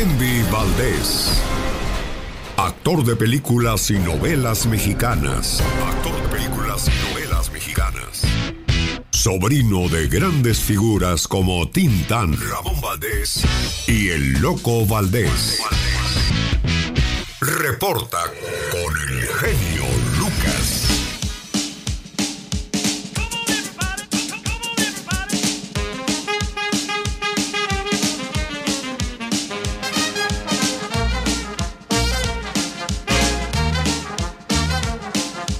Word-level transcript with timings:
Andy 0.00 0.42
Valdés. 0.52 1.42
Actor 2.56 3.04
de 3.04 3.16
películas 3.16 3.90
y 3.90 3.94
novelas 3.94 4.66
mexicanas. 4.66 5.60
Actor 5.84 6.22
de 6.22 6.28
películas 6.28 6.86
y 6.86 7.10
novelas 7.10 7.50
mexicanas. 7.50 8.22
Sobrino 9.10 9.88
de 9.88 10.06
grandes 10.06 10.60
figuras 10.60 11.26
como 11.26 11.68
Tintán, 11.68 12.36
Ramón 12.48 12.80
Valdés 12.80 13.42
y 13.88 14.10
el 14.10 14.34
Loco 14.34 14.86
Valdés. 14.86 15.58
Reporta 17.40 18.22
con 18.70 18.96
el 19.08 19.26
genio 19.26 20.07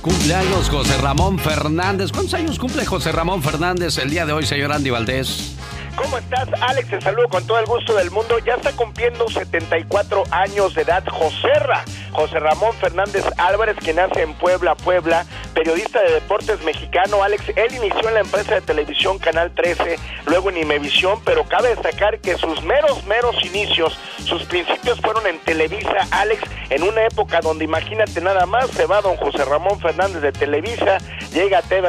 Cumpleaños 0.09 0.70
José 0.70 0.97
Ramón 0.97 1.39
Fernández. 1.39 2.12
¿Cuántos 2.12 2.33
años 2.33 2.59
cumple 2.59 2.87
José 2.87 3.12
Ramón 3.12 3.42
Fernández 3.42 3.98
el 3.98 4.09
día 4.09 4.25
de 4.25 4.33
hoy, 4.33 4.47
señor 4.47 4.73
Andy 4.73 4.89
Valdés? 4.89 5.58
¿Cómo 5.98 6.16
estás, 6.16 6.48
Alex? 6.62 6.91
Te 6.91 7.00
saludo 7.00 7.28
con 7.28 7.44
todo 7.44 7.58
el 7.58 7.66
gusto 7.66 7.92
del 7.96 8.12
mundo. 8.12 8.38
Ya 8.38 8.54
está 8.54 8.70
cumpliendo 8.70 9.28
74 9.28 10.22
años 10.30 10.72
de 10.74 10.82
edad 10.82 11.02
Joserra. 11.08 11.82
José 12.12 12.38
Ramón 12.38 12.72
Fernández 12.74 13.24
Álvarez, 13.36 13.77
que 13.77 13.92
nace 13.92 14.22
en 14.22 14.34
Puebla, 14.34 14.74
Puebla, 14.74 15.27
periodista 15.55 16.00
de 16.02 16.14
deportes 16.14 16.62
mexicano. 16.64 17.22
Alex, 17.22 17.48
él 17.55 17.74
inició 17.74 18.08
en 18.08 18.14
la 18.14 18.20
empresa 18.20 18.55
de 18.55 18.60
televisión 18.60 19.18
Canal 19.18 19.52
13, 19.55 19.98
luego 20.27 20.50
en 20.50 20.58
Imevisión, 20.58 21.20
pero 21.24 21.44
cabe 21.44 21.70
destacar 21.70 22.20
que 22.20 22.36
sus 22.36 22.62
meros, 22.62 23.05
meros 23.06 23.36
inicios, 23.44 23.98
sus 24.24 24.44
principios 24.44 25.00
fueron 25.00 25.27
en 25.27 25.38
Televisa, 25.40 26.08
Alex, 26.10 26.42
en 26.70 26.83
una 26.83 27.05
época 27.05 27.40
donde 27.40 27.64
imagínate 27.64 28.20
nada 28.20 28.46
más, 28.46 28.70
se 28.70 28.86
va 28.86 29.00
don 29.00 29.16
José 29.16 29.44
Ramón 29.44 29.80
Fernández 29.80 30.23
de 30.23 30.33
Televisa, 30.33 30.98
llega 31.33 31.58
a 31.58 31.62
TV 31.62 31.89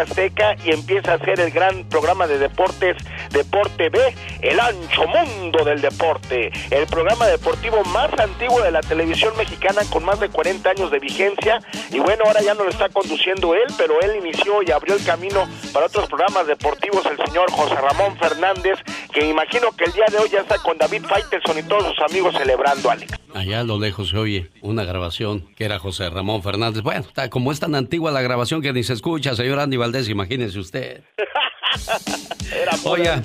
y 0.63 0.71
empieza 0.71 1.13
a 1.13 1.15
hacer 1.15 1.39
el 1.39 1.51
gran 1.51 1.85
programa 1.85 2.27
de 2.27 2.37
deportes, 2.37 2.97
Deporte 3.31 3.89
B, 3.89 3.98
el 4.41 4.59
ancho 4.59 5.07
mundo 5.07 5.63
del 5.63 5.81
deporte, 5.81 6.51
el 6.71 6.87
programa 6.87 7.27
deportivo 7.27 7.83
más 7.85 8.11
antiguo 8.19 8.61
de 8.61 8.71
la 8.71 8.81
televisión 8.81 9.35
mexicana 9.37 9.81
con 9.89 10.03
más 10.03 10.19
de 10.19 10.29
40 10.29 10.69
años 10.69 10.91
de 10.91 10.99
vigencia 10.99 11.59
y 11.91 11.99
bueno, 11.99 12.23
ahora 12.25 12.41
ya 12.41 12.53
no 12.53 12.63
lo 12.63 12.69
está 12.69 12.89
conduciendo 12.89 13.53
él, 13.53 13.73
pero 13.77 13.99
él 14.01 14.17
inició 14.17 14.61
y 14.63 14.71
abrió 14.71 14.95
el 14.95 15.03
camino 15.03 15.47
para 15.73 15.87
otros 15.87 16.07
programas 16.07 16.47
deportivos 16.47 17.05
el 17.05 17.17
señor 17.25 17.51
José 17.51 17.75
Ramón 17.75 18.17
Fernández, 18.17 18.79
que 19.13 19.27
imagino 19.27 19.71
que 19.75 19.85
el 19.85 19.93
día 19.93 20.05
de 20.11 20.17
hoy 20.17 20.29
ya 20.29 20.41
está 20.41 20.57
con 20.59 20.77
David 20.77 21.03
Faitelson 21.05 21.59
y 21.59 21.63
todos 21.63 21.95
sus 21.95 21.99
amigos 22.09 22.35
celebrando, 22.37 22.89
Alex. 22.89 23.13
Allá 23.33 23.59
a 23.59 23.63
lo 23.63 23.79
lejos 23.79 24.09
se 24.09 24.17
oye 24.17 24.49
una 24.61 24.83
grabación 24.83 25.47
que 25.55 25.65
era 25.65 25.79
José 25.79 26.09
Ramón 26.09 26.41
Fernández. 26.41 26.81
Bueno, 26.81 27.01
está, 27.01 27.29
como 27.29 27.51
es 27.51 27.59
tan 27.59 27.75
antigua 27.75 28.11
la 28.11 28.21
grabación 28.21 28.61
que 28.61 28.73
ni 28.73 28.83
se 28.83 28.93
escucha, 28.93 29.35
señor 29.35 29.59
Andy 29.59 29.77
Valdés, 29.77 30.09
imagínese 30.09 30.59
usted. 30.59 31.03
Oiga, 32.83 33.23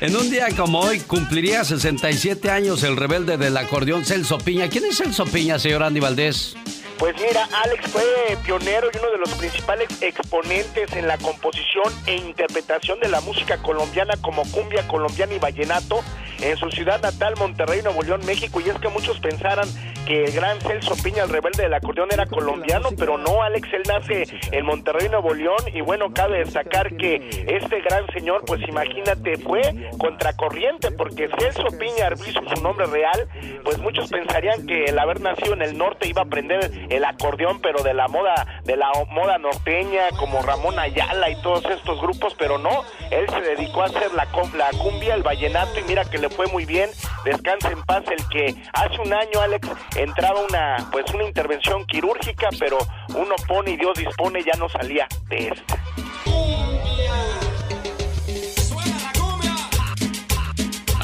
en 0.00 0.16
un 0.16 0.30
día 0.30 0.48
como 0.56 0.80
hoy 0.80 1.00
cumpliría 1.00 1.64
67 1.64 2.50
años 2.50 2.82
el 2.82 2.96
rebelde 2.96 3.36
del 3.36 3.56
acordeón 3.56 4.04
Celso 4.04 4.38
Piña. 4.38 4.68
¿Quién 4.68 4.84
es 4.84 4.98
Celso 4.98 5.24
Piña, 5.24 5.58
señor 5.58 5.82
Andy 5.82 6.00
Valdés? 6.00 6.54
Pues 6.98 7.14
mira, 7.20 7.46
Alex 7.64 7.90
fue 7.90 8.02
pionero 8.42 8.88
y 8.92 8.96
uno 8.96 9.10
de 9.10 9.18
los 9.18 9.34
principales 9.34 9.88
exponentes 10.00 10.94
en 10.94 11.06
la 11.06 11.18
composición 11.18 11.92
e 12.06 12.16
interpretación 12.16 12.98
de 13.00 13.08
la 13.08 13.20
música 13.20 13.58
colombiana 13.58 14.14
como 14.22 14.42
cumbia 14.50 14.86
colombiana 14.88 15.34
y 15.34 15.38
vallenato 15.38 16.02
en 16.40 16.56
su 16.56 16.70
ciudad 16.70 17.00
natal, 17.02 17.34
Monterrey, 17.38 17.82
Nuevo 17.82 18.02
León, 18.02 18.20
México. 18.24 18.60
Y 18.60 18.70
es 18.70 18.78
que 18.78 18.88
muchos 18.88 19.20
pensaran 19.20 19.68
que 20.06 20.24
el 20.24 20.32
gran 20.32 20.60
Celso 20.60 20.94
Piña, 21.02 21.24
el 21.24 21.30
rebelde 21.30 21.64
del 21.64 21.74
acordeón, 21.74 22.08
era 22.12 22.26
colombiano, 22.26 22.90
pero 22.96 23.18
no, 23.18 23.42
Alex, 23.42 23.68
él 23.72 23.82
nace 23.86 24.24
en 24.52 24.64
Monterrey, 24.64 25.08
Nuevo 25.08 25.34
León. 25.34 25.58
Y 25.74 25.80
bueno, 25.80 26.12
cabe 26.14 26.38
destacar 26.38 26.96
que 26.96 27.44
este 27.48 27.80
gran 27.80 28.06
señor, 28.12 28.44
pues 28.46 28.60
imagínate, 28.68 29.36
fue 29.38 29.62
contracorriente, 29.98 30.92
porque 30.92 31.28
Celso 31.38 31.66
Piña 31.78 32.06
Arbizu, 32.06 32.40
su 32.54 32.62
nombre 32.62 32.86
real, 32.86 33.28
pues 33.64 33.78
muchos 33.78 34.08
pensarían 34.10 34.66
que 34.66 34.84
el 34.84 34.98
haber 34.98 35.20
nacido 35.20 35.54
en 35.54 35.62
el 35.62 35.76
norte 35.76 36.08
iba 36.08 36.22
a 36.22 36.24
aprender 36.24 36.70
el 36.88 37.04
acordeón, 37.04 37.60
pero 37.60 37.82
de 37.82 37.94
la 37.94 38.08
moda, 38.08 38.60
de 38.64 38.76
la 38.76 38.90
moda 39.10 39.38
norteña, 39.38 40.10
como 40.18 40.42
Ramón 40.42 40.78
Ayala 40.78 41.30
y 41.30 41.40
todos 41.42 41.64
estos 41.66 42.00
grupos, 42.00 42.34
pero 42.38 42.58
no, 42.58 42.84
él 43.10 43.26
se 43.30 43.40
dedicó 43.40 43.82
a 43.82 43.86
hacer 43.86 44.12
la, 44.14 44.26
cumbia, 44.26 45.14
el 45.14 45.22
vallenato, 45.22 45.78
y 45.80 45.84
mira 45.84 46.04
que 46.04 46.18
le 46.18 46.28
fue 46.28 46.46
muy 46.48 46.64
bien, 46.64 46.90
descansa 47.24 47.70
en 47.70 47.82
paz 47.84 48.04
el 48.08 48.28
que 48.28 48.54
hace 48.72 49.00
un 49.00 49.12
año, 49.12 49.40
Alex, 49.40 49.68
entraba 49.96 50.40
una, 50.40 50.88
pues 50.92 51.04
una 51.14 51.24
intervención 51.24 51.84
quirúrgica, 51.86 52.48
pero 52.58 52.78
uno 53.14 53.34
pone 53.46 53.72
y 53.72 53.76
Dios 53.76 53.96
dispone, 53.98 54.42
ya 54.42 54.58
no 54.58 54.68
salía 54.68 55.06
de 55.28 55.48
esta. 55.48 55.76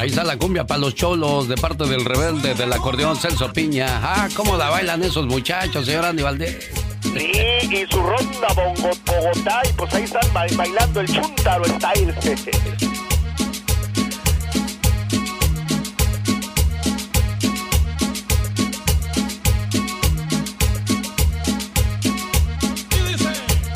Ahí 0.02 0.08
está 0.08 0.24
la 0.24 0.36
cumbia 0.36 0.66
para 0.66 0.80
los 0.80 0.96
cholos 0.96 1.46
de 1.46 1.54
parte 1.54 1.84
del 1.86 2.04
rebelde 2.04 2.54
del 2.56 2.72
acordeón 2.72 3.16
Celso 3.16 3.52
Piña. 3.52 3.86
Ah, 4.02 4.28
cómo 4.34 4.56
la 4.56 4.68
bailan 4.68 5.00
esos 5.04 5.28
muchachos, 5.28 5.86
señor 5.86 6.04
Andy 6.04 6.24
Valdés. 6.24 6.70
Sí, 7.04 7.30
y 7.70 7.86
su 7.88 8.02
ronda 8.02 8.48
Bongo, 8.52 8.90
Bogotá, 9.06 9.62
y 9.64 9.72
pues 9.74 9.94
ahí 9.94 10.02
están 10.02 10.32
ba- 10.34 10.46
bailando 10.56 11.02
el 11.02 11.06
chuntaro 11.06 11.64
style. 11.66 12.12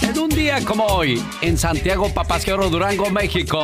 En 0.03 0.19
un 0.19 0.29
día 0.31 0.65
como 0.65 0.85
hoy, 0.87 1.23
en 1.41 1.59
Santiago 1.59 2.13
Papasquiaro, 2.13 2.69
Durango, 2.71 3.11
México, 3.11 3.63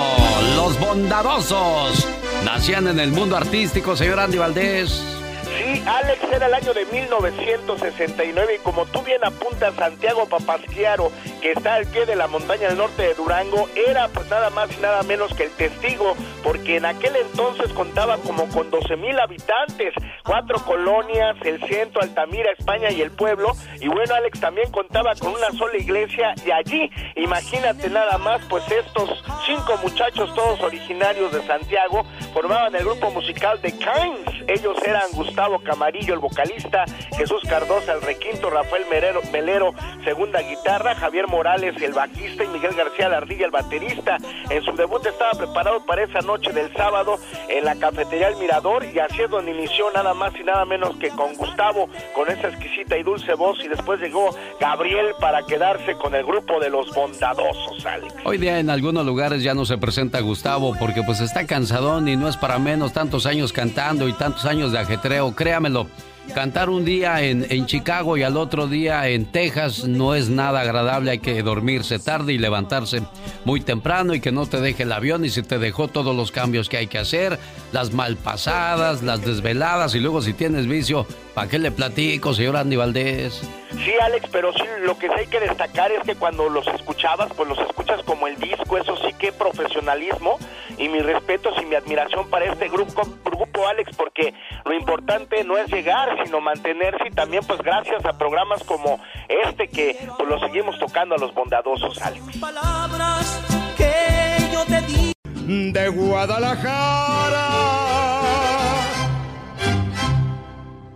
los 0.57 0.79
bondadosos 0.81 2.07
nacían 2.45 2.89
en 2.89 3.01
el 3.01 3.13
mundo 3.13 3.37
artístico, 3.37 3.97
señor 3.97 4.21
Andy 4.21 4.39
Valdés. 4.39 5.22
Sí, 5.59 5.83
Alex, 5.87 6.23
era 6.33 6.47
el 6.47 6.55
año 6.55 6.73
de 6.73 6.87
1969 6.87 8.57
y 8.57 8.59
como 8.63 8.87
tú 8.87 9.03
bien 9.03 9.23
apuntas, 9.25 9.75
Santiago 9.75 10.27
Papasquiaro, 10.27 11.13
que 11.41 11.53
está 11.53 11.75
al 11.75 11.87
pie 11.87 12.07
de 12.07 12.17
la 12.17 12.27
montaña 12.27 12.69
del 12.69 12.79
norte 12.79 13.03
de 13.03 13.15
Durango, 13.15 13.69
era 13.75 14.09
pues 14.09 14.29
nada 14.31 14.51
más 14.51 14.71
y 14.77 14.81
nada 14.81 15.03
menos 15.03 15.35
que 15.35 15.45
el 15.45 15.51
testigo, 15.51 16.17
porque 16.43 16.77
en 16.77 16.87
aquel 16.87 17.15
entonces 17.17 17.73
contaba 17.73 18.17
como 18.19 18.49
con 18.49 18.71
12 18.71 18.97
mil 18.97 19.19
habitantes, 19.21 19.93
cuatro 20.25 20.59
colonias, 20.65 21.37
el 21.45 21.61
centro, 21.69 22.01
Altamira, 22.01 22.51
España 22.53 22.91
y 22.91 23.03
el 23.03 23.11
pueblo, 23.11 23.53
y 23.81 23.89
bueno, 23.89 24.15
Alex 24.15 24.41
también 24.41 24.71
contaba 24.71 25.15
con 25.17 25.33
una 25.33 25.51
sola 25.53 25.77
iglesia 25.77 26.35
y 26.47 26.51
allí, 26.51 26.91
imagínate 27.17 27.91
nada 27.91 28.17
más, 28.19 28.41
pues 28.49 28.65
estos 28.71 29.23
cinco 29.45 29.77
muchachos, 29.83 30.35
todos 30.35 30.61
originarios 30.61 31.33
de 31.33 31.43
Santiago, 31.47 32.05
formaban 32.33 32.75
el 32.75 32.85
grupo 32.85 33.11
musical 33.11 33.61
de 33.61 33.73
Kines, 33.73 34.49
ellos 34.49 34.77
eran 34.85 35.11
Gustavo 35.13 35.42
Camarillo, 35.65 36.15
el 36.15 36.21
vocalista, 36.21 36.85
Jesús 37.17 37.43
Cardosa, 37.49 37.95
el 37.95 38.03
requinto, 38.03 38.49
Rafael 38.49 38.85
Melero, 39.33 39.75
segunda 40.05 40.41
guitarra, 40.41 40.95
Javier 40.95 41.27
Morales, 41.29 41.81
el 41.83 41.93
bajista 41.93 42.45
y 42.45 42.49
Miguel 42.49 42.75
García 42.75 43.09
Lardilla, 43.09 43.47
el 43.47 43.51
baterista. 43.51 44.19
En 44.51 44.63
su 44.63 44.73
debut 44.73 45.05
estaba 45.05 45.33
preparado 45.33 45.85
para 45.85 46.05
esa 46.05 46.21
noche 46.21 46.53
del 46.53 46.73
sábado 46.75 47.19
en 47.49 47.65
la 47.65 47.75
cafetería 47.77 48.29
El 48.29 48.37
Mirador 48.37 48.85
y 48.85 48.99
así 48.99 49.23
es 49.23 49.31
donde 49.31 49.53
inició 49.53 49.91
nada 49.93 50.15
más 50.15 50.33
y 50.39 50.45
nada 50.45 50.65
menos 50.65 50.97
que 50.97 51.09
con 51.11 51.35
Gustavo, 51.35 51.89
con 52.15 52.31
esa 52.31 52.49
exquisita 52.49 52.97
y 52.97 53.03
dulce 53.03 53.35
voz 53.35 53.59
y 53.65 53.69
después 53.69 54.01
llegó 54.01 54.31
Gabriel 54.61 55.09
para 55.21 55.43
quedarse 55.45 55.95
con 55.97 56.15
el 56.15 56.25
grupo 56.25 56.61
de 56.61 56.71
los 56.71 56.95
bondadosos, 56.95 57.85
Alex. 57.85 58.15
Hoy 58.25 58.39
día 58.39 58.59
en 58.59 58.71
algunos 58.71 59.05
lugares 59.05 59.43
ya 59.43 59.55
no 59.55 59.65
se 59.65 59.79
presenta 59.79 60.21
Gustavo 60.21 60.75
porque 60.79 61.03
pues 61.03 61.21
está 61.21 61.47
cansadón 61.47 62.09
y 62.09 62.17
no 62.17 62.29
es 62.29 62.37
para 62.37 62.59
menos 62.59 62.93
tantos 62.93 63.27
años 63.27 63.53
cantando 63.53 64.09
y 64.09 64.13
tantos 64.13 64.45
años 64.45 64.73
de 64.73 64.79
ajetreo, 64.79 65.32
créamelo. 65.35 65.87
Cantar 66.35 66.71
un 66.71 66.85
día 66.85 67.21
en, 67.23 67.47
en, 67.51 67.67
Chicago 67.67 68.17
y 68.17 68.23
al 68.23 68.37
otro 68.37 68.69
día 68.69 69.09
en 69.09 69.27
Texas 69.27 69.85
no 69.89 70.15
es 70.15 70.31
nada 70.31 70.61
agradable. 70.61 71.11
Hay 71.11 71.19
que 71.19 71.43
dormirse 71.43 71.99
tarde 71.99 72.33
y 72.33 72.39
levantarse 72.39 73.03
muy 73.45 73.61
temprano 73.61 74.15
y 74.15 74.21
que 74.21 74.31
no 74.33 74.47
te 74.47 74.61
deje 74.61 74.85
el 74.85 74.93
avión 74.93 75.25
y 75.25 75.31
si 75.31 75.43
te 75.43 75.59
dejó 75.59 75.89
todos 75.89 76.15
los 76.15 76.31
cambios 76.31 76.69
que 76.69 76.77
hay 76.77 76.87
que 76.87 76.99
hacer, 76.99 77.39
las 77.73 77.93
malpasadas, 77.93 79.03
las 79.03 79.25
desveladas 79.25 79.95
y 79.95 80.01
luego 80.01 80.23
si 80.23 80.33
tienes 80.33 80.67
vicio, 80.69 81.07
¿para 81.35 81.49
qué 81.49 81.59
le 81.59 81.73
platico, 81.73 82.33
señor 82.35 82.57
Andy 82.57 82.77
Valdés? 82.77 83.43
Sí, 83.73 83.93
Alex, 84.01 84.29
pero 84.31 84.53
sí, 84.53 84.63
lo 84.85 84.97
que 84.97 85.09
sí 85.09 85.15
hay 85.17 85.27
que 85.27 85.41
destacar 85.41 85.91
es 85.93 86.03
que 86.05 86.15
cuando 86.15 86.49
los 86.49 86.67
escuchabas, 86.69 87.33
pues 87.37 87.49
los 87.49 87.59
escuchas 87.59 88.01
como 88.05 88.27
el 88.27 88.39
disco, 88.39 88.79
eso 88.79 88.97
sí 88.97 89.12
que 89.23 89.33
profesionalismo 89.33 90.37
y 90.77 90.89
mi 90.89 90.99
respeto 90.99 91.51
y 91.63 91.65
mi 91.65 91.77
admiración 91.77 92.29
para 92.29 92.47
este 92.47 92.69
grupo, 92.69 93.03
grupo 93.25 93.69
Alex, 93.69 93.97
porque 93.97 94.35
lo 94.65 94.75
importante 94.75 95.45
no 95.45 95.57
es 95.57 95.71
llegar, 95.71 96.09
sino 96.25 96.41
mantenerse 96.41 97.07
y 97.07 97.11
también 97.13 97.45
pues 97.47 97.63
gracias 97.63 98.05
a 98.05 98.19
programas 98.19 98.65
como 98.65 98.99
este 99.29 99.69
que 99.69 99.97
pues, 100.19 100.29
lo 100.29 100.41
seguimos 100.41 100.77
tocando 100.81 101.15
a 101.15 101.19
los 101.19 101.33
bondadosos, 101.35 102.03
Alex. 102.03 102.37
Palabras 102.39 103.41
que 103.77 104.53
yo 104.53 104.65
te 104.65 104.81
di 104.83 105.73
de 105.73 105.89
Guadalajara. 105.89 107.49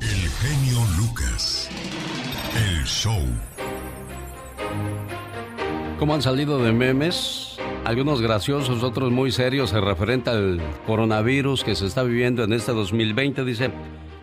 El 0.00 0.31
genio 0.40 0.79
Lucas. 0.99 1.70
El 2.56 2.84
show. 2.84 3.22
¿Cómo 6.00 6.14
han 6.14 6.22
salido 6.22 6.58
de 6.58 6.72
memes? 6.72 7.45
Algunos 7.87 8.21
graciosos, 8.21 8.83
otros 8.83 9.12
muy 9.12 9.31
serios, 9.31 9.71
se 9.71 9.81
referente 9.81 10.31
al 10.31 10.61
coronavirus 10.87 11.62
que 11.62 11.77
se 11.77 11.87
está 11.87 12.03
viviendo 12.03 12.43
en 12.43 12.53
este 12.53 12.73
2020. 12.73 13.44
Dice, 13.44 13.71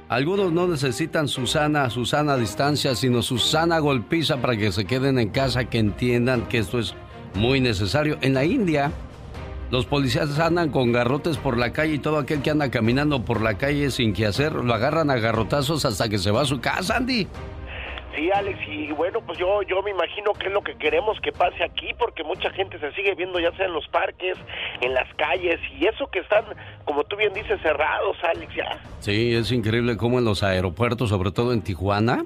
algunos 0.09 0.51
no 0.51 0.67
necesitan 0.67 1.29
Susana, 1.29 1.89
Susana 1.89 2.35
distancia, 2.35 2.93
sino 2.93 3.21
Susana 3.21 3.79
golpiza 3.79 4.41
para 4.41 4.57
que 4.57 4.73
se 4.73 4.83
queden 4.83 5.17
en 5.17 5.29
casa, 5.29 5.63
que 5.63 5.77
entiendan 5.77 6.45
que 6.49 6.57
esto 6.57 6.77
es 6.77 6.93
muy 7.35 7.61
necesario. 7.61 8.17
En 8.19 8.33
la 8.33 8.43
India, 8.43 8.91
los 9.71 9.85
policías 9.85 10.37
andan 10.39 10.69
con 10.69 10.91
garrotes 10.91 11.37
por 11.37 11.57
la 11.57 11.71
calle 11.71 11.93
y 11.93 11.99
todo 11.99 12.17
aquel 12.17 12.41
que 12.41 12.49
anda 12.49 12.69
caminando 12.69 13.23
por 13.23 13.39
la 13.39 13.57
calle 13.57 13.91
sin 13.91 14.11
que 14.11 14.25
hacer, 14.25 14.55
lo 14.55 14.73
agarran 14.73 15.09
a 15.09 15.15
garrotazos 15.15 15.85
hasta 15.85 16.09
que 16.09 16.17
se 16.17 16.31
va 16.31 16.41
a 16.41 16.45
su 16.45 16.59
casa, 16.59 16.97
Andy. 16.97 17.29
Sí, 18.15 18.29
Alex, 18.31 18.59
y 18.67 18.91
bueno, 18.91 19.21
pues 19.25 19.39
yo, 19.39 19.63
yo 19.63 19.81
me 19.81 19.89
imagino 19.89 20.33
que 20.33 20.47
es 20.47 20.53
lo 20.53 20.61
que 20.61 20.75
queremos 20.75 21.19
que 21.21 21.31
pase 21.31 21.63
aquí, 21.63 21.93
porque 21.97 22.23
mucha 22.23 22.51
gente 22.51 22.79
se 22.79 22.91
sigue 22.93 23.15
viendo 23.15 23.39
ya 23.39 23.51
sea 23.57 23.65
en 23.65 23.73
los 23.73 23.87
parques, 23.87 24.37
en 24.81 24.93
las 24.93 25.11
calles, 25.15 25.59
y 25.79 25.87
eso 25.87 26.07
que 26.11 26.19
están, 26.19 26.45
como 26.85 27.03
tú 27.05 27.15
bien 27.15 27.33
dices, 27.33 27.59
cerrados, 27.61 28.15
Alex, 28.23 28.53
ya. 28.55 28.79
Sí, 28.99 29.33
es 29.33 29.51
increíble 29.51 29.97
cómo 29.97 30.19
en 30.19 30.25
los 30.25 30.43
aeropuertos, 30.43 31.09
sobre 31.09 31.31
todo 31.31 31.53
en 31.53 31.63
Tijuana, 31.63 32.23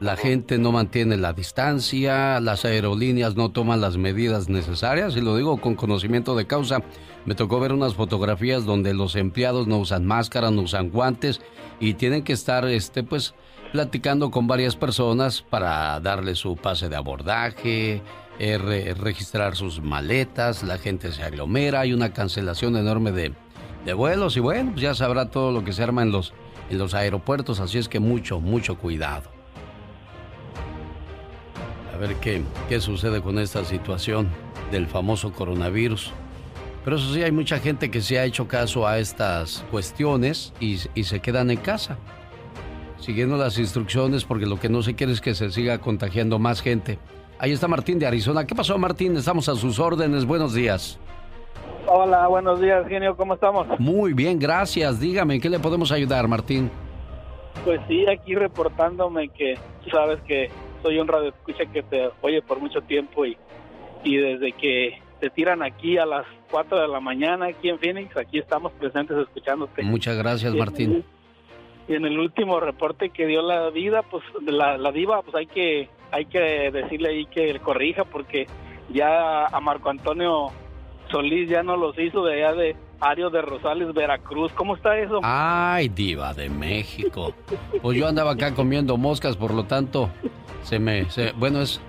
la 0.00 0.16
gente 0.16 0.58
no 0.58 0.70
mantiene 0.70 1.16
la 1.16 1.32
distancia, 1.32 2.38
las 2.40 2.64
aerolíneas 2.64 3.36
no 3.36 3.50
toman 3.50 3.80
las 3.80 3.96
medidas 3.96 4.48
necesarias, 4.48 5.16
y 5.16 5.20
lo 5.20 5.36
digo 5.36 5.60
con 5.60 5.74
conocimiento 5.74 6.36
de 6.36 6.46
causa. 6.46 6.82
Me 7.24 7.34
tocó 7.34 7.58
ver 7.58 7.72
unas 7.72 7.94
fotografías 7.94 8.66
donde 8.66 8.92
los 8.92 9.16
empleados 9.16 9.66
no 9.66 9.78
usan 9.78 10.04
máscara, 10.04 10.50
no 10.50 10.62
usan 10.62 10.90
guantes, 10.90 11.40
y 11.80 11.94
tienen 11.94 12.22
que 12.22 12.34
estar, 12.34 12.66
este, 12.66 13.02
pues, 13.02 13.34
platicando 13.74 14.30
con 14.30 14.46
varias 14.46 14.76
personas 14.76 15.42
para 15.42 15.98
darle 15.98 16.36
su 16.36 16.54
pase 16.54 16.88
de 16.88 16.94
abordaje, 16.94 18.02
eh, 18.38 18.94
registrar 18.96 19.56
sus 19.56 19.82
maletas, 19.82 20.62
la 20.62 20.78
gente 20.78 21.10
se 21.10 21.24
aglomera, 21.24 21.80
hay 21.80 21.92
una 21.92 22.12
cancelación 22.12 22.76
enorme 22.76 23.10
de, 23.10 23.32
de 23.84 23.92
vuelos 23.92 24.36
y 24.36 24.40
bueno, 24.40 24.70
pues 24.70 24.82
ya 24.82 24.94
sabrá 24.94 25.28
todo 25.28 25.50
lo 25.50 25.64
que 25.64 25.72
se 25.72 25.82
arma 25.82 26.02
en 26.02 26.12
los, 26.12 26.32
en 26.70 26.78
los 26.78 26.94
aeropuertos, 26.94 27.58
así 27.58 27.78
es 27.78 27.88
que 27.88 27.98
mucho, 27.98 28.38
mucho 28.38 28.78
cuidado. 28.78 29.28
A 31.92 31.96
ver 31.96 32.14
qué, 32.20 32.44
qué 32.68 32.80
sucede 32.80 33.22
con 33.22 33.40
esta 33.40 33.64
situación 33.64 34.28
del 34.70 34.86
famoso 34.86 35.32
coronavirus. 35.32 36.12
Pero 36.84 36.94
eso 36.94 37.12
sí, 37.12 37.24
hay 37.24 37.32
mucha 37.32 37.58
gente 37.58 37.90
que 37.90 38.02
se 38.02 38.20
ha 38.20 38.24
hecho 38.24 38.46
caso 38.46 38.86
a 38.86 39.00
estas 39.00 39.64
cuestiones 39.72 40.52
y, 40.60 40.78
y 40.94 41.02
se 41.02 41.18
quedan 41.18 41.50
en 41.50 41.56
casa 41.56 41.98
siguiendo 43.04 43.36
las 43.36 43.58
instrucciones 43.58 44.24
porque 44.24 44.46
lo 44.46 44.58
que 44.58 44.70
no 44.70 44.82
se 44.82 44.94
quiere 44.94 45.12
es 45.12 45.20
que 45.20 45.34
se 45.34 45.50
siga 45.50 45.78
contagiando 45.78 46.38
más 46.38 46.62
gente. 46.62 46.98
Ahí 47.38 47.52
está 47.52 47.68
Martín 47.68 47.98
de 47.98 48.06
Arizona. 48.06 48.46
¿Qué 48.46 48.54
pasó 48.54 48.78
Martín? 48.78 49.16
Estamos 49.16 49.48
a 49.48 49.54
sus 49.54 49.78
órdenes. 49.78 50.24
Buenos 50.24 50.54
días. 50.54 50.98
Hola, 51.86 52.26
buenos 52.28 52.60
días, 52.60 52.88
genio. 52.88 53.14
¿Cómo 53.14 53.34
estamos? 53.34 53.66
Muy 53.78 54.14
bien, 54.14 54.38
gracias. 54.38 54.98
Dígame, 54.98 55.38
qué 55.38 55.50
le 55.50 55.58
podemos 55.58 55.92
ayudar, 55.92 56.26
Martín? 56.26 56.70
Pues 57.64 57.80
sí, 57.86 58.06
aquí 58.06 58.34
reportándome 58.34 59.28
que 59.28 59.58
sabes 59.92 60.18
que 60.22 60.48
soy 60.82 60.98
un 60.98 61.06
radio 61.06 61.28
escucha 61.28 61.66
que 61.66 61.82
te 61.82 62.08
oye 62.22 62.40
por 62.40 62.58
mucho 62.58 62.80
tiempo 62.80 63.26
y, 63.26 63.36
y 64.02 64.16
desde 64.16 64.52
que 64.52 64.98
te 65.20 65.28
tiran 65.28 65.62
aquí 65.62 65.98
a 65.98 66.06
las 66.06 66.24
4 66.50 66.80
de 66.80 66.88
la 66.88 67.00
mañana 67.00 67.46
aquí 67.46 67.68
en 67.68 67.78
Phoenix, 67.78 68.16
aquí 68.16 68.38
estamos 68.38 68.72
presentes 68.72 69.16
escuchándote. 69.18 69.82
Muchas 69.82 70.16
gracias, 70.16 70.54
Martín 70.54 71.04
y 71.88 71.94
en 71.94 72.04
el 72.06 72.18
último 72.18 72.60
reporte 72.60 73.10
que 73.10 73.26
dio 73.26 73.42
la 73.42 73.70
vida, 73.70 74.02
pues 74.02 74.24
la, 74.46 74.78
la 74.78 74.92
diva, 74.92 75.22
pues 75.22 75.34
hay 75.34 75.46
que 75.46 75.88
hay 76.10 76.26
que 76.26 76.70
decirle 76.70 77.08
ahí 77.08 77.26
que 77.26 77.58
corrija 77.60 78.04
porque 78.04 78.46
ya 78.90 79.46
a 79.46 79.60
Marco 79.60 79.90
Antonio 79.90 80.50
Solís 81.10 81.48
ya 81.48 81.62
no 81.62 81.76
los 81.76 81.98
hizo 81.98 82.24
de 82.24 82.34
allá 82.34 82.54
de 82.54 82.76
Ario 83.00 83.30
de 83.30 83.42
Rosales, 83.42 83.92
Veracruz. 83.92 84.52
¿Cómo 84.52 84.76
está 84.76 84.96
eso? 84.98 85.20
Ay, 85.22 85.88
diva 85.88 86.32
de 86.32 86.48
México. 86.48 87.34
Pues 87.82 87.98
yo 87.98 88.06
andaba 88.06 88.32
acá 88.32 88.54
comiendo 88.54 88.96
moscas, 88.96 89.36
por 89.36 89.52
lo 89.52 89.64
tanto, 89.64 90.08
se 90.62 90.78
me... 90.78 91.06
bueno, 91.36 91.60
es 91.60 91.80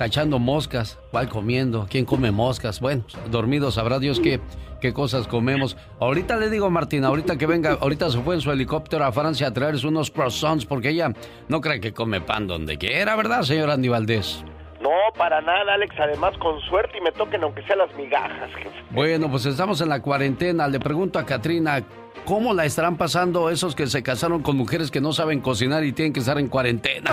cachando 0.00 0.38
moscas. 0.38 0.98
¿Cuál 1.10 1.28
comiendo? 1.28 1.86
¿Quién 1.90 2.06
come 2.06 2.30
moscas? 2.30 2.80
Bueno, 2.80 3.04
dormido 3.30 3.70
sabrá 3.70 3.98
Dios 3.98 4.18
que 4.18 4.40
qué 4.80 4.94
cosas 4.94 5.26
comemos. 5.26 5.76
Ahorita 6.00 6.38
le 6.38 6.48
digo, 6.48 6.70
Martín, 6.70 7.04
ahorita 7.04 7.36
que 7.36 7.44
venga, 7.44 7.76
ahorita 7.78 8.08
se 8.08 8.18
fue 8.20 8.36
en 8.36 8.40
su 8.40 8.50
helicóptero 8.50 9.04
a 9.04 9.12
Francia 9.12 9.48
a 9.48 9.52
traerse 9.52 9.86
unos 9.86 10.10
croissants 10.10 10.64
porque 10.64 10.88
ella 10.88 11.12
no 11.48 11.60
cree 11.60 11.80
que 11.80 11.92
come 11.92 12.22
pan 12.22 12.46
donde 12.46 12.78
quiera, 12.78 13.14
¿verdad, 13.14 13.42
señor 13.42 13.68
Andy 13.68 13.90
Valdés? 13.90 14.42
No, 14.80 14.90
para 15.16 15.40
nada, 15.42 15.74
Alex. 15.74 15.94
Además, 15.98 16.36
con 16.38 16.58
suerte 16.62 16.98
y 16.98 17.00
me 17.02 17.12
toquen 17.12 17.42
aunque 17.42 17.62
sea 17.64 17.76
las 17.76 17.94
migajas. 17.94 18.50
Bueno, 18.90 19.30
pues 19.30 19.44
estamos 19.46 19.80
en 19.80 19.90
la 19.90 20.00
cuarentena. 20.00 20.66
Le 20.68 20.80
pregunto 20.80 21.18
a 21.18 21.26
Katrina, 21.26 21.82
¿cómo 22.24 22.54
la 22.54 22.64
estarán 22.64 22.96
pasando 22.96 23.50
esos 23.50 23.74
que 23.74 23.86
se 23.86 24.02
casaron 24.02 24.42
con 24.42 24.56
mujeres 24.56 24.90
que 24.90 25.00
no 25.00 25.12
saben 25.12 25.40
cocinar 25.40 25.84
y 25.84 25.92
tienen 25.92 26.12
que 26.12 26.20
estar 26.20 26.38
en 26.38 26.48
cuarentena? 26.48 27.10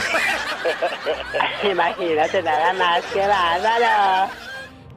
Imagínate 1.69 2.41
nada 2.41 2.73
más, 2.73 3.05
que 3.07 3.19
bárbaro. 3.19 4.31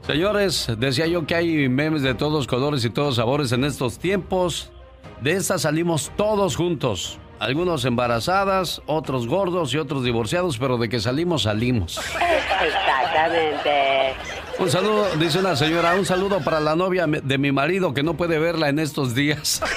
Señores, 0.03 0.73
decía 0.79 1.07
yo 1.07 1.27
que 1.27 1.35
hay 1.35 1.69
memes 1.69 2.03
de 2.03 2.15
todos 2.15 2.47
colores 2.47 2.85
y 2.85 2.91
todos 2.91 3.17
sabores 3.17 3.53
en 3.53 3.65
estos 3.65 3.99
tiempos. 3.99 4.73
De 5.21 5.33
estas 5.33 5.63
salimos 5.63 6.13
todos 6.17 6.57
juntos. 6.57 7.19
Algunos 7.41 7.87
embarazadas, 7.87 8.83
otros 8.85 9.27
gordos 9.27 9.73
y 9.73 9.79
otros 9.79 10.05
divorciados, 10.05 10.59
pero 10.59 10.77
de 10.77 10.91
que 10.91 11.01
salimos, 11.01 11.45
salimos. 11.45 11.99
Exactamente. 12.63 14.15
Un 14.59 14.71
saludo, 14.71 15.07
dice 15.17 15.39
una 15.39 15.57
señora, 15.57 15.95
un 15.95 16.05
saludo 16.05 16.41
para 16.45 16.61
la 16.61 16.77
novia 16.77 17.07
de 17.07 17.39
mi 17.39 17.51
marido 17.51 17.95
que 17.95 18.03
no 18.03 18.13
puede 18.13 18.39
verla 18.39 18.69
en 18.69 18.79
estos 18.79 19.15
días. 19.15 19.63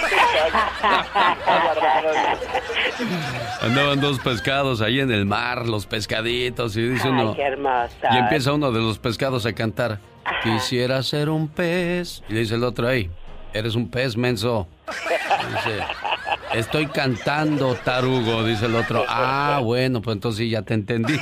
Andaban 3.62 4.02
dos 4.02 4.20
pescados 4.20 4.82
ahí 4.82 5.00
en 5.00 5.10
el 5.12 5.26
mar, 5.26 5.66
los 5.66 5.86
pescaditos, 5.86 6.76
y 6.76 6.82
dice 6.82 7.08
uno. 7.08 7.34
y 7.38 8.18
empieza 8.18 8.52
uno 8.52 8.74
de 8.74 8.82
los 8.82 9.00
pescados 9.00 9.46
a 9.46 9.54
cantar. 9.54 10.00
Quisiera 10.44 11.02
ser 11.02 11.30
un 11.30 11.48
pez. 11.48 12.24
Y 12.28 12.34
dice 12.34 12.56
el 12.56 12.66
otro, 12.66 12.90
ahí, 12.90 13.10
eres 13.54 13.76
un 13.76 13.90
pez 13.90 14.18
menso. 14.18 14.68
dice, 14.88 15.80
estoy 16.54 16.88
cantando, 16.88 17.76
tarugo, 17.76 18.44
dice 18.44 18.66
el 18.66 18.76
otro. 18.76 19.06
Ah, 19.08 19.60
bueno, 19.64 20.02
pues 20.02 20.16
entonces 20.16 20.50
ya 20.50 20.62
te 20.62 20.74
entendí. 20.74 21.20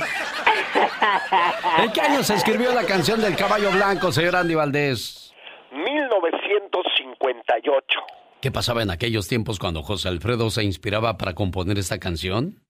¿En 1.78 1.92
qué 1.92 2.00
año 2.00 2.22
se 2.22 2.34
escribió 2.34 2.72
la 2.72 2.84
canción 2.84 3.20
del 3.20 3.36
caballo 3.36 3.70
blanco, 3.70 4.12
señor 4.12 4.36
Andy 4.36 4.54
Valdés? 4.54 5.32
1958. 5.72 7.98
¿Qué 8.40 8.50
pasaba 8.50 8.82
en 8.82 8.90
aquellos 8.90 9.28
tiempos 9.28 9.58
cuando 9.58 9.82
José 9.82 10.08
Alfredo 10.08 10.50
se 10.50 10.64
inspiraba 10.64 11.16
para 11.16 11.34
componer 11.34 11.78
esta 11.78 11.98
canción? 11.98 12.60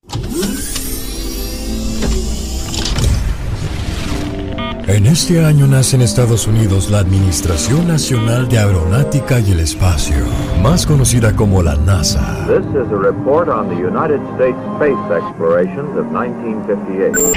En 4.88 5.06
este 5.06 5.44
año 5.44 5.68
nace 5.68 5.94
en 5.94 6.02
Estados 6.02 6.48
Unidos 6.48 6.90
la 6.90 6.98
Administración 6.98 7.86
Nacional 7.86 8.48
de 8.48 8.58
Aeronáutica 8.58 9.38
y 9.38 9.52
el 9.52 9.60
Espacio, 9.60 10.16
más 10.60 10.86
conocida 10.86 11.36
como 11.36 11.62
la 11.62 11.76
NASA. 11.76 12.46
This 12.48 12.66
is 12.70 12.90
a 12.90 12.96
report 12.96 13.48
on 13.48 13.68
the 13.68 13.76
United 13.76 14.20
States 14.34 14.58
space 14.74 14.98
explorations 15.16 15.96
of 15.96 16.06
1958. 16.10 17.32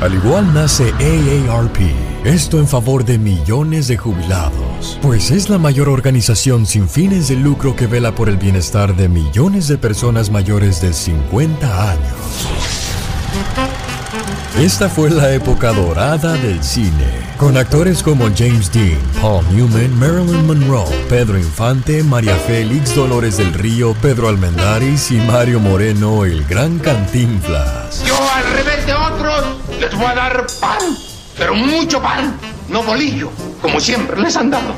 Al 0.00 0.14
igual 0.14 0.54
nace 0.54 0.92
AARP, 0.92 1.78
esto 2.24 2.58
en 2.58 2.68
favor 2.68 3.04
de 3.04 3.18
millones 3.18 3.88
de 3.88 3.96
jubilados, 3.96 4.98
pues 5.02 5.32
es 5.32 5.50
la 5.50 5.58
mayor 5.58 5.88
organización 5.88 6.64
sin 6.64 6.88
fines 6.88 7.28
de 7.28 7.36
lucro 7.36 7.74
que 7.74 7.88
vela 7.88 8.14
por 8.14 8.28
el 8.28 8.36
bienestar 8.36 8.94
de 8.94 9.08
millones 9.08 9.66
de 9.66 9.78
personas 9.78 10.30
mayores 10.30 10.80
de 10.80 10.92
50 10.92 11.90
años. 11.90 12.46
Esta 14.58 14.88
fue 14.90 15.08
la 15.10 15.32
época 15.32 15.72
dorada 15.72 16.34
del 16.34 16.62
cine, 16.62 17.06
con 17.38 17.56
actores 17.56 18.02
como 18.02 18.24
James 18.36 18.70
Dean, 18.70 18.98
Paul 19.22 19.44
Newman, 19.54 19.98
Marilyn 19.98 20.46
Monroe, 20.46 20.90
Pedro 21.08 21.38
Infante, 21.38 22.02
María 22.02 22.34
Félix, 22.34 22.94
Dolores 22.94 23.38
del 23.38 23.54
Río, 23.54 23.94
Pedro 24.02 24.28
Almendaris 24.28 25.12
y 25.12 25.16
Mario 25.18 25.60
Moreno, 25.60 26.24
el 26.24 26.44
gran 26.44 26.78
Cantinflas. 26.80 28.04
Yo 28.04 28.16
al 28.34 28.52
revés 28.52 28.84
de 28.84 28.92
otros 28.92 29.44
les 29.80 29.94
voy 29.94 30.06
a 30.06 30.14
dar 30.14 30.46
pan, 30.60 30.96
pero 31.38 31.54
mucho 31.54 32.02
pan, 32.02 32.34
no 32.68 32.82
bolillo, 32.82 33.30
como 33.62 33.80
siempre 33.80 34.20
les 34.20 34.36
han 34.36 34.50
dado. 34.50 34.74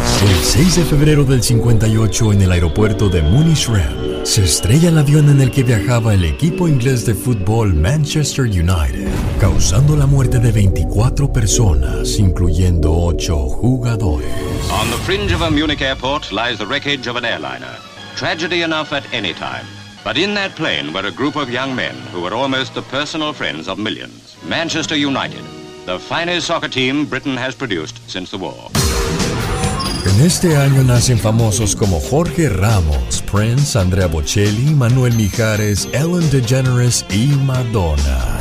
El 0.00 0.44
6 0.44 0.76
de 0.76 0.84
febrero 0.84 1.24
del 1.24 1.42
58 1.42 2.32
en 2.32 2.42
el 2.42 2.52
aeropuerto 2.52 3.08
de 3.08 3.20
Munich-Rem 3.20 4.24
se 4.24 4.44
estrella 4.44 4.88
el 4.88 4.98
avión 4.98 5.28
en 5.28 5.40
el 5.40 5.50
que 5.50 5.62
viajaba 5.62 6.14
el 6.14 6.24
equipo 6.24 6.68
inglés 6.68 7.04
de 7.04 7.14
fútbol 7.14 7.74
Manchester 7.74 8.44
United, 8.46 9.08
causando 9.40 9.96
la 9.96 10.06
muerte 10.06 10.38
de 10.38 10.52
24 10.52 11.32
personas, 11.32 12.18
incluyendo 12.18 12.92
8 12.92 13.36
jugadores. 13.48 14.30
On 14.70 14.90
the 14.90 14.96
fringe 15.04 15.34
of 15.34 15.42
a 15.42 15.50
Munich 15.50 15.82
airport 15.82 16.32
lies 16.32 16.58
the 16.58 16.66
wreckage 16.66 17.06
of 17.06 17.16
an 17.16 17.24
airliner. 17.24 17.76
Tragedy 18.16 18.62
enough 18.62 18.92
at 18.92 19.04
any 19.12 19.34
time. 19.34 19.66
But 20.02 20.16
in 20.16 20.34
that 20.34 20.54
plane 20.54 20.92
were 20.94 21.06
a 21.06 21.12
group 21.12 21.36
of 21.36 21.50
young 21.50 21.74
men 21.74 21.94
who 22.12 22.22
were 22.22 22.34
almost 22.34 22.74
the 22.74 22.82
personal 22.82 23.34
friends 23.34 23.68
of 23.68 23.78
millions. 23.78 24.36
Manchester 24.48 24.96
United, 24.96 25.44
the 25.84 25.98
finest 25.98 26.46
soccer 26.46 26.68
team 26.68 27.04
Britain 27.04 27.36
has 27.36 27.54
produced 27.54 28.00
since 28.08 28.30
the 28.30 28.38
war. 28.38 28.70
En 30.06 30.20
este 30.26 30.56
año 30.56 30.82
nacen 30.82 31.18
famosos 31.18 31.76
como 31.76 32.00
Jorge 32.00 32.48
Ramos, 32.48 33.22
Prince, 33.30 33.78
Andrea 33.78 34.06
Bocelli, 34.06 34.74
Manuel 34.74 35.14
Mijares, 35.14 35.88
Ellen 35.92 36.28
DeGeneres 36.30 37.04
y 37.10 37.26
Madonna. 37.28 38.38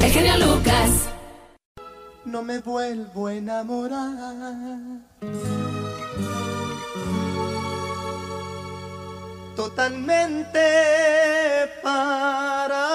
El 0.00 0.12
genio 0.12 0.38
Lucas. 0.38 0.90
No 2.24 2.42
me 2.42 2.58
vuelvo 2.60 3.26
a 3.26 3.34
enamorar. 3.34 4.98
Totalmente 9.58 10.60
para 11.82 12.86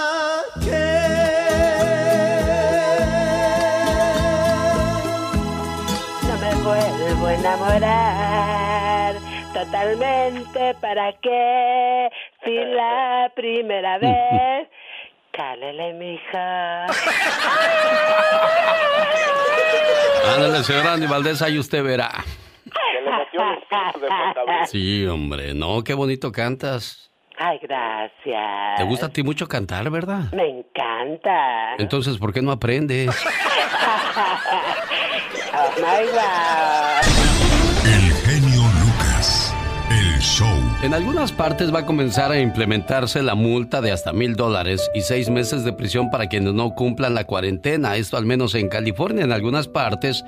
No 6.26 6.38
me 6.38 6.56
vuelvo 6.64 7.28
a 7.28 7.34
enamorar. 7.34 9.16
Totalmente 9.54 10.74
para 10.80 11.12
qué. 11.22 12.10
Si 12.46 12.56
la 12.56 13.30
primera 13.36 13.98
vez. 13.98 14.70
Cálele, 15.34 15.92
mija. 15.96 16.86
Ándale, 20.34 20.64
señor 20.64 20.88
Andy 20.88 21.08
Valdés, 21.08 21.42
ahí 21.42 21.60
usted 21.60 21.84
verá. 21.84 22.24
De 24.02 24.08
contabilidad. 24.08 24.66
Sí, 24.68 25.06
hombre, 25.06 25.54
no, 25.54 25.84
qué 25.84 25.94
bonito 25.94 26.32
cantas. 26.32 27.12
Ay, 27.38 27.58
gracias. 27.64 28.78
Te 28.78 28.84
gusta 28.84 29.08
a 29.08 29.10
ti 29.10 29.24
mucho 29.24 29.48
cantar, 29.48 29.90
¿verdad? 29.90 30.32
Me 30.34 30.48
encanta. 30.48 31.76
Entonces, 31.80 32.18
¿por 32.18 32.32
qué 32.34 32.42
no 32.42 32.52
aprendes? 32.52 33.10
Oh 35.56 35.70
my 35.78 36.08
God. 36.08 37.86
El 37.86 38.12
genio 38.26 38.62
Lucas. 38.82 39.54
El 39.92 40.20
show. 40.20 40.48
En 40.82 40.94
algunas 40.94 41.32
partes 41.32 41.74
va 41.74 41.80
a 41.80 41.86
comenzar 41.86 42.32
a 42.32 42.40
implementarse 42.40 43.22
la 43.22 43.36
multa 43.36 43.80
de 43.82 43.92
hasta 43.92 44.14
mil 44.14 44.36
dólares 44.36 44.90
y 44.96 45.02
seis 45.02 45.30
meses 45.30 45.64
de 45.64 45.74
prisión 45.74 46.10
para 46.10 46.28
quienes 46.28 46.54
no 46.54 46.72
cumplan 46.72 47.14
la 47.14 47.26
cuarentena. 47.26 47.96
Esto 47.98 48.18
al 48.18 48.26
menos 48.26 48.56
en 48.56 48.68
California. 48.70 49.24
En 49.24 49.32
algunas 49.32 49.68
partes, 49.68 50.24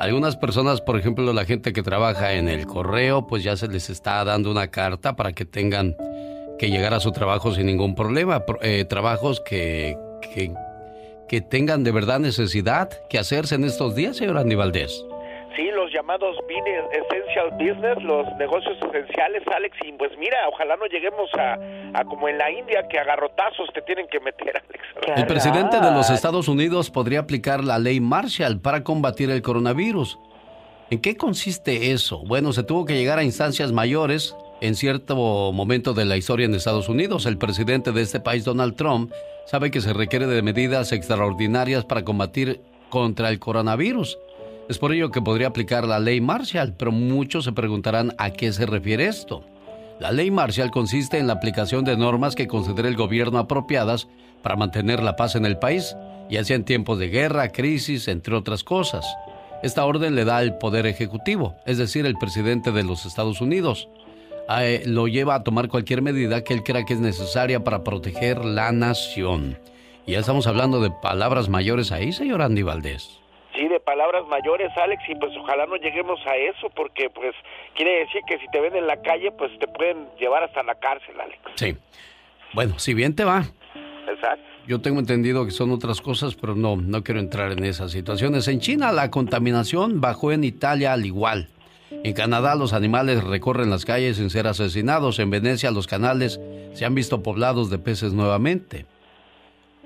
algunas 0.00 0.36
personas, 0.36 0.80
por 0.80 0.98
ejemplo, 0.98 1.32
la 1.32 1.44
gente 1.44 1.72
que 1.72 1.82
trabaja 1.82 2.34
en 2.34 2.48
el 2.48 2.66
correo, 2.66 3.26
pues 3.26 3.42
ya 3.42 3.56
se 3.56 3.68
les 3.68 3.90
está 3.90 4.24
dando 4.24 4.50
una 4.50 4.68
carta 4.68 5.16
para 5.16 5.32
que 5.32 5.44
tengan 5.44 5.96
que 6.58 6.70
llegar 6.70 6.94
a 6.94 7.00
su 7.00 7.12
trabajo 7.12 7.54
sin 7.54 7.66
ningún 7.66 7.94
problema. 7.94 8.44
Pro- 8.46 8.58
eh, 8.62 8.84
trabajos 8.84 9.40
que, 9.40 9.96
que, 10.20 10.52
que 11.28 11.40
tengan 11.40 11.84
de 11.84 11.92
verdad 11.92 12.20
necesidad 12.20 12.90
que 13.08 13.18
hacerse 13.18 13.54
en 13.54 13.64
estos 13.64 13.94
días, 13.94 14.16
señor 14.16 14.38
Andy 14.38 14.54
Valdés. 14.54 15.04
Llamados 16.04 16.36
business- 16.46 16.84
essential 16.92 17.50
business, 17.52 18.02
los 18.04 18.26
negocios 18.36 18.76
esenciales, 18.76 19.42
Alex, 19.56 19.74
y 19.86 19.92
pues 19.92 20.10
mira, 20.18 20.36
ojalá 20.52 20.76
no 20.76 20.84
lleguemos 20.84 21.30
a, 21.32 21.54
a 21.98 22.04
como 22.04 22.28
en 22.28 22.36
la 22.36 22.50
India 22.50 22.86
que 22.90 22.98
a 22.98 23.04
garrotazos 23.04 23.70
te 23.72 23.80
tienen 23.82 24.06
que 24.08 24.20
meter, 24.20 24.54
Alex. 25.06 25.18
El 25.18 25.26
presidente 25.26 25.80
de 25.80 25.90
los 25.92 26.10
Estados 26.10 26.46
Unidos 26.48 26.90
podría 26.90 27.20
aplicar 27.20 27.64
la 27.64 27.78
ley 27.78 28.00
Marshall 28.00 28.60
para 28.60 28.84
combatir 28.84 29.30
el 29.30 29.40
coronavirus. 29.40 30.18
¿En 30.90 31.00
qué 31.00 31.16
consiste 31.16 31.92
eso? 31.92 32.18
Bueno, 32.26 32.52
se 32.52 32.64
tuvo 32.64 32.84
que 32.84 32.94
llegar 32.96 33.18
a 33.18 33.24
instancias 33.24 33.72
mayores 33.72 34.36
en 34.60 34.74
cierto 34.74 35.16
momento 35.52 35.94
de 35.94 36.04
la 36.04 36.18
historia 36.18 36.44
en 36.44 36.54
Estados 36.54 36.90
Unidos. 36.90 37.24
El 37.24 37.38
presidente 37.38 37.92
de 37.92 38.02
este 38.02 38.20
país, 38.20 38.44
Donald 38.44 38.76
Trump, 38.76 39.10
sabe 39.46 39.70
que 39.70 39.80
se 39.80 39.94
requiere 39.94 40.26
de 40.26 40.42
medidas 40.42 40.92
extraordinarias 40.92 41.86
para 41.86 42.04
combatir 42.04 42.60
contra 42.90 43.30
el 43.30 43.38
coronavirus. 43.38 44.18
Es 44.68 44.78
por 44.78 44.92
ello 44.92 45.10
que 45.10 45.20
podría 45.20 45.48
aplicar 45.48 45.86
la 45.86 45.98
ley 45.98 46.22
Marshall, 46.22 46.74
pero 46.74 46.90
muchos 46.90 47.44
se 47.44 47.52
preguntarán 47.52 48.14
a 48.16 48.30
qué 48.30 48.50
se 48.50 48.64
refiere 48.64 49.06
esto. 49.06 49.44
La 50.00 50.10
ley 50.10 50.30
Marshall 50.30 50.70
consiste 50.70 51.18
en 51.18 51.26
la 51.26 51.34
aplicación 51.34 51.84
de 51.84 51.96
normas 51.96 52.34
que 52.34 52.48
considere 52.48 52.88
el 52.88 52.96
gobierno 52.96 53.38
apropiadas 53.38 54.08
para 54.42 54.56
mantener 54.56 55.02
la 55.02 55.16
paz 55.16 55.36
en 55.36 55.44
el 55.44 55.58
país, 55.58 55.96
ya 56.30 56.42
sea 56.44 56.56
en 56.56 56.64
tiempos 56.64 56.98
de 56.98 57.08
guerra, 57.08 57.48
crisis, 57.50 58.08
entre 58.08 58.34
otras 58.34 58.64
cosas. 58.64 59.06
Esta 59.62 59.84
orden 59.84 60.14
le 60.14 60.24
da 60.24 60.38
al 60.38 60.58
Poder 60.58 60.86
Ejecutivo, 60.86 61.56
es 61.66 61.78
decir, 61.78 62.06
el 62.06 62.16
presidente 62.16 62.72
de 62.72 62.84
los 62.84 63.06
Estados 63.06 63.40
Unidos. 63.40 63.88
a, 64.46 64.66
eh, 64.66 64.82
lo 64.84 65.08
lleva 65.08 65.36
a 65.36 65.42
tomar 65.42 65.68
cualquier 65.68 66.02
medida 66.02 66.44
que 66.44 66.52
él 66.52 66.62
crea 66.62 66.84
que 66.84 66.92
es 66.92 67.00
necesaria 67.00 67.64
para 67.64 67.82
proteger 67.82 68.44
la 68.44 68.72
nación. 68.72 69.58
Y 70.06 70.12
ya 70.12 70.20
estamos 70.20 70.46
hablando 70.46 70.82
de 70.82 70.90
palabras 70.90 71.48
mayores 71.48 71.92
ahí, 71.92 72.12
señor 72.12 72.42
Andy 72.42 72.62
Valdés. 72.62 73.23
Sí, 73.54 73.68
de 73.68 73.78
palabras 73.78 74.26
mayores, 74.26 74.70
Alex, 74.76 75.02
y 75.08 75.14
pues 75.14 75.32
ojalá 75.36 75.66
no 75.66 75.76
lleguemos 75.76 76.18
a 76.26 76.36
eso, 76.36 76.70
porque 76.74 77.08
pues 77.08 77.34
quiere 77.74 78.00
decir 78.00 78.20
que 78.26 78.38
si 78.38 78.48
te 78.48 78.60
ven 78.60 78.74
en 78.74 78.86
la 78.86 79.00
calle, 79.00 79.30
pues 79.30 79.56
te 79.58 79.68
pueden 79.68 80.08
llevar 80.18 80.42
hasta 80.42 80.62
la 80.64 80.74
cárcel, 80.74 81.20
Alex. 81.20 81.38
Sí. 81.54 81.76
Bueno, 82.52 82.78
si 82.78 82.94
bien 82.94 83.14
te 83.14 83.24
va. 83.24 83.44
Exacto. 84.08 84.44
Yo 84.66 84.80
tengo 84.80 84.98
entendido 84.98 85.44
que 85.44 85.50
son 85.50 85.70
otras 85.70 86.00
cosas, 86.00 86.34
pero 86.34 86.54
no, 86.54 86.76
no 86.76 87.04
quiero 87.04 87.20
entrar 87.20 87.52
en 87.52 87.64
esas 87.64 87.92
situaciones. 87.92 88.48
En 88.48 88.60
China 88.60 88.92
la 88.92 89.10
contaminación 89.10 90.00
bajó 90.00 90.32
en 90.32 90.42
Italia 90.42 90.92
al 90.92 91.04
igual. 91.04 91.48
En 91.90 92.12
Canadá 92.12 92.54
los 92.54 92.72
animales 92.72 93.22
recorren 93.22 93.70
las 93.70 93.84
calles 93.84 94.16
sin 94.16 94.30
ser 94.30 94.46
asesinados. 94.46 95.18
En 95.18 95.30
Venecia 95.30 95.70
los 95.70 95.86
canales 95.86 96.40
se 96.72 96.84
han 96.84 96.94
visto 96.94 97.22
poblados 97.22 97.70
de 97.70 97.78
peces 97.78 98.14
nuevamente. 98.14 98.86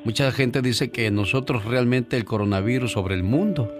Mucha 0.04 0.30
gente 0.32 0.62
dice 0.62 0.90
que 0.90 1.10
nosotros 1.10 1.64
realmente 1.64 2.16
el 2.16 2.24
coronavirus 2.24 2.92
sobre 2.92 3.14
el 3.14 3.22
mundo. 3.22 3.72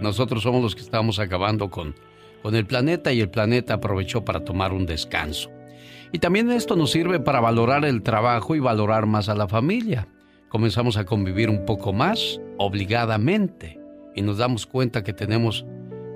Nosotros 0.00 0.42
somos 0.42 0.62
los 0.62 0.74
que 0.74 0.82
estamos 0.82 1.18
acabando 1.18 1.70
con, 1.70 1.94
con 2.42 2.54
el 2.54 2.66
planeta 2.66 3.12
y 3.12 3.20
el 3.20 3.28
planeta 3.28 3.74
aprovechó 3.74 4.24
para 4.24 4.44
tomar 4.44 4.72
un 4.72 4.86
descanso. 4.86 5.50
Y 6.12 6.18
también 6.18 6.50
esto 6.50 6.76
nos 6.76 6.92
sirve 6.92 7.20
para 7.20 7.40
valorar 7.40 7.84
el 7.84 8.02
trabajo 8.02 8.54
y 8.54 8.60
valorar 8.60 9.06
más 9.06 9.28
a 9.28 9.34
la 9.34 9.48
familia. 9.48 10.08
Comenzamos 10.48 10.96
a 10.96 11.04
convivir 11.04 11.50
un 11.50 11.66
poco 11.66 11.92
más 11.92 12.40
obligadamente 12.56 13.78
y 14.14 14.22
nos 14.22 14.38
damos 14.38 14.66
cuenta 14.66 15.04
que 15.04 15.12
tenemos 15.12 15.66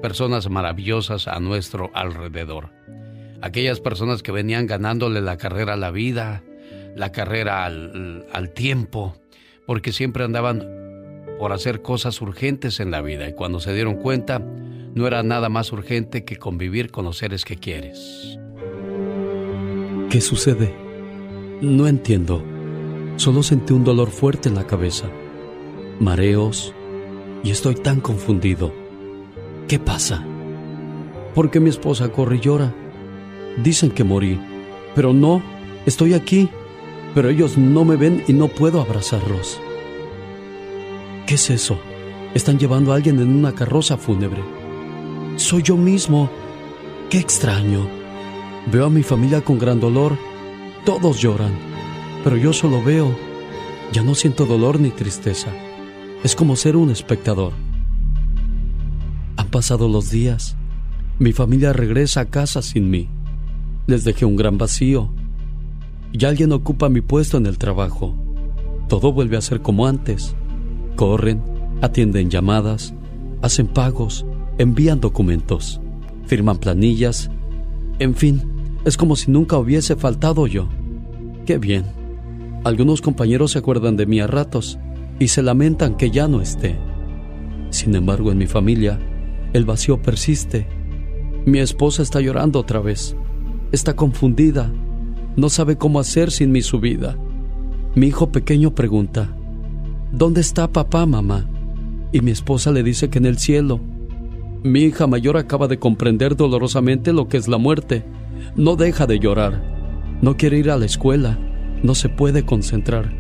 personas 0.01 0.49
maravillosas 0.49 1.29
a 1.29 1.39
nuestro 1.41 1.91
alrededor. 1.95 2.73
Aquellas 3.43 3.81
personas 3.81 4.23
que 4.23 4.33
venían 4.33 4.67
ganándole 4.67 5.21
la 5.21 5.37
carrera 5.37 5.75
a 5.75 5.77
la 5.77 5.91
vida, 5.91 6.43
la 6.97 7.13
carrera 7.13 7.65
al, 7.65 8.27
al 8.33 8.51
tiempo, 8.51 9.17
porque 9.71 9.93
siempre 9.93 10.25
andaban 10.25 10.67
por 11.39 11.53
hacer 11.53 11.81
cosas 11.81 12.21
urgentes 12.21 12.81
en 12.81 12.91
la 12.91 13.03
vida 13.03 13.29
y 13.29 13.35
cuando 13.35 13.61
se 13.61 13.73
dieron 13.73 13.95
cuenta 13.95 14.41
no 14.41 15.07
era 15.07 15.23
nada 15.23 15.49
más 15.49 15.71
urgente 15.71 16.25
que 16.25 16.39
convivir 16.39 16.91
con 16.91 17.05
los 17.05 17.19
seres 17.19 17.45
que 17.45 17.55
quieres. 17.55 18.37
¿Qué 20.11 20.21
sucede? 20.21 20.75
No 21.61 21.87
entiendo. 21.87 22.43
Solo 23.15 23.45
sentí 23.45 23.73
un 23.73 23.85
dolor 23.85 24.11
fuerte 24.11 24.49
en 24.49 24.57
la 24.57 24.67
cabeza, 24.67 25.09
mareos 26.01 26.75
y 27.45 27.53
estoy 27.53 27.77
tan 27.77 28.01
confundido. 28.01 28.75
¿Qué 29.69 29.79
pasa? 29.79 30.27
¿Por 31.33 31.53
qué 31.53 31.61
mi 31.61 31.71
esposa 31.71 32.11
corre 32.11 32.39
y 32.39 32.41
llora? 32.41 32.75
Dicen 33.63 33.93
que 33.93 34.03
morí, 34.03 34.37
pero 34.97 35.13
no, 35.13 35.41
estoy 35.87 36.15
aquí, 36.15 36.51
pero 37.15 37.29
ellos 37.29 37.59
no 37.59 37.85
me 37.85 37.97
ven 37.97 38.25
y 38.29 38.33
no 38.33 38.49
puedo 38.49 38.81
abrazarlos. 38.81 39.61
¿Qué 41.27 41.35
es 41.35 41.51
eso? 41.51 41.79
Están 42.35 42.59
llevando 42.59 42.93
a 42.93 42.97
alguien 42.97 43.19
en 43.21 43.35
una 43.35 43.53
carroza 43.55 43.97
fúnebre. 43.97 44.43
Soy 45.37 45.63
yo 45.63 45.77
mismo. 45.77 46.31
Qué 47.09 47.19
extraño. 47.19 47.89
Veo 48.71 48.87
a 48.87 48.91
mi 48.91 49.03
familia 49.03 49.41
con 49.41 49.59
gran 49.59 49.81
dolor. 49.81 50.17
Todos 50.85 51.21
lloran, 51.21 51.53
pero 52.23 52.37
yo 52.37 52.53
solo 52.53 52.83
veo. 52.83 53.15
Ya 53.93 54.03
no 54.03 54.15
siento 54.15 54.47
dolor 54.47 54.79
ni 54.79 54.91
tristeza. 54.91 55.49
Es 56.23 56.37
como 56.37 56.55
ser 56.55 56.77
un 56.77 56.91
espectador. 56.91 57.53
Han 59.37 59.49
pasado 59.49 59.89
los 59.89 60.11
días. 60.11 60.57
Mi 61.19 61.33
familia 61.33 61.73
regresa 61.73 62.21
a 62.21 62.25
casa 62.27 62.63
sin 62.63 62.91
mí. 62.91 63.09
Les 63.87 64.05
dejé 64.05 64.25
un 64.25 64.37
gran 64.37 64.59
vacío. 64.59 65.11
Y 66.13 66.25
alguien 66.25 66.53
ocupa 66.53 66.89
mi 66.89 67.01
puesto 67.01 67.37
en 67.37 67.47
el 67.47 67.59
trabajo. 67.59 68.15
Todo 68.89 69.13
vuelve 69.13 69.37
a 69.37 69.41
ser 69.41 69.63
como 69.63 69.87
antes. 69.87 70.35
Corren, 70.97 71.43
atienden 71.81 72.31
llamadas, 72.31 72.95
hacen 73.43 73.69
pagos, 73.69 74.27
envían 74.59 75.01
documentos, 75.01 75.81
firman 76.27 76.59
planillas. 76.59 77.31
En 77.99 78.15
fin, 78.15 78.43
es 78.85 78.97
como 78.97 79.17
si 79.17 79.31
nunca 79.31 79.57
hubiese 79.59 79.97
faltado 79.97 80.47
yo. 80.47 80.69
Qué 81.47 81.59
bien. 81.59 81.85
Algunos 82.65 83.01
compañeros 83.01 83.53
se 83.53 83.59
acuerdan 83.59 83.97
de 83.97 84.07
mí 84.07 84.21
a 84.21 84.27
ratos 84.27 84.79
y 85.19 85.29
se 85.29 85.43
lamentan 85.43 85.97
que 85.97 86.11
ya 86.11 86.29
no 86.29 86.41
esté. 86.41 86.77
Sin 87.71 87.95
embargo, 87.95 88.33
en 88.33 88.39
mi 88.39 88.47
familia, 88.47 88.99
el 89.53 89.65
vacío 89.65 90.03
persiste. 90.03 90.67
Mi 91.47 91.59
esposa 91.59 92.03
está 92.03 92.21
llorando 92.21 92.59
otra 92.59 92.81
vez. 92.81 93.17
Está 93.73 93.95
confundida. 93.95 94.73
No 95.37 95.49
sabe 95.49 95.77
cómo 95.77 96.01
hacer 96.01 96.31
sin 96.31 96.53
mi 96.53 96.63
su 96.63 96.81
vida. 96.81 97.17
Mi 97.95 98.07
hijo 98.09 98.31
pequeño 98.31 98.75
pregunta, 98.75 99.37
¿Dónde 100.13 100.41
está 100.41 100.67
papá, 100.73 101.07
mamá? 101.07 101.49
Y 102.13 102.21
mi 102.21 102.33
esposa 102.33 102.73
le 102.73 102.83
dice 102.83 103.11
que 103.11 103.19
en 103.19 103.27
el 103.27 103.39
cielo. 103.39 103.81
Mi 104.65 104.81
hija 104.81 105.07
mayor 105.07 105.37
acaba 105.37 105.69
de 105.69 105.79
comprender 105.79 106.35
dolorosamente 106.37 107.13
lo 107.13 107.29
que 107.29 107.37
es 107.37 107.47
la 107.47 107.59
muerte. 107.59 108.05
No 108.57 108.75
deja 108.75 109.07
de 109.07 109.21
llorar. 109.21 109.63
No 110.21 110.37
quiere 110.37 110.59
ir 110.59 110.71
a 110.71 110.77
la 110.77 110.87
escuela. 110.87 111.39
No 111.85 111.95
se 111.95 112.09
puede 112.09 112.45
concentrar. 112.45 113.15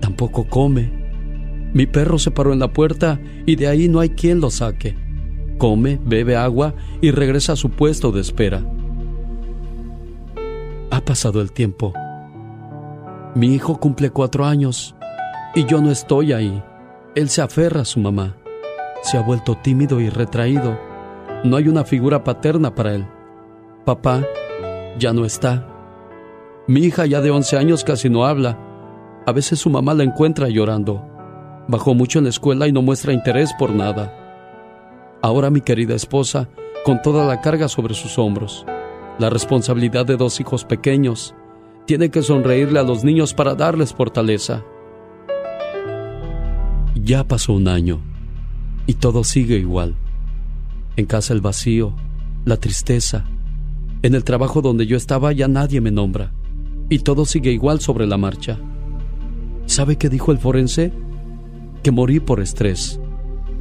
Tampoco 0.00 0.44
come. 0.44 0.92
Mi 1.72 1.86
perro 1.86 2.18
se 2.18 2.30
paró 2.30 2.52
en 2.52 2.58
la 2.58 2.74
puerta 2.74 3.18
y 3.46 3.56
de 3.56 3.68
ahí 3.68 3.88
no 3.88 4.00
hay 4.00 4.10
quien 4.10 4.40
lo 4.40 4.50
saque. 4.50 4.96
Come, 5.56 5.98
bebe 6.04 6.36
agua 6.36 6.74
y 7.00 7.10
regresa 7.10 7.54
a 7.54 7.56
su 7.56 7.70
puesto 7.70 8.12
de 8.12 8.20
espera. 8.20 8.62
Ha 10.98 11.00
pasado 11.00 11.40
el 11.40 11.52
tiempo. 11.52 11.92
Mi 13.36 13.54
hijo 13.54 13.78
cumple 13.78 14.10
cuatro 14.10 14.44
años 14.44 14.96
y 15.54 15.64
yo 15.64 15.80
no 15.80 15.92
estoy 15.92 16.32
ahí. 16.32 16.60
Él 17.14 17.28
se 17.28 17.40
aferra 17.40 17.82
a 17.82 17.84
su 17.84 18.00
mamá. 18.00 18.34
Se 19.02 19.16
ha 19.16 19.22
vuelto 19.22 19.54
tímido 19.54 20.00
y 20.00 20.08
retraído. 20.08 20.76
No 21.44 21.56
hay 21.56 21.68
una 21.68 21.84
figura 21.84 22.24
paterna 22.24 22.74
para 22.74 22.96
él. 22.96 23.06
Papá 23.84 24.24
ya 24.98 25.12
no 25.12 25.24
está. 25.24 25.68
Mi 26.66 26.80
hija 26.80 27.06
ya 27.06 27.20
de 27.20 27.30
11 27.30 27.58
años 27.58 27.84
casi 27.84 28.10
no 28.10 28.26
habla. 28.26 28.58
A 29.24 29.30
veces 29.30 29.60
su 29.60 29.70
mamá 29.70 29.94
la 29.94 30.02
encuentra 30.02 30.48
llorando. 30.48 31.00
Bajó 31.68 31.94
mucho 31.94 32.18
en 32.18 32.24
la 32.24 32.30
escuela 32.30 32.66
y 32.66 32.72
no 32.72 32.82
muestra 32.82 33.12
interés 33.12 33.54
por 33.56 33.70
nada. 33.70 34.12
Ahora 35.22 35.48
mi 35.48 35.60
querida 35.60 35.94
esposa, 35.94 36.48
con 36.84 37.00
toda 37.02 37.24
la 37.24 37.40
carga 37.40 37.68
sobre 37.68 37.94
sus 37.94 38.18
hombros, 38.18 38.66
la 39.18 39.30
responsabilidad 39.30 40.06
de 40.06 40.16
dos 40.16 40.40
hijos 40.40 40.64
pequeños, 40.64 41.34
tiene 41.86 42.10
que 42.10 42.22
sonreírle 42.22 42.78
a 42.78 42.82
los 42.82 43.04
niños 43.04 43.34
para 43.34 43.54
darles 43.54 43.94
fortaleza. 43.94 44.64
Ya 46.94 47.24
pasó 47.26 47.54
un 47.54 47.68
año 47.68 48.00
y 48.86 48.94
todo 48.94 49.24
sigue 49.24 49.56
igual. 49.56 49.94
En 50.96 51.06
casa 51.06 51.32
el 51.32 51.40
vacío, 51.40 51.94
la 52.44 52.56
tristeza. 52.58 53.24
En 54.02 54.14
el 54.14 54.24
trabajo 54.24 54.62
donde 54.62 54.86
yo 54.86 54.96
estaba 54.96 55.32
ya 55.32 55.48
nadie 55.48 55.80
me 55.80 55.90
nombra 55.90 56.32
y 56.88 57.00
todo 57.00 57.24
sigue 57.24 57.52
igual 57.52 57.80
sobre 57.80 58.06
la 58.06 58.16
marcha. 58.16 58.58
¿Sabe 59.66 59.96
qué 59.96 60.08
dijo 60.08 60.32
el 60.32 60.38
forense? 60.38 60.92
Que 61.82 61.90
morí 61.90 62.20
por 62.20 62.40
estrés. 62.40 63.00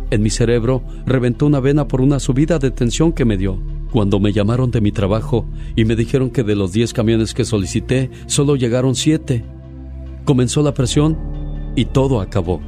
En 0.10 0.22
mi 0.22 0.30
cerebro 0.30 0.84
reventó 1.06 1.46
una 1.46 1.60
vena 1.60 1.88
por 1.88 2.02
una 2.02 2.20
subida 2.20 2.60
de 2.60 2.72
tensión 2.72 3.12
que 3.12 3.26
me 3.26 3.38
dio. 3.38 3.60
Cuando 3.97 4.19
me 4.19 4.31
llamaron 4.31 4.69
de 4.69 4.79
mi 4.79 4.91
trabajo 4.91 5.47
y 5.75 5.83
me 5.83 5.95
dijeron 5.95 6.29
que 6.29 6.43
de 6.43 6.55
los 6.55 6.71
10 6.71 6.93
camiones 6.93 7.33
que 7.33 7.45
solicité, 7.45 8.12
solo 8.27 8.55
llegaron 8.55 8.93
7. 8.93 9.43
Comenzó 10.23 10.62
la 10.62 10.75
presión 10.75 11.17
y 11.75 11.86
todo 11.86 12.21
acabó. 12.21 12.62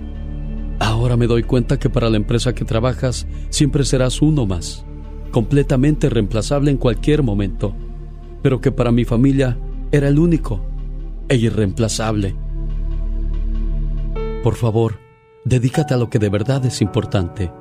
Ahora 0.79 1.17
me 1.17 1.27
doy 1.27 1.43
cuenta 1.43 1.77
que 1.77 1.87
para 1.87 2.09
la 2.09 2.17
empresa 2.17 2.55
que 2.55 2.65
trabajas 2.65 3.27
siempre 3.49 3.85
serás 3.85 4.23
uno 4.23 4.47
más, 4.47 4.87
completamente 5.29 6.09
reemplazable 6.09 6.71
en 6.71 6.77
cualquier 6.77 7.21
momento, 7.21 7.75
pero 8.41 8.59
que 8.59 8.71
para 8.71 8.91
mi 8.91 9.05
familia 9.05 9.55
era 9.91 10.07
el 10.07 10.17
único 10.17 10.65
e 11.27 11.35
irreemplazable. 11.35 12.33
Por 14.41 14.55
favor, 14.55 14.95
dedícate 15.45 15.93
a 15.93 15.97
lo 15.97 16.09
que 16.09 16.17
de 16.17 16.29
verdad 16.29 16.65
es 16.65 16.81
importante. 16.81 17.51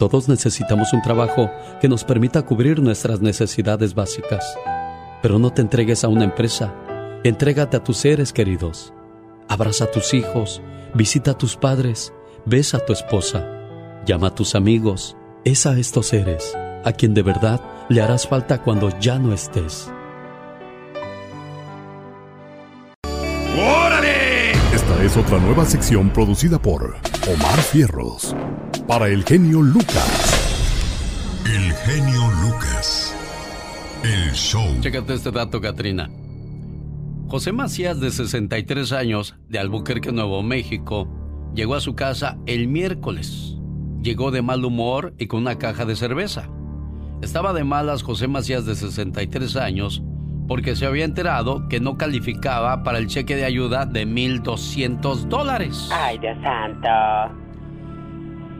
Todos 0.00 0.28
necesitamos 0.28 0.92
un 0.92 1.02
trabajo 1.02 1.48
que 1.80 1.88
nos 1.88 2.02
permita 2.02 2.42
cubrir 2.42 2.80
nuestras 2.80 3.20
necesidades 3.20 3.94
básicas. 3.94 4.56
Pero 5.22 5.38
no 5.38 5.52
te 5.52 5.60
entregues 5.60 6.02
a 6.02 6.08
una 6.08 6.24
empresa, 6.24 6.74
entrégate 7.22 7.76
a 7.76 7.84
tus 7.84 7.98
seres 7.98 8.32
queridos. 8.32 8.92
Abraza 9.46 9.84
a 9.84 9.90
tus 9.92 10.12
hijos, 10.14 10.62
visita 10.94 11.32
a 11.32 11.38
tus 11.38 11.56
padres, 11.56 12.12
besa 12.46 12.78
a 12.78 12.84
tu 12.86 12.92
esposa, 12.92 13.46
llama 14.04 14.28
a 14.28 14.34
tus 14.34 14.56
amigos, 14.56 15.16
es 15.44 15.66
a 15.66 15.78
estos 15.78 16.06
seres 16.06 16.56
a 16.84 16.92
quien 16.92 17.14
de 17.14 17.22
verdad 17.22 17.60
le 17.88 18.02
harás 18.02 18.26
falta 18.26 18.62
cuando 18.62 18.88
ya 19.00 19.18
no 19.18 19.32
estés. 19.32 19.90
Es 25.10 25.16
otra 25.16 25.40
nueva 25.40 25.64
sección 25.64 26.10
producida 26.10 26.62
por 26.62 26.94
Omar 27.26 27.58
Fierros 27.62 28.36
para 28.86 29.08
el 29.08 29.24
genio 29.24 29.60
Lucas. 29.60 30.86
El 31.46 31.72
genio 31.72 32.30
Lucas. 32.42 33.12
El 34.04 34.32
show. 34.32 34.68
Chécate 34.80 35.14
este 35.14 35.32
dato, 35.32 35.60
Katrina. 35.60 36.08
José 37.26 37.50
Macías, 37.50 37.98
de 37.98 38.12
63 38.12 38.92
años, 38.92 39.34
de 39.48 39.58
Albuquerque, 39.58 40.12
Nuevo 40.12 40.44
México, 40.44 41.08
llegó 41.56 41.74
a 41.74 41.80
su 41.80 41.96
casa 41.96 42.38
el 42.46 42.68
miércoles. 42.68 43.56
Llegó 44.02 44.30
de 44.30 44.42
mal 44.42 44.64
humor 44.64 45.14
y 45.18 45.26
con 45.26 45.40
una 45.40 45.58
caja 45.58 45.86
de 45.86 45.96
cerveza. 45.96 46.48
Estaba 47.20 47.52
de 47.52 47.64
malas 47.64 48.04
José 48.04 48.28
Macías, 48.28 48.64
de 48.64 48.76
63 48.76 49.56
años, 49.56 50.04
porque 50.50 50.74
se 50.74 50.84
había 50.84 51.04
enterado 51.04 51.68
que 51.68 51.78
no 51.78 51.96
calificaba 51.96 52.82
para 52.82 52.98
el 52.98 53.06
cheque 53.06 53.36
de 53.36 53.44
ayuda 53.44 53.86
de 53.86 54.04
1.200 54.04 55.28
dólares. 55.28 55.88
Ay, 55.92 56.18
Dios 56.18 56.36
santo. 56.42 56.88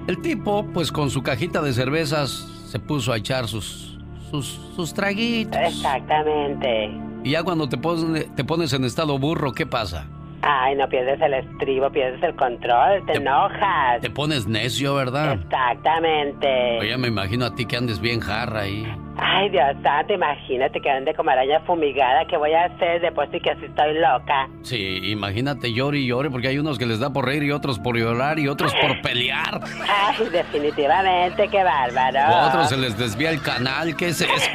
El 0.07 0.22
tipo, 0.22 0.64
pues 0.72 0.92
con 0.92 1.11
su 1.11 1.24
cajita 1.24 1.61
de 1.61 1.72
cervezas, 1.72 2.31
se 2.68 2.79
puso 2.79 3.12
a 3.12 3.16
echar 3.16 3.48
sus, 3.48 3.98
sus, 4.31 4.46
sus 4.76 4.94
traguitos. 4.94 5.61
Exactamente. 5.61 6.92
Y 7.24 7.33
ya 7.33 7.42
cuando 7.42 7.68
te, 7.68 7.76
te 7.76 8.44
pones 8.44 8.72
en 8.72 8.85
estado 8.85 9.18
burro, 9.18 9.50
¿qué 9.50 9.66
pasa? 9.66 10.07
Ay, 10.42 10.76
no 10.76 10.88
pierdes 10.88 11.20
el 11.20 11.35
estribo, 11.35 11.90
pierdes 11.90 12.22
el 12.22 12.37
control, 12.37 13.05
te, 13.05 13.16
enojas. 13.16 14.00
Te 14.00 14.11
pones 14.11 14.46
necio, 14.46 14.94
¿verdad? 14.94 15.33
Exactamente. 15.33 16.79
Oye, 16.79 16.96
me 16.96 17.09
imagino 17.09 17.46
a 17.46 17.55
ti 17.57 17.66
que 17.66 17.76
andes 17.76 18.00
bien 18.00 18.20
jarra 18.20 18.61
ahí. 18.61 18.87
Ay, 19.22 19.50
Dios 19.50 19.76
santo, 19.83 20.14
imagínate 20.14 20.80
que 20.80 20.90
ande 20.90 21.14
como 21.14 21.28
araña 21.30 21.61
fumigada. 21.61 22.24
¿Qué 22.26 22.38
voy 22.38 22.52
a 22.54 22.64
hacer 22.64 23.02
después 23.02 23.30
de 23.30 23.38
que 23.40 23.50
así 23.50 23.66
estoy 23.66 23.94
loca? 23.98 24.48
Sí, 24.62 24.98
imagínate 25.11 25.72
llore 25.74 25.98
y 25.98 26.06
llore 26.06 26.30
porque 26.30 26.48
hay 26.48 26.59
unos 26.59 26.78
que 26.78 26.87
les 26.87 27.00
da 27.00 27.12
por 27.12 27.26
reír 27.26 27.42
y 27.42 27.50
otros 27.50 27.78
por 27.78 27.98
llorar 27.98 28.38
y 28.38 28.48
otros 28.48 28.72
por 28.80 28.98
pelear. 29.02 29.61
Ay, 29.87 30.26
definitivamente, 30.30 31.48
qué 31.48 31.62
bárbaro. 31.62 32.18
O 32.18 32.35
a 32.35 32.48
otros 32.48 32.68
se 32.70 32.78
les 32.78 32.96
desvía 32.96 33.28
el 33.30 33.42
canal, 33.42 33.94
¿qué 33.94 34.09
es 34.09 34.22
eso? 34.22 34.33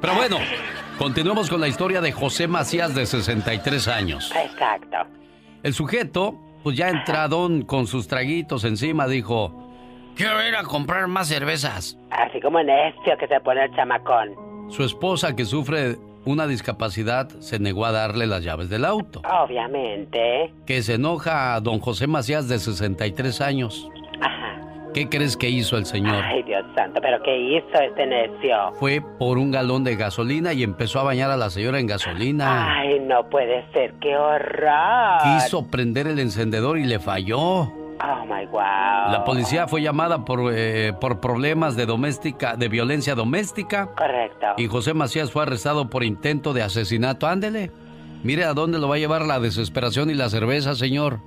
Pero 0.00 0.14
bueno, 0.14 0.36
continuamos 0.98 1.48
con 1.48 1.60
la 1.60 1.68
historia 1.68 2.02
de 2.02 2.12
José 2.12 2.48
Macías 2.48 2.94
de 2.94 3.06
63 3.06 3.88
años. 3.88 4.30
Exacto. 4.36 4.98
El 5.62 5.72
sujeto, 5.72 6.34
pues 6.62 6.76
ya 6.76 6.90
entradón 6.90 7.62
con 7.62 7.86
sus 7.86 8.08
traguitos 8.08 8.64
encima, 8.64 9.06
dijo... 9.06 9.59
Quiero 10.20 10.46
ir 10.46 10.54
a 10.54 10.64
comprar 10.64 11.08
más 11.08 11.28
cervezas. 11.28 11.96
Así 12.10 12.42
como 12.42 12.62
necio 12.62 13.16
que 13.18 13.26
se 13.26 13.40
pone 13.40 13.64
el 13.64 13.74
chamacón. 13.74 14.34
Su 14.68 14.84
esposa, 14.84 15.34
que 15.34 15.46
sufre 15.46 15.96
una 16.26 16.46
discapacidad, 16.46 17.26
se 17.38 17.58
negó 17.58 17.86
a 17.86 17.92
darle 17.92 18.26
las 18.26 18.44
llaves 18.44 18.68
del 18.68 18.84
auto. 18.84 19.22
Obviamente. 19.42 20.52
Que 20.66 20.82
se 20.82 20.96
enoja 20.96 21.54
a 21.54 21.60
don 21.62 21.80
José 21.80 22.06
Macías, 22.06 22.50
de 22.50 22.58
63 22.58 23.40
años. 23.40 23.88
Ajá. 24.20 24.60
¿Qué 24.92 25.08
crees 25.08 25.38
que 25.38 25.48
hizo 25.48 25.78
el 25.78 25.86
señor? 25.86 26.22
Ay, 26.22 26.42
Dios 26.42 26.66
santo, 26.76 27.00
¿pero 27.00 27.22
qué 27.22 27.38
hizo 27.38 27.80
este 27.80 28.04
necio? 28.04 28.74
Fue 28.74 29.00
por 29.18 29.38
un 29.38 29.50
galón 29.50 29.84
de 29.84 29.96
gasolina 29.96 30.52
y 30.52 30.64
empezó 30.64 31.00
a 31.00 31.04
bañar 31.04 31.30
a 31.30 31.38
la 31.38 31.48
señora 31.48 31.78
en 31.78 31.86
gasolina. 31.86 32.78
Ay, 32.78 33.00
no 33.00 33.26
puede 33.30 33.64
ser, 33.72 33.94
qué 34.02 34.18
horror. 34.18 35.22
Quiso 35.22 35.66
prender 35.70 36.08
el 36.08 36.18
encendedor 36.18 36.76
y 36.76 36.84
le 36.84 36.98
falló. 36.98 37.72
Oh 38.02 38.24
my 38.24 38.46
wow. 38.46 39.10
La 39.10 39.24
policía 39.24 39.68
fue 39.68 39.82
llamada 39.82 40.24
por, 40.24 40.52
eh, 40.54 40.92
por 41.00 41.20
problemas 41.20 41.76
de 41.76 41.86
doméstica, 41.86 42.56
de 42.56 42.68
violencia 42.68 43.14
doméstica. 43.14 43.94
Correcto. 43.94 44.46
Y 44.56 44.66
José 44.68 44.94
Macías 44.94 45.30
fue 45.30 45.42
arrestado 45.42 45.90
por 45.90 46.02
intento 46.02 46.52
de 46.52 46.62
asesinato. 46.62 47.26
Ándele. 47.26 47.70
Mire 48.22 48.44
a 48.44 48.54
dónde 48.54 48.78
lo 48.78 48.88
va 48.88 48.96
a 48.96 48.98
llevar 48.98 49.22
la 49.22 49.40
desesperación 49.40 50.10
y 50.10 50.14
la 50.14 50.28
cerveza, 50.28 50.74
señor. 50.74 51.20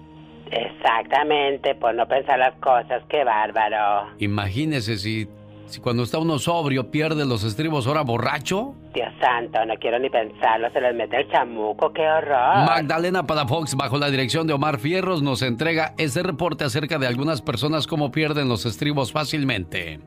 Exactamente, 0.52 1.74
por 1.76 1.96
no 1.96 2.08
pensar 2.08 2.38
las 2.38 2.54
cosas, 2.56 3.04
qué 3.10 3.24
bárbaro. 3.24 4.10
Imagínese 4.20 4.98
si, 4.98 5.28
si 5.68 5.80
cuando 5.80 6.04
está 6.04 6.20
uno 6.20 6.40
sobrio 6.40 6.92
pierde 6.92 7.26
los 7.26 7.44
estribos 7.44 7.88
ahora 7.88 8.02
borracho. 8.02 8.76
Dios 8.94 9.10
santo, 9.20 9.66
no 9.66 9.74
quiero 9.80 10.00
ni 10.00 10.10
pensarlo, 10.10 10.70
se 10.72 10.80
les 10.82 10.96
mete 10.96 11.18
el 11.18 11.32
chamuco, 11.32 11.92
qué 11.94 12.02
horror. 12.02 12.66
Magdalena 12.66 13.26
Palafox, 13.26 13.76
bajo 13.76 13.98
la 13.98 14.10
dirección 14.10 14.46
de 14.48 14.54
Omar 14.54 14.80
Fierros, 14.80 15.22
nos 15.22 15.42
entrega 15.42 15.94
este 15.98 16.24
reporte 16.24 16.64
acerca 16.64 17.00
de 17.00 17.08
algunas 17.08 17.42
personas 17.42 17.88
cómo 17.88 18.12
pierden 18.12 18.50
los 18.50 18.66
estribos 18.66 19.12
fácilmente. 19.12 20.00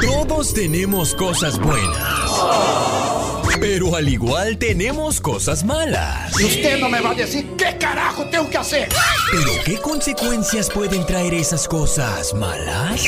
Todos 0.00 0.54
tenemos 0.54 1.14
cosas 1.14 1.58
buenas. 1.58 3.17
Pero 3.60 3.96
al 3.96 4.08
igual 4.08 4.58
tenemos 4.58 5.20
cosas 5.20 5.64
malas. 5.64 6.40
Y 6.40 6.44
usted 6.44 6.78
no 6.78 6.88
me 6.88 7.00
va 7.00 7.10
a 7.10 7.14
decir 7.14 7.46
qué 7.56 7.76
carajo 7.78 8.24
tengo 8.30 8.48
que 8.48 8.58
hacer. 8.58 8.88
¿Pero 9.30 9.50
qué 9.64 9.78
consecuencias 9.78 10.70
pueden 10.70 11.04
traer 11.06 11.34
esas 11.34 11.66
cosas 11.66 12.34
malas? 12.34 13.04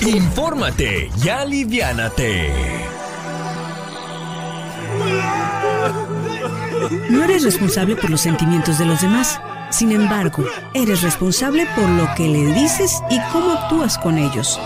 Infórmate 0.00 1.10
y 1.22 1.28
aliviánate. 1.28 2.52
No 7.10 7.24
eres 7.24 7.44
responsable 7.44 7.96
por 7.96 8.10
los 8.10 8.20
sentimientos 8.20 8.78
de 8.78 8.86
los 8.86 9.00
demás. 9.00 9.40
Sin 9.70 9.92
embargo, 9.92 10.44
eres 10.74 11.02
responsable 11.02 11.66
por 11.74 11.88
lo 11.88 12.08
que 12.14 12.28
le 12.28 12.52
dices 12.52 13.00
y 13.10 13.18
cómo 13.32 13.52
actúas 13.52 13.98
con 13.98 14.18
ellos. 14.18 14.60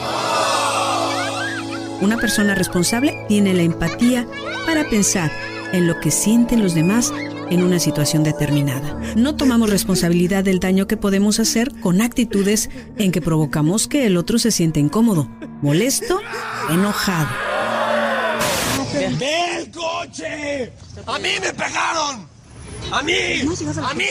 Una 2.00 2.16
persona 2.16 2.54
responsable 2.54 3.24
tiene 3.28 3.54
la 3.54 3.62
empatía 3.62 4.26
para 4.66 4.88
pensar 4.88 5.30
en 5.72 5.86
lo 5.86 5.98
que 6.00 6.10
sienten 6.10 6.62
los 6.62 6.74
demás 6.74 7.12
en 7.50 7.62
una 7.62 7.78
situación 7.78 8.22
determinada. 8.22 9.00
No 9.16 9.34
tomamos 9.34 9.70
responsabilidad 9.70 10.44
del 10.44 10.60
daño 10.60 10.86
que 10.86 10.96
podemos 10.96 11.40
hacer 11.40 11.72
con 11.80 12.00
actitudes 12.00 12.70
en 12.98 13.10
que 13.10 13.20
provocamos 13.20 13.88
que 13.88 14.06
el 14.06 14.16
otro 14.16 14.38
se 14.38 14.50
siente 14.50 14.80
incómodo, 14.80 15.28
molesto, 15.60 16.20
enojado. 16.70 17.28
¡Ve 19.18 19.58
el 19.58 19.70
coche! 19.70 20.72
¡A 21.06 21.18
mí 21.18 21.30
me 21.40 21.52
pegaron! 21.52 22.27
¡A 22.90 23.02
mí! 23.02 23.12
¡A 23.82 23.94
mí! 23.94 24.04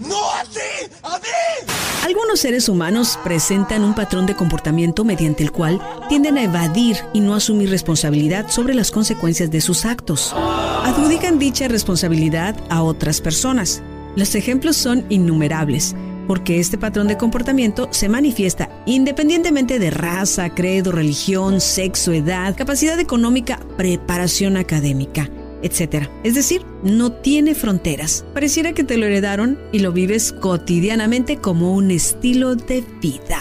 ¡No 0.00 0.30
a 0.30 0.44
ti! 0.44 0.92
¡A 1.02 1.18
mí! 1.18 1.72
Algunos 2.04 2.40
seres 2.40 2.68
humanos 2.68 3.18
presentan 3.24 3.84
un 3.84 3.94
patrón 3.94 4.26
de 4.26 4.34
comportamiento 4.34 5.04
mediante 5.04 5.42
el 5.42 5.50
cual 5.50 5.80
tienden 6.08 6.36
a 6.36 6.42
evadir 6.42 6.98
y 7.14 7.20
no 7.20 7.34
asumir 7.34 7.70
responsabilidad 7.70 8.50
sobre 8.50 8.74
las 8.74 8.90
consecuencias 8.90 9.50
de 9.50 9.60
sus 9.60 9.84
actos. 9.86 10.34
Adjudican 10.34 11.38
dicha 11.38 11.68
responsabilidad 11.68 12.54
a 12.68 12.82
otras 12.82 13.20
personas. 13.20 13.82
Los 14.14 14.34
ejemplos 14.34 14.76
son 14.76 15.06
innumerables, 15.08 15.94
porque 16.26 16.60
este 16.60 16.76
patrón 16.76 17.08
de 17.08 17.16
comportamiento 17.16 17.88
se 17.92 18.08
manifiesta 18.08 18.68
independientemente 18.84 19.78
de 19.78 19.90
raza, 19.90 20.50
credo, 20.50 20.92
religión, 20.92 21.60
sexo, 21.60 22.12
edad, 22.12 22.54
capacidad 22.56 22.98
económica, 23.00 23.58
preparación 23.76 24.56
académica 24.58 25.30
etc. 25.62 26.08
Es 26.24 26.34
decir, 26.34 26.64
no 26.82 27.12
tiene 27.12 27.54
fronteras. 27.54 28.24
Pareciera 28.34 28.72
que 28.72 28.84
te 28.84 28.96
lo 28.96 29.06
heredaron 29.06 29.58
y 29.72 29.80
lo 29.80 29.92
vives 29.92 30.32
cotidianamente 30.32 31.38
como 31.40 31.72
un 31.72 31.90
estilo 31.90 32.54
de 32.54 32.80
vida. 32.80 33.40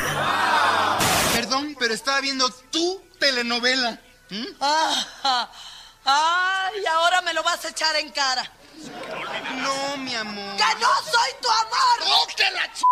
Perdón, 1.34 1.76
pero 1.80 1.94
estaba 1.94 2.22
viendo 2.22 2.50
tu 2.72 3.02
telenovela. 3.20 4.00
¿Mm? 4.30 4.46
Ah, 4.62 5.52
¡Ay, 6.06 6.86
ahora 6.92 7.22
me 7.22 7.34
lo 7.34 7.44
vas 7.44 7.64
a 7.66 7.70
echar 7.70 7.96
en 7.98 8.10
cara! 8.12 8.52
No, 9.62 9.98
mi 9.98 10.16
amor. 10.16 10.56
¡Que 10.56 10.80
no 10.80 10.88
soy 11.04 11.32
tu 11.42 11.50
amor! 11.50 12.00
¡No 12.00 12.36
te 12.36 12.52
la 12.52 12.74
ch... 12.74 12.84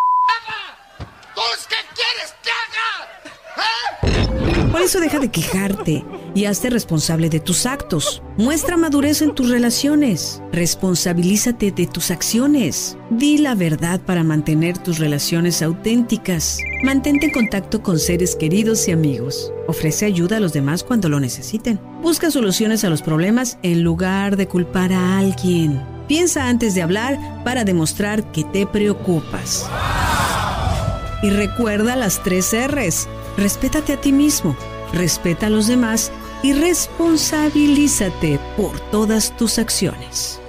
¿Tú 1.37 1.43
qué 1.69 1.75
quieres 1.93 2.33
que 2.41 2.49
haga? 2.49 4.25
¿Eh? 4.65 4.71
Por 4.71 4.81
eso 4.81 4.99
deja 4.99 5.19
de 5.19 5.29
quejarte 5.29 6.03
y 6.33 6.45
hazte 6.45 6.71
responsable 6.71 7.29
de 7.29 7.39
tus 7.39 7.67
actos. 7.67 8.23
Muestra 8.37 8.75
madurez 8.75 9.21
en 9.21 9.35
tus 9.35 9.51
relaciones. 9.51 10.41
Responsabilízate 10.51 11.69
de 11.71 11.85
tus 11.85 12.09
acciones. 12.09 12.97
Di 13.11 13.37
la 13.37 13.53
verdad 13.53 14.01
para 14.01 14.23
mantener 14.23 14.79
tus 14.79 14.97
relaciones 14.97 15.61
auténticas. 15.61 16.57
Mantente 16.81 17.27
en 17.27 17.33
contacto 17.33 17.83
con 17.83 17.99
seres 17.99 18.35
queridos 18.35 18.87
y 18.87 18.93
amigos. 18.93 19.53
Ofrece 19.67 20.07
ayuda 20.07 20.37
a 20.37 20.39
los 20.39 20.53
demás 20.53 20.83
cuando 20.83 21.07
lo 21.07 21.19
necesiten. 21.19 21.79
Busca 22.01 22.31
soluciones 22.31 22.83
a 22.83 22.89
los 22.89 23.03
problemas 23.03 23.59
en 23.61 23.83
lugar 23.83 24.37
de 24.37 24.47
culpar 24.47 24.91
a 24.91 25.19
alguien. 25.19 25.85
Piensa 26.07 26.47
antes 26.47 26.73
de 26.73 26.81
hablar 26.81 27.43
para 27.43 27.63
demostrar 27.63 28.31
que 28.31 28.43
te 28.43 28.65
preocupas. 28.65 29.69
Y 31.21 31.29
recuerda 31.31 31.95
las 31.95 32.21
tres 32.23 32.53
R's. 32.53 33.07
Respétate 33.37 33.93
a 33.93 34.01
ti 34.01 34.11
mismo, 34.11 34.55
respeta 34.93 35.47
a 35.47 35.49
los 35.49 35.67
demás 35.67 36.11
y 36.43 36.53
responsabilízate 36.53 38.39
por 38.55 38.79
todas 38.91 39.35
tus 39.35 39.57
acciones. 39.57 40.39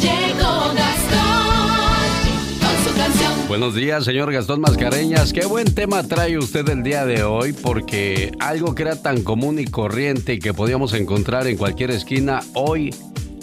Llegó 0.00 0.72
Gastón 0.74 2.16
con 2.60 2.84
su 2.84 2.96
canción. 2.96 3.32
Buenos 3.48 3.74
días, 3.74 4.04
señor 4.04 4.32
Gastón 4.32 4.62
Mascareñas. 4.62 5.34
Qué 5.34 5.44
buen 5.44 5.74
tema 5.74 6.02
trae 6.02 6.38
usted 6.38 6.66
el 6.70 6.82
día 6.82 7.04
de 7.04 7.22
hoy, 7.22 7.52
porque 7.52 8.32
algo 8.40 8.74
que 8.74 8.82
era 8.82 8.96
tan 8.96 9.22
común 9.22 9.58
y 9.58 9.66
corriente 9.66 10.34
y 10.34 10.38
que 10.38 10.54
podíamos 10.54 10.94
encontrar 10.94 11.46
en 11.46 11.58
cualquier 11.58 11.90
esquina, 11.90 12.40
hoy 12.54 12.94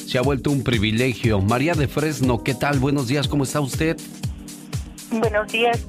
se 0.07 0.17
ha 0.17 0.21
vuelto 0.21 0.51
un 0.51 0.63
privilegio. 0.63 1.41
María 1.41 1.73
de 1.73 1.87
Fresno, 1.89 2.41
¿qué 2.41 2.55
tal? 2.55 2.79
Buenos 2.79 3.09
días, 3.09 3.27
¿cómo 3.27 3.43
está 3.43 3.59
usted? 3.59 3.97
Buenos 5.11 5.51
días. 5.51 5.85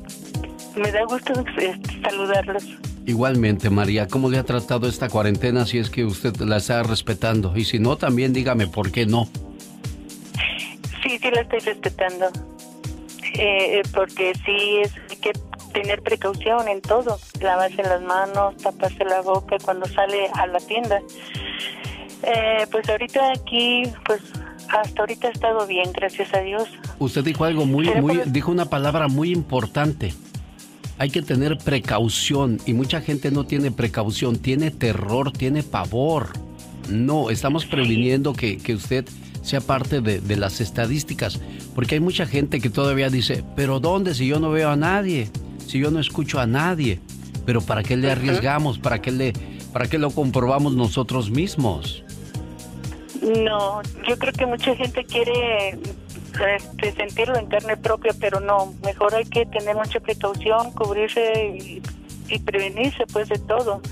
Me 0.74 0.90
da 0.90 1.04
gusto 1.04 1.32
eh, 1.60 1.78
saludarlos. 2.02 2.64
Igualmente, 3.06 3.70
María, 3.70 4.08
¿cómo 4.08 4.28
le 4.28 4.38
ha 4.38 4.44
tratado 4.44 4.88
esta 4.88 5.08
cuarentena 5.08 5.64
si 5.66 5.78
es 5.78 5.88
que 5.88 6.04
usted 6.04 6.36
la 6.38 6.56
está 6.56 6.82
respetando? 6.82 7.56
Y 7.56 7.64
si 7.64 7.78
no, 7.78 7.96
también 7.96 8.32
dígame 8.32 8.66
por 8.66 8.90
qué 8.90 9.06
no. 9.06 9.28
Sí, 11.02 11.16
sí 11.18 11.30
la 11.30 11.42
estoy 11.42 11.60
respetando. 11.60 12.26
Eh, 13.34 13.82
porque 13.94 14.32
sí 14.44 14.80
es, 14.82 14.92
hay 15.10 15.16
que 15.18 15.32
tener 15.72 16.02
precaución 16.02 16.66
en 16.66 16.80
todo. 16.80 17.20
Lavarse 17.40 17.84
las 17.84 18.02
manos, 18.02 18.56
taparse 18.56 19.04
la 19.04 19.20
boca 19.20 19.58
cuando 19.64 19.86
sale 19.86 20.28
a 20.34 20.48
la 20.48 20.58
tienda. 20.58 21.00
Eh, 22.22 22.66
pues 22.70 22.88
ahorita 22.88 23.32
aquí, 23.32 23.84
pues 24.04 24.20
hasta 24.68 25.00
ahorita 25.00 25.28
ha 25.28 25.30
estado 25.30 25.66
bien, 25.66 25.92
gracias 25.92 26.32
a 26.34 26.40
Dios. 26.40 26.68
Usted 26.98 27.24
dijo 27.24 27.44
algo 27.44 27.64
muy, 27.64 27.88
muy, 28.00 28.20
dijo 28.26 28.50
una 28.50 28.66
palabra 28.66 29.08
muy 29.08 29.30
importante. 29.30 30.14
Hay 30.98 31.10
que 31.10 31.22
tener 31.22 31.58
precaución 31.58 32.58
y 32.66 32.72
mucha 32.72 33.00
gente 33.00 33.30
no 33.30 33.44
tiene 33.44 33.70
precaución, 33.70 34.36
tiene 34.36 34.70
terror, 34.70 35.30
tiene 35.32 35.62
pavor. 35.62 36.32
No, 36.88 37.30
estamos 37.30 37.66
previniendo 37.66 38.32
que, 38.32 38.56
que 38.58 38.74
usted 38.74 39.04
sea 39.42 39.60
parte 39.60 40.00
de, 40.00 40.20
de 40.20 40.36
las 40.36 40.60
estadísticas, 40.60 41.40
porque 41.74 41.94
hay 41.94 42.00
mucha 42.00 42.26
gente 42.26 42.60
que 42.60 42.68
todavía 42.68 43.10
dice, 43.10 43.44
pero 43.54 43.78
¿dónde 43.78 44.14
si 44.14 44.26
yo 44.26 44.40
no 44.40 44.50
veo 44.50 44.70
a 44.70 44.76
nadie? 44.76 45.30
Si 45.66 45.78
yo 45.78 45.90
no 45.90 46.00
escucho 46.00 46.40
a 46.40 46.46
nadie. 46.46 46.98
Pero 47.46 47.62
¿para 47.62 47.82
qué 47.82 47.96
le 47.96 48.10
arriesgamos? 48.10 48.78
¿Para 48.78 49.00
qué, 49.00 49.10
le, 49.10 49.32
¿Para 49.72 49.86
qué 49.86 49.96
lo 49.96 50.10
comprobamos 50.10 50.74
nosotros 50.74 51.30
mismos? 51.30 52.04
No, 53.44 53.82
yo 54.06 54.18
creo 54.18 54.32
que 54.32 54.46
mucha 54.46 54.74
gente 54.74 55.04
quiere 55.04 55.78
este, 56.56 56.92
sentirlo 56.92 57.36
en 57.36 57.46
carne 57.46 57.76
propia, 57.76 58.12
pero 58.18 58.40
no, 58.40 58.74
mejor 58.84 59.14
hay 59.14 59.24
que 59.24 59.44
tener 59.46 59.74
mucha 59.76 60.00
precaución, 60.00 60.72
cubrirse 60.72 61.56
y, 61.58 61.82
y 62.28 62.38
prevenirse 62.38 63.04
pues 63.12 63.28
de 63.28 63.38
todo. 63.38 63.82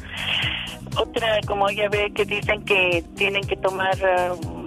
Otra, 0.96 1.40
como 1.46 1.68
ya 1.70 1.88
ve, 1.88 2.12
que 2.14 2.24
dicen 2.24 2.64
que 2.64 3.04
tienen 3.16 3.42
que 3.42 3.56
tomar 3.56 3.94
um, 4.42 4.66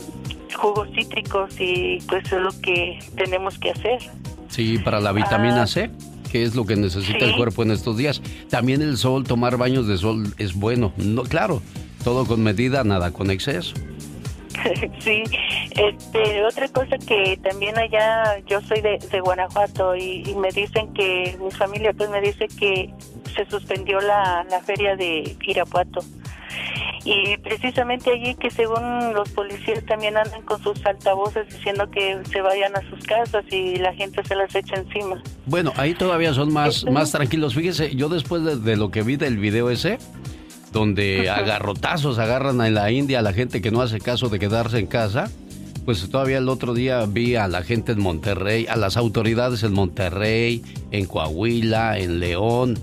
jugos 0.56 0.88
cítricos 0.94 1.50
y 1.60 2.00
pues 2.08 2.26
es 2.26 2.40
lo 2.40 2.52
que 2.62 3.00
tenemos 3.16 3.58
que 3.58 3.72
hacer. 3.72 4.00
Sí, 4.50 4.78
para 4.78 5.00
la 5.00 5.12
vitamina 5.12 5.64
Ah. 5.64 5.68
C, 5.68 5.90
que 6.32 6.44
es 6.44 6.56
lo 6.56 6.66
que 6.66 6.76
necesita 6.76 7.26
el 7.26 7.36
cuerpo 7.36 7.64
en 7.64 7.72
estos 7.72 7.98
días. 7.98 8.22
También 8.50 8.82
el 8.82 8.98
sol, 8.98 9.24
tomar 9.24 9.58
baños 9.58 9.88
de 9.88 9.98
sol 9.98 10.34
es 10.38 10.54
bueno. 10.54 10.92
No, 10.98 11.24
claro, 11.24 11.62
todo 12.04 12.26
con 12.26 12.44
medida, 12.44 12.84
nada 12.84 13.12
con 13.12 13.32
exceso. 13.32 13.74
sí, 15.00 15.24
este, 15.72 16.44
otra 16.44 16.68
cosa 16.70 16.98
que 16.98 17.38
también 17.44 17.78
allá, 17.78 18.40
yo 18.48 18.62
soy 18.62 18.82
de, 18.82 19.00
de 19.12 19.20
Guanajuato 19.20 19.96
y, 19.96 20.24
y 20.28 20.36
me 20.36 20.50
dicen 20.50 20.94
que, 20.94 21.38
mi 21.42 21.52
familia 21.52 21.94
pues 21.94 22.10
me 22.10 22.22
dice 22.22 22.48
que 22.48 22.94
se 23.36 23.46
suspendió 23.50 24.00
la, 24.02 24.46
la 24.50 24.60
feria 24.62 24.96
de 24.96 25.36
Irapuato. 25.46 26.02
Y 27.06 27.38
precisamente 27.38 28.12
allí 28.12 28.36
que 28.36 28.52
según 28.52 29.14
los 29.14 29.30
policías 29.30 29.86
también 29.86 30.18
andan 30.18 30.42
con 30.42 30.62
sus 30.62 30.86
altavoces 30.86 31.48
diciendo 31.48 31.90
que 31.90 32.20
se 32.30 32.42
vayan 32.42 32.76
a 32.76 32.82
sus 32.90 33.06
casas 33.06 33.46
y 33.50 33.78
la 33.78 33.94
gente 33.94 34.22
se 34.26 34.36
las 34.36 34.54
echa 34.54 34.76
encima. 34.76 35.22
Bueno, 35.46 35.72
ahí 35.78 35.94
todavía 35.94 36.34
son 36.34 36.52
más, 36.52 36.86
más 36.86 37.12
tranquilos. 37.12 37.56
Fíjese, 37.56 37.96
yo 37.96 38.10
después 38.10 38.44
de, 38.44 38.58
de 38.58 38.76
lo 38.76 38.92
que 38.92 39.04
vi 39.04 39.16
del 39.16 39.38
video 39.38 39.70
ese, 39.70 39.98
donde 40.72 41.30
agarrotazos 41.30 42.20
agarran 42.20 42.62
en 42.62 42.74
la 42.74 42.92
India 42.92 43.20
a 43.20 43.22
la 43.22 43.34
gente 43.34 43.62
que 43.62 43.72
no 43.72 43.82
hace 43.82 44.00
caso 44.00 44.30
de 44.30 44.40
quedarse 44.40 44.80
en 44.80 44.88
casa, 44.88 45.30
pues 45.86 46.08
todavía 46.10 46.38
el 46.38 46.50
otro 46.50 46.74
día 46.74 47.06
vi 47.08 47.36
a 47.36 47.48
la 47.48 47.64
gente 47.64 47.94
en 47.94 48.02
Monterrey, 48.02 48.68
a 48.68 48.76
las 48.76 48.98
autoridades 48.98 49.64
en 49.64 49.74
Monterrey, 49.74 50.62
en 50.92 51.06
Coahuila, 51.06 51.98
en 51.98 52.20
León. 52.20 52.78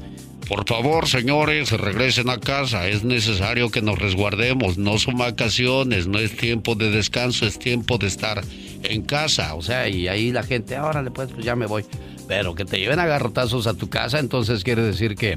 Por 0.49 0.67
favor, 0.67 1.09
señores, 1.09 1.73
regresen 1.73 2.31
a 2.31 2.39
casa. 2.39 2.89
Es 2.89 3.03
necesario 3.03 3.71
que 3.71 3.83
nos 3.83 3.99
resguardemos. 3.99 4.79
No 4.79 4.99
son 4.99 5.19
vacaciones, 5.19 6.07
no 6.07 6.21
es 6.21 6.37
tiempo 6.37 6.77
de 6.77 6.91
descanso, 6.91 7.47
es 7.47 7.59
tiempo 7.59 7.99
de 7.99 8.07
estar 8.07 8.45
en 8.85 9.03
casa. 9.03 9.55
O 9.55 9.63
sea, 9.63 9.89
y 9.89 10.07
ahí 10.07 10.31
la 10.31 10.45
gente, 10.45 10.77
ahora 10.77 11.03
pues, 11.13 11.33
pues 11.33 11.45
ya 11.45 11.57
me 11.57 11.67
voy. 11.67 11.85
Pero 12.29 12.55
que 12.55 12.65
te 12.65 12.79
lleven 12.79 13.01
a 13.01 13.07
garrotazos 13.07 13.67
a 13.67 13.75
tu 13.75 13.89
casa, 13.89 14.19
entonces 14.19 14.63
quiere 14.63 14.83
decir 14.83 15.17
que, 15.17 15.37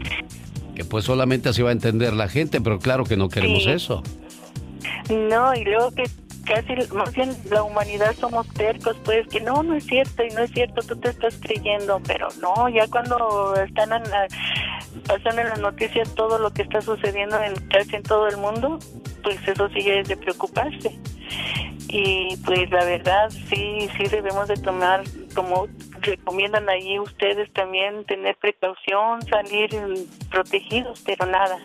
que 0.80 0.86
pues 0.86 1.04
solamente 1.04 1.50
así 1.50 1.62
va 1.62 1.72
a 1.72 1.74
entender 1.74 2.14
la 2.14 2.30
gente, 2.30 2.62
pero 2.62 2.80
claro 2.80 3.04
que 3.04 3.18
no 3.18 3.28
queremos 3.28 3.64
Sí. 3.66 3.72
eso. 3.72 4.02
No, 5.10 5.54
y 5.54 5.66
luego 5.66 5.92
que 5.92 6.04
casi, 6.46 6.74
más 6.94 7.12
bien 7.14 7.36
la 7.52 7.64
humanidad 7.64 8.16
somos 8.18 8.48
tercos, 8.54 8.96
pues 9.04 9.28
que 9.28 9.42
no, 9.42 9.62
no 9.62 9.76
es 9.76 9.84
cierto 9.86 10.24
y 10.24 10.30
no 10.34 10.40
es 10.42 10.52
cierto, 10.52 10.82
tú 10.84 10.96
te 10.96 11.10
estás 11.10 11.36
creyendo, 11.42 12.00
pero 12.08 12.30
no, 12.42 12.70
ya 12.70 12.88
cuando 12.88 13.56
están 13.62 13.92
en 13.92 14.10
la- 14.10 14.28
pasando 15.06 15.42
en 15.42 15.50
las 15.50 15.60
noticias 15.60 16.16
todo 16.16 16.40
lo 16.40 16.50
que 16.54 16.62
está 16.62 16.80
sucediendo 16.82 17.38
en 17.44 17.56
casi 17.68 17.98
en 17.98 18.04
todo 18.04 18.30
el 18.30 18.38
mundo, 18.38 18.80
pues 19.22 19.36
eso 19.46 19.68
sí 19.76 19.82
es 19.86 20.08
de 20.08 20.16
preocuparse. 20.16 20.98
Y 21.90 22.38
pues 22.46 22.70
la 22.72 22.86
verdad 22.86 23.30
sí, 23.50 23.90
sí 23.98 24.04
debemos 24.10 24.48
de 24.48 24.56
tomar, 24.56 25.04
como 25.34 25.68
recomiendan 26.02 26.70
allí 26.70 27.00
ustedes 27.00 27.52
también, 27.54 28.06
tener 28.06 28.36
precaución, 28.38 29.22
salir 29.24 29.70
protegidos, 30.30 31.02
pero 31.06 31.26
nada, 31.26 31.60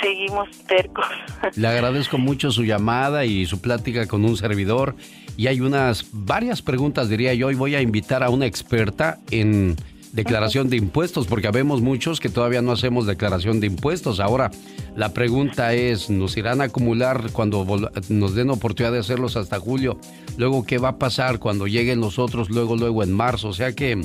seguimos 0.00 0.48
tercos. 0.66 1.06
Le 1.56 1.68
agradezco 1.68 2.18
mucho 2.18 2.50
su 2.50 2.64
llamada 2.64 3.24
y 3.24 3.46
su 3.46 3.60
plática 3.60 4.06
con 4.06 4.24
un 4.24 4.36
servidor. 4.36 4.94
Y 5.36 5.48
hay 5.48 5.60
unas 5.60 6.06
varias 6.12 6.62
preguntas, 6.62 7.08
diría 7.08 7.34
yo, 7.34 7.50
y 7.50 7.54
voy 7.54 7.74
a 7.74 7.82
invitar 7.82 8.22
a 8.22 8.30
una 8.30 8.46
experta 8.46 9.18
en 9.30 9.76
declaración 10.16 10.70
de 10.70 10.78
impuestos, 10.78 11.26
porque 11.26 11.46
habemos 11.46 11.82
muchos 11.82 12.20
que 12.20 12.30
todavía 12.30 12.62
no 12.62 12.72
hacemos 12.72 13.06
declaración 13.06 13.60
de 13.60 13.66
impuestos. 13.66 14.18
Ahora, 14.18 14.50
la 14.96 15.10
pregunta 15.10 15.74
es, 15.74 16.08
¿nos 16.08 16.36
irán 16.38 16.62
a 16.62 16.64
acumular 16.64 17.30
cuando 17.32 17.66
nos 18.08 18.34
den 18.34 18.48
oportunidad 18.48 18.92
de 18.92 19.00
hacerlos 19.00 19.36
hasta 19.36 19.60
julio? 19.60 19.98
Luego, 20.38 20.64
¿qué 20.64 20.78
va 20.78 20.88
a 20.88 20.98
pasar 20.98 21.38
cuando 21.38 21.66
lleguen 21.66 22.00
los 22.00 22.18
otros 22.18 22.48
luego, 22.48 22.76
luego 22.76 23.02
en 23.02 23.12
marzo? 23.12 23.48
O 23.48 23.52
sea 23.52 23.74
que 23.74 24.00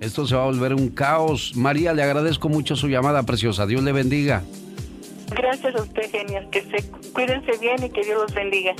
esto 0.00 0.24
se 0.26 0.36
va 0.36 0.44
a 0.44 0.46
volver 0.46 0.72
un 0.72 0.88
caos. 0.88 1.56
María, 1.56 1.92
le 1.92 2.04
agradezco 2.04 2.48
mucho 2.48 2.76
su 2.76 2.88
llamada 2.88 3.24
preciosa. 3.24 3.66
Dios 3.66 3.82
le 3.82 3.90
bendiga. 3.90 4.44
Gracias 5.34 5.74
a 5.74 5.82
usted, 5.82 6.10
genial. 6.12 6.48
Que 6.50 6.62
se 6.62 6.88
cuídense 7.12 7.58
bien 7.60 7.82
y 7.82 7.90
que 7.90 8.04
Dios 8.04 8.22
los 8.22 8.32
bendiga. 8.32 8.72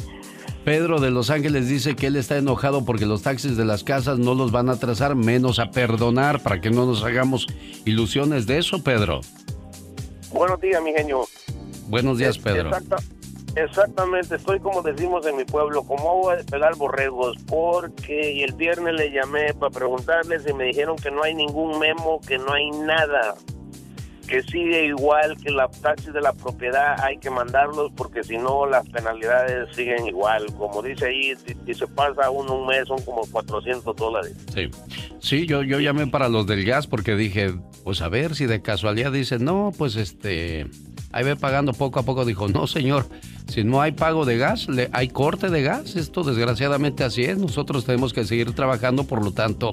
Pedro 0.66 0.98
de 0.98 1.12
Los 1.12 1.30
Ángeles 1.30 1.68
dice 1.68 1.94
que 1.94 2.08
él 2.08 2.16
está 2.16 2.38
enojado 2.38 2.84
porque 2.84 3.06
los 3.06 3.22
taxis 3.22 3.56
de 3.56 3.64
las 3.64 3.84
casas 3.84 4.18
no 4.18 4.34
los 4.34 4.50
van 4.50 4.68
a 4.68 4.72
atrasar, 4.72 5.14
menos 5.14 5.60
a 5.60 5.70
perdonar, 5.70 6.40
para 6.40 6.60
que 6.60 6.70
no 6.70 6.86
nos 6.86 7.04
hagamos 7.04 7.46
ilusiones 7.84 8.48
de 8.48 8.58
eso, 8.58 8.82
Pedro. 8.82 9.20
Buenos 10.32 10.60
días, 10.60 10.82
mi 10.82 10.92
genio. 10.92 11.20
Buenos 11.86 12.18
días, 12.18 12.36
Pedro. 12.36 12.70
Exacta- 12.70 12.96
exactamente, 13.54 14.34
estoy 14.34 14.58
como 14.58 14.82
decimos 14.82 15.24
en 15.26 15.36
mi 15.36 15.44
pueblo, 15.44 15.84
como 15.84 16.10
agua 16.10 16.34
de 16.34 16.42
pelar 16.42 16.74
borregos, 16.74 17.36
porque 17.46 18.32
y 18.32 18.42
el 18.42 18.54
viernes 18.54 18.94
le 18.94 19.12
llamé 19.12 19.54
para 19.54 19.70
preguntarles 19.70 20.42
y 20.50 20.52
me 20.52 20.64
dijeron 20.64 20.96
que 20.96 21.12
no 21.12 21.22
hay 21.22 21.36
ningún 21.36 21.78
memo, 21.78 22.20
que 22.26 22.38
no 22.38 22.52
hay 22.52 22.72
nada, 22.72 23.36
que 24.26 24.42
sigue 24.42 24.86
igual 24.86 25.36
que 25.42 25.50
la 25.50 25.68
taxis 25.68 26.12
de 26.12 26.20
la 26.20 26.32
propiedad, 26.32 26.96
hay 27.02 27.18
que 27.18 27.30
mandarlos 27.30 27.92
porque 27.96 28.22
si 28.22 28.36
no 28.36 28.66
las 28.66 28.88
penalidades 28.88 29.74
siguen 29.74 30.06
igual. 30.06 30.46
Como 30.56 30.82
dice 30.82 31.06
ahí, 31.06 31.32
si, 31.36 31.74
se 31.74 31.86
pasa 31.86 32.30
uno 32.30 32.56
un 32.56 32.66
mes 32.66 32.86
son 32.88 33.00
como 33.02 33.22
400 33.30 33.94
dólares. 33.96 34.34
Sí, 34.54 34.68
sí 35.20 35.46
yo, 35.46 35.62
yo 35.62 35.80
llamé 35.80 36.06
para 36.06 36.28
los 36.28 36.46
del 36.46 36.64
gas 36.64 36.86
porque 36.86 37.14
dije, 37.16 37.54
pues 37.84 38.02
a 38.02 38.08
ver 38.08 38.34
si 38.34 38.46
de 38.46 38.62
casualidad 38.62 39.12
dicen, 39.12 39.44
no, 39.44 39.72
pues 39.76 39.96
este, 39.96 40.66
ahí 41.12 41.24
ve 41.24 41.36
pagando 41.36 41.72
poco 41.72 42.00
a 42.00 42.02
poco. 42.02 42.24
Dijo, 42.24 42.48
no, 42.48 42.66
señor, 42.66 43.06
si 43.48 43.64
no 43.64 43.80
hay 43.80 43.92
pago 43.92 44.24
de 44.24 44.38
gas, 44.38 44.68
le, 44.68 44.88
hay 44.92 45.08
corte 45.08 45.48
de 45.50 45.62
gas. 45.62 45.96
Esto 45.96 46.22
desgraciadamente 46.24 47.04
así 47.04 47.24
es. 47.24 47.38
Nosotros 47.38 47.84
tenemos 47.84 48.12
que 48.12 48.24
seguir 48.24 48.52
trabajando, 48.54 49.04
por 49.04 49.24
lo 49.24 49.32
tanto, 49.32 49.70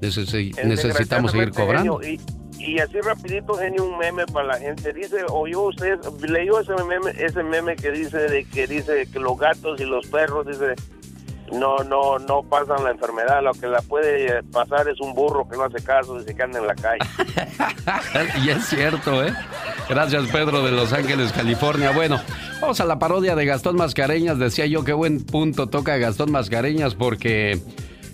necesi- 0.00 0.54
necesitamos 0.64 1.32
seguir 1.32 1.50
cobrando. 1.50 2.00
Y, 2.02 2.20
y 2.66 2.80
así 2.80 3.00
rapidito, 3.00 3.54
genio, 3.54 3.84
un 3.84 3.96
meme 3.96 4.26
para 4.26 4.48
la 4.48 4.58
gente. 4.58 4.92
Dice, 4.92 5.24
oyó 5.30 5.62
usted, 5.62 5.98
leyó 6.28 6.60
ese 6.60 6.74
meme, 6.84 7.12
ese 7.16 7.42
meme 7.42 7.76
que 7.76 7.92
dice 7.92 8.18
de 8.18 8.44
que 8.44 8.66
dice 8.66 9.06
que 9.12 9.20
los 9.20 9.38
gatos 9.38 9.80
y 9.80 9.84
los 9.84 10.06
perros, 10.08 10.46
dice, 10.46 10.74
no, 11.52 11.78
no, 11.84 12.18
no 12.18 12.42
pasan 12.42 12.82
la 12.82 12.90
enfermedad. 12.90 13.42
Lo 13.42 13.52
que 13.52 13.68
la 13.68 13.80
puede 13.82 14.42
pasar 14.44 14.88
es 14.88 15.00
un 15.00 15.14
burro 15.14 15.48
que 15.48 15.56
no 15.56 15.64
hace 15.64 15.82
caso, 15.82 16.18
dice 16.18 16.34
que 16.34 16.42
anda 16.42 16.58
en 16.58 16.66
la 16.66 16.74
calle. 16.74 16.98
y 18.44 18.50
es 18.50 18.66
cierto, 18.66 19.24
¿eh? 19.24 19.32
Gracias, 19.88 20.24
Pedro 20.32 20.64
de 20.64 20.72
Los 20.72 20.92
Ángeles, 20.92 21.32
California. 21.32 21.92
Bueno, 21.92 22.20
vamos 22.60 22.80
a 22.80 22.84
la 22.84 22.98
parodia 22.98 23.36
de 23.36 23.46
Gastón 23.46 23.76
Mascareñas. 23.76 24.38
Decía 24.38 24.66
yo 24.66 24.84
qué 24.84 24.92
buen 24.92 25.24
punto 25.24 25.68
toca 25.68 25.96
Gastón 25.98 26.32
Mascareñas 26.32 26.94
porque... 26.94 27.60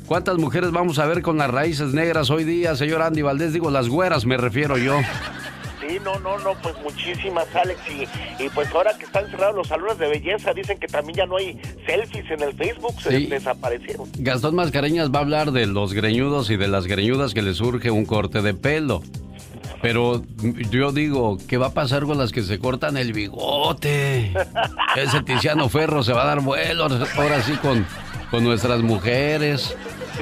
¿Cuántas 0.06 0.36
mujeres 0.36 0.70
vamos 0.72 0.98
a 0.98 1.06
ver 1.06 1.22
con 1.22 1.38
las 1.38 1.50
raíces 1.50 1.94
negras 1.94 2.28
hoy 2.30 2.44
día, 2.44 2.76
señor 2.76 3.02
Andy 3.02 3.22
Valdés? 3.22 3.52
Digo, 3.52 3.70
las 3.70 3.88
güeras 3.88 4.26
me 4.26 4.36
refiero 4.36 4.76
yo. 4.76 4.98
Sí, 5.80 5.98
no, 6.04 6.18
no, 6.20 6.38
no, 6.38 6.52
pues 6.62 6.74
muchísimas, 6.82 7.46
Alex. 7.56 7.80
Y, 7.90 8.44
y 8.44 8.48
pues 8.50 8.68
ahora 8.74 8.96
que 8.98 9.04
están 9.04 9.28
cerrados 9.30 9.56
los 9.56 9.68
salones 9.68 9.98
de 9.98 10.08
belleza, 10.08 10.52
dicen 10.52 10.78
que 10.78 10.86
también 10.86 11.16
ya 11.18 11.26
no 11.26 11.36
hay 11.36 11.58
selfies 11.86 12.30
en 12.30 12.42
el 12.42 12.54
Facebook, 12.54 13.00
se 13.00 13.10
Sí. 13.18 13.26
desaparecieron. 13.26 14.08
Gastón 14.18 14.54
Mascareñas 14.54 15.10
va 15.10 15.18
a 15.20 15.22
hablar 15.22 15.50
de 15.52 15.66
los 15.66 15.92
greñudos 15.92 16.50
y 16.50 16.56
de 16.56 16.68
las 16.68 16.86
greñudas 16.86 17.32
que 17.34 17.42
le 17.42 17.54
surge 17.54 17.90
un 17.90 18.04
corte 18.04 18.42
de 18.42 18.54
pelo. 18.54 19.02
Pero 19.80 20.22
yo 20.70 20.92
digo, 20.92 21.38
¿qué 21.48 21.56
va 21.56 21.68
a 21.68 21.74
pasar 21.74 22.04
con 22.04 22.16
las 22.16 22.30
que 22.30 22.42
se 22.42 22.58
cortan 22.60 22.96
el 22.96 23.12
bigote? 23.12 24.32
Ese 24.96 25.22
Tiziano 25.22 25.68
Ferro 25.68 26.04
se 26.04 26.12
va 26.12 26.22
a 26.22 26.26
dar 26.26 26.40
vuelo 26.42 26.86
ahora 27.16 27.42
sí 27.42 27.54
con, 27.54 27.84
con 28.30 28.44
nuestras 28.44 28.80
mujeres. 28.82 29.76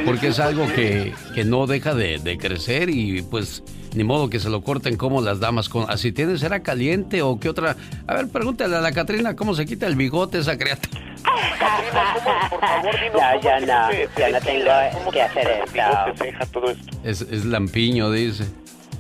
Porque 0.05 0.29
es 0.29 0.39
algo 0.39 0.67
que, 0.67 1.13
que 1.35 1.45
no 1.45 1.67
deja 1.67 1.95
de, 1.95 2.19
de 2.19 2.39
crecer 2.39 2.91
y 2.91 3.23
pues 3.23 3.63
ni 3.95 4.05
modo 4.05 4.31
que 4.31 4.39
se 4.39 4.49
lo 4.51 4.63
corten 4.63 4.97
como 4.97 5.21
las 5.21 5.41
damas. 5.41 5.69
Con, 5.69 5.91
así 5.91 6.13
tiene, 6.13 6.39
¿será 6.39 6.61
caliente 6.61 7.23
o 7.23 7.39
qué 7.39 7.49
otra? 7.49 7.77
A 8.07 8.15
ver, 8.15 8.29
pregúntale 8.29 8.77
a 8.77 8.81
la 8.81 8.93
Catrina 8.93 9.37
cómo 9.37 9.55
se 9.55 9.67
quita 9.67 9.87
el 9.87 9.97
bigote 9.97 10.39
esa 10.39 10.57
criatura. 10.57 11.01
No, 13.13 13.41
yo 13.41 13.67
no, 13.67 13.93
yo 13.93 14.33
no 14.33 14.41
tengo 14.41 15.11
que 15.11 15.23
hacer 15.23 15.63
esto. 15.65 16.49
todo 16.53 16.71
esto. 16.71 16.99
Es, 17.05 17.21
es 17.23 17.45
lampiño, 17.45 18.11
dice. 18.11 18.45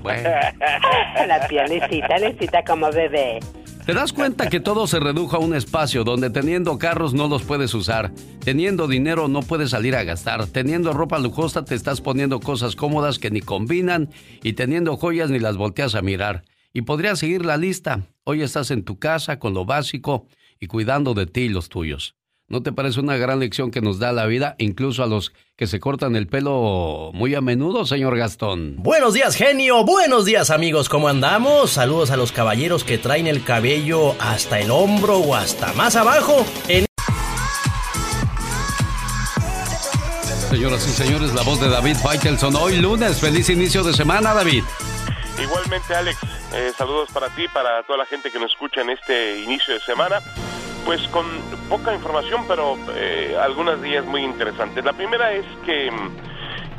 Bueno. 0.02 0.28
La 1.26 1.46
pielecita, 1.46 2.18
necesita 2.18 2.62
como 2.64 2.90
bebé. 2.90 3.40
¿Te 3.86 3.94
das 3.94 4.12
cuenta 4.12 4.48
que 4.48 4.60
todo 4.60 4.86
se 4.86 5.00
redujo 5.00 5.36
a 5.36 5.40
un 5.40 5.54
espacio 5.54 6.04
donde 6.04 6.30
teniendo 6.30 6.78
carros 6.78 7.14
no 7.14 7.28
los 7.28 7.42
puedes 7.42 7.74
usar, 7.74 8.12
teniendo 8.44 8.86
dinero 8.86 9.26
no 9.26 9.40
puedes 9.42 9.70
salir 9.70 9.96
a 9.96 10.04
gastar, 10.04 10.46
teniendo 10.46 10.92
ropa 10.92 11.18
lujosa 11.18 11.64
te 11.64 11.74
estás 11.74 12.00
poniendo 12.00 12.40
cosas 12.40 12.76
cómodas 12.76 13.18
que 13.18 13.30
ni 13.30 13.40
combinan 13.40 14.10
y 14.42 14.52
teniendo 14.52 14.96
joyas 14.96 15.30
ni 15.30 15.38
las 15.38 15.56
volteas 15.56 15.94
a 15.94 16.02
mirar? 16.02 16.44
Y 16.72 16.82
podría 16.82 17.16
seguir 17.16 17.44
la 17.44 17.56
lista. 17.56 18.06
Hoy 18.24 18.42
estás 18.42 18.70
en 18.70 18.84
tu 18.84 18.98
casa 18.98 19.38
con 19.38 19.54
lo 19.54 19.64
básico 19.64 20.28
y 20.60 20.66
cuidando 20.66 21.14
de 21.14 21.26
ti 21.26 21.42
y 21.42 21.48
los 21.48 21.68
tuyos. 21.68 22.19
¿No 22.50 22.64
te 22.64 22.72
parece 22.72 22.98
una 22.98 23.16
gran 23.16 23.38
lección 23.38 23.70
que 23.70 23.80
nos 23.80 24.00
da 24.00 24.10
la 24.10 24.26
vida, 24.26 24.56
incluso 24.58 25.04
a 25.04 25.06
los 25.06 25.32
que 25.56 25.68
se 25.68 25.78
cortan 25.78 26.16
el 26.16 26.26
pelo 26.26 27.12
muy 27.14 27.32
a 27.36 27.40
menudo, 27.40 27.86
señor 27.86 28.18
Gastón? 28.18 28.74
Buenos 28.78 29.14
días, 29.14 29.36
genio. 29.36 29.84
Buenos 29.84 30.24
días, 30.24 30.50
amigos. 30.50 30.88
¿Cómo 30.88 31.06
andamos? 31.08 31.70
Saludos 31.70 32.10
a 32.10 32.16
los 32.16 32.32
caballeros 32.32 32.82
que 32.82 32.98
traen 32.98 33.28
el 33.28 33.44
cabello 33.44 34.16
hasta 34.18 34.58
el 34.58 34.72
hombro 34.72 35.18
o 35.18 35.36
hasta 35.36 35.72
más 35.74 35.94
abajo. 35.94 36.44
En... 36.66 36.86
Señoras 40.50 40.84
y 40.88 40.90
señores, 40.90 41.32
la 41.32 41.42
voz 41.42 41.60
de 41.60 41.68
David 41.68 41.94
Faitelson. 42.02 42.56
Hoy 42.56 42.78
lunes. 42.78 43.20
Feliz 43.20 43.48
inicio 43.48 43.84
de 43.84 43.92
semana, 43.92 44.34
David. 44.34 44.64
Igualmente, 45.40 45.94
Alex. 45.94 46.18
eh, 46.52 46.72
saludos 46.76 47.10
para 47.12 47.28
ti, 47.28 47.46
para 47.54 47.84
toda 47.84 48.00
la 48.00 48.06
gente 48.06 48.32
que 48.32 48.40
nos 48.40 48.50
escucha 48.50 48.80
en 48.80 48.90
este 48.90 49.38
inicio 49.38 49.74
de 49.74 49.80
semana. 49.82 50.18
Pues 50.84 51.06
con 51.08 51.24
poca 51.68 51.94
información, 51.94 52.44
pero 52.48 52.76
eh, 52.94 53.36
algunas 53.40 53.80
días 53.80 54.04
muy 54.04 54.22
interesantes. 54.22 54.84
La 54.84 54.92
primera 54.92 55.32
es 55.32 55.44
que 55.64 55.90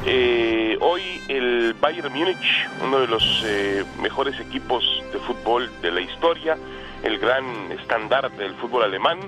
eh, 0.05 0.77
hoy 0.81 1.01
el 1.27 1.75
Bayern 1.79 2.11
Múnich, 2.11 2.67
uno 2.83 2.99
de 2.99 3.07
los 3.07 3.43
eh, 3.45 3.85
mejores 4.01 4.39
equipos 4.39 4.83
de 5.13 5.19
fútbol 5.19 5.69
de 5.81 5.91
la 5.91 6.01
historia, 6.01 6.57
el 7.03 7.19
gran 7.19 7.71
estándar 7.71 8.31
del 8.31 8.55
fútbol 8.55 8.83
alemán, 8.83 9.19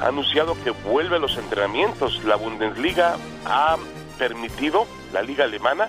ha 0.00 0.06
anunciado 0.06 0.56
que 0.62 0.70
vuelve 0.70 1.16
a 1.16 1.18
los 1.18 1.36
entrenamientos. 1.36 2.22
La 2.24 2.36
Bundesliga 2.36 3.16
ha 3.44 3.76
permitido, 4.18 4.86
la 5.12 5.22
liga 5.22 5.44
alemana, 5.44 5.88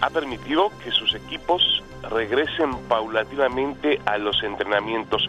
ha 0.00 0.10
permitido 0.10 0.70
que 0.82 0.90
sus 0.90 1.14
equipos 1.14 1.82
regresen 2.10 2.76
paulatinamente 2.88 4.00
a 4.06 4.18
los 4.18 4.42
entrenamientos. 4.42 5.28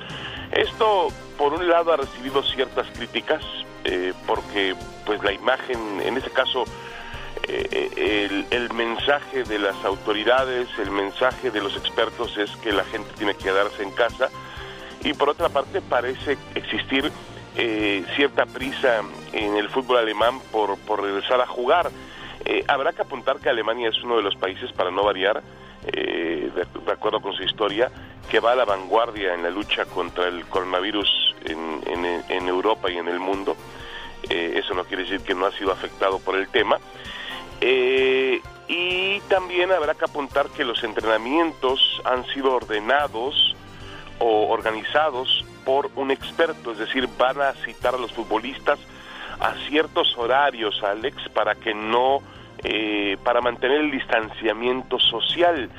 Esto, 0.51 1.08
por 1.38 1.53
un 1.53 1.67
lado, 1.67 1.93
ha 1.93 1.97
recibido 1.97 2.43
ciertas 2.43 2.88
críticas, 2.91 3.43
eh, 3.84 4.13
porque 4.27 4.75
pues 5.05 5.23
la 5.23 5.32
imagen, 5.32 6.01
en 6.01 6.17
este 6.17 6.29
caso, 6.32 6.65
eh, 7.47 8.27
el, 8.29 8.45
el 8.51 8.73
mensaje 8.73 9.43
de 9.43 9.60
las 9.60 9.84
autoridades, 9.84 10.67
el 10.79 10.91
mensaje 10.91 11.51
de 11.51 11.62
los 11.62 11.75
expertos 11.75 12.38
es 12.38 12.55
que 12.58 12.71
la 12.71 12.84
gente 12.86 13.10
tiene 13.17 13.34
que 13.36 13.45
quedarse 13.45 13.84
en 13.84 13.91
casa, 13.91 14.29
y 15.03 15.13
por 15.13 15.29
otra 15.29 15.49
parte 15.49 15.82
parece 15.82 16.38
existir 16.55 17.12
eh, 17.55 18.05
cierta 18.15 18.45
prisa 18.45 19.01
en 19.34 19.55
el 19.55 19.69
fútbol 19.69 19.97
alemán 19.97 20.39
por, 20.51 20.77
por 20.79 21.01
regresar 21.01 21.41
a 21.41 21.47
jugar. 21.47 21.89
Eh, 22.45 22.63
habrá 22.67 22.93
que 22.93 23.02
apuntar 23.02 23.39
que 23.39 23.49
Alemania 23.49 23.89
es 23.89 24.04
uno 24.04 24.17
de 24.17 24.23
los 24.23 24.36
países, 24.36 24.71
para 24.71 24.91
no 24.91 25.04
variar, 25.04 25.41
eh, 25.86 26.49
de, 26.56 26.91
acuerdo 26.91 27.21
con 27.21 27.34
su 27.34 27.43
historia, 27.43 27.91
que 28.30 28.39
va 28.39 28.54
a 28.54 28.56
la 28.56 28.65
vanguardia 28.65 29.34
en 29.34 29.43
la 29.43 29.49
lucha 29.49 29.86
contra 29.86 30.28
el 30.28 30.45
coronavirus 30.45 31.36
en, 31.45 31.82
en- 32.30 32.47
Europa 32.47 32.89
y 32.91 32.97
en 32.97 33.08
el 33.08 33.19
mundo. 33.19 33.56
Eh, 34.30 34.60
eso 34.63 34.73
no 34.73 34.84
quiere 34.84 35.04
decir 35.04 35.21
que 35.21 35.34
no 35.34 35.45
ha 35.45 35.52
sido 35.52 35.71
afectado 35.71 36.19
por 36.19 36.36
el 36.36 36.47
tema. 36.49 36.80
Y 38.69 39.19
también 39.21 39.71
habrá 39.71 39.95
que 39.95 40.06
apuntar 40.06 40.47
que 40.49 40.63
los 40.63 40.84
entrenamientos 40.84 42.02
han 42.06 42.23
sido 42.28 42.54
ordenados 42.54 43.56
o 44.19 44.47
organizados 44.49 45.43
por 45.65 45.89
un 45.95 46.12
experto, 46.12 46.71
es 46.71 46.78
decir, 46.78 47.10
van 47.17 47.41
a 47.41 47.54
citar 47.54 47.95
a 47.95 47.97
los 47.97 48.12
futbolistas 48.12 48.78
a 49.39 49.54
ciertos 49.67 50.17
horarios, 50.17 50.82
Alex, 50.84 51.30
para 51.34 51.56
que 51.56 51.73
no, 51.73 52.21
eh, 52.63 53.17
para 53.23 53.41
mantener 53.41 53.82
el 53.82 53.91
distanciamiento 53.91 54.99
social. 54.99 55.69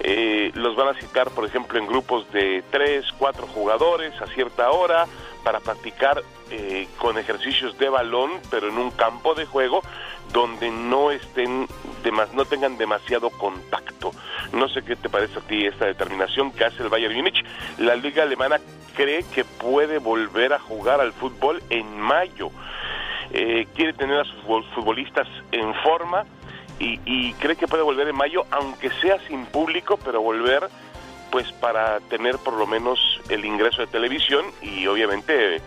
Eh, 0.00 0.52
los 0.54 0.76
van 0.76 0.88
a 0.88 0.94
citar, 0.94 1.30
por 1.30 1.44
ejemplo, 1.44 1.78
en 1.78 1.86
grupos 1.86 2.30
de 2.32 2.62
tres, 2.70 3.04
cuatro 3.18 3.46
jugadores 3.48 4.12
a 4.22 4.26
cierta 4.28 4.70
hora 4.70 5.06
para 5.42 5.58
practicar 5.58 6.22
eh, 6.50 6.86
con 6.98 7.18
ejercicios 7.18 7.76
de 7.78 7.88
balón, 7.88 8.30
pero 8.50 8.68
en 8.68 8.78
un 8.78 8.90
campo 8.92 9.34
de 9.34 9.44
juego 9.46 9.82
donde 10.32 10.70
no 10.70 11.10
estén, 11.10 11.66
demas- 12.04 12.32
no 12.32 12.44
tengan 12.44 12.78
demasiado 12.78 13.30
contacto. 13.30 14.12
No 14.52 14.68
sé 14.68 14.82
qué 14.82 14.94
te 14.94 15.08
parece 15.08 15.38
a 15.38 15.42
ti 15.42 15.66
esta 15.66 15.86
determinación 15.86 16.52
que 16.52 16.64
hace 16.64 16.82
el 16.82 16.88
Bayern 16.90 17.16
Múnich. 17.16 17.44
La 17.78 17.96
liga 17.96 18.22
alemana 18.22 18.60
cree 18.94 19.24
que 19.34 19.44
puede 19.44 19.98
volver 19.98 20.52
a 20.52 20.58
jugar 20.60 21.00
al 21.00 21.12
fútbol 21.12 21.60
en 21.70 21.98
mayo. 21.98 22.50
Eh, 23.32 23.66
quiere 23.74 23.92
tener 23.92 24.20
a 24.20 24.24
sus 24.24 24.36
futbol- 24.44 24.64
futbolistas 24.74 25.28
en 25.52 25.74
forma 25.82 26.24
y, 26.78 26.98
y 27.04 27.32
cree 27.34 27.56
que 27.56 27.66
puede 27.68 27.82
volver 27.82 28.08
en 28.08 28.16
mayo, 28.16 28.44
aunque 28.50 28.90
sea 29.02 29.18
sin 29.26 29.44
público, 29.46 29.98
pero 30.02 30.22
volver 30.22 30.68
pues 31.30 31.52
para 31.52 32.00
tener 32.08 32.38
por 32.38 32.54
lo 32.54 32.66
menos 32.66 33.20
el 33.28 33.44
ingreso 33.44 33.82
de 33.82 33.86
televisión 33.88 34.46
y 34.62 34.86
obviamente 34.86 35.60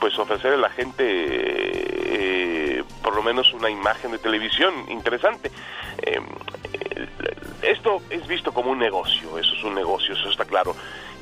pues 0.00 0.18
ofrecer 0.18 0.54
a 0.54 0.56
la 0.56 0.70
gente 0.70 1.04
eh, 1.06 2.82
por 3.02 3.14
lo 3.14 3.22
menos 3.22 3.52
una 3.52 3.68
imagen 3.68 4.12
de 4.12 4.18
televisión 4.18 4.72
interesante. 4.88 5.50
Eh, 5.98 6.20
esto 7.62 8.00
es 8.10 8.26
visto 8.26 8.52
como 8.52 8.70
un 8.70 8.78
negocio, 8.78 9.38
eso 9.38 9.54
es 9.54 9.64
un 9.64 9.74
negocio, 9.74 10.14
eso 10.14 10.30
está 10.30 10.44
claro. 10.44 10.74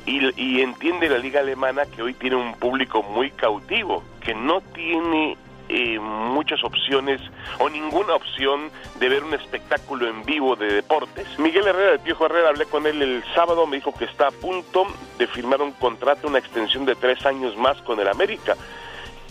Y 0.03 0.61
entiende 0.61 1.07
la 1.09 1.19
liga 1.19 1.41
alemana 1.41 1.85
que 1.85 2.01
hoy 2.01 2.15
tiene 2.15 2.35
un 2.35 2.55
público 2.55 3.03
muy 3.03 3.29
cautivo, 3.29 4.03
que 4.19 4.33
no 4.33 4.61
tiene 4.61 5.37
eh, 5.73 5.97
muchas 5.99 6.61
opciones 6.65 7.21
o 7.59 7.69
ninguna 7.69 8.15
opción 8.15 8.69
de 8.99 9.07
ver 9.07 9.23
un 9.23 9.33
espectáculo 9.33 10.05
en 10.09 10.25
vivo 10.25 10.57
de 10.57 10.73
deportes. 10.73 11.25
Miguel 11.39 11.65
Herrera, 11.65 11.93
el 11.93 11.99
Piojo 12.01 12.25
Herrera, 12.25 12.49
hablé 12.49 12.65
con 12.65 12.85
él 12.85 13.01
el 13.01 13.23
sábado, 13.33 13.65
me 13.65 13.77
dijo 13.77 13.93
que 13.93 14.03
está 14.03 14.27
a 14.27 14.31
punto 14.31 14.85
de 15.17 15.27
firmar 15.27 15.61
un 15.61 15.71
contrato, 15.71 16.27
una 16.27 16.39
extensión 16.39 16.85
de 16.85 16.95
tres 16.95 17.25
años 17.25 17.55
más 17.55 17.81
con 17.83 18.01
el 18.01 18.09
América 18.09 18.57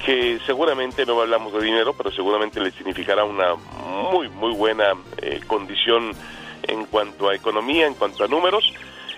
que 0.02 0.40
seguramente 0.46 1.04
no 1.04 1.20
hablamos 1.20 1.52
de 1.52 1.60
dinero, 1.60 1.92
pero 1.92 2.10
seguramente 2.10 2.58
le 2.58 2.70
significará 2.70 3.24
una 3.24 3.54
muy, 4.10 4.30
muy 4.30 4.54
buena 4.54 4.94
eh, 5.18 5.40
condición 5.46 6.12
en 6.62 6.86
cuanto 6.86 7.28
a 7.28 7.34
economía, 7.34 7.86
en 7.86 7.92
cuanto 7.92 8.24
a 8.24 8.28
números. 8.28 8.72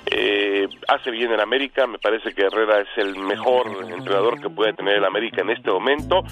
Eh, 0.06 0.68
hace 0.88 1.10
bien 1.10 1.32
en 1.32 1.40
América, 1.40 1.86
me 1.86 1.98
parece 1.98 2.32
que 2.34 2.42
Herrera 2.42 2.80
es 2.80 2.88
el 2.96 3.16
mejor 3.16 3.66
entrenador 3.90 4.40
que 4.40 4.50
puede 4.50 4.72
tener 4.74 4.96
el 4.96 5.04
América 5.04 5.40
en 5.42 5.50
este 5.50 5.70
momento, 5.70 6.22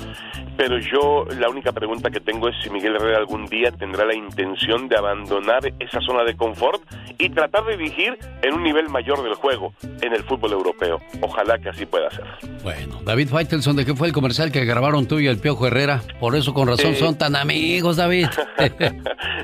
pero 0.57 0.79
yo 0.79 1.25
la 1.39 1.49
única 1.49 1.73
pregunta 1.73 2.11
que 2.11 2.21
tengo 2.21 2.49
es 2.49 2.57
si 2.63 2.69
Miguel 2.71 2.97
Herrera 2.97 3.19
algún 3.19 3.47
día 3.47 3.71
tendrá 3.73 4.05
la 4.05 4.15
intención 4.15 4.89
de 4.89 4.97
abandonar 4.99 5.61
esa 5.79 6.01
zona 6.01 6.25
de 6.25 6.37
confort 6.37 6.83
y 7.19 7.31
tratar 7.31 7.65
de 7.65 7.77
dirigir 7.77 8.19
en 8.43 8.55
un 8.55 8.63
nivel 8.65 8.89
mayor 8.89 9.23
del 9.23 9.35
juego 9.35 9.73
en 10.03 10.13
el 10.15 10.23
fútbol 10.25 10.53
europeo. 10.53 10.99
Ojalá 11.23 11.59
que 11.59 11.69
así 11.71 11.87
pueda 11.87 12.11
ser. 12.11 12.25
Bueno, 12.63 13.01
David 13.05 13.29
Faitelson, 13.29 13.77
¿de 13.77 13.87
qué 13.87 13.95
fue 13.95 14.09
el 14.09 14.13
comercial 14.13 14.51
que 14.53 14.65
grabaron 14.65 15.07
tú 15.07 15.19
y 15.21 15.27
el 15.29 15.39
Piojo 15.39 15.67
Herrera? 15.67 16.03
Por 16.19 16.35
eso 16.35 16.53
con 16.53 16.69
razón 16.69 16.93
Eh. 16.93 16.97
son 16.97 17.17
tan 17.17 17.37
amigos, 17.37 17.97
David. 17.97 18.27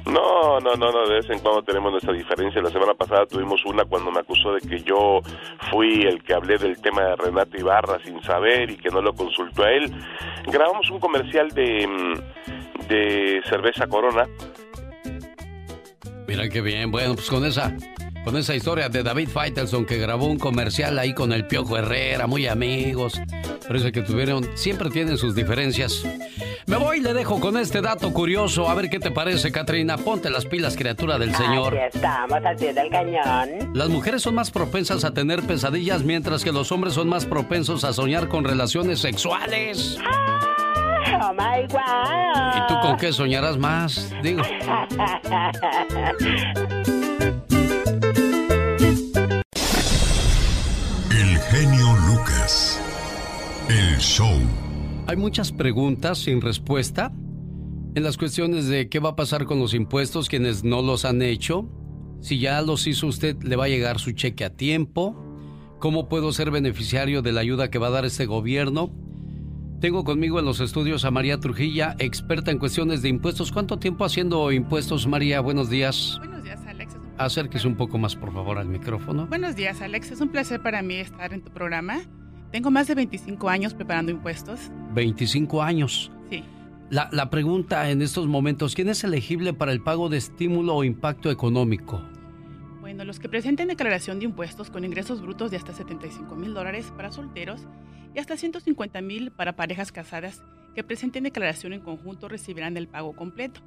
No, 0.06 0.60
no, 0.60 0.74
no, 0.76 0.92
no, 0.92 1.08
de 1.08 1.14
vez 1.16 1.30
en 1.30 1.38
cuando 1.40 1.62
tenemos 1.62 1.90
nuestra 1.90 2.12
diferencia. 2.12 2.62
La 2.62 2.70
semana 2.70 2.94
pasada 2.94 3.26
tuvimos 3.26 3.64
una 3.64 3.84
cuando 3.84 4.10
me 4.16 4.20
acusó 4.20 4.54
de 4.54 4.60
que 4.60 4.82
yo 4.82 5.20
fui 5.70 6.02
el 6.02 6.22
que 6.22 6.32
hablé 6.32 6.56
del 6.56 6.80
tema 6.80 7.02
de 7.02 7.16
Renato 7.16 7.56
Ibarra 7.56 7.98
sin 8.04 8.22
saber 8.22 8.70
y 8.70 8.76
que 8.76 8.88
no 8.88 9.02
lo 9.02 9.12
consultó 9.14 9.64
a 9.64 9.70
él. 9.70 9.92
Grabamos 10.46 10.90
un 10.90 11.00
comercial 11.00 11.50
de, 11.50 11.86
mm, 11.86 12.88
de 12.88 13.42
cerveza 13.48 13.86
Corona. 13.86 14.26
Mira 16.26 16.48
qué 16.48 16.60
bien. 16.60 16.90
Bueno, 16.90 17.14
pues 17.14 17.28
con 17.28 17.44
esa, 17.44 17.76
con 18.26 18.36
esa 18.36 18.56
historia 18.56 18.88
de 18.88 19.04
David 19.04 19.28
Faitelson 19.28 19.86
que 19.86 19.98
grabó 19.98 20.26
un 20.26 20.36
comercial 20.36 20.98
ahí 20.98 21.14
con 21.14 21.32
el 21.32 21.46
Piojo 21.46 21.78
Herrera, 21.78 22.26
muy 22.26 22.48
amigos. 22.48 23.20
Parece 23.68 23.92
que 23.92 24.02
tuvieron, 24.02 24.44
siempre 24.56 24.90
tienen 24.90 25.16
sus 25.16 25.36
diferencias. 25.36 26.04
Me 26.66 26.76
voy 26.76 26.98
y 26.98 27.02
le 27.02 27.14
dejo 27.14 27.38
con 27.38 27.56
este 27.56 27.80
dato 27.80 28.12
curioso. 28.12 28.68
A 28.68 28.74
ver 28.74 28.90
qué 28.90 28.98
te 28.98 29.12
parece, 29.12 29.52
Katrina. 29.52 29.96
Ponte 29.96 30.28
las 30.28 30.44
pilas, 30.44 30.76
criatura 30.76 31.20
del 31.20 31.36
Señor. 31.36 31.78
Aquí 31.78 31.98
estamos 31.98 32.40
haciendo 32.44 32.80
el 32.80 32.90
cañón. 32.90 33.70
Las 33.74 33.90
mujeres 33.90 34.22
son 34.22 34.34
más 34.34 34.50
propensas 34.50 35.04
a 35.04 35.14
tener 35.14 35.44
pesadillas, 35.44 36.02
mientras 36.02 36.42
que 36.42 36.50
los 36.50 36.72
hombres 36.72 36.94
son 36.94 37.08
más 37.08 37.26
propensos 37.26 37.84
a 37.84 37.92
soñar 37.92 38.26
con 38.26 38.42
relaciones 38.42 38.98
sexuales. 38.98 39.98
Oh 41.22 41.32
my 41.32 41.64
wow. 41.68 42.56
¿Y 42.56 42.66
tú 42.66 42.74
con 42.82 42.96
qué 42.96 43.12
soñarás 43.12 43.56
más? 43.56 44.12
Digo. 44.20 44.42
genio 51.50 51.94
Lucas. 52.08 52.80
El 53.68 53.98
show. 53.98 54.38
Hay 55.06 55.16
muchas 55.16 55.52
preguntas 55.52 56.18
sin 56.18 56.40
respuesta 56.40 57.12
en 57.94 58.02
las 58.02 58.16
cuestiones 58.16 58.66
de 58.66 58.88
qué 58.88 58.98
va 58.98 59.10
a 59.10 59.16
pasar 59.16 59.44
con 59.44 59.58
los 59.60 59.72
impuestos 59.72 60.28
quienes 60.28 60.64
no 60.64 60.82
los 60.82 61.04
han 61.04 61.22
hecho. 61.22 61.68
Si 62.20 62.38
ya 62.38 62.60
los 62.62 62.86
hizo 62.86 63.06
usted, 63.06 63.40
le 63.42 63.56
va 63.56 63.64
a 63.64 63.68
llegar 63.68 64.00
su 64.00 64.12
cheque 64.12 64.44
a 64.44 64.50
tiempo. 64.50 65.16
¿Cómo 65.78 66.08
puedo 66.08 66.32
ser 66.32 66.50
beneficiario 66.50 67.22
de 67.22 67.32
la 67.32 67.42
ayuda 67.42 67.70
que 67.70 67.78
va 67.78 67.88
a 67.88 67.90
dar 67.90 68.04
este 68.04 68.26
gobierno? 68.26 68.90
Tengo 69.80 70.04
conmigo 70.04 70.40
en 70.40 70.46
los 70.46 70.60
estudios 70.60 71.04
a 71.04 71.10
María 71.10 71.38
Trujilla, 71.38 71.94
experta 71.98 72.50
en 72.50 72.58
cuestiones 72.58 73.02
de 73.02 73.10
impuestos. 73.10 73.52
¿Cuánto 73.52 73.78
tiempo 73.78 74.04
haciendo 74.04 74.50
impuestos, 74.50 75.06
María? 75.06 75.40
Buenos 75.40 75.70
días. 75.70 76.16
Buenos 76.18 76.42
días, 76.42 76.65
acérquese 77.18 77.66
un 77.66 77.76
poco 77.76 77.98
más, 77.98 78.16
por 78.16 78.32
favor, 78.32 78.58
al 78.58 78.68
micrófono. 78.68 79.26
Buenos 79.26 79.56
días, 79.56 79.80
Alex. 79.80 80.10
Es 80.10 80.20
un 80.20 80.28
placer 80.28 80.60
para 80.62 80.82
mí 80.82 80.94
estar 80.96 81.32
en 81.32 81.42
tu 81.42 81.50
programa. 81.50 82.00
Tengo 82.52 82.70
más 82.70 82.86
de 82.88 82.94
25 82.94 83.48
años 83.48 83.74
preparando 83.74 84.12
impuestos. 84.12 84.70
25 84.94 85.62
años. 85.62 86.10
Sí. 86.30 86.44
La, 86.90 87.08
la 87.12 87.30
pregunta 87.30 87.90
en 87.90 88.02
estos 88.02 88.26
momentos, 88.26 88.74
¿quién 88.74 88.88
es 88.88 89.02
elegible 89.04 89.52
para 89.52 89.72
el 89.72 89.82
pago 89.82 90.08
de 90.08 90.18
estímulo 90.18 90.76
o 90.76 90.84
impacto 90.84 91.30
económico? 91.30 92.00
Bueno, 92.80 93.04
los 93.04 93.18
que 93.18 93.28
presenten 93.28 93.68
declaración 93.68 94.20
de 94.20 94.26
impuestos 94.26 94.70
con 94.70 94.84
ingresos 94.84 95.20
brutos 95.20 95.50
de 95.50 95.56
hasta 95.56 95.74
75 95.74 96.36
mil 96.36 96.54
dólares 96.54 96.92
para 96.96 97.10
solteros 97.10 97.66
y 98.14 98.20
hasta 98.20 98.36
150 98.36 99.00
mil 99.00 99.32
para 99.32 99.56
parejas 99.56 99.90
casadas 99.90 100.42
que 100.76 100.84
presenten 100.84 101.24
declaración 101.24 101.72
en 101.72 101.80
conjunto 101.80 102.28
recibirán 102.28 102.76
el 102.76 102.86
pago 102.86 103.16
completo. 103.16 103.60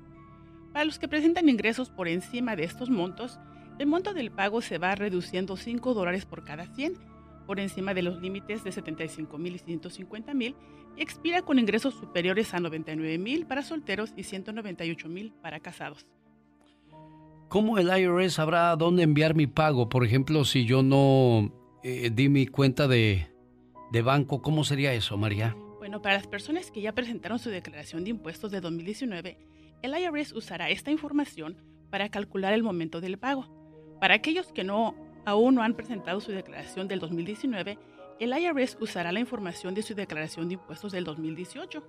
Para 0.73 0.85
los 0.85 0.99
que 0.99 1.07
presentan 1.07 1.49
ingresos 1.49 1.89
por 1.89 2.07
encima 2.07 2.55
de 2.55 2.63
estos 2.63 2.89
montos, 2.89 3.39
el 3.79 3.87
monto 3.87 4.13
del 4.13 4.31
pago 4.31 4.61
se 4.61 4.77
va 4.77 4.95
reduciendo 4.95 5.57
5 5.57 5.93
dólares 5.93 6.25
por 6.25 6.43
cada 6.43 6.65
100, 6.67 6.93
por 7.47 7.59
encima 7.59 7.93
de 7.93 8.03
los 8.03 8.21
límites 8.21 8.63
de 8.63 8.71
75 8.71 9.37
mil 9.37 9.55
y 9.55 9.59
150 9.59 10.33
mil, 10.33 10.55
y 10.95 11.01
expira 11.01 11.41
con 11.41 11.57
ingresos 11.57 11.95
superiores 11.95 12.53
a 12.53 12.59
99 12.59 13.17
mil 13.17 13.45
para 13.47 13.63
solteros 13.63 14.13
y 14.15 14.23
198 14.23 15.09
mil 15.09 15.33
para 15.41 15.59
casados. 15.59 16.05
¿Cómo 17.47 17.79
el 17.79 17.87
IRS 17.87 18.33
sabrá 18.33 18.75
dónde 18.75 19.01
enviar 19.01 19.33
mi 19.33 19.47
pago? 19.47 19.89
Por 19.89 20.05
ejemplo, 20.05 20.45
si 20.45 20.65
yo 20.65 20.83
no 20.83 21.51
eh, 21.83 22.11
di 22.13 22.29
mi 22.29 22.45
cuenta 22.45 22.87
de, 22.87 23.27
de 23.91 24.01
banco, 24.03 24.43
¿cómo 24.43 24.63
sería 24.63 24.93
eso, 24.93 25.17
María? 25.17 25.55
Bueno, 25.79 26.01
para 26.01 26.15
las 26.15 26.27
personas 26.27 26.69
que 26.69 26.81
ya 26.81 26.93
presentaron 26.93 27.39
su 27.39 27.49
declaración 27.49 28.03
de 28.03 28.11
impuestos 28.11 28.51
de 28.51 28.61
2019, 28.61 29.39
el 29.81 29.97
IRS 29.97 30.33
usará 30.33 30.69
esta 30.69 30.91
información 30.91 31.57
para 31.89 32.09
calcular 32.09 32.53
el 32.53 32.63
momento 32.63 33.01
del 33.01 33.17
pago. 33.17 33.47
Para 33.99 34.15
aquellos 34.15 34.51
que 34.51 34.63
no 34.63 34.95
aún 35.25 35.55
no 35.55 35.63
han 35.63 35.73
presentado 35.73 36.21
su 36.21 36.31
declaración 36.31 36.87
del 36.87 36.99
2019, 36.99 37.77
el 38.19 38.37
IRS 38.37 38.77
usará 38.81 39.11
la 39.11 39.19
información 39.19 39.73
de 39.73 39.81
su 39.81 39.95
declaración 39.95 40.47
de 40.47 40.55
impuestos 40.55 40.91
del 40.91 41.03
2018 41.03 41.83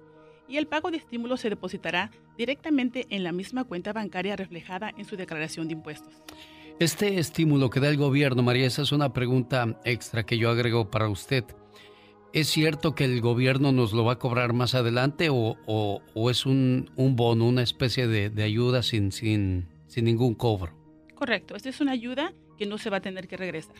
y 0.48 0.56
el 0.56 0.66
pago 0.66 0.90
de 0.90 0.96
estímulo 0.96 1.36
se 1.36 1.50
depositará 1.50 2.10
directamente 2.36 3.06
en 3.10 3.24
la 3.24 3.32
misma 3.32 3.64
cuenta 3.64 3.92
bancaria 3.92 4.36
reflejada 4.36 4.92
en 4.96 5.04
su 5.04 5.16
declaración 5.16 5.68
de 5.68 5.74
impuestos. 5.74 6.12
Este 6.80 7.18
estímulo 7.18 7.70
que 7.70 7.78
da 7.78 7.88
el 7.88 7.96
gobierno, 7.96 8.42
María, 8.42 8.66
esa 8.66 8.82
es 8.82 8.90
una 8.90 9.12
pregunta 9.12 9.78
extra 9.84 10.24
que 10.24 10.38
yo 10.38 10.50
agrego 10.50 10.90
para 10.90 11.08
usted. 11.08 11.44
¿Es 12.32 12.48
cierto 12.48 12.94
que 12.94 13.04
el 13.04 13.20
gobierno 13.20 13.72
nos 13.72 13.92
lo 13.92 14.04
va 14.04 14.12
a 14.12 14.18
cobrar 14.18 14.52
más 14.52 14.76
adelante 14.76 15.28
o, 15.30 16.00
es 16.30 16.46
un, 16.46 16.88
bono, 16.96 17.46
una 17.46 17.62
especie 17.62 18.06
de, 18.06 18.42
ayuda 18.42 18.82
sin, 18.82 19.10
sin, 19.10 19.66
sin 19.88 20.04
ningún 20.04 20.34
cobro? 20.34 20.72
Correcto, 21.16 21.56
esta 21.56 21.68
es 21.68 21.80
una 21.80 21.92
ayuda 21.92 22.32
que 22.56 22.66
no 22.66 22.78
se 22.78 22.88
va 22.88 22.98
a 22.98 23.00
tener 23.00 23.26
que 23.26 23.36
regresar. 23.36 23.74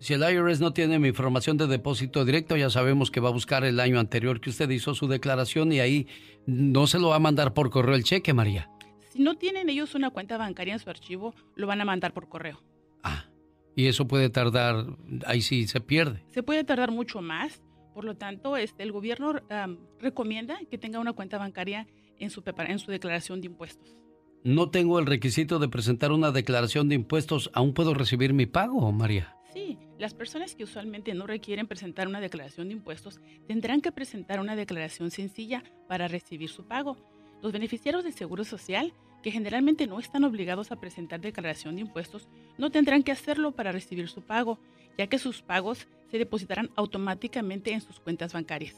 Si 0.00 0.14
el 0.14 0.22
IRS 0.22 0.60
no 0.60 0.72
tiene 0.72 0.98
mi 0.98 1.08
información 1.08 1.56
de 1.56 1.68
depósito 1.68 2.24
directo, 2.24 2.56
ya 2.56 2.70
sabemos 2.70 3.12
que 3.12 3.20
va 3.20 3.28
a 3.28 3.32
buscar 3.32 3.62
el 3.64 3.78
año 3.78 4.00
anterior 4.00 4.40
que 4.40 4.50
usted 4.50 4.68
hizo 4.70 4.94
su 4.94 5.06
declaración 5.06 5.70
y 5.70 5.78
ahí 5.78 6.08
no 6.44 6.88
se 6.88 6.98
lo 6.98 7.10
va 7.10 7.16
a 7.16 7.20
mandar 7.20 7.54
por 7.54 7.70
correo 7.70 7.94
el 7.94 8.02
cheque, 8.02 8.34
María. 8.34 8.68
Si 9.10 9.20
no 9.20 9.36
tienen 9.36 9.68
ellos 9.68 9.94
una 9.94 10.10
cuenta 10.10 10.38
bancaria 10.38 10.72
en 10.72 10.80
su 10.80 10.90
archivo, 10.90 11.34
lo 11.54 11.68
van 11.68 11.80
a 11.80 11.84
mandar 11.84 12.12
por 12.12 12.28
correo. 12.28 12.60
Y 13.74 13.86
eso 13.86 14.06
puede 14.06 14.28
tardar, 14.30 14.86
ahí 15.26 15.42
sí 15.42 15.66
se 15.66 15.80
pierde. 15.80 16.22
Se 16.28 16.42
puede 16.42 16.64
tardar 16.64 16.90
mucho 16.90 17.22
más. 17.22 17.62
Por 17.94 18.04
lo 18.04 18.16
tanto, 18.16 18.56
este, 18.56 18.82
el 18.82 18.92
gobierno 18.92 19.34
recomienda 20.00 20.58
que 20.70 20.78
tenga 20.78 20.98
una 20.98 21.12
cuenta 21.12 21.38
bancaria 21.38 21.86
en 22.18 22.30
su, 22.30 22.42
en 22.46 22.78
su 22.78 22.90
declaración 22.90 23.40
de 23.40 23.46
impuestos. 23.46 23.96
No 24.44 24.70
tengo 24.70 24.98
el 24.98 25.06
requisito 25.06 25.58
de 25.58 25.68
presentar 25.68 26.10
una 26.10 26.32
declaración 26.32 26.88
de 26.88 26.96
impuestos. 26.96 27.50
¿Aún 27.54 27.74
puedo 27.74 27.94
recibir 27.94 28.32
mi 28.32 28.46
pago, 28.46 28.90
María? 28.90 29.36
Sí, 29.52 29.78
las 29.98 30.14
personas 30.14 30.54
que 30.54 30.64
usualmente 30.64 31.14
no 31.14 31.26
requieren 31.26 31.66
presentar 31.66 32.08
una 32.08 32.20
declaración 32.20 32.68
de 32.68 32.74
impuestos 32.74 33.20
tendrán 33.46 33.80
que 33.80 33.92
presentar 33.92 34.40
una 34.40 34.56
declaración 34.56 35.10
sencilla 35.10 35.62
para 35.88 36.08
recibir 36.08 36.48
su 36.48 36.66
pago. 36.66 36.96
Los 37.42 37.52
beneficiarios 37.52 38.02
del 38.02 38.14
Seguro 38.14 38.44
Social 38.44 38.92
que 39.22 39.30
generalmente 39.30 39.86
no 39.86 39.98
están 39.98 40.24
obligados 40.24 40.72
a 40.72 40.76
presentar 40.76 41.20
declaración 41.20 41.76
de 41.76 41.82
impuestos, 41.82 42.28
no 42.58 42.70
tendrán 42.70 43.02
que 43.02 43.12
hacerlo 43.12 43.52
para 43.52 43.72
recibir 43.72 44.08
su 44.08 44.20
pago, 44.22 44.58
ya 44.98 45.06
que 45.06 45.18
sus 45.18 45.42
pagos 45.42 45.86
se 46.10 46.18
depositarán 46.18 46.70
automáticamente 46.76 47.72
en 47.72 47.80
sus 47.80 48.00
cuentas 48.00 48.32
bancarias. 48.32 48.76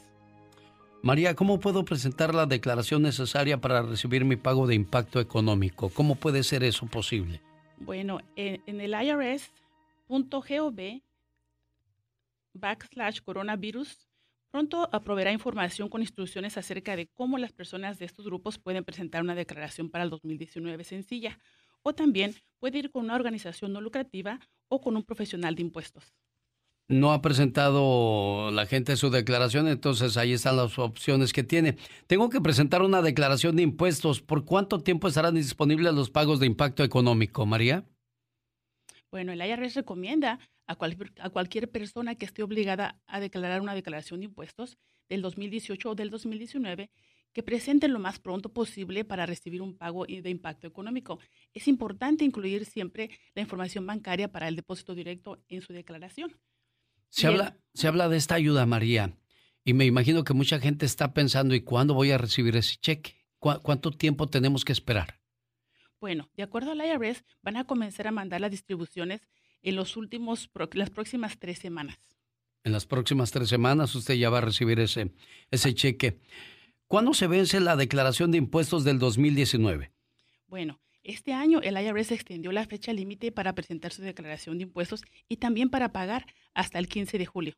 María, 1.01 1.35
¿cómo 1.35 1.59
puedo 1.59 1.85
presentar 1.85 2.33
la 2.33 2.45
declaración 2.45 3.01
necesaria 3.03 3.59
para 3.59 3.81
recibir 3.81 4.25
mi 4.25 4.37
pago 4.37 4.65
de 4.65 4.75
impacto 4.75 5.19
económico? 5.19 5.89
¿Cómo 5.89 6.15
puede 6.15 6.41
ser 6.43 6.63
eso 6.63 6.87
posible? 6.87 7.41
Bueno, 7.77 8.19
en, 8.35 8.61
en 8.65 8.81
el 8.81 8.95
irs.gov 9.05 10.79
backslash 12.53 13.19
coronavirus 13.21 14.04
Pronto 14.55 14.87
aproveerá 14.93 15.33
información 15.33 15.89
con 15.89 15.99
instrucciones 15.99 16.57
acerca 16.57 16.95
de 16.95 17.07
cómo 17.07 17.37
las 17.37 17.51
personas 17.51 17.99
de 17.99 18.05
estos 18.05 18.23
grupos 18.23 18.57
pueden 18.57 18.85
presentar 18.85 19.21
una 19.21 19.35
declaración 19.35 19.89
para 19.89 20.05
el 20.05 20.09
2019 20.09 20.85
sencilla 20.85 21.37
o 21.81 21.93
también 21.93 22.35
puede 22.59 22.77
ir 22.77 22.89
con 22.89 23.03
una 23.03 23.15
organización 23.15 23.73
no 23.73 23.81
lucrativa 23.81 24.39
o 24.69 24.79
con 24.79 24.95
un 24.95 25.03
profesional 25.03 25.55
de 25.55 25.61
impuestos. 25.63 26.13
No 26.87 27.11
ha 27.11 27.21
presentado 27.21 28.49
la 28.49 28.65
gente 28.65 28.95
su 28.95 29.09
declaración, 29.09 29.67
entonces 29.67 30.15
ahí 30.15 30.31
están 30.31 30.55
las 30.55 30.79
opciones 30.79 31.33
que 31.33 31.43
tiene. 31.43 31.75
Tengo 32.07 32.29
que 32.29 32.39
presentar 32.39 32.81
una 32.81 33.01
declaración 33.01 33.57
de 33.57 33.63
impuestos. 33.63 34.21
¿Por 34.21 34.45
cuánto 34.45 34.79
tiempo 34.79 35.09
estarán 35.09 35.35
disponibles 35.35 35.93
los 35.93 36.11
pagos 36.11 36.39
de 36.39 36.45
impacto 36.45 36.81
económico, 36.85 37.45
María? 37.45 37.83
Bueno, 39.11 39.33
el 39.33 39.41
IRS 39.41 39.75
recomienda 39.75 40.39
a, 40.67 40.77
a, 41.19 41.29
cualquier 41.29 41.71
persona 41.71 42.15
que 42.15 42.25
esté 42.25 42.43
obligada 42.43 43.01
a 43.07 43.19
declarar 43.19 43.61
una 43.61 43.75
declaración 43.75 44.19
de 44.19 44.25
impuestos 44.25 44.77
del 45.09 45.21
2018 45.21 45.89
o 45.89 45.95
del 45.95 46.09
2019 46.09 46.89
que 47.35 47.43
presenten 47.43 47.91
lo 47.91 47.99
más 47.99 48.17
pronto 48.17 48.53
posible 48.53 49.03
para 49.03 49.25
recibir 49.25 49.61
un 49.61 49.77
pago 49.77 50.05
de 50.05 50.29
impacto 50.29 50.67
económico. 50.67 51.19
Es 51.53 51.67
importante 51.67 52.23
incluir 52.23 52.65
siempre 52.65 53.09
la 53.33 53.41
información 53.41 53.85
bancaria 53.85 54.31
para 54.31 54.47
el 54.47 54.55
depósito 54.55 54.95
directo 54.95 55.43
en 55.49 55.61
su 55.61 55.73
declaración. 55.73 56.39
Se, 57.09 57.27
habla, 57.27 57.57
se 57.73 57.89
habla 57.89 58.07
de 58.07 58.15
esta 58.15 58.35
ayuda, 58.35 58.65
María, 58.65 59.17
y 59.65 59.73
me 59.73 59.85
imagino 59.85 60.23
que 60.23 60.33
mucha 60.33 60.59
gente 60.59 60.85
está 60.85 61.13
pensando, 61.13 61.55
¿y 61.55 61.61
cuándo 61.61 61.93
voy 61.93 62.11
a 62.11 62.17
recibir 62.17 62.55
ese 62.55 62.77
cheque? 62.77 63.15
¿Cuánto 63.37 63.91
tiempo 63.91 64.27
tenemos 64.27 64.63
que 64.63 64.71
esperar? 64.71 65.19
Bueno, 65.99 66.29
de 66.35 66.43
acuerdo 66.43 66.71
al 66.71 66.85
IRS, 66.85 67.25
van 67.41 67.57
a 67.57 67.65
comenzar 67.65 68.07
a 68.07 68.11
mandar 68.11 68.39
las 68.39 68.51
distribuciones 68.51 69.27
en 69.65 69.75
los 69.75 69.97
últimos, 69.97 70.49
las 70.73 70.89
próximas 70.91 71.37
tres 71.37 71.59
semanas. 71.59 71.97
En 72.63 72.71
las 72.71 72.85
próximas 72.85 73.31
tres 73.31 73.49
semanas 73.49 73.93
usted 73.95 74.13
ya 74.13 74.29
va 74.29 74.37
a 74.37 74.41
recibir 74.41 74.79
ese, 74.79 75.11
ese 75.51 75.73
cheque. 75.73 76.19
¿Cuándo 76.87 77.13
se 77.13 77.27
vence 77.27 77.59
la 77.59 77.75
declaración 77.75 78.31
de 78.31 78.37
impuestos 78.37 78.83
del 78.83 78.99
2019? 78.99 79.91
Bueno, 80.47 80.79
este 81.03 81.33
año 81.33 81.61
el 81.61 81.77
IRS 81.77 82.11
extendió 82.11 82.51
la 82.51 82.65
fecha 82.65 82.93
límite 82.93 83.31
para 83.31 83.53
presentar 83.53 83.91
su 83.91 84.03
declaración 84.03 84.57
de 84.57 84.63
impuestos 84.63 85.01
y 85.27 85.37
también 85.37 85.69
para 85.69 85.91
pagar 85.91 86.27
hasta 86.53 86.79
el 86.79 86.87
15 86.87 87.17
de 87.17 87.25
julio. 87.25 87.53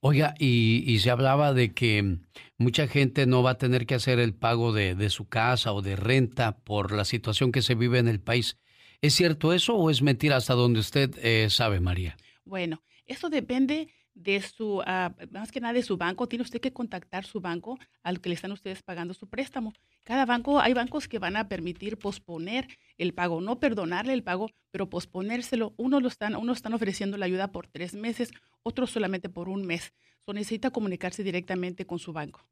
Oiga, 0.00 0.34
y, 0.38 0.98
se 1.00 1.10
hablaba 1.10 1.52
de 1.52 1.72
que 1.74 2.18
mucha 2.56 2.86
gente 2.86 3.26
no 3.26 3.42
va 3.42 3.50
a 3.52 3.58
tener 3.58 3.86
que 3.86 3.96
hacer 3.96 4.20
el 4.20 4.32
pago 4.32 4.72
de, 4.72 4.94
de, 4.94 5.10
su 5.10 5.28
casa 5.28 5.72
o 5.72 5.82
de 5.82 5.96
renta 5.96 6.58
por 6.58 6.92
la 6.92 7.04
situación 7.04 7.50
que 7.50 7.62
se 7.62 7.74
vive 7.74 7.98
en 7.98 8.06
el 8.06 8.20
país. 8.20 8.58
¿Es 9.00 9.14
cierto 9.14 9.52
eso 9.52 9.76
o 9.76 9.90
es 9.90 10.02
mentira 10.02 10.36
hasta 10.36 10.54
donde 10.54 10.80
usted 10.80 11.14
eh, 11.22 11.48
sabe, 11.50 11.78
María? 11.78 12.16
Bueno, 12.44 12.82
eso 13.06 13.28
depende 13.28 13.88
de 14.14 14.40
su, 14.42 14.82
ah, 14.84 15.14
más 15.30 15.52
que 15.52 15.60
nada 15.60 15.74
de 15.74 15.82
su 15.82 15.96
banco. 15.96 16.26
Tiene 16.26 16.42
usted 16.42 16.60
que 16.60 16.72
contactar 16.72 17.24
su 17.24 17.40
banco 17.40 17.78
al 18.02 18.20
que 18.20 18.28
le 18.28 18.34
están 18.34 18.50
ustedes 18.50 18.82
pagando 18.82 19.14
su 19.14 19.28
préstamo. 19.28 19.72
Cada 20.02 20.26
banco, 20.26 20.58
hay 20.58 20.72
bancos 20.74 21.06
que 21.06 21.20
van 21.20 21.36
a 21.36 21.48
permitir 21.48 21.98
posponer 21.98 22.66
el 22.96 23.14
pago, 23.14 23.40
no 23.40 23.60
perdonarle 23.60 24.12
el 24.14 24.24
pago, 24.24 24.50
pero 24.72 24.90
posponérselo. 24.90 25.74
Unos 25.76 26.02
lo 26.02 26.08
están, 26.08 26.34
unos 26.34 26.58
están 26.58 26.74
ofreciendo 26.74 27.16
la 27.16 27.26
ayuda 27.26 27.52
por 27.52 27.68
tres 27.68 27.94
meses, 27.94 28.32
otros 28.64 28.90
solamente 28.90 29.28
por 29.28 29.48
un 29.48 29.64
mes. 29.64 29.92
So, 30.26 30.32
necesita 30.32 30.70
comunicarse 30.70 31.22
directamente 31.22 31.86
con 31.86 32.00
su 32.00 32.12
banco. 32.12 32.44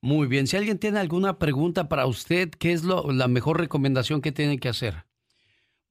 Muy 0.00 0.28
bien. 0.28 0.46
Si 0.46 0.56
alguien 0.56 0.78
tiene 0.78 1.00
alguna 1.00 1.38
pregunta 1.38 1.88
para 1.88 2.06
usted, 2.06 2.50
¿qué 2.50 2.72
es 2.72 2.84
lo, 2.84 3.10
la 3.10 3.26
mejor 3.26 3.58
recomendación 3.58 4.20
que 4.20 4.32
tiene 4.32 4.58
que 4.58 4.68
hacer? 4.68 5.04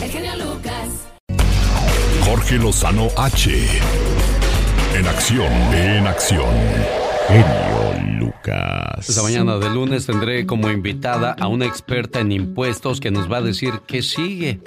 El 0.01 0.09
genio 0.09 0.31
Lucas. 0.37 1.09
Jorge 2.23 2.57
Lozano 2.57 3.09
H. 3.17 3.67
En 4.95 5.05
acción, 5.05 5.51
en 5.73 6.07
acción. 6.07 7.00
Genio 7.31 8.19
Lucas. 8.19 9.07
Esta 9.07 9.23
mañana 9.23 9.57
de 9.57 9.69
lunes 9.69 10.05
tendré 10.05 10.45
como 10.45 10.69
invitada 10.69 11.33
a 11.39 11.47
una 11.47 11.65
experta 11.65 12.19
en 12.19 12.33
impuestos 12.33 12.99
que 12.99 13.09
nos 13.09 13.31
va 13.31 13.37
a 13.37 13.41
decir 13.41 13.71
qué 13.87 14.03
sigue. 14.03 14.59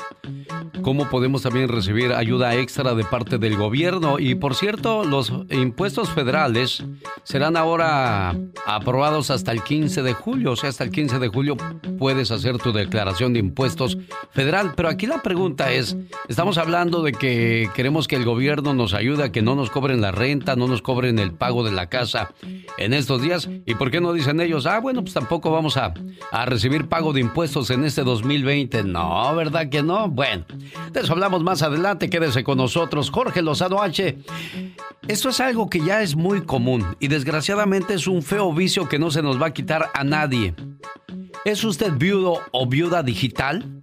Cómo 0.82 1.08
podemos 1.08 1.42
también 1.42 1.68
recibir 1.68 2.12
ayuda 2.12 2.54
extra 2.56 2.94
de 2.94 3.04
parte 3.04 3.38
del 3.38 3.56
gobierno. 3.56 4.18
Y 4.18 4.34
por 4.34 4.54
cierto, 4.54 5.04
los 5.04 5.32
impuestos 5.50 6.10
federales 6.10 6.84
serán 7.22 7.56
ahora 7.56 8.34
aprobados 8.66 9.30
hasta 9.30 9.52
el 9.52 9.62
15 9.62 10.02
de 10.02 10.12
julio. 10.14 10.52
O 10.52 10.56
sea, 10.56 10.70
hasta 10.70 10.84
el 10.84 10.90
15 10.90 11.18
de 11.18 11.28
julio 11.28 11.56
puedes 11.98 12.30
hacer 12.30 12.58
tu 12.58 12.72
declaración 12.72 13.32
de 13.34 13.40
impuestos 13.40 13.98
federal. 14.30 14.72
Pero 14.74 14.88
aquí 14.88 15.06
la 15.06 15.22
pregunta 15.22 15.72
es, 15.72 15.96
estamos 16.28 16.58
hablando 16.58 17.02
de 17.02 17.12
que 17.12 17.70
queremos 17.74 18.08
que 18.08 18.16
el 18.16 18.24
gobierno 18.24 18.74
nos 18.74 18.94
ayude 18.94 19.24
a 19.24 19.32
que 19.32 19.42
no 19.42 19.54
nos 19.54 19.70
cobren 19.70 20.00
la 20.00 20.12
renta, 20.12 20.56
no 20.56 20.66
nos 20.66 20.82
cobren 20.82 21.18
el 21.18 21.32
pago 21.32 21.64
de 21.64 21.72
la 21.72 21.88
casa 21.88 22.32
en 22.78 22.94
estos 22.94 23.22
días. 23.22 23.48
¿Y 23.66 23.74
por 23.74 23.90
qué 23.90 24.00
no 24.00 24.12
dicen 24.12 24.40
ellos, 24.40 24.66
ah, 24.66 24.80
bueno, 24.80 25.02
pues 25.02 25.14
tampoco 25.14 25.50
vamos 25.50 25.76
a, 25.76 25.94
a 26.30 26.46
recibir 26.46 26.88
pago 26.88 27.12
de 27.12 27.20
impuestos 27.20 27.70
en 27.70 27.84
este 27.84 28.02
2020? 28.02 28.84
No, 28.84 29.34
¿verdad 29.34 29.68
que 29.68 29.82
no? 29.82 30.09
Bueno, 30.09 30.44
de 30.92 31.00
eso 31.00 31.12
hablamos 31.12 31.42
más 31.42 31.62
adelante. 31.62 32.11
Quédese 32.11 32.44
con 32.44 32.59
nosotros. 32.59 33.11
Jorge 33.11 33.42
Lozano 33.42 33.82
H. 33.82 34.18
Esto 35.07 35.28
es 35.28 35.40
algo 35.40 35.68
que 35.68 35.80
ya 35.80 36.02
es 36.02 36.16
muy 36.16 36.42
común 36.42 36.96
y 36.98 37.09
desgraciadamente 37.09 37.94
es 37.94 38.07
un 38.07 38.22
feo 38.22 38.52
vicio 38.52 38.88
que 38.88 38.98
no 38.98 39.11
se 39.11 39.22
nos 39.22 39.40
va 39.40 39.46
a 39.46 39.52
quitar 39.52 39.90
a 39.92 40.02
nadie. 40.02 40.55
¿Es 41.44 41.62
usted 41.62 41.92
viudo 41.92 42.40
o 42.52 42.66
viuda 42.66 43.02
digital? 43.02 43.82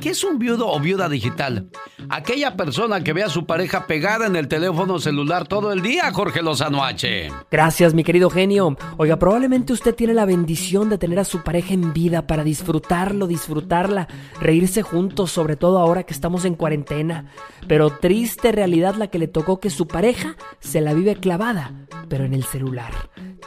¿Qué 0.00 0.10
es 0.10 0.24
un 0.24 0.38
viudo 0.38 0.68
o 0.68 0.80
viuda 0.80 1.10
digital? 1.10 1.68
Aquella 2.08 2.56
persona 2.56 3.04
que 3.04 3.12
ve 3.12 3.22
a 3.22 3.28
su 3.28 3.44
pareja 3.44 3.86
pegada 3.86 4.26
en 4.26 4.34
el 4.34 4.48
teléfono 4.48 4.98
celular 4.98 5.46
todo 5.46 5.72
el 5.72 5.82
día, 5.82 6.10
Jorge 6.10 6.40
Lozano 6.40 6.82
H. 6.82 7.30
Gracias, 7.50 7.79
mi 7.80 8.04
querido 8.04 8.28
genio. 8.28 8.76
Oiga, 8.98 9.16
probablemente 9.16 9.72
usted 9.72 9.94
tiene 9.94 10.12
la 10.12 10.26
bendición 10.26 10.90
de 10.90 10.98
tener 10.98 11.18
a 11.18 11.24
su 11.24 11.42
pareja 11.42 11.72
en 11.72 11.94
vida 11.94 12.26
para 12.26 12.44
disfrutarlo, 12.44 13.26
disfrutarla, 13.26 14.06
reírse 14.38 14.82
juntos, 14.82 15.32
sobre 15.32 15.56
todo 15.56 15.78
ahora 15.78 16.02
que 16.02 16.12
estamos 16.12 16.44
en 16.44 16.56
cuarentena. 16.56 17.32
Pero 17.66 17.88
triste 17.88 18.52
realidad 18.52 18.96
la 18.96 19.06
que 19.06 19.18
le 19.18 19.28
tocó 19.28 19.60
que 19.60 19.70
su 19.70 19.86
pareja 19.86 20.36
se 20.58 20.82
la 20.82 20.92
vive 20.92 21.16
clavada, 21.16 21.72
pero 22.10 22.26
en 22.26 22.34
el 22.34 22.44
celular. 22.44 22.92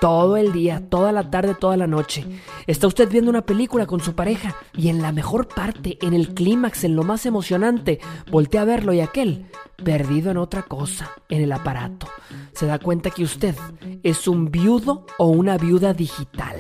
Todo 0.02 0.36
el 0.36 0.52
día, 0.52 0.82
toda 0.90 1.12
la 1.12 1.30
tarde, 1.30 1.54
toda 1.54 1.78
la 1.78 1.86
noche. 1.86 2.26
Está 2.66 2.88
usted 2.88 3.10
viendo 3.10 3.30
una 3.30 3.46
película 3.46 3.86
con 3.86 4.00
su 4.00 4.16
pareja 4.16 4.56
y 4.76 4.90
en 4.90 5.04
la 5.04 5.12
mejor 5.12 5.48
parte, 5.48 6.00
en 6.02 6.16
el 6.16 6.34
clímax, 6.34 6.86
en 6.86 6.96
lo 6.96 7.04
más 7.04 7.28
emocionante, 7.28 8.00
voltea 8.32 8.64
a 8.64 8.66
verlo 8.66 8.94
y 8.94 9.00
aquel, 9.00 9.46
perdido 9.76 10.32
en 10.32 10.38
otra 10.38 10.64
cosa, 10.64 11.12
en 11.30 11.42
el 11.42 11.52
aparato. 11.52 12.08
Se 12.54 12.66
da 12.66 12.80
cuenta 12.80 13.12
que 13.12 13.24
usted 13.24 13.56
es 14.04 14.28
un 14.28 14.52
viudo 14.52 15.06
o 15.18 15.28
una 15.28 15.58
viuda 15.58 15.94
digital. 15.94 16.58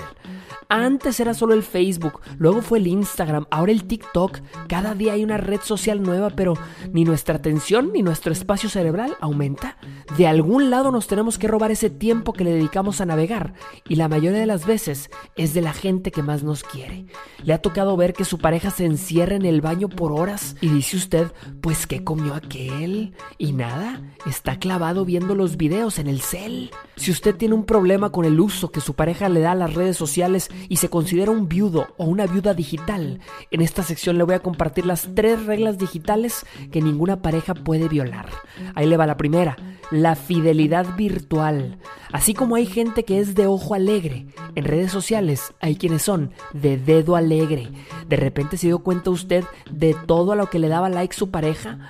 Antes 0.75 1.19
era 1.19 1.35
solo 1.35 1.53
el 1.53 1.61
Facebook, 1.61 2.21
luego 2.39 2.63
fue 2.63 2.79
el 2.79 2.87
Instagram, 2.87 3.45
ahora 3.51 3.71
el 3.71 3.83
TikTok. 3.83 4.39
Cada 4.67 4.95
día 4.95 5.13
hay 5.13 5.23
una 5.23 5.37
red 5.37 5.61
social 5.61 6.01
nueva, 6.01 6.31
pero 6.31 6.55
ni 6.91 7.05
nuestra 7.05 7.35
atención 7.35 7.91
ni 7.93 8.01
nuestro 8.01 8.33
espacio 8.33 8.69
cerebral 8.69 9.15
aumenta. 9.21 9.77
De 10.17 10.25
algún 10.25 10.71
lado 10.71 10.91
nos 10.91 11.05
tenemos 11.05 11.37
que 11.37 11.47
robar 11.47 11.69
ese 11.69 11.91
tiempo 11.91 12.33
que 12.33 12.43
le 12.43 12.53
dedicamos 12.53 13.01
a 13.01 13.05
navegar 13.05 13.53
y 13.87 13.97
la 13.97 14.07
mayoría 14.07 14.39
de 14.39 14.47
las 14.47 14.65
veces 14.65 15.11
es 15.35 15.53
de 15.53 15.61
la 15.61 15.73
gente 15.73 16.09
que 16.09 16.23
más 16.23 16.41
nos 16.41 16.63
quiere. 16.63 17.05
Le 17.43 17.53
ha 17.53 17.61
tocado 17.61 17.95
ver 17.95 18.13
que 18.13 18.25
su 18.25 18.39
pareja 18.39 18.71
se 18.71 18.85
encierra 18.85 19.35
en 19.35 19.45
el 19.45 19.61
baño 19.61 19.89
por 19.89 20.11
horas 20.11 20.55
y 20.59 20.69
dice 20.69 20.97
usted, 20.97 21.31
pues 21.61 21.85
¿qué 21.85 22.03
comió 22.03 22.33
aquel? 22.33 23.13
Y 23.37 23.51
nada, 23.51 24.01
está 24.25 24.57
clavado 24.57 25.05
viendo 25.05 25.35
los 25.35 25.55
videos 25.55 25.99
en 25.99 26.07
el 26.07 26.21
cel. 26.21 26.71
Si 26.95 27.11
usted 27.11 27.35
tiene 27.35 27.53
un 27.53 27.65
problema 27.65 28.11
con 28.11 28.25
el 28.25 28.39
uso 28.39 28.71
que 28.71 28.81
su 28.81 28.95
pareja 28.95 29.29
le 29.29 29.41
da 29.41 29.51
a 29.51 29.55
las 29.55 29.75
redes 29.75 29.97
sociales 29.97 30.49
y 30.69 30.77
se 30.77 30.89
considera 30.89 31.31
un 31.31 31.47
viudo 31.47 31.87
o 31.97 32.05
una 32.05 32.25
viuda 32.27 32.53
digital, 32.53 33.19
en 33.51 33.61
esta 33.61 33.83
sección 33.83 34.17
le 34.17 34.23
voy 34.23 34.35
a 34.35 34.41
compartir 34.41 34.85
las 34.85 35.09
tres 35.15 35.45
reglas 35.45 35.77
digitales 35.77 36.45
que 36.71 36.81
ninguna 36.81 37.21
pareja 37.21 37.53
puede 37.53 37.87
violar. 37.87 38.27
Ahí 38.75 38.87
le 38.87 38.97
va 38.97 39.05
la 39.05 39.17
primera, 39.17 39.57
la 39.91 40.15
fidelidad 40.15 40.95
virtual. 40.95 41.77
Así 42.11 42.33
como 42.33 42.55
hay 42.55 42.65
gente 42.65 43.05
que 43.05 43.19
es 43.19 43.35
de 43.35 43.47
ojo 43.47 43.73
alegre, 43.73 44.27
en 44.55 44.65
redes 44.65 44.91
sociales 44.91 45.53
hay 45.59 45.75
quienes 45.75 46.03
son 46.03 46.31
de 46.53 46.77
dedo 46.77 47.15
alegre. 47.15 47.69
De 48.07 48.15
repente 48.15 48.57
se 48.57 48.67
dio 48.67 48.79
cuenta 48.79 49.09
usted 49.09 49.43
de 49.71 49.95
todo 50.05 50.31
a 50.31 50.35
lo 50.35 50.49
que 50.49 50.59
le 50.59 50.67
daba 50.67 50.89
like 50.89 51.15
su 51.15 51.31
pareja, 51.31 51.89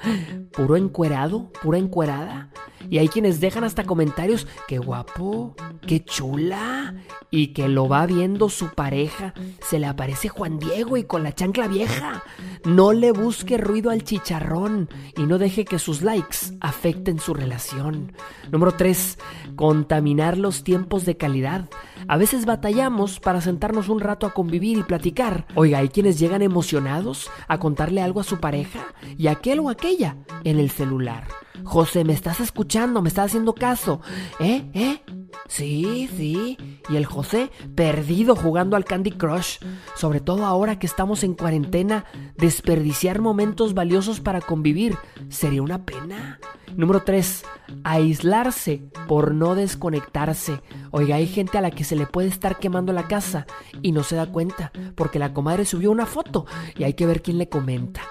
puro 0.51 0.77
encuerado, 0.77 1.51
pura 1.61 1.77
encuerada. 1.77 2.49
Y 2.89 2.97
hay 2.97 3.07
quienes 3.07 3.39
dejan 3.39 3.63
hasta 3.63 3.85
comentarios, 3.85 4.47
qué 4.67 4.77
guapo, 4.77 5.55
qué 5.87 6.03
chula, 6.03 6.95
y 7.31 7.47
que 7.47 7.67
lo 7.67 7.87
va 7.87 8.05
viendo 8.05 8.49
su 8.49 8.62
pareja. 8.69 9.33
Se 9.61 9.79
le 9.79 9.87
aparece 9.87 10.29
Juan 10.29 10.59
Diego 10.59 10.97
y 10.97 11.03
con 11.03 11.23
la 11.23 11.33
chancla 11.33 11.67
vieja. 11.67 12.23
No 12.65 12.93
le 12.93 13.11
busque 13.11 13.57
ruido 13.57 13.89
al 13.89 14.03
chicharrón 14.03 14.89
y 15.17 15.23
no 15.23 15.37
deje 15.37 15.65
que 15.65 15.79
sus 15.79 16.01
likes 16.01 16.37
afecten 16.59 17.19
su 17.19 17.33
relación. 17.33 18.13
Número 18.51 18.73
3. 18.73 19.17
Contaminar 19.55 20.37
los 20.37 20.63
tiempos 20.63 21.05
de 21.05 21.17
calidad. 21.17 21.69
A 22.07 22.17
veces 22.17 22.45
batallamos 22.45 23.19
para 23.19 23.41
sentarnos 23.41 23.89
un 23.89 23.99
rato 23.99 24.25
a 24.25 24.33
convivir 24.33 24.77
y 24.77 24.83
platicar. 24.83 25.45
Oiga, 25.55 25.79
hay 25.79 25.89
quienes 25.89 26.19
llegan 26.19 26.41
emocionados 26.41 27.29
a 27.47 27.59
contarle 27.59 28.01
algo 28.01 28.19
a 28.19 28.23
su 28.23 28.39
pareja 28.39 28.93
y 29.17 29.27
aquel 29.27 29.59
o 29.59 29.69
aquella 29.69 30.17
en 30.43 30.59
el 30.59 30.69
celular. 30.69 31.27
José, 31.63 32.03
¿me 32.03 32.13
estás 32.13 32.39
escuchando? 32.39 33.01
¿Me 33.01 33.09
estás 33.09 33.27
haciendo 33.27 33.53
caso? 33.55 34.01
¿Eh? 34.39 34.69
¿Eh? 34.73 35.01
Sí, 35.47 36.09
sí. 36.17 36.57
Y 36.89 36.95
el 36.95 37.05
José 37.05 37.51
perdido 37.75 38.35
jugando 38.35 38.75
al 38.75 38.85
Candy 38.85 39.11
Crush. 39.11 39.59
Sobre 39.95 40.19
todo 40.19 40.45
ahora 40.45 40.79
que 40.79 40.87
estamos 40.87 41.23
en 41.23 41.35
cuarentena, 41.35 42.05
desperdiciar 42.37 43.21
momentos 43.21 43.73
valiosos 43.73 44.19
para 44.19 44.41
convivir 44.41 44.97
sería 45.29 45.61
una 45.61 45.85
pena. 45.85 46.39
Número 46.75 47.03
3. 47.03 47.43
Aislarse 47.83 48.83
por 49.07 49.33
no 49.33 49.55
desconectarse. 49.55 50.61
Oiga, 50.91 51.17
hay 51.17 51.27
gente 51.27 51.57
a 51.57 51.61
la 51.61 51.71
que 51.71 51.83
se 51.83 51.92
le 51.95 52.07
puede 52.07 52.27
estar 52.27 52.59
quemando 52.59 52.93
la 52.93 53.07
casa 53.07 53.45
y 53.81 53.91
no 53.91 54.03
se 54.03 54.15
da 54.15 54.25
cuenta 54.27 54.71
porque 54.95 55.19
la 55.19 55.33
comadre 55.33 55.65
subió 55.65 55.91
una 55.91 56.05
foto 56.05 56.45
y 56.77 56.83
hay 56.83 56.93
que 56.93 57.05
ver 57.05 57.21
quién 57.21 57.37
le 57.37 57.49
comenta. 57.49 58.01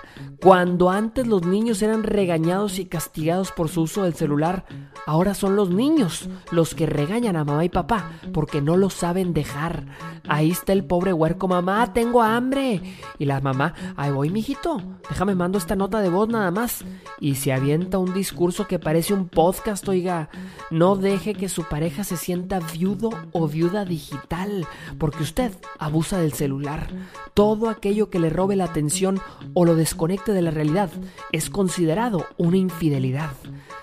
Cuando 0.40 0.90
antes 0.90 1.26
los 1.26 1.46
niños 1.46 1.82
eran 1.82 2.02
regañados 2.02 2.78
y 2.78 2.86
castigados 2.86 3.52
por 3.52 3.68
su 3.68 3.82
uso 3.82 4.02
del 4.04 4.14
celular, 4.14 4.64
ahora 5.06 5.34
son 5.34 5.56
los 5.56 5.70
niños 5.70 6.28
los 6.50 6.74
que 6.74 6.86
regañan 6.86 7.36
a 7.36 7.44
mamá 7.44 7.64
y 7.64 7.68
papá 7.68 8.12
porque 8.32 8.60
no 8.60 8.76
lo 8.76 8.90
saben 8.90 9.34
dejar. 9.34 9.86
Ahí 10.28 10.50
está 10.50 10.72
el 10.72 10.84
pobre 10.84 11.12
huerco, 11.12 11.48
mamá, 11.48 11.92
tengo 11.92 12.22
hambre. 12.22 12.80
Y 13.18 13.24
la 13.24 13.40
mamá, 13.40 13.74
ahí 13.96 14.10
voy, 14.10 14.30
mijito, 14.30 14.82
déjame 15.08 15.34
mando 15.34 15.58
esta 15.58 15.76
nota 15.76 16.00
de 16.00 16.08
voz 16.08 16.28
nada 16.28 16.50
más. 16.50 16.84
Y 17.20 17.36
se 17.36 17.52
avienta 17.52 17.98
un 17.98 18.12
discurso 18.14 18.66
que 18.66 18.78
parece 18.78 19.14
un 19.14 19.28
podcast, 19.28 19.88
oiga. 19.88 20.28
No 20.70 20.96
deje 20.96 21.34
que 21.34 21.48
su 21.48 21.64
pareja 21.64 22.04
se 22.04 22.16
sienta 22.16 22.60
viudo 22.60 23.10
o 23.32 23.48
digital, 23.70 24.66
porque 24.98 25.22
usted 25.22 25.52
abusa 25.78 26.18
del 26.18 26.32
celular. 26.32 26.88
Todo 27.34 27.68
aquello 27.68 28.10
que 28.10 28.18
le 28.18 28.30
robe 28.30 28.56
la 28.56 28.64
atención 28.64 29.20
o 29.54 29.64
lo 29.64 29.74
desconecte 29.74 30.32
de 30.32 30.42
la 30.42 30.50
realidad 30.50 30.90
es 31.30 31.50
considerado 31.50 32.26
una 32.36 32.56
infidelidad. 32.56 33.30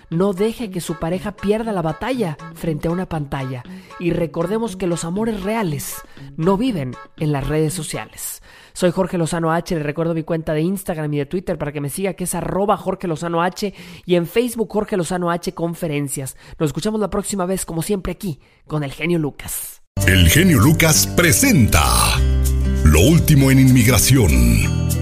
No 0.10 0.34
deje 0.34 0.72
que 0.72 0.82
su 0.82 0.96
pareja 0.96 1.34
pierda 1.34 1.72
la 1.72 1.82
batalla 1.82 2.38
frente 2.56 2.88
a 2.88 2.92
una 2.92 3.08
pantalla. 3.08 3.64
Y 4.00 4.12
recordemos 4.12 4.76
que 4.76 4.88
los 4.88 5.06
amores 5.06 5.44
reales 5.44 5.96
no 6.36 6.58
viven 6.58 6.96
en 7.18 7.32
las 7.32 7.48
redes 7.48 7.74
sociales. 7.74 8.39
Soy 8.74 8.92
Jorge 8.92 9.18
Lozano 9.18 9.52
H, 9.52 9.76
le 9.76 9.84
recuerdo 9.84 10.14
mi 10.14 10.24
cuenta 10.24 10.54
de 10.54 10.62
Instagram 10.62 11.14
y 11.14 11.18
de 11.20 11.26
Twitter 11.26 11.58
para 11.58 11.72
que 11.72 11.82
me 11.82 11.90
siga, 11.90 12.14
que 12.14 12.24
es 12.24 12.36
arroba 12.36 12.78
Jorge 12.78 13.08
Lozano 13.08 13.42
H, 13.42 13.74
y 14.06 14.16
en 14.16 14.28
Facebook 14.28 14.72
Jorge 14.72 14.98
Lozano 14.98 15.32
H 15.32 15.54
Conferencias. 15.54 16.38
Nos 16.58 16.70
escuchamos 16.70 17.00
la 17.00 17.10
próxima 17.10 17.46
vez, 17.46 17.66
como 17.66 17.82
siempre, 17.82 18.12
aquí, 18.12 18.40
con 18.68 18.84
el 18.84 18.92
genio 18.92 19.20
Lucas. 19.20 19.82
El 20.08 20.30
genio 20.30 20.60
Lucas 20.60 21.08
presenta 21.08 21.84
Lo 22.86 23.02
último 23.02 23.52
en 23.52 23.60
inmigración, 23.60 24.32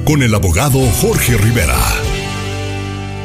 con 0.05 0.23
el 0.23 0.33
abogado 0.33 0.79
Jorge 1.01 1.37
Rivera. 1.37 1.77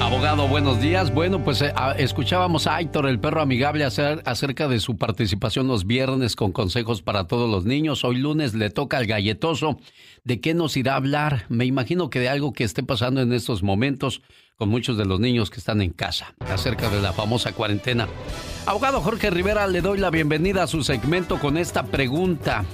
Abogado, 0.00 0.46
buenos 0.46 0.80
días. 0.80 1.14
Bueno, 1.14 1.42
pues 1.42 1.62
eh, 1.62 1.72
escuchábamos 1.96 2.66
a 2.66 2.78
Héctor, 2.80 3.06
el 3.06 3.18
perro 3.18 3.40
amigable, 3.40 3.84
hacer, 3.84 4.22
acerca 4.26 4.68
de 4.68 4.78
su 4.78 4.98
participación 4.98 5.68
los 5.68 5.86
viernes 5.86 6.36
con 6.36 6.52
consejos 6.52 7.00
para 7.00 7.26
todos 7.26 7.48
los 7.48 7.64
niños. 7.64 8.04
Hoy 8.04 8.18
lunes 8.18 8.52
le 8.52 8.68
toca 8.68 8.98
al 8.98 9.06
galletoso. 9.06 9.78
¿De 10.24 10.40
qué 10.40 10.54
nos 10.54 10.76
irá 10.76 10.92
a 10.92 10.96
hablar? 10.96 11.46
Me 11.48 11.64
imagino 11.64 12.08
que 12.08 12.20
de 12.20 12.28
algo 12.28 12.52
que 12.52 12.62
esté 12.62 12.84
pasando 12.84 13.20
en 13.20 13.32
estos 13.32 13.64
momentos 13.64 14.22
con 14.56 14.68
muchos 14.68 14.96
de 14.96 15.04
los 15.04 15.18
niños 15.18 15.50
que 15.50 15.58
están 15.58 15.82
en 15.82 15.90
casa, 15.90 16.34
acerca 16.38 16.88
de 16.90 17.02
la 17.02 17.12
famosa 17.12 17.52
cuarentena. 17.52 18.06
Abogado 18.64 19.00
Jorge 19.00 19.30
Rivera, 19.30 19.66
le 19.66 19.80
doy 19.80 19.98
la 19.98 20.10
bienvenida 20.10 20.62
a 20.62 20.66
su 20.68 20.84
segmento 20.84 21.40
con 21.40 21.56
esta 21.56 21.86
pregunta. 21.86 22.64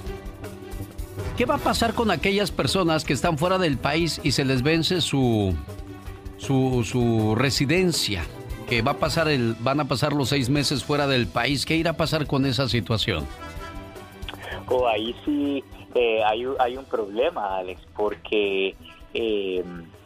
¿Qué 1.37 1.45
va 1.45 1.55
a 1.55 1.59
pasar 1.59 1.95
con 1.95 2.11
aquellas 2.11 2.51
personas 2.51 3.03
que 3.03 3.13
están 3.13 3.39
fuera 3.39 3.57
del 3.57 3.79
país 3.79 4.21
y 4.23 4.33
se 4.33 4.45
les 4.45 4.61
vence 4.61 5.01
su, 5.01 5.55
su, 6.37 6.83
su 6.83 7.33
residencia? 7.33 8.25
Que 8.67 8.83
va 8.83 8.91
a 8.91 8.97
pasar 8.99 9.27
el, 9.27 9.55
van 9.61 9.79
a 9.79 9.85
pasar 9.85 10.13
los 10.13 10.29
seis 10.29 10.49
meses 10.49 10.83
fuera 10.83 11.07
del 11.07 11.25
país. 11.25 11.65
¿Qué 11.65 11.77
irá 11.77 11.91
a 11.91 11.97
pasar 11.97 12.27
con 12.27 12.45
esa 12.45 12.69
situación? 12.69 13.25
Oh, 14.67 14.87
ahí 14.87 15.15
sí 15.25 15.63
eh, 15.95 16.21
hay, 16.23 16.45
hay 16.59 16.77
un 16.77 16.85
problema, 16.85 17.57
Alex, 17.57 17.81
porque 17.95 18.75
eh, 19.13 19.63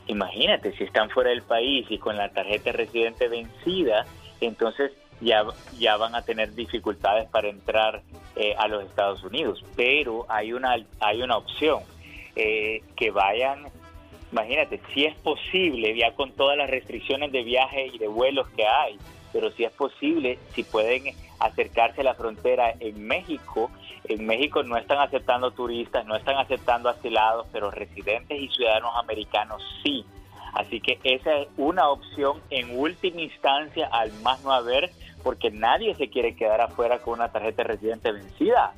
imagínate, 0.07 0.75
si 0.77 0.83
están 0.83 1.09
fuera 1.09 1.29
del 1.29 1.43
país 1.43 1.85
y 1.89 1.97
con 1.97 2.17
la 2.17 2.29
tarjeta 2.29 2.71
de 2.71 2.77
residente 2.77 3.27
vencida, 3.27 4.05
entonces 4.41 4.91
ya, 5.21 5.45
ya 5.77 5.97
van 5.97 6.15
a 6.15 6.23
tener 6.23 6.53
dificultades 6.53 7.29
para 7.29 7.49
entrar 7.49 8.01
eh, 8.35 8.55
a 8.57 8.67
los 8.67 8.83
Estados 8.83 9.23
Unidos. 9.23 9.63
Pero 9.75 10.25
hay 10.29 10.53
una, 10.53 10.75
hay 10.99 11.21
una 11.21 11.37
opción, 11.37 11.81
eh, 12.35 12.81
que 12.95 13.11
vayan, 13.11 13.65
imagínate, 14.31 14.81
si 14.93 15.05
es 15.05 15.15
posible, 15.17 15.95
ya 15.95 16.13
con 16.13 16.31
todas 16.31 16.57
las 16.57 16.69
restricciones 16.69 17.31
de 17.31 17.43
viaje 17.43 17.87
y 17.93 17.97
de 17.97 18.07
vuelos 18.07 18.47
que 18.49 18.65
hay, 18.65 18.97
pero 19.31 19.51
si 19.51 19.63
es 19.63 19.71
posible, 19.71 20.37
si 20.53 20.63
pueden 20.63 21.13
acercarse 21.39 22.01
a 22.01 22.03
la 22.03 22.15
frontera 22.15 22.73
en 22.79 23.05
México, 23.05 23.69
en 24.05 24.25
México 24.25 24.63
no 24.63 24.77
están 24.77 24.99
aceptando 24.99 25.51
turistas, 25.51 26.05
no 26.05 26.15
están 26.15 26.37
aceptando 26.37 26.89
asilados, 26.89 27.47
pero 27.51 27.71
residentes 27.71 28.39
y 28.39 28.49
ciudadanos 28.49 28.91
americanos 28.97 29.61
sí. 29.83 30.05
Así 30.53 30.81
que 30.81 30.99
esa 31.03 31.35
es 31.37 31.47
una 31.57 31.89
opción 31.89 32.37
en 32.49 32.77
última 32.77 33.21
instancia 33.21 33.87
al 33.91 34.11
más 34.21 34.43
no 34.43 34.51
haber, 34.51 34.91
porque 35.23 35.49
nadie 35.49 35.95
se 35.95 36.09
quiere 36.09 36.35
quedar 36.35 36.61
afuera 36.61 36.99
con 36.99 37.15
una 37.15 37.29
tarjeta 37.31 37.63
de 37.63 37.69
residente 37.69 38.11
vencida. 38.11 38.73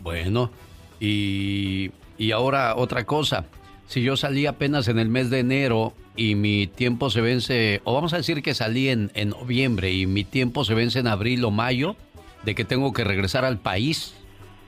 Bueno, 0.00 0.50
y, 0.98 1.92
y 2.18 2.32
ahora 2.32 2.74
otra 2.76 3.04
cosa. 3.04 3.46
Si 3.86 4.02
yo 4.02 4.16
salí 4.16 4.46
apenas 4.46 4.88
en 4.88 4.98
el 4.98 5.08
mes 5.08 5.30
de 5.30 5.40
enero 5.40 5.94
y 6.16 6.34
mi 6.34 6.66
tiempo 6.66 7.10
se 7.10 7.20
vence, 7.20 7.80
o 7.84 7.94
vamos 7.94 8.12
a 8.12 8.18
decir 8.18 8.42
que 8.42 8.54
salí 8.54 8.88
en, 8.88 9.10
en 9.14 9.30
noviembre 9.30 9.90
y 9.90 10.06
mi 10.06 10.22
tiempo 10.22 10.64
se 10.64 10.74
vence 10.74 10.98
en 10.98 11.06
abril 11.06 11.44
o 11.44 11.50
mayo, 11.50 11.96
de 12.42 12.54
que 12.54 12.64
tengo 12.64 12.92
que 12.92 13.04
regresar 13.04 13.44
al 13.44 13.58
país, 13.58 14.14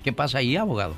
¿qué 0.03 0.13
pasa 0.13 0.39
ahí, 0.39 0.57
abogado? 0.57 0.95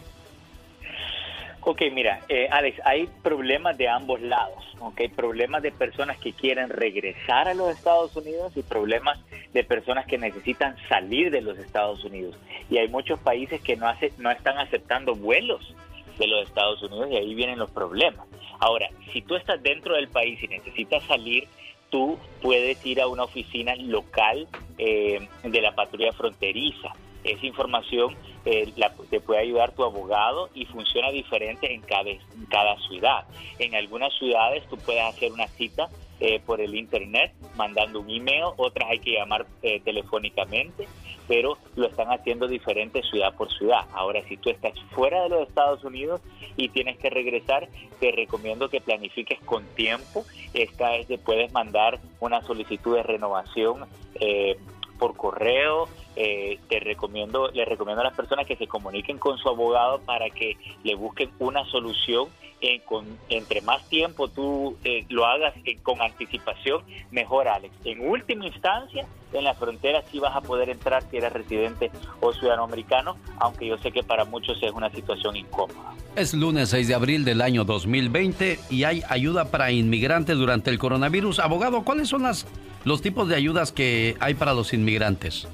Ok, 1.67 1.81
mira, 1.93 2.21
eh, 2.29 2.47
Alex, 2.51 2.79
hay 2.85 3.09
problemas 3.23 3.79
de 3.79 3.89
ambos 3.89 4.21
lados, 4.21 4.63
ok, 4.81 5.01
problemas 5.17 5.63
de 5.63 5.73
personas 5.73 6.19
que 6.19 6.35
quieren 6.35 6.69
regresar 6.69 7.49
a 7.49 7.55
los 7.55 7.71
Estados 7.71 8.15
Unidos 8.17 8.53
y 8.55 8.63
problemas 8.63 9.19
de 9.55 9.65
personas 9.65 10.05
que 10.05 10.19
necesitan 10.19 10.77
salir 10.91 11.31
de 11.31 11.41
los 11.41 11.59
Estados 11.59 12.05
Unidos. 12.05 12.37
Y 12.69 12.77
hay 12.77 12.89
muchos 12.89 13.19
países 13.19 13.63
que 13.63 13.77
no, 13.77 13.89
hace, 13.89 14.13
no 14.19 14.31
están 14.31 14.59
aceptando 14.59 15.15
vuelos 15.15 15.75
de 16.19 16.27
los 16.27 16.47
Estados 16.47 16.83
Unidos 16.83 17.09
y 17.11 17.17
ahí 17.17 17.35
vienen 17.35 17.59
los 17.59 17.71
problemas. 17.71 18.27
Ahora, 18.61 18.89
si 19.13 19.23
tú 19.23 19.35
estás 19.35 19.63
dentro 19.63 19.95
del 19.95 20.09
país 20.09 20.43
y 20.43 20.49
necesitas 20.49 21.03
salir, 21.05 21.49
tú 21.89 22.19
puedes 22.43 22.85
ir 22.85 23.01
a 23.01 23.07
una 23.07 23.25
oficina 23.25 23.75
local 23.77 24.49
eh, 24.79 25.29
de 25.43 25.61
la 25.63 25.75
patrulla 25.75 26.13
fronteriza. 26.13 26.93
Esa 27.25 27.47
información 27.47 28.16
eh, 28.45 28.72
la- 28.77 28.93
te 29.11 29.20
puede 29.20 29.41
ayudar 29.41 29.72
tu 29.75 29.83
abogado 29.83 30.51
y 30.55 30.66
funciona 30.66 31.11
diferente 31.11 31.72
en 31.72 31.81
cada, 31.83 32.11
en 32.11 32.47
cada 32.51 32.77
ciudad. 32.89 33.25
En 33.59 33.75
algunas 33.75 34.12
ciudades 34.18 34.62
tú 34.68 34.79
puedes 34.79 35.03
hacer 35.03 35.33
una 35.33 35.49
cita 35.57 35.89
eh, 36.20 36.41
por 36.47 36.61
el 36.61 36.75
internet, 36.77 37.33
mandando 37.57 38.01
un 38.01 38.09
email, 38.11 38.45
otras 38.57 38.89
hay 38.91 39.01
que 39.01 39.12
llamar 39.12 39.47
eh, 39.62 39.81
telefónicamente, 39.81 40.87
pero 41.27 41.59
lo 41.75 41.87
están 41.87 42.09
haciendo 42.12 42.47
diferente 42.47 43.03
ciudad 43.03 43.35
por 43.35 43.51
ciudad. 43.53 43.81
Ahora, 43.93 44.22
si 44.29 44.37
tú 44.37 44.51
estás 44.51 44.75
fuera 44.95 45.22
de 45.25 45.31
los 45.31 45.49
Estados 45.49 45.83
Unidos 45.83 46.20
y 46.57 46.68
tienes 46.68 46.99
que 46.99 47.11
regresar, 47.11 47.68
te 47.99 48.12
recomiendo 48.12 48.68
que 48.68 48.81
planifiques 48.81 49.41
con 49.41 49.66
tiempo. 49.75 50.25
Esta 50.53 50.95
es 50.97 51.07
que 51.07 51.18
puedes 51.18 51.51
mandar 51.53 51.99
una 52.20 52.43
solicitud 52.43 52.95
de 52.95 53.03
renovación 53.03 53.87
eh, 54.20 54.57
por 54.99 55.16
correo. 55.16 55.89
Eh, 56.17 56.59
te 56.69 56.81
recomiendo, 56.81 57.49
le 57.49 57.65
recomiendo 57.65 58.01
a 58.01 58.05
las 58.05 58.15
personas 58.15 58.47
que 58.47 58.57
se 58.57 58.67
comuniquen 58.67 59.19
con 59.19 59.39
su 59.39 59.49
abogado 59.49 60.01
para 60.01 60.31
que 60.31 60.57
le 60.83 60.95
busquen 60.95 61.31
una 61.39 61.65
solución. 61.67 62.29
Eh, 62.67 62.81
con, 62.87 63.05
entre 63.29 63.61
más 63.61 63.87
tiempo 63.91 64.29
tú 64.29 64.79
eh, 64.85 65.05
lo 65.11 65.27
hagas 65.27 65.53
eh, 65.67 65.77
con 65.83 66.01
anticipación, 66.01 66.83
mejor, 67.11 67.47
Alex. 67.47 67.75
En 67.85 68.09
última 68.09 68.47
instancia, 68.47 69.07
en 69.35 69.45
la 69.45 69.53
frontera 69.53 70.03
sí 70.11 70.19
vas 70.19 70.35
a 70.35 70.41
poder 70.41 70.71
entrar 70.71 71.05
si 71.11 71.19
eres 71.19 71.31
residente 71.31 71.91
o 72.21 72.33
ciudadano 72.33 72.65
americano, 72.65 73.19
aunque 73.39 73.67
yo 73.67 73.77
sé 73.77 73.93
que 73.93 74.03
para 74.03 74.25
muchos 74.25 74.62
es 74.62 74.73
una 74.73 74.89
situación 74.91 75.37
incómoda. 75.37 75.95
Es 76.17 76.33
lunes 76.33 76.71
6 76.71 76.89
de 76.89 76.95
abril 76.95 77.25
del 77.27 77.43
año 77.43 77.65
2020 77.65 78.59
y 78.71 78.85
hay 78.85 79.03
ayuda 79.11 79.51
para 79.51 79.71
inmigrantes 79.71 80.39
durante 80.39 80.71
el 80.71 80.79
coronavirus. 80.79 81.41
Abogado, 81.41 81.85
¿cuáles 81.85 82.09
son 82.09 82.23
las, 82.23 82.47
los 82.85 83.03
tipos 83.03 83.29
de 83.29 83.37
ayudas 83.37 83.73
que 83.73 84.17
hay 84.21 84.33
para 84.33 84.55
los 84.55 84.73
inmigrantes? 84.73 85.47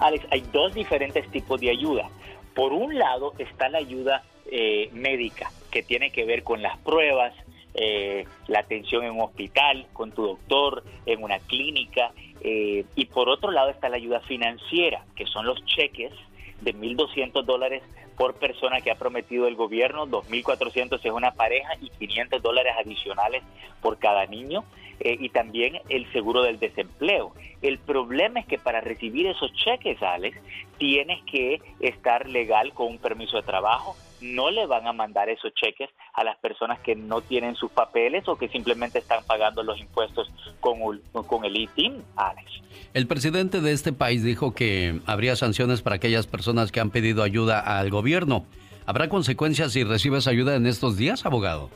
Alex, 0.00 0.26
hay 0.30 0.42
dos 0.52 0.74
diferentes 0.74 1.28
tipos 1.30 1.60
de 1.60 1.70
ayuda. 1.70 2.08
Por 2.54 2.72
un 2.72 2.98
lado 2.98 3.34
está 3.38 3.68
la 3.68 3.78
ayuda 3.78 4.22
eh, 4.50 4.90
médica, 4.92 5.50
que 5.70 5.82
tiene 5.82 6.10
que 6.10 6.24
ver 6.24 6.42
con 6.42 6.62
las 6.62 6.78
pruebas, 6.78 7.34
eh, 7.74 8.26
la 8.46 8.60
atención 8.60 9.04
en 9.04 9.12
un 9.12 9.22
hospital, 9.22 9.86
con 9.92 10.12
tu 10.12 10.26
doctor, 10.26 10.84
en 11.06 11.22
una 11.22 11.38
clínica. 11.40 12.12
eh, 12.40 12.84
y 12.94 13.06
por 13.06 13.30
otro 13.30 13.50
lado 13.50 13.70
está 13.70 13.88
la 13.88 13.96
ayuda 13.96 14.20
financiera, 14.20 15.04
que 15.16 15.24
son 15.26 15.46
los 15.46 15.64
cheques 15.64 16.12
de 16.60 16.74
1.200 16.74 17.42
dólares 17.44 17.82
por 18.16 18.34
persona 18.34 18.80
que 18.80 18.90
ha 18.90 18.94
prometido 18.96 19.48
el 19.48 19.56
gobierno, 19.56 20.06
2.400 20.06 21.00
si 21.00 21.08
es 21.08 21.14
una 21.14 21.32
pareja 21.32 21.72
y 21.80 21.90
500 21.90 22.42
dólares 22.42 22.74
adicionales 22.78 23.42
por 23.80 23.98
cada 23.98 24.26
niño, 24.26 24.64
eh, 25.00 25.16
y 25.20 25.28
también 25.28 25.78
el 25.88 26.10
seguro 26.12 26.42
del 26.42 26.58
desempleo. 26.58 27.34
El 27.62 27.78
problema 27.78 28.40
es 28.40 28.46
que 28.46 28.58
para 28.58 28.80
recibir 28.80 29.26
esos 29.26 29.52
cheques, 29.54 30.02
Alex, 30.02 30.38
tienes 30.78 31.22
que 31.30 31.60
estar 31.80 32.28
legal 32.28 32.72
con 32.72 32.88
un 32.88 32.98
permiso 32.98 33.36
de 33.36 33.42
trabajo. 33.42 33.96
No 34.20 34.50
le 34.50 34.66
van 34.66 34.86
a 34.86 34.92
mandar 34.92 35.28
esos 35.28 35.52
cheques 35.54 35.90
a 36.14 36.24
las 36.24 36.36
personas 36.38 36.78
que 36.80 36.94
no 36.94 37.20
tienen 37.20 37.56
sus 37.56 37.70
papeles 37.70 38.26
o 38.28 38.36
que 38.36 38.48
simplemente 38.48 38.98
están 38.98 39.22
pagando 39.26 39.62
los 39.62 39.78
impuestos 39.78 40.30
con, 40.60 40.80
ul- 40.80 41.02
con 41.26 41.44
el 41.44 41.56
ITIN, 41.56 42.02
Alex. 42.16 42.50
El 42.94 43.06
presidente 43.06 43.60
de 43.60 43.72
este 43.72 43.92
país 43.92 44.22
dijo 44.24 44.54
que 44.54 45.00
habría 45.06 45.36
sanciones 45.36 45.82
para 45.82 45.96
aquellas 45.96 46.26
personas 46.26 46.72
que 46.72 46.80
han 46.80 46.90
pedido 46.90 47.22
ayuda 47.22 47.60
al 47.78 47.90
gobierno. 47.90 48.46
¿Habrá 48.86 49.08
consecuencias 49.08 49.72
si 49.72 49.84
recibes 49.84 50.26
ayuda 50.26 50.56
en 50.56 50.66
estos 50.66 50.96
días, 50.96 51.26
abogado? 51.26 51.70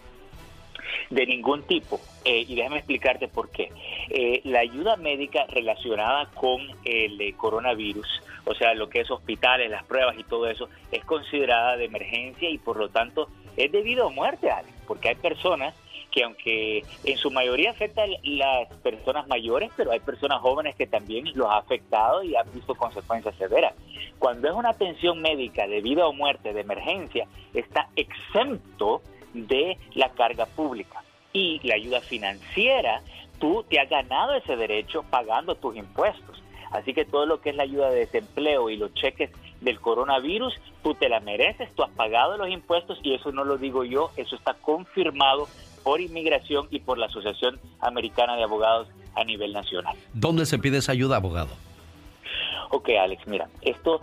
De 1.11 1.27
ningún 1.27 1.63
tipo. 1.63 2.01
Eh, 2.25 2.45
y 2.47 2.55
déjame 2.57 2.79
explicarte 2.79 3.29
por 3.29 3.51
qué. 3.51 3.71
Eh, 4.11 4.41
la 4.45 4.61
ayuda 4.61 4.97
médica 4.97 5.47
relacionada 5.49 6.31
con 6.35 6.61
el 6.85 7.21
eh, 7.21 7.35
coronavirus, 7.37 8.23
o 8.45 8.55
sea, 8.55 8.75
lo 8.75 8.89
que 8.89 9.01
es 9.01 9.11
hospitales, 9.11 9.71
las 9.71 9.85
pruebas 9.85 10.19
y 10.19 10.25
todo 10.25 10.47
eso, 10.49 10.69
es 10.93 11.05
considerada 11.05 11.77
de 11.77 11.87
emergencia 11.87 12.51
y 12.51 12.59
por 12.59 12.77
lo 12.77 12.89
tanto 12.89 13.29
es 13.57 13.73
debido 13.73 14.07
a 14.07 14.11
muerte, 14.11 14.51
Alex, 14.51 14.73
porque 14.87 15.09
hay 15.09 15.15
personas 15.17 15.75
que 16.11 16.25
aunque 16.25 16.85
en 17.05 17.19
su 17.19 17.31
mayoría 17.31 17.71
afecta 17.71 18.03
a 18.03 18.07
las 18.23 18.69
personas 18.83 19.27
mayores, 19.29 19.71
pero 19.77 19.91
hay 19.91 20.01
personas 20.01 20.41
jóvenes 20.41 20.75
que 20.77 20.87
también 20.87 21.31
los 21.35 21.49
ha 21.49 21.59
afectado 21.59 22.23
y 22.23 22.35
han 22.35 22.51
visto 22.53 22.75
consecuencias 22.75 23.35
severas. 23.37 23.75
Cuando 24.19 24.49
es 24.49 24.55
una 24.55 24.71
atención 24.71 25.21
médica 25.21 25.67
de 25.67 25.81
vida 25.81 26.07
o 26.07 26.13
muerte 26.13 26.53
de 26.53 26.61
emergencia, 26.61 27.27
está 27.55 27.89
exento 27.95 29.03
de 29.47 29.79
la 29.95 30.11
carga 30.11 30.47
pública. 30.47 31.03
Y 31.33 31.61
la 31.67 31.75
ayuda 31.75 32.01
financiera, 32.01 33.03
tú 33.39 33.65
te 33.69 33.79
has 33.79 33.89
ganado 33.89 34.35
ese 34.35 34.57
derecho 34.57 35.05
pagando 35.11 35.55
tus 35.55 35.77
impuestos. 35.77 36.43
Así 36.71 36.93
que 36.93 37.05
todo 37.05 37.27
lo 37.27 37.41
que 37.41 37.51
es 37.51 37.57
la 37.57 37.63
ayuda 37.63 37.91
de 37.91 38.01
desempleo 38.01 38.69
y 38.71 38.77
los 38.77 38.93
cheques 38.95 39.31
del 39.61 39.81
coronavirus, 39.81 40.55
tú 40.83 40.95
te 40.95 41.09
la 41.09 41.21
mereces, 41.21 41.75
tú 41.75 41.83
has 41.83 41.91
pagado 41.91 42.37
los 42.37 42.49
impuestos 42.51 42.99
y 43.03 43.15
eso 43.15 43.33
no 43.33 43.45
lo 43.45 43.57
digo 43.57 43.85
yo, 43.85 44.11
eso 44.17 44.37
está 44.37 44.55
confirmado 44.55 45.49
por 45.83 46.01
inmigración 46.01 46.67
y 46.71 46.81
por 46.81 46.99
la 46.99 47.07
Asociación 47.07 47.59
Americana 47.81 48.37
de 48.37 48.43
Abogados 48.43 48.89
a 49.15 49.25
nivel 49.25 49.53
nacional. 49.53 49.97
¿Dónde 50.13 50.47
se 50.47 50.59
pide 50.59 50.79
esa 50.79 50.93
ayuda, 50.93 51.17
abogado? 51.17 51.51
Ok, 52.71 52.91
Alex, 53.01 53.27
mira, 53.27 53.49
esto 53.63 54.01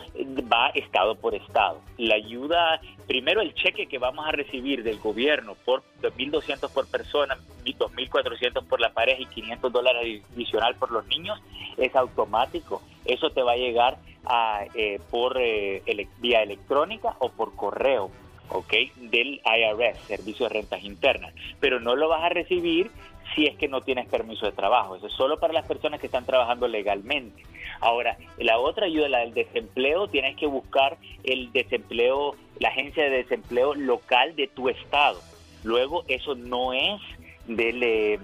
va 0.52 0.70
estado 0.70 1.16
por 1.16 1.36
estado. 1.36 1.82
La 1.98 2.16
ayuda, 2.16 2.82
primero 3.06 3.42
el 3.42 3.54
cheque 3.54 3.86
que 3.86 4.00
vamos 4.00 4.26
a 4.26 4.32
recibir 4.32 4.84
del 4.84 4.98
gobierno 4.98 5.56
por 5.66 5.84
2.200 6.02 6.72
por 6.72 6.88
persona, 6.88 7.38
2.400 7.64 8.66
por 8.68 8.80
la 8.80 8.92
pareja 8.92 9.22
y 9.22 9.28
500 9.28 9.72
dólares 9.72 10.24
adicional 10.34 10.76
por 10.76 10.92
los 10.92 11.06
niños, 11.08 11.40
es 11.78 11.96
automático. 11.96 12.82
Eso 13.06 13.30
te 13.30 13.44
va 13.44 13.52
a 13.52 13.58
llegar 13.58 13.98
a, 14.26 14.66
eh, 14.74 15.00
por 15.12 15.38
eh, 15.40 15.84
vía 16.20 16.42
electrónica 16.42 17.16
o 17.20 17.30
por 17.30 17.56
correo. 17.56 18.10
¿ok? 18.50 18.74
Del 18.98 19.42
IRS, 19.44 20.00
Servicio 20.06 20.48
de 20.48 20.54
Rentas 20.54 20.84
Internas, 20.84 21.34
pero 21.60 21.80
no 21.80 21.96
lo 21.96 22.10
vas 22.10 22.24
a 22.24 22.30
recibir 22.30 22.92
si 23.34 23.46
es 23.46 23.58
que 23.58 23.68
no 23.68 23.82
tienes 23.82 24.08
permiso 24.08 24.46
de 24.46 24.52
trabajo. 24.52 24.96
Eso 24.96 25.08
es 25.08 25.14
solo 25.14 25.40
para 25.40 25.54
las 25.54 25.66
personas 25.66 26.00
que 26.00 26.06
están 26.08 26.26
trabajando 26.26 26.68
legalmente. 26.68 27.44
Ahora, 27.80 28.18
la 28.38 28.60
otra 28.60 28.86
ayuda, 28.86 29.10
la 29.10 29.20
del 29.20 29.34
desempleo, 29.34 30.08
tienes 30.08 30.36
que 30.38 30.48
buscar 30.48 30.98
el 31.24 31.52
desempleo, 31.52 32.36
la 32.60 32.70
agencia 32.70 33.04
de 33.04 33.10
desempleo 33.10 33.74
local 33.74 34.36
de 34.36 34.48
tu 34.48 34.70
estado. 34.70 35.20
Luego, 35.64 36.04
eso 36.08 36.36
no 36.36 36.74
es 36.74 37.02
del... 37.48 37.84
Eh, 37.84 38.20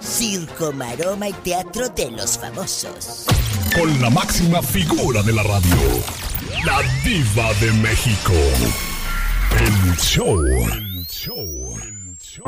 Circo, 0.00 0.72
maroma 0.72 1.28
y 1.28 1.32
teatro 1.32 1.88
de 1.88 2.12
los 2.12 2.38
famosos. 2.38 3.26
Con 3.74 4.00
la 4.00 4.10
máxima 4.10 4.62
figura 4.62 5.22
de 5.24 5.32
la 5.32 5.42
radio. 5.42 5.76
La 6.64 6.82
Diva 7.02 7.52
de 7.54 7.72
México. 7.72 8.32
El 9.58 9.96
show. 9.96 10.95
Show. 11.18 11.78
El 11.82 12.16
show. 12.18 12.44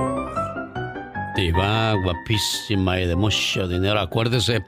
Diva 1.34 1.94
guapísima 2.04 3.00
y 3.00 3.06
de 3.06 3.16
mucho 3.16 3.66
dinero. 3.66 3.98
Acuérdese 3.98 4.62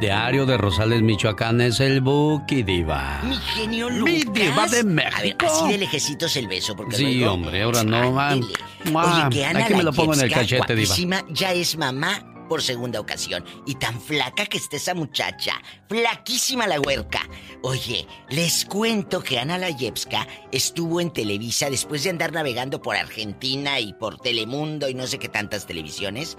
Diario 0.00 0.46
de 0.46 0.56
Rosales, 0.56 1.02
Michoacán 1.02 1.60
es 1.60 1.80
el 1.80 2.00
Buki 2.00 2.62
Diva. 2.62 3.20
Mi 3.24 3.34
genio 3.36 3.90
Lucas. 3.90 4.14
Mi 4.14 4.22
diva 4.32 4.66
de 4.68 4.84
México. 4.84 5.16
A 5.18 5.22
ver, 5.22 5.36
así 5.46 5.68
de 5.72 5.78
lejecitos 5.78 6.36
el 6.36 6.46
beso. 6.46 6.76
Porque 6.76 6.96
sí, 6.96 7.16
luego- 7.16 7.34
hombre, 7.34 7.62
ahora 7.62 7.82
no, 7.82 8.12
man. 8.12 8.40
Oye, 8.40 9.28
que 9.30 9.44
Ana 9.44 9.64
Aquí 9.64 9.74
me 9.74 9.82
lo 9.82 9.92
pongo 9.92 10.14
en 10.14 10.20
el 10.20 10.30
cachete, 10.32 10.76
Diva. 10.76 10.94
ya 11.30 11.52
es 11.52 11.76
mamá 11.76 12.22
por 12.50 12.62
segunda 12.62 12.98
ocasión. 12.98 13.44
Y 13.64 13.76
tan 13.76 14.00
flaca 14.00 14.44
que 14.44 14.58
está 14.58 14.76
esa 14.76 14.92
muchacha. 14.92 15.52
Flaquísima 15.88 16.66
la 16.66 16.80
huerca. 16.80 17.20
Oye, 17.62 18.08
les 18.28 18.64
cuento 18.64 19.22
que 19.22 19.38
Ana 19.38 19.56
Layevska 19.56 20.26
estuvo 20.50 21.00
en 21.00 21.12
Televisa 21.12 21.70
después 21.70 22.02
de 22.02 22.10
andar 22.10 22.32
navegando 22.32 22.82
por 22.82 22.96
Argentina 22.96 23.78
y 23.78 23.92
por 23.92 24.18
Telemundo 24.18 24.88
y 24.88 24.94
no 24.94 25.06
sé 25.06 25.20
qué 25.20 25.28
tantas 25.28 25.64
televisiones. 25.64 26.36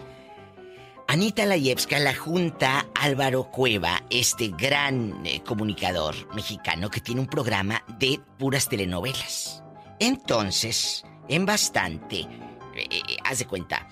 Anita 1.08 1.46
Layevska 1.46 1.98
la 2.00 2.14
junta 2.14 2.88
Álvaro 2.94 3.50
Cueva, 3.50 4.04
este 4.10 4.50
gran 4.50 5.26
eh, 5.26 5.42
comunicador 5.46 6.16
mexicano 6.36 6.90
que 6.90 7.00
tiene 7.00 7.22
un 7.22 7.28
programa 7.28 7.86
de 8.00 8.20
puras 8.38 8.68
telenovelas. 8.68 9.64
Entonces, 10.00 11.06
en 11.30 11.46
bastante, 11.46 12.20
eh, 12.20 12.88
eh, 12.92 13.18
haz 13.24 13.40
de 13.40 13.46
cuenta, 13.46 13.88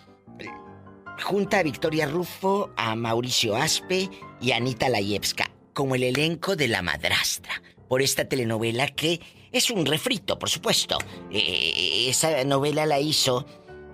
junta 1.20 1.60
a 1.60 1.64
Victoria 1.64 2.08
Rufo, 2.08 2.72
a 2.78 2.96
Mauricio 2.96 3.56
Aspe 3.56 4.10
y 4.42 4.52
a 4.52 4.58
Anita 4.58 4.90
Layevska 4.90 5.52
como 5.80 5.96
el 5.96 6.04
elenco 6.04 6.58
de 6.58 6.68
La 6.68 6.82
Madrastra, 6.82 7.62
por 7.88 8.02
esta 8.02 8.26
telenovela 8.26 8.88
que 8.88 9.22
es 9.50 9.70
un 9.70 9.86
refrito, 9.86 10.38
por 10.38 10.50
supuesto. 10.50 10.98
Eh, 11.32 12.08
esa 12.10 12.44
novela 12.44 12.86
la 12.86 13.00
hizo 13.00 13.46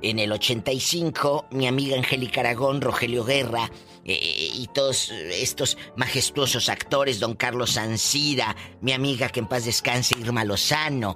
en 0.02 0.18
el 0.18 0.32
85, 0.32 1.50
mi 1.52 1.68
amiga 1.68 1.96
Angélica 1.96 2.42
Aragón, 2.42 2.82
Rogelio 2.82 3.24
Guerra 3.24 3.70
eh, 4.04 4.50
y 4.54 4.68
todos 4.74 5.12
estos 5.12 5.78
majestuosos 5.96 6.70
actores, 6.70 7.20
don 7.20 7.36
Carlos 7.36 7.78
Ancira, 7.78 8.56
mi 8.82 8.92
amiga 8.92 9.30
que 9.30 9.42
en 9.42 9.48
paz 9.48 9.66
descanse, 9.66 10.16
Irma 10.20 10.44
Lozano. 10.44 11.16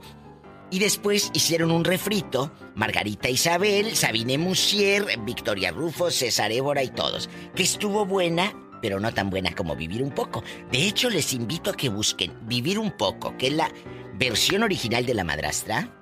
Y 0.72 0.80
después 0.80 1.32
hicieron 1.34 1.72
un 1.72 1.84
refrito, 1.84 2.52
Margarita 2.76 3.30
Isabel, 3.30 3.96
Sabine 3.96 4.38
Musier, 4.38 5.06
Victoria 5.26 5.72
Rufo, 5.72 6.12
César 6.12 6.52
Évora 6.52 6.84
y 6.84 6.90
todos, 6.90 7.30
que 7.56 7.64
estuvo 7.64 8.06
buena, 8.06 8.54
pero 8.82 9.00
no 9.00 9.14
tan 9.14 9.30
buena 9.30 9.56
como 9.56 9.76
Vivir 9.76 10.04
un 10.04 10.12
poco. 10.12 10.44
De 10.72 10.88
hecho, 10.88 11.10
les 11.10 11.34
invito 11.34 11.72
a 11.72 11.76
que 11.76 11.90
busquen 11.90 12.34
Vivir 12.48 12.78
un 12.78 12.92
poco, 12.92 13.36
que 13.38 13.48
es 13.48 13.54
la 13.54 13.72
versión 14.14 14.64
original 14.64 15.06
de 15.06 15.14
La 15.16 15.24
Madrastra 15.24 15.96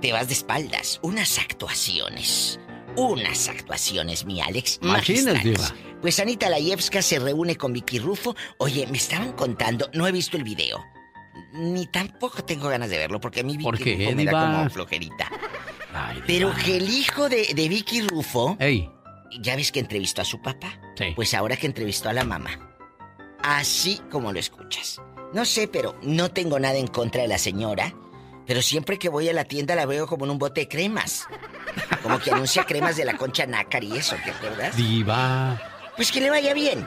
te 0.00 0.12
vas 0.12 0.28
de 0.28 0.34
espaldas. 0.34 0.98
Unas 1.02 1.38
actuaciones. 1.38 2.58
Unas 2.96 3.48
actuaciones, 3.48 4.24
mi 4.24 4.40
Alex. 4.40 4.80
Diva. 5.42 5.74
Pues 6.00 6.18
Anita 6.18 6.48
Layevska 6.48 7.02
se 7.02 7.18
reúne 7.18 7.56
con 7.56 7.72
Vicky 7.72 7.98
Rufo. 7.98 8.34
Oye, 8.58 8.86
me 8.86 8.96
estaban 8.96 9.32
contando, 9.32 9.90
no 9.92 10.06
he 10.06 10.12
visto 10.12 10.36
el 10.36 10.44
video. 10.44 10.82
Ni 11.52 11.86
tampoco 11.86 12.44
tengo 12.44 12.68
ganas 12.68 12.90
de 12.90 12.98
verlo 12.98 13.20
porque 13.20 13.40
a 13.40 13.42
mí 13.42 13.52
Vicky 13.56 13.64
¿Por 13.64 13.78
qué, 13.78 13.96
Rufo 13.96 14.16
me 14.16 14.24
da 14.24 14.32
como 14.32 14.70
flojerita. 14.70 15.30
Pero 16.26 16.54
que 16.54 16.76
el 16.76 16.88
hijo 16.88 17.28
de, 17.28 17.52
de 17.54 17.68
Vicky 17.68 18.02
Rufo. 18.02 18.56
Ya 19.40 19.54
ves 19.56 19.70
que 19.72 19.80
entrevistó 19.80 20.22
a 20.22 20.24
su 20.24 20.40
papá. 20.40 20.80
Pues 21.14 21.34
ahora 21.34 21.56
que 21.56 21.66
entrevistó 21.66 22.08
a 22.08 22.12
la 22.12 22.24
mamá. 22.24 22.50
Así 23.42 24.00
como 24.10 24.32
lo 24.32 24.38
escuchas. 24.38 25.00
No 25.32 25.44
sé, 25.44 25.68
pero 25.68 25.96
no 26.02 26.30
tengo 26.30 26.58
nada 26.58 26.76
en 26.76 26.88
contra 26.88 27.22
de 27.22 27.28
la 27.28 27.38
señora. 27.38 27.94
Pero 28.46 28.62
siempre 28.62 28.98
que 28.98 29.08
voy 29.08 29.28
a 29.28 29.32
la 29.32 29.44
tienda 29.44 29.76
la 29.76 29.86
veo 29.86 30.06
como 30.06 30.24
en 30.24 30.32
un 30.32 30.38
bote 30.38 30.62
de 30.62 30.68
cremas. 30.68 31.26
Como 32.02 32.18
que 32.18 32.32
anuncia 32.32 32.64
cremas 32.64 32.96
de 32.96 33.04
la 33.04 33.16
concha 33.16 33.46
nácar 33.46 33.84
y 33.84 33.96
eso, 33.96 34.16
¿te 34.24 34.30
acuerdas? 34.32 34.76
Diva. 34.76 35.60
Pues 35.96 36.10
que 36.10 36.20
le 36.20 36.30
vaya 36.30 36.52
bien. 36.52 36.84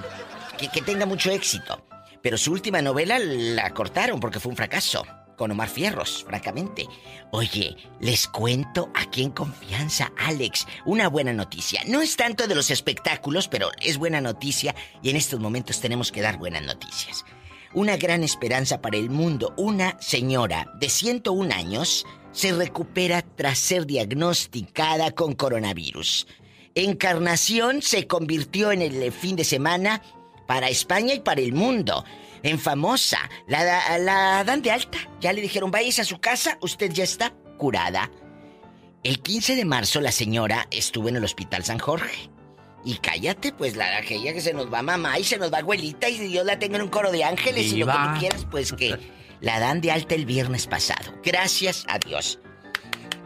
Que, 0.57 0.67
que 0.67 0.81
tenga 0.81 1.05
mucho 1.05 1.31
éxito. 1.31 1.81
Pero 2.23 2.37
su 2.37 2.53
última 2.53 2.81
novela 2.81 3.19
la 3.19 3.71
cortaron 3.73 4.21
porque 4.21 4.39
fue 4.39 4.49
un 4.49 4.55
fracaso. 4.55 5.05
con 5.35 5.49
Omar 5.49 5.67
Fierros, 5.67 6.23
francamente. 6.23 6.87
Oye, 7.31 7.75
les 7.99 8.27
cuento 8.27 8.91
aquí 8.93 9.23
en 9.23 9.31
confianza, 9.31 10.13
Alex, 10.15 10.67
una 10.85 11.09
buena 11.09 11.33
noticia. 11.33 11.81
No 11.87 12.01
es 12.01 12.15
tanto 12.15 12.47
de 12.47 12.53
los 12.53 12.69
espectáculos, 12.69 13.47
pero 13.47 13.71
es 13.81 13.97
buena 13.97 14.21
noticia 14.21 14.75
y 15.01 15.09
en 15.09 15.15
estos 15.15 15.39
momentos 15.39 15.81
tenemos 15.81 16.11
que 16.11 16.21
dar 16.21 16.37
buenas 16.37 16.61
noticias. 16.61 17.25
Una 17.73 17.97
gran 17.97 18.23
esperanza 18.23 18.79
para 18.79 18.97
el 18.97 19.09
mundo. 19.09 19.55
Una 19.57 19.99
señora 19.99 20.71
de 20.79 20.87
101 20.87 21.51
años 21.51 22.05
se 22.31 22.53
recupera 22.53 23.23
tras 23.23 23.57
ser 23.57 23.87
diagnosticada 23.87 25.11
con 25.11 25.33
coronavirus. 25.33 26.27
Encarnación 26.75 27.81
se 27.81 28.05
convirtió 28.05 28.71
en 28.71 28.83
el 28.83 29.11
fin 29.11 29.35
de 29.35 29.43
semana 29.43 30.01
para 30.53 30.69
España 30.69 31.15
y 31.15 31.19
para 31.19 31.41
el 31.41 31.51
mundo. 31.51 32.05
En 32.43 32.59
famosa, 32.59 33.17
la, 33.47 33.97
la 33.97 34.43
dan 34.43 34.61
de 34.61 34.69
alta. 34.69 34.99
Ya 35.19 35.33
le 35.33 35.41
dijeron, 35.41 35.71
váyase 35.71 36.03
a 36.03 36.05
su 36.05 36.19
casa, 36.19 36.59
usted 36.61 36.91
ya 36.91 37.03
está 37.03 37.33
curada. 37.57 38.11
El 39.03 39.19
15 39.19 39.55
de 39.55 39.65
marzo 39.65 39.99
la 39.99 40.11
señora 40.11 40.67
estuvo 40.69 41.09
en 41.09 41.15
el 41.15 41.23
Hospital 41.23 41.63
San 41.63 41.79
Jorge. 41.79 42.29
Y 42.85 42.97
cállate, 42.97 43.51
pues 43.51 43.75
la 43.75 43.97
aquella 43.97 44.31
que 44.31 44.41
se 44.41 44.53
nos 44.53 44.71
va 44.71 44.83
mamá 44.83 45.17
y 45.17 45.23
se 45.23 45.39
nos 45.39 45.51
va 45.51 45.57
abuelita 45.57 46.07
y 46.07 46.19
Dios 46.19 46.45
la 46.45 46.59
tenga 46.59 46.75
en 46.75 46.83
un 46.83 46.89
coro 46.89 47.11
de 47.11 47.23
ángeles 47.23 47.73
y 47.73 47.77
lo 47.77 47.87
que 47.87 47.93
tú 47.93 48.19
quieras, 48.19 48.45
pues 48.51 48.73
que 48.73 48.99
la 49.41 49.59
dan 49.59 49.81
de 49.81 49.89
alta 49.89 50.13
el 50.13 50.27
viernes 50.27 50.67
pasado. 50.67 51.15
Gracias 51.23 51.83
a 51.87 51.97
Dios. 51.97 52.37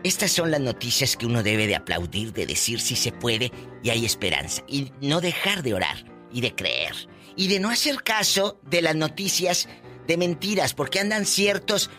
Estas 0.05 0.31
son 0.31 0.49
las 0.49 0.61
noticias 0.61 1.17
que 1.17 1.25
uno 1.25 1.43
debe 1.43 1.67
de 1.67 1.75
aplaudir, 1.75 2.31
de 2.31 2.45
decir 2.45 2.79
si 2.79 2.95
se 2.95 3.11
puede 3.11 3.51
y 3.83 3.89
hay 3.89 4.05
esperanza. 4.05 4.63
Y 4.65 4.93
no 5.01 5.19
dejar 5.19 5.61
de 5.61 5.73
orar 5.73 6.05
y 6.31 6.39
de 6.39 6.55
creer. 6.55 6.95
Y 7.37 7.47
de 7.47 7.59
no 7.59 7.69
hacer 7.69 8.03
caso 8.03 8.59
de 8.63 8.81
las 8.81 8.95
noticias 8.95 9.69
de 10.07 10.17
mentiras, 10.17 10.73
porque 10.73 10.99
andan 10.99 11.25
ciertos... 11.25 11.89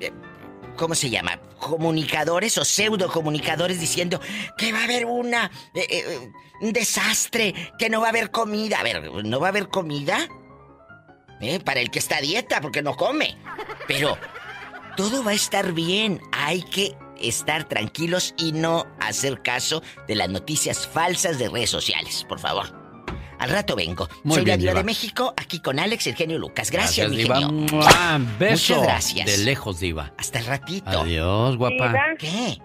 eh, 0.00 0.12
¿Cómo 0.76 0.94
se 0.94 1.10
llama? 1.10 1.40
Comunicadores 1.58 2.56
o 2.58 2.64
pseudo 2.64 3.10
comunicadores 3.10 3.80
diciendo 3.80 4.20
que 4.56 4.72
va 4.72 4.80
a 4.80 4.84
haber 4.84 5.06
una... 5.06 5.50
eh, 5.74 5.86
eh, 5.90 6.30
un 6.60 6.72
desastre, 6.72 7.54
que 7.78 7.88
no 7.88 8.00
va 8.00 8.08
a 8.08 8.10
haber 8.10 8.30
comida. 8.30 8.80
A 8.80 8.82
ver, 8.82 9.10
¿no 9.24 9.40
va 9.40 9.46
a 9.46 9.50
haber 9.50 9.68
comida? 9.68 10.28
Para 11.64 11.80
el 11.80 11.90
que 11.90 11.98
está 11.98 12.18
a 12.18 12.20
dieta, 12.20 12.60
porque 12.60 12.82
no 12.82 12.96
come. 12.96 13.34
Pero 13.88 14.18
todo 14.96 15.24
va 15.24 15.30
a 15.30 15.34
estar 15.34 15.72
bien. 15.72 16.20
Hay 16.32 16.62
que 16.62 16.94
estar 17.18 17.64
tranquilos 17.64 18.34
y 18.36 18.52
no 18.52 18.86
hacer 19.00 19.40
caso 19.42 19.82
de 20.06 20.16
las 20.16 20.28
noticias 20.28 20.86
falsas 20.86 21.38
de 21.38 21.48
redes 21.48 21.70
sociales, 21.70 22.26
por 22.28 22.40
favor. 22.40 22.79
Al 23.40 23.50
rato 23.50 23.74
vengo. 23.74 24.08
Muy 24.22 24.36
Soy 24.36 24.44
bien, 24.44 24.54
la 24.54 24.56
diva 24.58 24.70
Diva. 24.72 24.80
de 24.80 24.84
México, 24.84 25.34
aquí 25.36 25.60
con 25.60 25.78
Alex, 25.80 26.06
el 26.06 26.14
genio 26.14 26.38
Lucas. 26.38 26.70
Gracias, 26.70 27.10
mi 27.10 27.16
Diva. 27.16 27.36
genio. 27.40 27.50
¡Mua! 27.72 28.20
Beso. 28.38 28.74
Muchas 28.74 28.86
gracias. 28.86 29.26
De 29.26 29.38
lejos, 29.44 29.80
Diva. 29.80 30.12
Hasta 30.18 30.38
el 30.38 30.46
ratito. 30.46 31.00
Adiós, 31.00 31.56
guapa. 31.56 31.88
Diva, 31.88 32.04
¿Qué? 32.18 32.58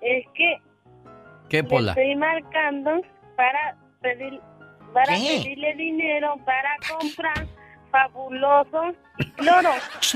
Es 0.00 0.24
que 0.34 0.56
¿Qué, 1.48 1.62
Pola? 1.64 1.92
estoy 1.92 2.16
marcando 2.16 2.90
para 3.36 3.76
pedir 4.02 4.40
para 4.92 5.14
¿Qué? 5.16 5.40
pedirle 5.44 5.74
dinero 5.76 6.34
para 6.44 6.76
comprar 6.98 7.46
fabuloso 7.90 8.94
cloro. 9.36 9.70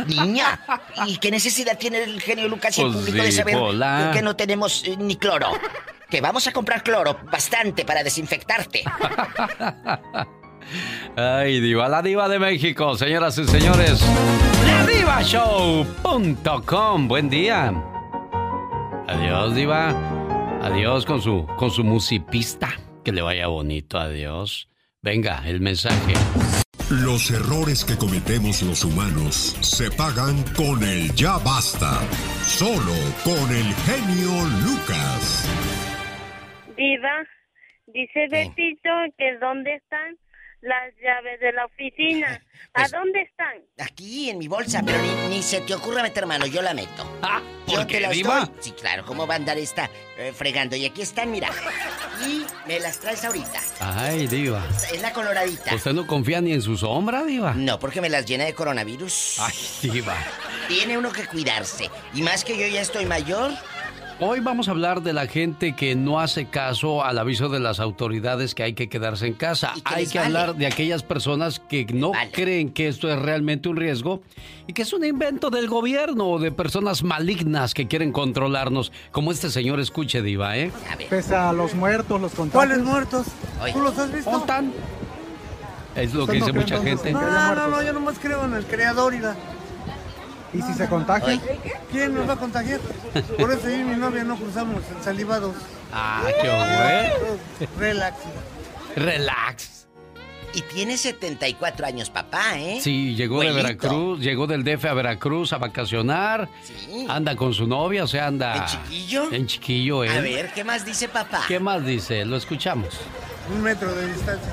Niña, 0.06 0.58
¿y 1.06 1.16
qué 1.18 1.30
necesidad 1.30 1.78
tiene 1.78 2.04
el 2.04 2.20
genio 2.20 2.48
Lucas 2.48 2.78
y 2.78 2.82
el 2.82 2.88
Pues 2.88 2.98
público 3.04 3.24
de 3.24 3.32
saber 3.32 3.56
que 4.12 4.22
no 4.22 4.36
tenemos 4.36 4.84
eh, 4.84 4.96
ni 4.98 5.16
cloro? 5.16 5.48
Que 6.08 6.20
vamos 6.20 6.46
a 6.46 6.52
comprar 6.52 6.82
cloro, 6.82 7.18
bastante 7.30 7.84
para 7.84 8.02
desinfectarte. 8.02 8.82
Ay, 11.16 11.60
Diva, 11.60 11.88
la 11.88 12.02
Diva 12.02 12.28
de 12.28 12.38
México, 12.38 12.96
señoras 12.96 13.36
y 13.38 13.44
señores. 13.44 14.00
LaDivaShow.com. 14.66 17.08
Buen 17.08 17.28
día. 17.28 17.72
Adiós, 19.08 19.54
Diva. 19.54 19.90
Adiós 20.62 21.04
con 21.04 21.20
su, 21.20 21.46
con 21.56 21.70
su 21.70 21.82
musipista. 21.82 22.68
Que 23.04 23.12
le 23.12 23.22
vaya 23.22 23.48
bonito, 23.48 23.98
adiós. 23.98 24.68
Venga, 25.02 25.42
el 25.46 25.60
mensaje. 25.60 26.14
Los 27.00 27.30
errores 27.30 27.86
que 27.86 27.96
cometemos 27.96 28.60
los 28.60 28.84
humanos 28.84 29.56
se 29.62 29.90
pagan 29.90 30.44
con 30.54 30.84
el 30.84 31.10
ya 31.14 31.38
basta. 31.38 32.02
Solo 32.44 32.92
con 33.24 33.48
el 33.50 33.64
genio 33.88 34.30
Lucas. 34.60 35.48
Diva, 36.76 37.24
dice 37.86 38.28
Betito 38.28 38.90
que 39.16 39.38
dónde 39.40 39.76
están 39.76 40.18
las 40.62 40.92
llaves 41.02 41.38
de 41.40 41.52
la 41.52 41.66
oficina. 41.66 42.42
¿A 42.74 42.80
Pues- 42.80 42.92
dónde 42.92 43.20
están? 43.22 43.56
Aquí 43.78 44.30
en 44.30 44.38
mi 44.38 44.48
bolsa, 44.48 44.82
pero 44.84 44.98
ni, 45.02 45.36
ni 45.36 45.42
se 45.42 45.60
te 45.60 45.74
ocurra 45.74 46.02
meter 46.02 46.24
mano, 46.26 46.46
yo 46.46 46.62
la 46.62 46.72
meto. 46.72 47.04
yo 47.66 47.74
¿por 47.74 47.86
qué, 47.86 47.94
te 47.96 48.00
las 48.00 48.10
Diva? 48.12 48.40
doy. 48.46 48.54
Sí, 48.60 48.70
claro, 48.72 49.04
¿cómo 49.04 49.26
va 49.26 49.34
a 49.34 49.36
andar 49.36 49.58
esta 49.58 49.90
eh, 50.16 50.32
fregando? 50.34 50.74
Y 50.76 50.86
aquí 50.86 51.02
están, 51.02 51.30
mira. 51.30 51.50
Y 52.26 52.44
me 52.68 52.78
las 52.80 52.98
traes 53.00 53.24
ahorita. 53.24 53.60
Ay, 53.80 54.26
Diva. 54.28 54.64
Es 54.92 55.02
la 55.02 55.12
coloradita. 55.12 55.74
¿Usted 55.74 55.92
no 55.92 56.06
confía 56.06 56.40
ni 56.40 56.52
en 56.52 56.62
su 56.62 56.76
sombra, 56.78 57.24
Diva? 57.24 57.52
No, 57.54 57.78
porque 57.78 58.00
me 58.00 58.08
las 58.08 58.24
llena 58.24 58.44
de 58.44 58.54
coronavirus. 58.54 59.38
Ay, 59.40 59.90
Diva. 59.90 60.16
Tiene 60.68 60.96
uno 60.96 61.12
que 61.12 61.26
cuidarse. 61.26 61.90
Y 62.14 62.22
más 62.22 62.44
que 62.44 62.56
yo 62.56 62.66
ya 62.68 62.80
estoy 62.80 63.04
mayor. 63.04 63.50
Hoy 64.24 64.38
vamos 64.38 64.68
a 64.68 64.70
hablar 64.70 65.02
de 65.02 65.12
la 65.12 65.26
gente 65.26 65.74
que 65.74 65.96
no 65.96 66.20
hace 66.20 66.46
caso 66.46 67.02
al 67.02 67.18
aviso 67.18 67.48
de 67.48 67.58
las 67.58 67.80
autoridades 67.80 68.54
que 68.54 68.62
hay 68.62 68.72
que 68.72 68.88
quedarse 68.88 69.26
en 69.26 69.34
casa. 69.34 69.72
que 69.74 69.82
Hay 69.84 70.06
que 70.06 70.18
vale. 70.20 70.38
hablar 70.38 70.54
de 70.54 70.66
aquellas 70.68 71.02
personas 71.02 71.58
que 71.58 71.84
no 71.86 72.12
creen 72.30 72.72
que 72.72 72.86
esto 72.86 73.10
es 73.12 73.18
realmente 73.18 73.68
un 73.68 73.76
riesgo 73.76 74.22
y 74.68 74.74
que 74.74 74.82
es 74.82 74.92
un 74.92 75.04
invento 75.04 75.50
del 75.50 75.66
gobierno 75.66 76.28
o 76.28 76.38
de 76.38 76.52
personas 76.52 77.02
malignas 77.02 77.74
que 77.74 77.88
quieren 77.88 78.12
controlarnos, 78.12 78.92
como 79.10 79.32
este 79.32 79.50
señor 79.50 79.80
escuche, 79.80 80.22
Diva, 80.22 80.56
¿eh? 80.56 80.70
Pese 81.10 81.34
a 81.34 81.52
los 81.52 81.74
muertos, 81.74 82.20
los 82.20 82.30
contagios. 82.30 82.52
¿Cuáles 82.52 82.86
muertos? 82.86 83.26
¿Tú 83.72 83.80
los 83.80 83.98
has 83.98 84.12
visto? 84.12 84.30
¿Contan? 84.30 84.72
Es 85.96 86.14
lo 86.14 86.28
que 86.28 86.38
¿Usted 86.38 86.52
no 86.54 86.60
dice 86.60 86.76
mucha 86.76 86.80
gente. 86.80 87.10
No, 87.10 87.54
no, 87.56 87.66
no, 87.66 87.82
yo 87.82 87.92
nomás 87.92 88.20
creo 88.20 88.44
en 88.44 88.54
el 88.54 88.64
creador 88.66 89.14
y 89.14 89.18
la... 89.18 89.34
¿Y 90.52 90.60
si 90.62 90.74
se 90.74 90.88
contagia? 90.88 91.40
¿Quién 91.90 92.14
nos 92.14 92.28
va 92.28 92.34
a 92.34 92.36
contagiar? 92.36 92.80
Por 93.38 93.52
eso 93.52 93.68
yo 93.68 93.76
y 93.76 93.84
mi 93.84 93.96
novia 93.96 94.24
no 94.24 94.36
cruzamos 94.36 94.82
salivados. 95.02 95.54
Ah, 95.92 96.22
qué 96.40 96.48
bueno. 96.48 97.38
Relax. 97.78 98.16
Relax. 98.96 99.86
Y 100.54 100.60
tiene 100.62 100.98
74 100.98 101.86
años, 101.86 102.10
papá, 102.10 102.58
¿eh? 102.58 102.78
Sí, 102.82 103.14
llegó 103.14 103.40
de. 103.40 103.52
Veracruz, 103.52 104.20
llegó 104.20 104.46
del 104.46 104.64
DF 104.64 104.84
a 104.84 104.94
Veracruz 104.94 105.54
a 105.54 105.58
vacacionar. 105.58 106.48
Sí. 106.62 107.06
Anda 107.08 107.34
con 107.36 107.54
su 107.54 107.66
novia, 107.66 108.04
o 108.04 108.06
sea, 108.06 108.26
anda. 108.26 108.56
¿En 108.56 108.66
chiquillo? 108.66 109.32
En 109.32 109.46
chiquillo, 109.46 110.04
¿eh? 110.04 110.10
A 110.10 110.20
ver, 110.20 110.52
¿qué 110.52 110.62
más 110.62 110.84
dice 110.84 111.08
papá? 111.08 111.44
¿Qué 111.48 111.58
más 111.58 111.86
dice? 111.86 112.26
Lo 112.26 112.36
escuchamos. 112.36 113.00
Un 113.54 113.62
metro 113.62 113.94
de 113.94 114.12
distancia. 114.12 114.52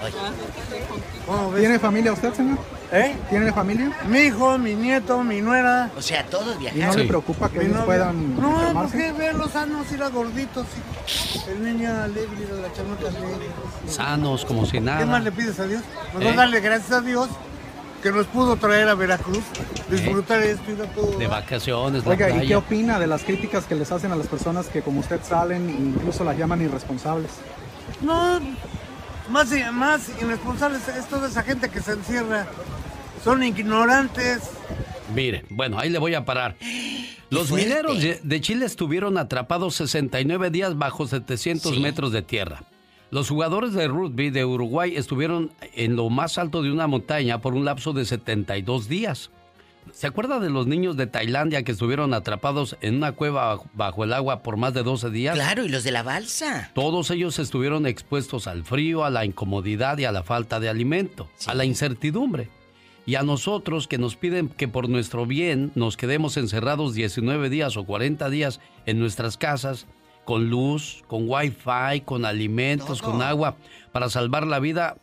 ¿Cómo 0.00 0.22
ves? 0.24 1.13
¿Tiene 1.58 1.78
familia 1.78 2.12
usted, 2.12 2.32
señor? 2.34 2.58
¿Eh? 2.92 3.16
¿Tiene 3.30 3.52
familia? 3.52 3.90
Mi 4.08 4.18
hijo, 4.20 4.58
mi 4.58 4.74
nieto, 4.74 5.22
mi 5.24 5.40
nuera. 5.40 5.90
O 5.96 6.02
sea, 6.02 6.24
todos 6.26 6.54
¿Y 6.56 6.58
viajaron. 6.60 6.88
no 6.88 6.94
le 7.02 7.04
preocupa 7.08 7.48
que 7.48 7.62
ellos 7.62 7.82
puedan 7.84 8.36
No, 8.40 8.60
enfermarse? 8.60 8.96
porque 8.96 9.12
verlos 9.12 9.50
sanos 9.50 9.86
y 9.90 9.96
los 9.96 10.12
gorditos. 10.12 10.66
y 11.46 11.50
El 11.50 11.64
niño 11.64 11.90
alegre, 12.02 12.28
la 12.62 12.72
chamota 12.72 13.08
alegre. 13.08 13.46
Sanos, 13.88 14.44
como 14.44 14.64
si 14.66 14.72
¿Qué 14.72 14.80
más 14.82 15.06
nada. 15.06 15.18
le 15.20 15.32
pides 15.32 15.58
a 15.58 15.66
Dios? 15.66 15.82
Nos 16.12 16.22
¿Eh? 16.22 16.32
darle 16.36 16.60
gracias 16.60 16.92
a 16.92 17.00
Dios 17.00 17.28
que 18.02 18.12
nos 18.12 18.26
pudo 18.26 18.56
traer 18.56 18.86
a 18.90 18.94
Veracruz, 18.94 19.42
disfrutar 19.90 20.42
esto 20.42 20.70
y 20.70 20.74
no 20.74 20.84
todo. 20.84 21.18
De 21.18 21.26
vacaciones, 21.26 22.04
la 22.04 22.10
Oiga, 22.10 22.28
¿y 22.28 22.32
qué 22.32 22.38
playa. 22.40 22.58
opina 22.58 22.98
de 22.98 23.06
las 23.06 23.22
críticas 23.22 23.64
que 23.64 23.74
les 23.74 23.90
hacen 23.90 24.12
a 24.12 24.16
las 24.16 24.26
personas 24.26 24.66
que 24.66 24.82
como 24.82 25.00
usted 25.00 25.20
salen 25.26 25.70
e 25.70 25.72
incluso 25.72 26.22
las 26.22 26.36
llaman 26.36 26.60
irresponsables? 26.60 27.30
No, 28.02 28.40
más, 29.28 29.48
más 29.72 30.10
irresponsables 30.20 30.86
es 30.88 31.06
toda 31.08 31.28
esa 31.28 31.42
gente 31.42 31.70
que 31.70 31.80
se 31.80 31.92
encierra. 31.92 32.46
Son 33.22 33.42
ignorantes. 33.42 34.42
Mire, 35.14 35.44
bueno, 35.50 35.78
ahí 35.78 35.88
le 35.90 35.98
voy 35.98 36.14
a 36.14 36.24
parar. 36.24 36.56
Los 37.30 37.50
mineros 37.50 38.00
de- 38.00 38.20
de 38.22 38.40
Chile 38.40 38.66
estuvieron 38.66 39.18
atrapados 39.18 39.74
69 39.76 40.50
días 40.50 40.76
bajo 40.76 41.06
700 41.06 41.74
Sí. 41.74 41.80
metros 41.80 42.12
de 42.12 42.22
tierra. 42.22 42.64
Los 43.10 43.28
jugadores 43.28 43.72
de 43.74 43.86
rugby 43.86 44.30
de 44.30 44.44
Uruguay 44.44 44.96
estuvieron 44.96 45.52
en 45.74 45.94
lo 45.96 46.10
más 46.10 46.36
alto 46.38 46.62
de 46.62 46.72
una 46.72 46.86
montaña 46.86 47.40
por 47.40 47.54
un 47.54 47.64
lapso 47.64 47.92
de 47.92 48.04
72 48.04 48.88
días. 48.88 49.30
¿Se 49.94 50.08
acuerda 50.08 50.40
de 50.40 50.50
los 50.50 50.66
niños 50.66 50.96
de 50.96 51.06
Tailandia 51.06 51.62
que 51.62 51.72
estuvieron 51.72 52.14
atrapados 52.14 52.76
en 52.80 52.96
una 52.96 53.12
cueva 53.12 53.60
bajo- 53.74 54.02
el 54.04 54.12
agua 54.12 54.42
por 54.42 54.56
más 54.56 54.74
de 54.74 54.82
12 54.82 55.08
días? 55.10 55.34
Claro, 55.36 55.64
y 55.64 55.68
los 55.68 55.84
de 55.84 55.92
la 55.92 56.02
balsa. 56.02 56.70
Todos 56.74 57.10
ellos 57.12 57.38
estuvieron 57.38 57.86
expuestos 57.86 58.46
al 58.48 58.64
frío, 58.64 59.04
a 59.04 59.10
la 59.10 59.24
incomodidad 59.24 59.96
y 59.98 60.04
a 60.04 60.12
la 60.12 60.24
falta 60.24 60.58
de 60.58 60.68
alimento, 60.68 61.30
a 61.46 61.54
la 61.54 61.64
incertidumbre. 61.64 62.48
Y 63.06 63.14
a 63.14 63.22
nosotros 63.22 63.86
que 63.86 63.98
nos 63.98 64.16
piden 64.16 64.48
que 64.48 64.66
por 64.66 64.88
nuestro 64.88 65.26
bien 65.26 65.70
nos 65.74 65.96
quedemos 65.96 66.36
encerrados 66.38 66.94
19 66.94 67.48
días 67.48 67.76
o 67.76 67.84
40 67.84 68.28
días 68.30 68.60
en 68.86 68.98
nuestras 68.98 69.36
casas, 69.36 69.86
con 70.24 70.48
luz, 70.50 71.04
con 71.06 71.28
wifi, 71.28 72.00
con 72.04 72.24
alimentos, 72.24 73.00
Todo. 73.00 73.12
con 73.12 73.22
agua, 73.22 73.56
para 73.92 74.08
salvar 74.08 74.46
la 74.46 74.58
vida, 74.58 74.96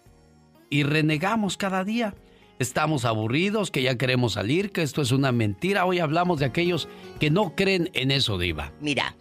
y 0.70 0.84
renegamos 0.84 1.58
cada 1.58 1.84
día. 1.84 2.14
Estamos 2.62 3.05
aburridos, 3.05 3.72
que 3.72 3.82
ya 3.82 3.97
queremos 3.97 4.34
salir, 4.34 4.72
que 4.72 4.82
esto 4.82 5.01
es 5.01 5.12
una 5.12 5.32
mentira. 5.32 5.86
Hoy 5.86 5.99
hablamos 5.99 6.39
de 6.39 6.45
aquellos 6.45 6.88
que 7.20 7.30
no 7.30 7.55
creen 7.55 7.89
en 7.93 8.12
eso, 8.12 8.38
Diva. 8.38 8.72
Mira, 8.80 9.16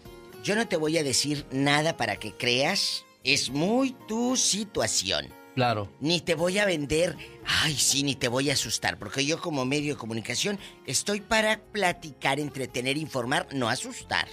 yo 0.45 0.55
no 0.57 0.69
te 0.69 0.77
voy 0.77 0.99
a 0.99 1.03
decir 1.03 1.47
nada 1.51 1.97
para 1.97 2.17
que 2.17 2.33
creas. 2.33 3.05
Es 3.25 3.51
muy 3.51 3.95
tu 4.09 4.37
situación. 4.37 5.29
Claro. 5.55 5.93
Ni 6.01 6.21
te 6.21 6.35
voy 6.35 6.59
a 6.59 6.65
vender, 6.65 7.17
ay 7.45 7.75
sí, 7.75 8.03
ni 8.03 8.15
te 8.15 8.29
voy 8.29 8.51
a 8.51 8.55
asustar, 8.55 8.99
porque 8.99 9.27
yo 9.27 9.41
como 9.41 9.65
medio 9.65 9.95
de 9.95 9.99
comunicación 9.99 10.59
estoy 10.87 11.21
para 11.21 11.61
platicar, 11.61 12.39
entretener, 12.41 12.97
informar, 12.97 13.49
no 13.53 13.69
asustar. 13.69 14.29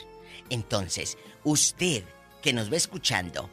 Entonces, 0.49 1.17
usted 1.43 2.03
que 2.41 2.53
nos 2.53 2.71
va 2.71 2.77
escuchando, 2.77 3.49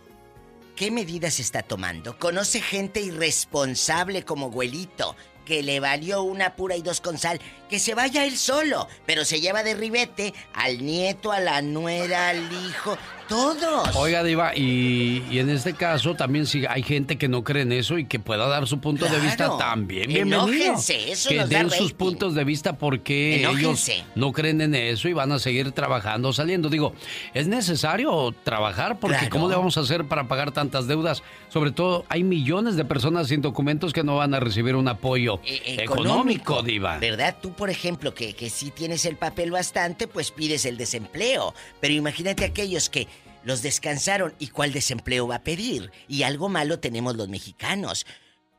¿qué 0.77 0.91
medidas 0.91 1.41
está 1.41 1.63
tomando? 1.63 2.19
¿Conoce 2.19 2.61
gente 2.61 3.01
irresponsable 3.01 4.25
como 4.25 4.51
Güelito, 4.51 5.17
que 5.45 5.63
le 5.63 5.81
valió 5.81 6.23
una 6.23 6.57
pura 6.57 6.77
y 6.77 6.83
dos 6.83 7.01
con 7.01 7.19
sal, 7.19 7.41
que 7.69 7.79
se 7.79 7.95
vaya 7.95 8.25
él 8.25 8.37
solo, 8.37 8.89
pero 9.07 9.25
se 9.25 9.41
lleva 9.41 9.63
de 9.63 9.75
ribete 9.75 10.35
al 10.53 10.85
nieto, 10.85 11.33
a 11.33 11.41
la 11.41 11.63
nuera, 11.63 12.29
al 12.29 12.51
hijo, 12.53 12.97
todos. 13.29 13.95
Oiga, 13.97 14.23
Diva, 14.23 14.55
y, 14.57 15.23
y 15.31 15.39
en 15.39 15.51
este 15.51 15.75
caso 15.75 16.15
también 16.15 16.47
si 16.47 16.65
hay 16.67 16.83
gente 16.83 17.19
que 17.19 17.29
no 17.29 17.43
cree 17.45 17.63
en 17.63 17.73
eso 17.73 17.99
y 17.99 18.07
que 18.07 18.19
pueda 18.19 18.47
dar 18.47 18.67
su 18.67 18.81
punto 18.81 19.07
de 19.07 19.19
vista 19.21 19.57
también. 19.59 20.11
Enójense, 20.11 21.13
eso 21.13 21.29
que 21.31 21.37
nos 21.37 21.51
da 21.51 21.59
den 21.59 21.71
sus 21.71 21.81
rating. 21.91 21.97
puntos 21.97 22.35
de 22.35 22.45
vista 22.45 22.77
porque 22.79 23.47
ellos 23.47 23.91
no 24.15 24.33
creen 24.33 24.61
en 24.61 24.75
eso 24.75 25.09
y 25.09 25.13
van 25.13 25.33
a 25.33 25.39
seguir 25.39 25.73
trabajando, 25.73 26.33
saliendo. 26.33 26.69
Digo, 26.69 26.95
es 27.33 27.47
necesario 27.47 28.35
trabajar 28.45 28.99
porque 29.01 29.15
Claro. 29.19 29.31
¿cómo 29.31 29.49
le 29.49 29.57
vamos 29.57 29.77
a 29.77 29.81
hacer 29.81 30.05
para 30.07 30.29
pagar 30.29 30.51
tantas 30.53 30.87
deudas? 30.87 31.23
Sobre 31.49 31.71
todo, 31.71 32.05
hay 32.09 32.25
millones 32.25 32.77
de 32.77 32.85
personas 32.85 33.29
sin 33.29 33.41
documentos 33.41 33.93
que 33.93 34.03
no 34.03 34.17
van 34.17 34.35
a 34.35 34.41
recibir 34.41 34.75
un 34.77 34.89
apoyo 34.89 35.41
Eh, 35.45 35.77
económico, 35.81 36.63
Diva. 36.63 36.99
¿Verdad? 36.99 37.37
Tú, 37.41 37.53
por 37.53 37.71
ejemplo, 37.71 38.13
que, 38.15 38.35
que 38.35 38.51
sí 38.51 38.71
tienes 38.71 39.05
el 39.05 39.17
papel 39.17 39.51
bastante, 39.51 40.09
pues 40.09 40.31
pides 40.31 40.65
el 40.65 40.77
desempleo. 40.77 41.55
Pero 41.81 41.95
imagínate 41.95 42.45
aquellos 42.45 42.91
que 42.91 43.07
los 43.45 43.63
descansaron 43.63 44.35
y 44.39 44.49
cuál 44.49 44.73
desempleo 44.73 45.29
va 45.29 45.37
a 45.37 45.45
pedir. 45.45 45.93
Y 46.09 46.23
algo 46.23 46.49
malo 46.49 46.81
tenemos 46.81 47.17
los 47.17 47.29
mexicanos. 47.29 48.07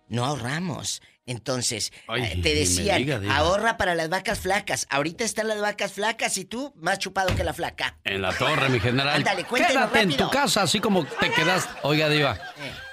No 0.08 0.26
ahorramos. 0.26 1.02
Entonces, 1.28 1.92
Ay, 2.08 2.22
eh, 2.24 2.30
te 2.44 2.50
me 2.50 2.56
decían, 2.60 2.98
diga, 3.00 3.20
Diva. 3.20 3.36
ahorra 3.36 3.78
para 3.78 3.96
las 3.96 4.10
vacas 4.10 4.40
flacas. 4.40 4.86
Ahorita 4.92 5.24
están 5.24 5.48
las 5.48 5.60
vacas 5.60 5.94
flacas 5.94 6.38
y 6.38 6.46
tú 6.46 6.72
más 6.78 7.00
chupado 7.00 7.36
que 7.36 7.44
la 7.44 7.54
flaca. 7.54 7.98
En 8.04 8.22
la 8.22 8.32
torre, 8.32 8.70
mi 8.70 8.80
general. 8.80 9.16
Ándale, 9.16 9.44
Quédate 9.44 10.02
en 10.02 10.16
tu 10.16 10.30
casa, 10.30 10.62
así 10.62 10.80
como 10.80 11.04
te 11.06 11.32
quedaste. 11.32 11.74
Oiga, 11.82 12.10
Diva. 12.10 12.38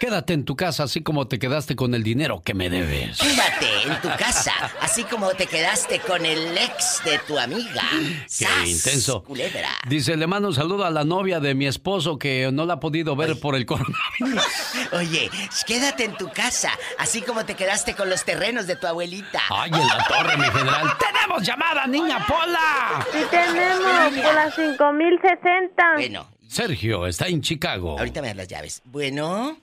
Quédate 0.01 0.33
en 0.33 0.45
tu 0.47 0.57
casa, 0.57 0.85
así 0.85 1.03
como 1.03 1.29
te 1.29 1.39
quedaste 1.39 1.77
con 1.77 1.95
el 1.95 2.03
dinero 2.03 2.43
que 2.43 2.55
me 2.55 2.71
debes. 2.71 3.19
Quédate 3.19 3.83
en 3.87 4.01
tu 4.01 4.09
casa, 4.17 4.53
así 4.81 5.05
como 5.05 5.29
te 5.35 5.47
quedaste 5.47 6.01
con 6.01 6.25
el 6.25 6.57
ex 6.57 7.03
de 7.05 7.19
tu 7.19 7.39
amiga. 7.39 7.83
Qué 7.93 8.25
¡Sas! 8.47 8.67
intenso. 8.67 9.23
Culebra. 9.25 9.69
Dice, 9.87 10.17
le 10.17 10.27
mando 10.27 10.49
un 10.49 10.55
saludo 10.55 10.87
a 10.87 10.91
la 10.91 11.05
novia 11.05 11.39
de 11.39 11.55
mi 11.55 11.67
esposo 11.67 12.19
que 12.19 12.49
no 12.51 12.65
la 12.65 12.75
ha 12.75 12.81
podido 12.81 13.15
ver 13.15 13.39
por 13.39 13.55
el 13.57 13.67
coronavirus. 13.67 14.43
Oye, 14.93 15.31
quédate 15.67 16.05
en 16.05 16.17
tu 16.17 16.31
casa, 16.33 16.71
así 16.99 17.21
como 17.21 17.45
te 17.45 17.55
quedaste 17.55 17.95
con 17.95 18.09
los 18.09 18.22
terrenos 18.25 18.67
de 18.67 18.77
tu 18.77 18.87
abuelita. 18.87 19.41
Ay, 19.51 19.71
en 19.73 19.87
la 19.87 20.05
torre, 20.09 20.37
mi 20.37 20.45
general. 20.45 20.89
¡Tenemos 20.99 21.43
llamada, 21.43 21.87
niña 21.87 22.19
Pola! 22.27 23.05
Sí 23.13 23.19
tenemos, 23.31 24.25
por 24.25 24.35
las 24.35 24.55
5060. 24.55 25.93
Bueno, 25.95 26.27
Sergio 26.49 27.07
está 27.07 27.27
en 27.29 27.41
Chicago. 27.41 27.99
ahorita 27.99 28.21
me 28.21 28.29
das 28.29 28.37
las 28.37 28.49
llaves. 28.49 28.83
Bueno, 28.85 29.57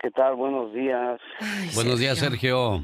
¿Qué 0.00 0.10
tal? 0.12 0.36
Buenos 0.36 0.72
días. 0.72 1.20
Buenos 1.74 1.98
días, 1.98 2.18
Sergio. 2.18 2.82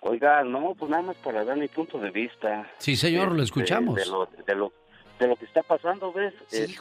Oiga, 0.00 0.42
no, 0.44 0.74
pues 0.74 0.90
nada 0.90 1.02
más 1.02 1.16
para 1.16 1.42
dar 1.44 1.56
mi 1.56 1.68
punto 1.68 1.98
de 1.98 2.10
vista. 2.10 2.68
Sí, 2.78 2.94
señor, 2.96 3.28
lo 3.28 3.42
Este, 3.42 3.44
escuchamos. 3.44 3.94
De 3.94 4.04
lo, 4.04 4.26
de 4.46 4.54
lo, 4.54 4.72
de 5.18 5.26
lo 5.26 5.36
que 5.36 5.46
está 5.46 5.62
pasando, 5.62 6.12
¿ves? 6.12 6.34
Este, 6.50 6.76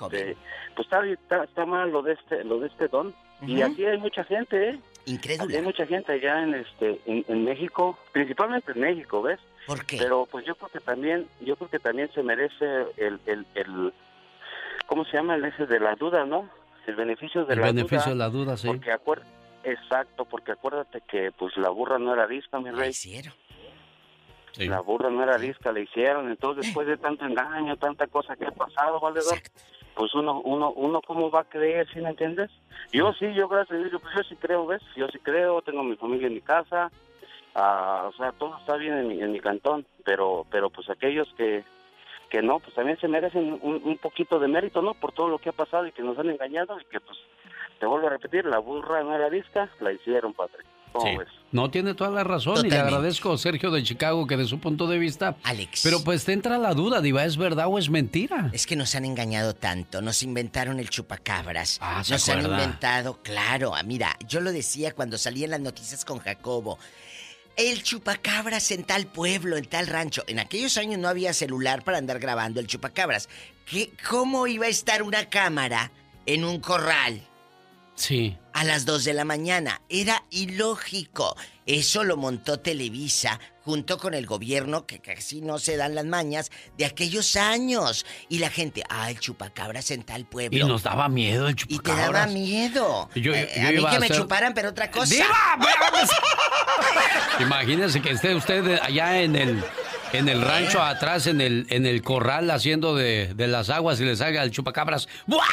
Pues 0.75 0.85
está, 0.85 1.05
está, 1.05 1.43
está 1.45 1.65
mal 1.65 1.89
lo 1.91 2.01
de 2.01 2.13
este, 2.13 2.43
lo 2.43 2.59
de 2.59 2.67
este 2.67 2.89
don. 2.89 3.15
Y 3.41 3.63
Ujú. 3.63 3.71
aquí 3.71 3.85
hay 3.85 3.97
mucha 3.97 4.25
gente, 4.25 4.71
¿eh? 4.71 4.79
Incrédula. 5.06 5.43
Aquí 5.45 5.56
hay 5.56 5.62
mucha 5.62 5.86
gente 5.86 6.12
allá 6.14 6.43
en 6.43 6.56
este, 6.56 7.01
en, 7.06 7.26
en 7.28 7.43
México, 7.43 7.97
principalmente 8.12 8.72
en 8.72 8.80
México, 8.80 9.22
¿ves? 9.22 9.39
¿Por 9.68 9.86
qué? 9.86 9.97
Pero 9.97 10.26
pues 10.32 10.45
yo 10.45 10.56
creo 10.56 10.70
que 10.70 10.80
también, 10.80 11.28
yo 11.41 11.56
creo 11.56 11.70
que 11.70 11.80
también 11.80 12.10
se 12.14 12.24
merece 12.24 12.66
el, 12.97 13.20
el, 13.26 13.45
el 13.56 13.93
¿cómo 14.88 15.04
se 15.06 15.18
llama? 15.18 15.36
El 15.36 15.45
ese 15.45 15.66
de 15.66 15.80
la 15.80 15.95
duda, 15.95 16.26
¿no? 16.26 16.49
El 16.88 16.95
beneficio 16.95 17.45
de 17.45 17.54
El 17.54 17.62
la 17.62 17.68
beneficio 17.68 17.99
duda. 17.99 18.10
de 18.10 18.16
la 18.16 18.30
duda, 18.30 18.58
sí. 18.58 18.68
Porque 18.68 18.91
acuer- 18.91 19.24
Exacto, 19.66 20.26
porque 20.26 20.51
acuérdate 20.51 21.01
que 21.10 21.32
pues 21.32 21.56
la 21.56 21.70
burra 21.70 21.97
no 21.97 22.14
era 22.14 22.28
disca, 22.28 22.60
mi 22.60 22.70
rey. 22.72 22.91
La 24.58 24.82
burra 24.82 25.10
no 25.10 25.24
era 25.24 25.38
disca, 25.38 25.72
le 25.72 25.82
hicieron. 25.84 26.30
Entonces, 26.30 26.66
después 26.66 26.86
de 26.86 26.97
tanto 26.97 27.26
engaño, 27.26 27.76
tanta 27.78 28.06
cosa 28.08 28.36
que 28.36 28.45
ha 28.45 28.51
pasado, 28.51 28.99
valedor, 28.99 29.39
pues 29.95 30.13
uno, 30.15 30.41
uno, 30.41 30.71
uno, 30.71 31.01
¿cómo 31.05 31.29
va 31.29 31.41
a 31.41 31.49
creer, 31.49 31.87
si 31.91 31.99
me 32.01 32.09
entiendes? 32.09 32.49
Yo 32.91 33.13
sí, 33.13 33.33
yo 33.33 33.47
gracias 33.47 33.79
a 33.79 33.83
Dios, 33.83 34.01
pues 34.01 34.15
yo 34.15 34.23
sí 34.23 34.35
creo, 34.35 34.65
¿ves? 34.65 34.81
Yo 34.95 35.07
sí 35.09 35.19
creo, 35.19 35.61
tengo 35.61 35.83
mi 35.83 35.95
familia 35.95 36.27
en 36.27 36.33
mi 36.33 36.41
casa, 36.41 36.91
ah, 37.55 38.05
o 38.09 38.13
sea, 38.13 38.31
todo 38.33 38.57
está 38.57 38.75
bien 38.77 38.97
en 38.97 39.07
mi, 39.07 39.21
en 39.21 39.31
mi 39.31 39.39
cantón, 39.39 39.85
pero, 40.03 40.45
pero 40.49 40.69
pues 40.69 40.89
aquellos 40.89 41.27
que, 41.37 41.63
que 42.29 42.41
no, 42.41 42.59
pues 42.59 42.73
también 42.75 42.97
se 42.99 43.07
merecen 43.07 43.59
un, 43.61 43.81
un 43.83 43.97
poquito 43.97 44.39
de 44.39 44.47
mérito, 44.47 44.81
¿no? 44.81 44.93
Por 44.93 45.11
todo 45.11 45.27
lo 45.29 45.37
que 45.37 45.49
ha 45.49 45.53
pasado 45.53 45.85
y 45.87 45.91
que 45.91 46.01
nos 46.03 46.17
han 46.17 46.29
engañado 46.29 46.79
y 46.79 46.85
que, 46.85 46.99
pues, 46.99 47.17
te 47.79 47.85
vuelvo 47.85 48.07
a 48.07 48.11
repetir, 48.11 48.45
la 48.45 48.59
burra 48.59 49.03
no 49.03 49.13
era 49.15 49.29
disca, 49.29 49.69
la 49.79 49.91
hicieron, 49.91 50.33
padre. 50.33 50.63
¿Cómo 50.91 51.11
Sí. 51.11 51.17
ves? 51.17 51.27
No 51.54 51.70
tiene 51.70 51.93
toda 51.93 52.10
la 52.10 52.24
razón 52.24 52.66
y 52.66 52.70
le 52.70 52.80
agradezco 52.80 53.32
a 53.32 53.38
Sergio 53.38 53.70
de 53.70 53.84
Chicago 53.84 54.26
que 54.26 54.36
de 54.36 54.45
su 54.45 54.60
punto 54.60 54.88
de 54.88 54.97
vista. 54.97 55.38
Alex. 55.43 55.82
Pero 55.84 56.04
pues 56.04 56.26
te 56.26 56.34
entra 56.34 56.58
la 56.58 56.74
duda, 56.74 56.99
Diva, 56.99 57.24
¿es 57.24 57.38
verdad 57.38 57.68
o 57.68 57.78
es 57.78 57.89
mentira? 57.91 58.49
Es 58.54 58.66
que 58.66 58.76
nos 58.76 58.95
han 58.95 59.06
engañado 59.06 59.54
tanto, 59.54 60.01
nos 60.01 60.24
inventaron 60.24 60.80
el 60.80 60.89
chupacabras, 60.89 61.78
Ah, 61.80 62.04
¿se 62.04 62.14
nos 62.14 62.28
han 62.28 62.43
inventado, 62.43 63.22
claro, 63.22 63.76
ah, 63.76 63.84
mira, 63.84 64.18
yo 64.28 64.41
lo 64.41 64.51
decía 64.51 64.93
cuando 64.93 65.18
salían 65.20 65.51
las 65.51 65.60
noticias 65.62 66.04
con 66.04 66.18
Jacobo. 66.20 66.80
El 67.56 67.84
chupacabras 67.84 68.72
en 68.72 68.84
tal 68.84 69.06
pueblo, 69.06 69.56
en 69.56 69.66
tal 69.66 69.86
rancho. 69.86 70.24
En 70.26 70.39
aquellos 70.39 70.76
años 70.78 70.99
no 70.99 71.08
había 71.08 71.34
celular 71.34 71.84
para 71.84 71.99
andar 71.99 72.18
grabando 72.18 72.60
el 72.60 72.66
chupacabras. 72.66 73.30
¿Qué, 73.70 73.93
¿Cómo 74.10 74.47
iba 74.47 74.66
a 74.66 74.70
estar 74.70 75.04
una 75.04 75.30
cámara 75.30 75.91
en 76.26 76.43
un 76.45 76.60
corral 76.60 77.22
Sí. 77.95 78.36
A 78.54 78.64
las 78.64 78.86
2 78.86 79.04
de 79.04 79.14
la 79.14 79.26
mañana? 79.26 79.82
Era 79.89 80.24
ilógico. 80.30 81.36
Eso 81.66 82.04
lo 82.04 82.18
montó 82.18 82.60
Televisa 82.60 83.39
junto 83.64 83.97
con 83.97 84.14
el 84.14 84.26
gobierno, 84.26 84.86
que 84.86 84.99
casi 84.99 85.39
no 85.39 85.58
se 85.58 85.78
dan 85.78 85.95
las 85.95 86.04
mañas, 86.06 86.51
de 86.78 86.86
aquellos 86.86 87.38
años. 87.38 88.06
Y 88.28 88.39
la 88.39 88.49
gente, 88.49 88.84
ah, 88.89 89.10
el 89.10 89.18
chupacabras 89.20 89.89
en 89.91 90.04
tal 90.04 90.26
pueblo. 90.26 90.58
Y 90.58 90.64
nos 90.68 90.84
daba 90.84 91.08
miedo 91.08 91.47
el 91.47 91.54
Y 91.54 91.56
te 91.56 91.66
chupacabras. 91.68 92.12
daba 92.12 92.28
miedo. 92.28 93.10
Yo- 93.16 93.34
Eh, 93.34 93.49
yo 93.56 93.68
a 93.68 93.72
mí 93.72 93.78
iba 93.80 93.89
que 93.91 93.95
a 93.95 93.99
me 94.01 94.10
chuparan, 94.10 94.54
pero 94.54 94.70
otra 94.70 94.91
cosa. 94.91 95.14
¡Diva! 95.16 95.28
Imagínese 97.39 98.01
que 98.01 98.12
esté 98.12 98.36
usted 98.36 98.80
allá 98.82 99.22
en 99.22 99.36
el 99.36 99.64
en 100.14 100.30
el 100.30 100.41
rancho 100.41 100.82
atrás, 100.82 101.28
en 101.28 101.41
el 101.41 101.66
en 101.70 101.86
el 101.86 102.01
corral 102.01 102.49
haciendo 102.51 102.95
de, 102.95 103.34
de 103.34 103.47
las 103.47 103.70
aguas 103.70 103.99
y 103.99 104.05
le 104.05 104.16
salga 104.16 104.43
el 104.43 104.51
chupacabras. 104.51 105.07
¡Buah! 105.28 105.43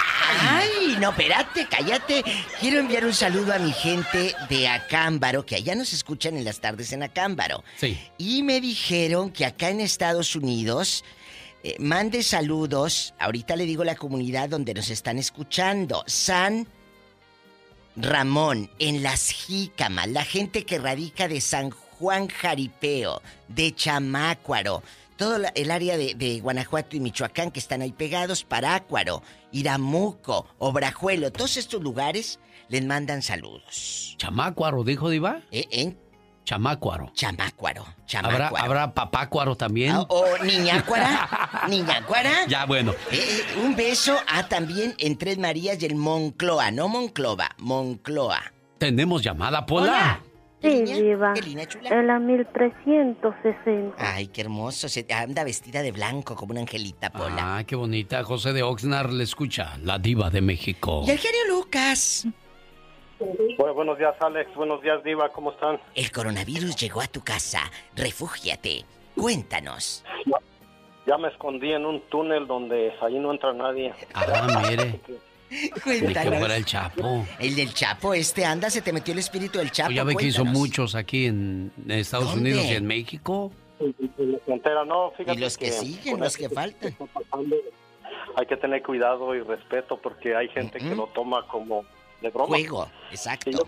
Ay, 0.48 0.96
no, 1.00 1.10
espérate, 1.10 1.66
cállate. 1.68 2.22
Quiero 2.60 2.78
enviar 2.78 3.04
un 3.04 3.14
saludo 3.14 3.52
a 3.52 3.58
mi 3.58 3.72
gente 3.72 4.34
de 4.48 4.68
Acámbaro, 4.68 5.44
que 5.44 5.56
allá 5.56 5.74
nos 5.74 5.92
escuchan 5.92 6.36
en 6.36 6.44
las 6.44 6.60
tardes 6.60 6.92
en 6.92 7.02
Acámbaro. 7.02 7.64
Sí. 7.76 7.98
Y 8.18 8.42
me 8.42 8.60
dijeron 8.60 9.30
que 9.30 9.44
acá 9.44 9.70
en 9.70 9.80
Estados 9.80 10.36
Unidos 10.36 11.04
eh, 11.62 11.76
mande 11.78 12.22
saludos. 12.22 13.14
Ahorita 13.18 13.56
le 13.56 13.64
digo 13.64 13.84
la 13.84 13.96
comunidad 13.96 14.48
donde 14.48 14.74
nos 14.74 14.90
están 14.90 15.18
escuchando. 15.18 16.04
San 16.06 16.66
Ramón, 17.96 18.70
en 18.78 19.02
las 19.02 19.30
Jícamas, 19.30 20.08
la 20.08 20.24
gente 20.24 20.64
que 20.64 20.78
radica 20.78 21.28
de 21.28 21.40
San 21.40 21.70
Juan 21.70 21.89
Jaripeo, 22.28 23.22
de 23.48 23.74
Chamácuaro, 23.74 24.82
todo 25.16 25.38
la- 25.38 25.50
el 25.54 25.70
área 25.70 25.96
de, 25.98 26.14
de 26.14 26.40
Guanajuato 26.40 26.96
y 26.96 27.00
Michoacán 27.00 27.50
que 27.50 27.58
están 27.60 27.82
ahí 27.82 27.92
pegados, 27.92 28.42
Parácuaro, 28.44 29.22
Iramuco, 29.52 30.46
Obrajuelo, 30.58 31.30
todos 31.30 31.56
estos 31.56 31.82
lugares 31.82 32.40
les 32.68 32.84
mandan 32.84 33.22
saludos. 33.22 34.14
Chamácuaro, 34.18 34.82
dijo 34.84 35.10
Diva. 35.10 35.40
¿Eh? 35.50 35.66
¿Eh? 35.70 35.94
Chamácuaro. 36.44 37.12
Chamácuaro, 37.14 37.82
¿Habrá, 37.82 38.06
Chamácuaro. 38.06 38.64
habrá 38.64 38.94
papácuaro 38.94 39.56
también? 39.56 39.92
Ah, 39.92 40.06
¿O 40.08 40.24
niñacuara? 40.42 41.62
¿Niñacuara? 41.68 42.32
Ya, 42.48 42.64
bueno. 42.64 42.92
Eh, 43.12 43.18
eh, 43.20 43.60
un 43.62 43.76
beso 43.76 44.16
a 44.26 44.48
también 44.48 44.94
en 44.98 45.16
Tres 45.18 45.38
Marías 45.38 45.80
y 45.82 45.86
el 45.86 45.94
Moncloa, 45.94 46.70
no 46.72 46.88
Monclova, 46.88 47.50
Moncloa. 47.58 48.40
Tenemos 48.78 49.22
llamada, 49.22 49.66
Pola. 49.66 50.20
Sí, 50.62 50.82
Diva. 50.84 51.32
¿Qué 51.34 51.42
línea 51.42 51.66
chula? 51.66 51.88
En 51.88 52.06
la 52.06 52.18
1360. 52.18 53.94
Ay, 53.98 54.28
qué 54.28 54.42
hermoso. 54.42 54.88
Se 54.88 55.06
anda 55.12 55.42
vestida 55.42 55.82
de 55.82 55.90
blanco 55.92 56.36
como 56.36 56.52
una 56.52 56.60
angelita, 56.60 57.10
Pola. 57.10 57.58
Ah, 57.58 57.64
qué 57.64 57.76
bonita. 57.76 58.22
José 58.24 58.52
de 58.52 58.62
Oxnard 58.62 59.10
le 59.10 59.24
escucha, 59.24 59.78
la 59.82 59.98
diva 59.98 60.28
de 60.28 60.42
México. 60.42 61.02
Y 61.06 61.10
el 61.10 61.18
genio 61.18 61.40
Lucas. 61.48 62.26
Bueno, 63.58 63.74
buenos 63.74 63.98
días, 63.98 64.14
Alex. 64.20 64.54
Buenos 64.54 64.82
días, 64.82 65.02
Diva. 65.04 65.28
¿Cómo 65.30 65.52
están? 65.52 65.78
El 65.94 66.10
coronavirus 66.10 66.76
llegó 66.76 67.00
a 67.00 67.06
tu 67.06 67.22
casa. 67.22 67.70
Refúgiate. 67.94 68.84
Cuéntanos. 69.14 70.04
Ya 71.06 71.18
me 71.18 71.28
escondí 71.28 71.72
en 71.72 71.84
un 71.84 72.00
túnel 72.08 72.46
donde 72.46 72.92
ahí 73.00 73.18
no 73.18 73.32
entra 73.32 73.52
nadie. 73.52 73.92
Ah, 74.14 74.62
mire. 74.68 75.00
Que 75.74 75.80
Cuéntanos. 75.80 76.38
fuera 76.38 76.56
el 76.56 76.64
Chapo. 76.64 77.26
El 77.38 77.56
del 77.56 77.74
Chapo, 77.74 78.14
este 78.14 78.44
anda, 78.44 78.70
se 78.70 78.82
te 78.82 78.92
metió 78.92 79.12
el 79.12 79.18
espíritu 79.18 79.58
del 79.58 79.70
Chapo. 79.72 79.88
Pues 79.88 79.96
ya 79.96 80.04
ve 80.04 80.14
que 80.16 80.26
hizo 80.26 80.44
muchos 80.44 80.94
aquí 80.94 81.26
en 81.26 81.72
Estados 81.88 82.30
¿Dónde? 82.34 82.50
Unidos 82.52 82.66
y 82.70 82.74
en 82.74 82.86
México. 82.86 83.50
En 83.80 84.32
la 84.32 84.38
frontera, 84.44 84.84
no, 84.84 85.10
fíjate 85.16 85.38
Y 85.38 85.40
los 85.42 85.56
que 85.58 85.72
siguen, 85.72 86.12
con 86.12 86.20
los 86.20 86.34
esto 86.36 86.48
que 86.48 86.54
faltan. 86.54 86.94
Hay 88.36 88.46
que 88.46 88.56
tener 88.56 88.82
cuidado 88.82 89.34
y 89.34 89.40
respeto 89.40 89.96
porque 89.96 90.36
hay 90.36 90.48
gente 90.48 90.78
que 90.78 90.94
lo 90.94 91.06
toma 91.08 91.46
como 91.48 91.84
de 92.20 92.30
broma. 92.30 92.46
Juego, 92.48 92.88
exacto. 93.10 93.50
Yo, 93.50 93.62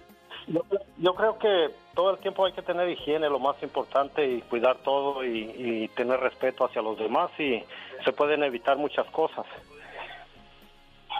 yo- 0.46 0.64
yo 0.98 1.14
creo 1.14 1.38
que 1.38 1.70
todo 1.94 2.12
el 2.12 2.18
tiempo 2.18 2.44
hay 2.46 2.52
que 2.52 2.62
tener 2.62 2.88
higiene, 2.88 3.28
lo 3.28 3.38
más 3.40 3.56
importante, 3.62 4.24
y 4.30 4.40
cuidar 4.42 4.76
todo 4.84 5.24
y, 5.24 5.50
y 5.56 5.88
tener 5.96 6.20
respeto 6.20 6.64
hacia 6.64 6.80
los 6.82 6.98
demás 6.98 7.30
y 7.38 7.62
se 8.04 8.12
pueden 8.12 8.42
evitar 8.44 8.76
muchas 8.76 9.06
cosas. 9.06 9.44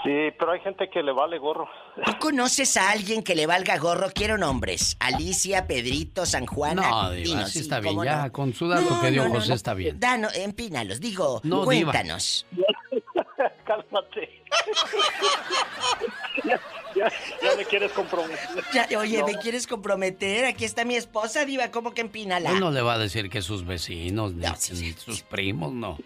Sí, 0.05 0.31
pero 0.39 0.53
hay 0.53 0.61
gente 0.61 0.89
que 0.91 1.03
le 1.03 1.13
vale 1.13 1.39
gorro. 1.39 1.69
¿Tú 2.05 2.13
conoces 2.19 2.77
a 2.77 2.91
alguien 2.91 3.23
que 3.23 3.35
le 3.35 3.47
valga 3.47 3.79
gorro? 3.79 4.09
Quiero 4.13 4.37
nombres. 4.37 4.97
Alicia, 4.99 5.67
Pedrito, 5.67 6.27
San 6.27 6.47
Juana. 6.47 6.83
No, 6.89 7.11
Diva, 7.13 7.47
sí, 7.47 7.61
está 7.61 7.79
bien. 7.81 8.03
Ya, 8.03 8.25
no. 8.27 8.33
con 8.33 8.53
su 8.53 8.69
dato 8.69 8.91
No, 8.91 9.01
que 9.01 9.11
dio 9.11 9.23
no, 9.23 9.29
no, 9.29 9.35
José 9.37 9.51
no. 9.51 9.55
está 9.55 9.75
bien. 9.75 10.01
Dano, 10.01 10.29
empínalos. 10.35 11.01
Digo, 11.01 11.41
No, 11.45 11.67
Diva. 11.67 11.93
cuéntanos. 11.93 12.47
Cálmate. 13.65 14.43
ya, 16.45 16.61
ya, 16.97 17.09
ya 17.43 17.57
me 17.57 17.65
quieres 17.65 17.93
comprometer. 17.93 18.39
Ya, 18.73 18.89
oye, 18.99 19.19
No. 19.21 19.27
¿me 19.27 19.35
quieres 19.37 19.67
comprometer? 19.67 20.45
Aquí 20.47 20.65
está 20.65 20.85
mi 20.85 20.97
esposa, 20.97 21.45
Diva. 21.45 21.71
¿Cómo 21.71 21.93
que 21.95 22.01
empínala? 22.01 22.51
Él 22.51 22.61
no 22.61 22.71
le 22.71 22.83
va 22.83 22.95
a 22.95 22.99
decir 22.99 23.31
que 23.31 23.41
sus 23.43 23.65
vecinos, 23.65 24.33
ni, 24.35 24.47
sus 24.95 25.23
primos, 25.23 25.73
no. 25.73 25.99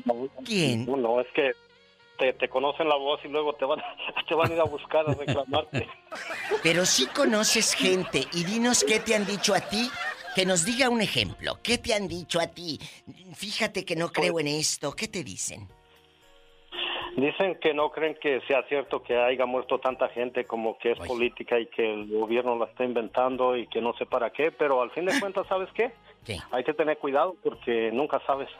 ¿Quién? 0.44 0.86
No, 0.86 0.96
no, 0.96 1.20
es 1.20 1.26
que 1.34 1.52
te, 2.16 2.32
te 2.32 2.48
conocen 2.48 2.88
la 2.88 2.96
voz 2.96 3.20
y 3.24 3.28
luego 3.28 3.52
te 3.54 3.64
van, 3.64 3.80
te 4.28 4.34
van 4.34 4.50
a 4.50 4.54
ir 4.54 4.60
a 4.60 4.64
buscar 4.64 5.08
a 5.08 5.14
reclamarte. 5.14 5.88
Pero 6.62 6.84
sí 6.84 7.06
conoces 7.06 7.74
gente 7.74 8.24
y 8.32 8.44
dinos 8.44 8.84
qué 8.86 9.00
te 9.00 9.14
han 9.14 9.26
dicho 9.26 9.54
a 9.54 9.60
ti. 9.60 9.88
Que 10.34 10.44
nos 10.44 10.66
diga 10.66 10.90
un 10.90 11.00
ejemplo. 11.00 11.60
¿Qué 11.62 11.78
te 11.78 11.94
han 11.94 12.08
dicho 12.08 12.38
a 12.40 12.46
ti? 12.46 12.78
Fíjate 13.34 13.86
que 13.86 13.96
no 13.96 14.12
creo 14.12 14.38
en 14.38 14.48
esto. 14.48 14.92
¿Qué 14.92 15.08
te 15.08 15.24
dicen? 15.24 15.66
Dicen 17.16 17.54
que 17.62 17.72
no 17.72 17.88
creen 17.88 18.14
que 18.20 18.42
sea 18.42 18.62
cierto 18.64 19.02
que 19.02 19.16
haya 19.16 19.46
muerto 19.46 19.78
tanta 19.78 20.10
gente 20.10 20.44
como 20.44 20.76
que 20.76 20.92
es 20.92 20.98
política 20.98 21.58
y 21.58 21.64
que 21.64 21.94
el 21.94 22.08
gobierno 22.08 22.58
la 22.58 22.66
está 22.66 22.84
inventando 22.84 23.56
y 23.56 23.66
que 23.68 23.80
no 23.80 23.94
sé 23.94 24.04
para 24.04 24.28
qué, 24.28 24.52
pero 24.52 24.82
al 24.82 24.90
fin 24.90 25.06
de 25.06 25.18
cuentas, 25.20 25.46
¿sabes 25.48 25.70
qué? 25.72 25.92
Hay 26.50 26.64
que 26.64 26.74
tener 26.74 26.98
cuidado 26.98 27.34
porque 27.42 27.90
nunca 27.90 28.20
sabes. 28.26 28.50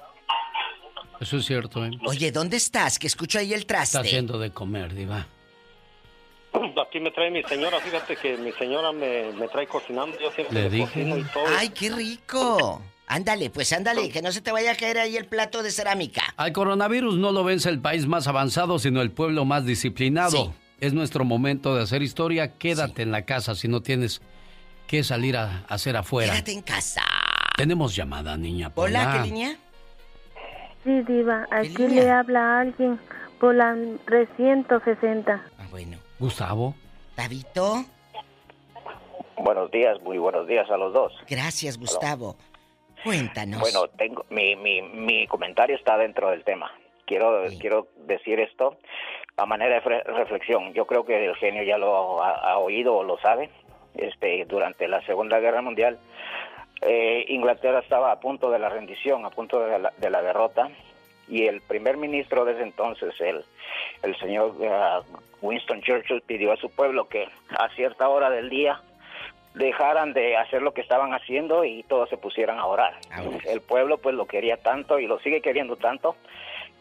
Eso 1.21 1.37
es 1.39 1.47
cierto, 1.47 1.85
¿eh? 1.85 1.91
Oye, 2.07 2.31
¿dónde 2.33 2.57
estás? 2.57 2.99
Que 2.99 3.07
escucho 3.07 3.39
ahí 3.39 3.55
el 3.55 3.67
traste. 3.67 3.99
Está 3.99 4.07
haciendo 4.07 4.39
de 4.39 4.51
comer, 4.51 4.95
Diva. 4.95 5.27
Aquí 6.87 7.01
me 7.01 7.11
trae 7.11 7.31
mi 7.31 7.43
señora, 7.43 7.81
fíjate 7.81 8.17
que 8.17 8.37
mi 8.39 8.53
señora 8.53 8.93
me, 8.93 9.33
me 9.33 9.49
trae 9.49 9.67
cocinando, 9.67 10.19
yo 10.19 10.31
siempre 10.33 10.55
Le 10.55 10.63
le 10.65 10.71
dije. 10.71 10.87
cocino 10.87 11.19
y 11.19 11.25
todo. 11.25 11.45
¡Ay, 11.57 11.69
qué 11.71 11.91
rico! 11.91 12.83
Ándale, 13.09 13.51
pues 13.51 13.73
ándale, 13.73 14.09
que 14.11 14.21
no 14.23 14.33
se 14.33 14.41
te 14.41 14.51
vaya 14.53 14.73
a 14.73 14.75
caer 14.75 14.99
ahí 14.99 15.17
el 15.17 15.27
plato 15.27 15.63
de 15.63 15.71
cerámica. 15.71 16.23
Al 16.37 16.53
coronavirus 16.53 17.17
no 17.19 17.31
lo 17.33 17.45
vence 17.45 17.69
el 17.69 17.81
país 17.81 18.07
más 18.07 18.27
avanzado, 18.27 18.79
sino 18.79 19.01
el 19.03 19.11
pueblo 19.11 19.45
más 19.45 19.65
disciplinado. 19.65 20.31
Sí. 20.31 20.51
Es 20.81 20.93
nuestro 20.93 21.25
momento 21.25 21.75
de 21.77 21.83
hacer 21.83 22.03
historia. 22.03 22.55
Quédate 22.59 23.03
en 23.03 23.11
la 23.13 23.23
casa 23.23 23.55
si 23.55 23.69
no 23.69 23.81
tienes 23.81 24.21
que 24.87 25.05
salir 25.05 25.37
a 25.37 25.65
hacer 25.69 25.97
afuera. 25.97 26.33
Quédate 26.33 26.53
en 26.53 26.63
casa. 26.63 27.03
Tenemos 27.57 27.95
llamada, 27.95 28.37
niña. 28.37 28.73
Hola. 28.75 29.21
¿qué 29.23 29.29
línea? 29.29 29.57
Sí, 30.87 31.03
Diva, 31.03 31.49
aquí 31.51 31.89
le 31.89 32.09
habla 32.13 32.61
alguien 32.61 33.01
por 33.41 33.57
la 33.57 33.77
360. 34.07 35.43
Gustavo. 36.21 36.75
Davito. 37.17 37.85
Buenos 39.37 39.69
días, 39.73 40.01
muy 40.03 40.19
buenos 40.19 40.47
días 40.47 40.71
a 40.71 40.77
los 40.77 40.93
dos. 40.93 41.13
Gracias, 41.29 41.77
Gustavo. 41.77 42.37
Cuéntanos. 43.03 43.61
Bueno, 43.61 43.89
tengo 43.99 44.25
mi, 44.31 44.55
mi, 44.55 44.81
mi 44.81 45.27
comentario 45.27 45.75
está 45.75 45.99
dentro 45.99 46.31
del 46.31 46.45
tema. 46.45 46.71
Quiero 47.05 47.43
quiero 47.59 47.89
decir 48.07 48.39
esto 48.39 48.77
a 49.37 49.45
manera 49.45 49.75
de 49.75 49.83
fre- 49.83 50.05
reflexión. 50.05 50.73
Yo 50.73 50.87
creo 50.87 51.05
que 51.05 51.27
el 51.27 51.35
genio 51.35 51.65
ya 51.65 51.79
lo 51.79 52.23
ha, 52.23 52.31
ha 52.53 52.59
oído 52.59 52.95
o 52.95 53.03
lo 53.03 53.19
sabe. 53.19 53.51
Este, 53.95 54.45
durante 54.45 54.87
la 54.87 55.05
Segunda 55.07 55.41
Guerra 55.41 55.63
Mundial, 55.63 55.99
eh, 56.83 57.25
Inglaterra 57.29 57.81
estaba 57.81 58.13
a 58.13 58.21
punto 58.21 58.51
de 58.51 58.59
la 58.59 58.69
rendición, 58.69 59.25
a 59.25 59.31
punto 59.31 59.61
de 59.61 59.79
la, 59.79 59.93
de 59.97 60.11
la 60.11 60.23
derrota, 60.23 60.71
y 61.29 61.47
el 61.47 61.61
primer 61.61 61.97
ministro 61.97 62.45
de 62.45 62.53
ese 62.53 62.63
entonces, 62.63 63.21
el, 63.21 63.45
el 64.03 64.17
señor 64.19 64.55
eh, 64.61 65.01
Winston 65.43 65.83
Churchill, 65.83 66.23
pidió 66.23 66.53
a 66.53 66.57
su 66.57 66.71
pueblo 66.71 67.09
que 67.09 67.29
a 67.51 67.69
cierta 67.71 68.09
hora 68.09 68.31
del 68.31 68.49
día 68.49 68.81
dejaran 69.55 70.13
de 70.13 70.37
hacer 70.37 70.61
lo 70.63 70.73
que 70.75 70.83
estaban 70.83 71.15
haciendo 71.15 71.65
y 71.65 71.83
todos 71.85 72.11
se 72.11 72.19
pusieran 72.19 72.59
a 72.59 72.67
orar. 72.67 72.95
El 73.47 73.63
pueblo 73.63 73.97
pues 73.99 74.15
lo 74.15 74.27
quería 74.27 74.59
tanto 74.59 74.99
y 74.99 75.07
lo 75.07 75.19
sigue 75.21 75.41
queriendo 75.41 75.77
tanto 75.77 76.15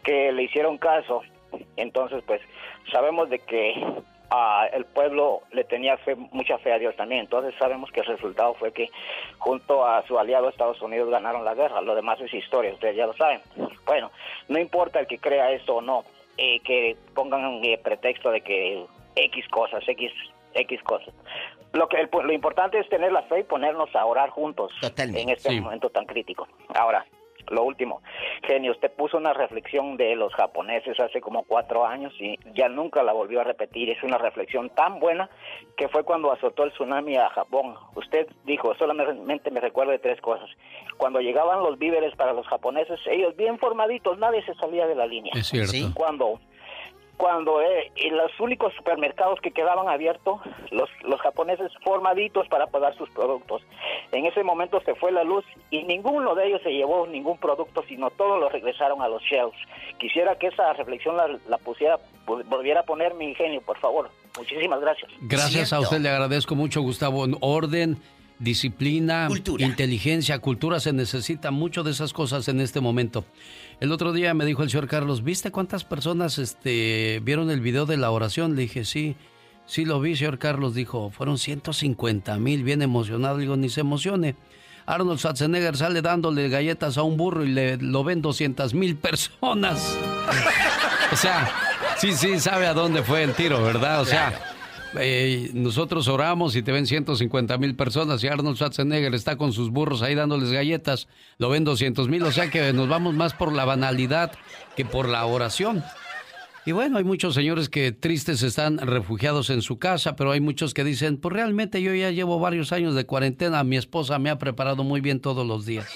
que 0.03 0.31
le 0.33 0.43
hicieron 0.43 0.77
caso. 0.77 1.21
Entonces 1.77 2.21
pues 2.27 2.41
sabemos 2.91 3.29
de 3.29 3.39
que 3.39 3.81
ah, 4.29 4.67
el 4.73 4.85
pueblo 4.85 5.41
le 5.51 5.63
tenía 5.63 5.97
fe, 5.97 6.15
mucha 6.15 6.57
fe 6.59 6.73
a 6.73 6.79
Dios 6.79 6.95
también. 6.95 7.21
Entonces 7.21 7.53
sabemos 7.59 7.91
que 7.91 8.01
el 8.01 8.05
resultado 8.07 8.53
fue 8.55 8.71
que 8.73 8.89
junto 9.37 9.85
a 9.85 10.05
su 10.07 10.17
aliado 10.19 10.49
Estados 10.49 10.81
Unidos 10.81 11.09
ganaron 11.09 11.43
la 11.45 11.53
guerra. 11.53 11.81
Lo 11.81 11.95
demás 11.95 12.19
es 12.21 12.33
historia, 12.33 12.73
ustedes 12.73 12.95
ya 12.95 13.05
lo 13.07 13.13
saben. 13.13 13.41
Bueno, 13.85 14.11
no 14.47 14.59
importa 14.59 14.99
el 14.99 15.07
que 15.07 15.17
crea 15.19 15.51
esto 15.51 15.75
o 15.75 15.81
no, 15.81 16.03
eh, 16.37 16.59
que 16.61 16.97
pongan 17.13 17.63
eh, 17.63 17.77
pretexto 17.77 18.31
de 18.31 18.41
que 18.41 18.85
X 19.15 19.47
cosas, 19.49 19.83
X, 19.87 20.11
X 20.53 20.83
cosas. 20.83 21.13
Lo 21.73 21.87
que 21.89 21.97
el- 21.99 22.09
lo 22.11 22.31
importante 22.33 22.79
es 22.79 22.87
tener 22.89 23.11
la 23.11 23.23
fe 23.23 23.39
y 23.39 23.43
ponernos 23.43 23.93
a 23.95 24.05
orar 24.05 24.29
juntos 24.29 24.71
en 24.97 25.29
este 25.29 25.49
Sí. 25.49 25.59
momento 25.59 25.89
tan 25.89 26.05
crítico. 26.05 26.47
Ahora, 26.73 27.05
lo 27.49 27.63
último, 27.63 28.01
genio, 28.43 28.71
usted 28.71 28.91
puso 28.91 29.17
una 29.17 29.33
reflexión 29.33 29.97
de 29.97 30.15
los 30.15 30.33
japoneses 30.33 30.99
hace 30.99 31.21
como 31.21 31.43
cuatro 31.43 31.85
años 31.85 32.13
y 32.19 32.37
ya 32.53 32.69
nunca 32.69 33.03
la 33.03 33.13
volvió 33.13 33.41
a 33.41 33.43
repetir. 33.43 33.89
Es 33.89 34.01
una 34.03 34.17
reflexión 34.17 34.69
tan 34.69 34.99
buena 34.99 35.29
que 35.77 35.87
fue 35.87 36.03
cuando 36.03 36.31
azotó 36.31 36.63
el 36.63 36.71
tsunami 36.71 37.17
a 37.17 37.29
Japón. 37.29 37.75
Usted 37.95 38.27
dijo, 38.45 38.73
solamente 38.75 39.51
me 39.51 39.59
recuerdo 39.59 39.91
de 39.91 39.99
tres 39.99 40.19
cosas. 40.21 40.49
Cuando 40.97 41.19
llegaban 41.19 41.63
los 41.63 41.77
víveres 41.77 42.15
para 42.15 42.33
los 42.33 42.47
japoneses, 42.47 42.99
ellos 43.07 43.35
bien 43.35 43.59
formaditos, 43.59 44.17
nadie 44.17 44.43
se 44.45 44.53
salía 44.55 44.87
de 44.87 44.95
la 44.95 45.05
línea. 45.05 45.33
Es 45.35 45.47
cierto. 45.47 45.71
Sí, 45.71 45.91
Cuando 45.93 46.39
cuando 47.17 47.61
eh, 47.61 47.91
en 47.95 48.17
los 48.17 48.31
únicos 48.39 48.73
supermercados 48.75 49.39
que 49.41 49.51
quedaban 49.51 49.87
abiertos, 49.87 50.39
los, 50.71 50.89
los 51.03 51.19
japoneses 51.21 51.71
formaditos 51.83 52.47
para 52.47 52.67
pagar 52.67 52.95
sus 52.97 53.09
productos. 53.11 53.61
En 54.11 54.25
ese 54.25 54.43
momento 54.43 54.81
se 54.81 54.95
fue 54.95 55.11
la 55.11 55.23
luz 55.23 55.45
y 55.71 55.83
ninguno 55.83 56.35
de 56.35 56.47
ellos 56.47 56.61
se 56.63 56.71
llevó 56.71 57.07
ningún 57.07 57.37
producto, 57.37 57.83
sino 57.87 58.09
todos 58.11 58.39
los 58.39 58.51
regresaron 58.51 59.01
a 59.01 59.07
los 59.07 59.21
shelves. 59.23 59.59
Quisiera 59.97 60.37
que 60.37 60.47
esa 60.47 60.73
reflexión 60.73 61.17
la, 61.17 61.27
la 61.47 61.57
pusiera, 61.57 61.97
vo- 62.25 62.43
volviera 62.45 62.81
a 62.81 62.83
poner 62.83 63.13
mi 63.13 63.25
ingenio, 63.29 63.61
por 63.61 63.77
favor. 63.79 64.09
Muchísimas 64.37 64.81
gracias. 64.81 65.09
Gracias 65.21 65.71
a 65.73 65.79
usted, 65.79 65.99
le 65.99 66.09
agradezco 66.09 66.55
mucho, 66.55 66.81
Gustavo. 66.81 67.25
Orden, 67.39 67.97
disciplina, 68.39 69.27
inteligencia, 69.59 70.39
cultura, 70.39 70.79
se 70.79 70.93
necesita 70.93 71.51
mucho 71.51 71.83
de 71.83 71.91
esas 71.91 72.13
cosas 72.13 72.47
en 72.47 72.59
este 72.59 72.81
momento. 72.81 73.25
El 73.79 73.91
otro 73.91 74.13
día 74.13 74.33
me 74.33 74.45
dijo 74.45 74.63
el 74.63 74.69
señor 74.69 74.87
Carlos, 74.87 75.23
¿viste 75.23 75.51
cuántas 75.51 75.83
personas 75.83 76.37
este, 76.37 77.21
vieron 77.23 77.49
el 77.49 77.61
video 77.61 77.85
de 77.85 77.97
la 77.97 78.11
oración? 78.11 78.55
Le 78.55 78.63
dije, 78.63 78.85
sí, 78.85 79.15
sí 79.65 79.85
lo 79.85 79.99
vi, 79.99 80.15
señor 80.15 80.39
Carlos. 80.39 80.73
Dijo, 80.73 81.11
fueron 81.11 81.37
150 81.37 82.37
mil, 82.37 82.63
bien 82.63 82.81
emocionado. 82.81 83.37
Le 83.37 83.41
digo, 83.41 83.57
ni 83.57 83.69
se 83.69 83.81
emocione. 83.81 84.35
Arnold 84.85 85.19
Schwarzenegger 85.19 85.75
sale 85.77 86.01
dándole 86.01 86.47
galletas 86.47 86.97
a 86.97 87.03
un 87.03 87.17
burro 87.17 87.43
y 87.43 87.49
le 87.49 87.77
lo 87.77 88.03
ven 88.03 88.21
200 88.21 88.73
mil 88.73 88.95
personas. 88.95 89.97
o 91.11 91.15
sea, 91.15 91.51
sí, 91.97 92.13
sí, 92.13 92.39
sabe 92.39 92.67
a 92.67 92.73
dónde 92.73 93.01
fue 93.01 93.23
el 93.23 93.33
tiro, 93.33 93.63
¿verdad? 93.63 94.01
O 94.01 94.05
sea, 94.05 94.54
eh, 94.99 95.51
nosotros 95.53 96.07
oramos 96.07 96.55
y 96.55 96.61
te 96.61 96.71
ven 96.71 96.85
150 96.85 97.57
mil 97.57 97.75
personas 97.75 98.23
y 98.23 98.27
Arnold 98.27 98.57
Schwarzenegger 98.57 99.13
está 99.13 99.37
con 99.37 99.53
sus 99.53 99.69
burros 99.69 100.01
ahí 100.01 100.15
dándoles 100.15 100.51
galletas, 100.51 101.07
lo 101.37 101.49
ven 101.49 101.63
200 101.63 102.07
mil, 102.07 102.23
o 102.23 102.31
sea 102.31 102.49
que 102.49 102.73
nos 102.73 102.87
vamos 102.87 103.13
más 103.13 103.33
por 103.33 103.53
la 103.53 103.65
banalidad 103.65 104.31
que 104.75 104.85
por 104.85 105.09
la 105.09 105.25
oración. 105.25 105.83
Y 106.65 106.71
bueno, 106.71 106.97
hay 106.97 107.03
muchos 107.03 107.35
señores 107.35 107.69
que 107.69 107.91
tristes 107.91 108.41
están 108.41 108.79
refugiados 108.79 109.51
en 109.51 109.61
su 109.61 109.77
casa, 109.77 110.15
pero 110.15 110.31
hay 110.31 110.41
muchos 110.41 110.73
que 110.73 110.83
dicen, 110.83 111.17
pues 111.17 111.31
realmente 111.33 111.81
yo 111.81 111.93
ya 111.93 112.09
llevo 112.09 112.39
varios 112.39 112.71
años 112.71 112.95
de 112.95 113.05
cuarentena, 113.05 113.63
mi 113.63 113.77
esposa 113.77 114.17
me 114.17 114.31
ha 114.31 114.39
preparado 114.39 114.83
muy 114.83 114.99
bien 114.99 115.19
todos 115.19 115.45
los 115.45 115.65
días. 115.65 115.87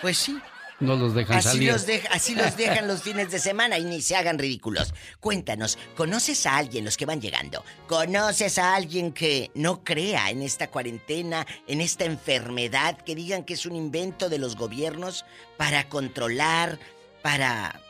Pues 0.00 0.16
sí. 0.18 0.38
No 0.86 0.96
los 0.96 1.14
dejan 1.14 1.38
así 1.38 1.48
salir. 1.48 1.72
Los 1.72 1.86
así 2.10 2.34
los 2.34 2.56
dejan 2.56 2.88
los 2.88 3.02
fines 3.02 3.30
de 3.30 3.38
semana 3.38 3.78
y 3.78 3.84
ni 3.84 4.02
se 4.02 4.16
hagan 4.16 4.38
ridículos. 4.38 4.94
Cuéntanos, 5.20 5.78
¿conoces 5.96 6.46
a 6.46 6.56
alguien, 6.56 6.84
los 6.84 6.96
que 6.96 7.06
van 7.06 7.20
llegando? 7.20 7.64
¿Conoces 7.86 8.58
a 8.58 8.74
alguien 8.74 9.12
que 9.12 9.50
no 9.54 9.82
crea 9.84 10.30
en 10.30 10.42
esta 10.42 10.70
cuarentena, 10.70 11.46
en 11.66 11.80
esta 11.80 12.04
enfermedad, 12.04 12.98
que 12.98 13.14
digan 13.14 13.44
que 13.44 13.54
es 13.54 13.66
un 13.66 13.76
invento 13.76 14.28
de 14.28 14.38
los 14.38 14.56
gobiernos 14.56 15.24
para 15.56 15.88
controlar, 15.88 16.78
para, 17.22 17.80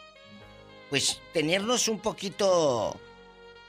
pues, 0.91 1.21
tenernos 1.33 1.89
un 1.89 1.99
poquito 1.99 3.01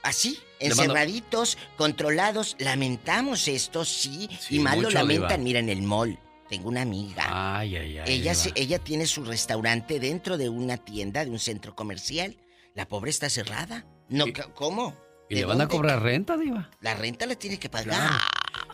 así, 0.03 0.39
encerraditos, 0.59 1.57
controlados? 1.77 2.55
Lamentamos 2.59 3.47
esto, 3.47 3.85
sí, 3.85 4.29
Sí, 4.39 4.57
y 4.57 4.59
más 4.59 4.77
lo 4.77 4.89
lamentan. 4.89 5.29
Diva. 5.29 5.43
Mira, 5.43 5.59
en 5.59 5.69
el 5.69 5.81
mall, 5.81 6.19
tengo 6.55 6.69
una 6.69 6.81
amiga. 6.81 7.57
Ay, 7.57 7.75
ay, 7.75 7.97
ay. 7.99 8.13
Ella, 8.13 8.33
se- 8.33 8.53
ella 8.55 8.79
tiene 8.79 9.05
su 9.07 9.23
restaurante 9.25 9.99
dentro 9.99 10.37
de 10.37 10.49
una 10.49 10.77
tienda, 10.77 11.25
de 11.25 11.31
un 11.31 11.39
centro 11.39 11.75
comercial. 11.75 12.37
La 12.73 12.87
pobre 12.87 13.09
está 13.11 13.29
cerrada. 13.29 13.85
No, 14.09 14.25
¿Cómo? 14.53 14.95
¿Y 15.29 15.35
¿De 15.35 15.41
le 15.41 15.45
van 15.47 15.59
a 15.61 15.67
cobrar 15.67 16.01
renta, 16.03 16.37
Diva? 16.37 16.69
La 16.81 16.93
renta 16.93 17.25
la 17.25 17.35
tiene 17.35 17.57
que 17.57 17.67
pagar. 17.69 18.11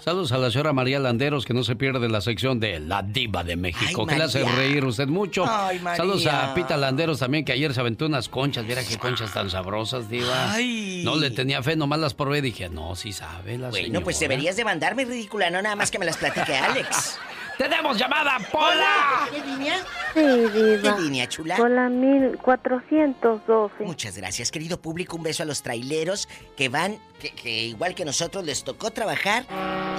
Saludos 0.03 0.32
a 0.32 0.38
la 0.38 0.49
señora 0.52 0.74
María 0.74 0.99
Landeros, 0.99 1.45
que 1.45 1.53
no 1.53 1.64
se 1.64 1.76
pierde 1.76 2.10
la 2.10 2.22
sección 2.22 2.60
de 2.60 2.80
La 2.80 3.03
Diva 3.03 3.44
de 3.44 3.56
México, 3.56 4.02
Ay, 4.02 4.08
que 4.08 4.18
le 4.18 4.24
hace 4.24 4.44
María. 4.44 4.56
reír 4.58 4.84
usted 4.84 5.08
mucho. 5.08 5.45
Ay, 5.48 5.80
María. 5.80 5.98
Saludos 5.98 6.26
a 6.26 6.53
Pita 6.56 6.76
Landeros 6.76 7.20
también, 7.20 7.45
que 7.45 7.52
ayer 7.53 7.74
se 7.74 7.80
aventó 7.80 8.08
unas 8.08 8.28
conchas. 8.28 8.66
Mira 8.66 8.84
qué 8.84 8.98
conchas 8.98 9.32
tan 9.34 9.49
sabrosas, 9.49 10.10
Diva. 10.10 10.53
Ay. 10.53 11.03
No 11.06 11.16
le 11.16 11.30
tenía 11.32 11.62
fe, 11.64 11.76
nomás 11.76 11.99
las 11.99 12.14
probé 12.16 12.40
y 12.40 12.41
dije, 12.41 12.68
no, 12.68 12.95
sí 12.95 13.14
sabe 13.14 13.58
la 13.60 13.70
Bueno, 13.70 14.02
pues 14.02 14.20
deberías 14.20 14.56
de 14.56 14.66
mandarme 14.66 15.06
ridícula, 15.06 15.49
no 15.52 15.62
nada 15.62 15.76
más 15.76 15.91
que 15.91 15.99
me 15.99 16.06
las 16.06 16.18
platique 16.18 16.56
Alex. 16.56 17.18
¡Tenemos 17.57 17.98
llamada, 17.98 18.38
Pola! 18.52 19.28
¿Qué 19.32 19.40
línea? 19.45 19.78
Sí, 20.14 20.19
Diva. 20.19 20.95
¿Qué 20.95 21.02
línea, 21.02 21.28
chula? 21.30 21.56
Por 21.57 21.69
la 21.69 21.90
1412. 21.90 23.84
Muchas 23.84 24.18
gracias, 24.18 24.52
querido 24.52 24.82
público. 24.82 25.15
Un 25.18 25.23
beso 25.23 25.44
a 25.44 25.45
los 25.45 25.61
traileros 25.61 26.28
que 26.57 26.69
van, 26.69 26.98
que, 27.19 27.32
que 27.32 27.49
igual 27.65 27.94
que 27.95 28.03
nosotros 28.06 28.44
les 28.45 28.64
tocó 28.64 28.91
trabajar 28.91 29.45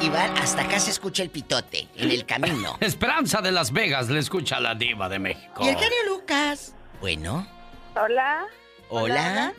y 0.02 0.08
van 0.08 0.36
hasta 0.38 0.62
acá 0.62 0.80
se 0.80 0.90
escucha 0.90 1.22
el 1.22 1.30
pitote 1.30 1.88
en 1.96 2.10
el 2.10 2.26
camino. 2.26 2.76
Esperanza 2.80 3.40
de 3.40 3.52
Las 3.52 3.72
Vegas 3.72 4.08
le 4.08 4.18
escucha 4.18 4.56
a 4.56 4.60
la 4.60 4.74
Diva 4.74 5.08
de 5.08 5.18
México. 5.18 5.64
Y 5.64 5.68
el 5.68 5.76
genio 5.76 5.98
Lucas. 6.08 6.74
Bueno, 7.00 7.46
Hola. 7.94 8.46
hola. 8.88 9.52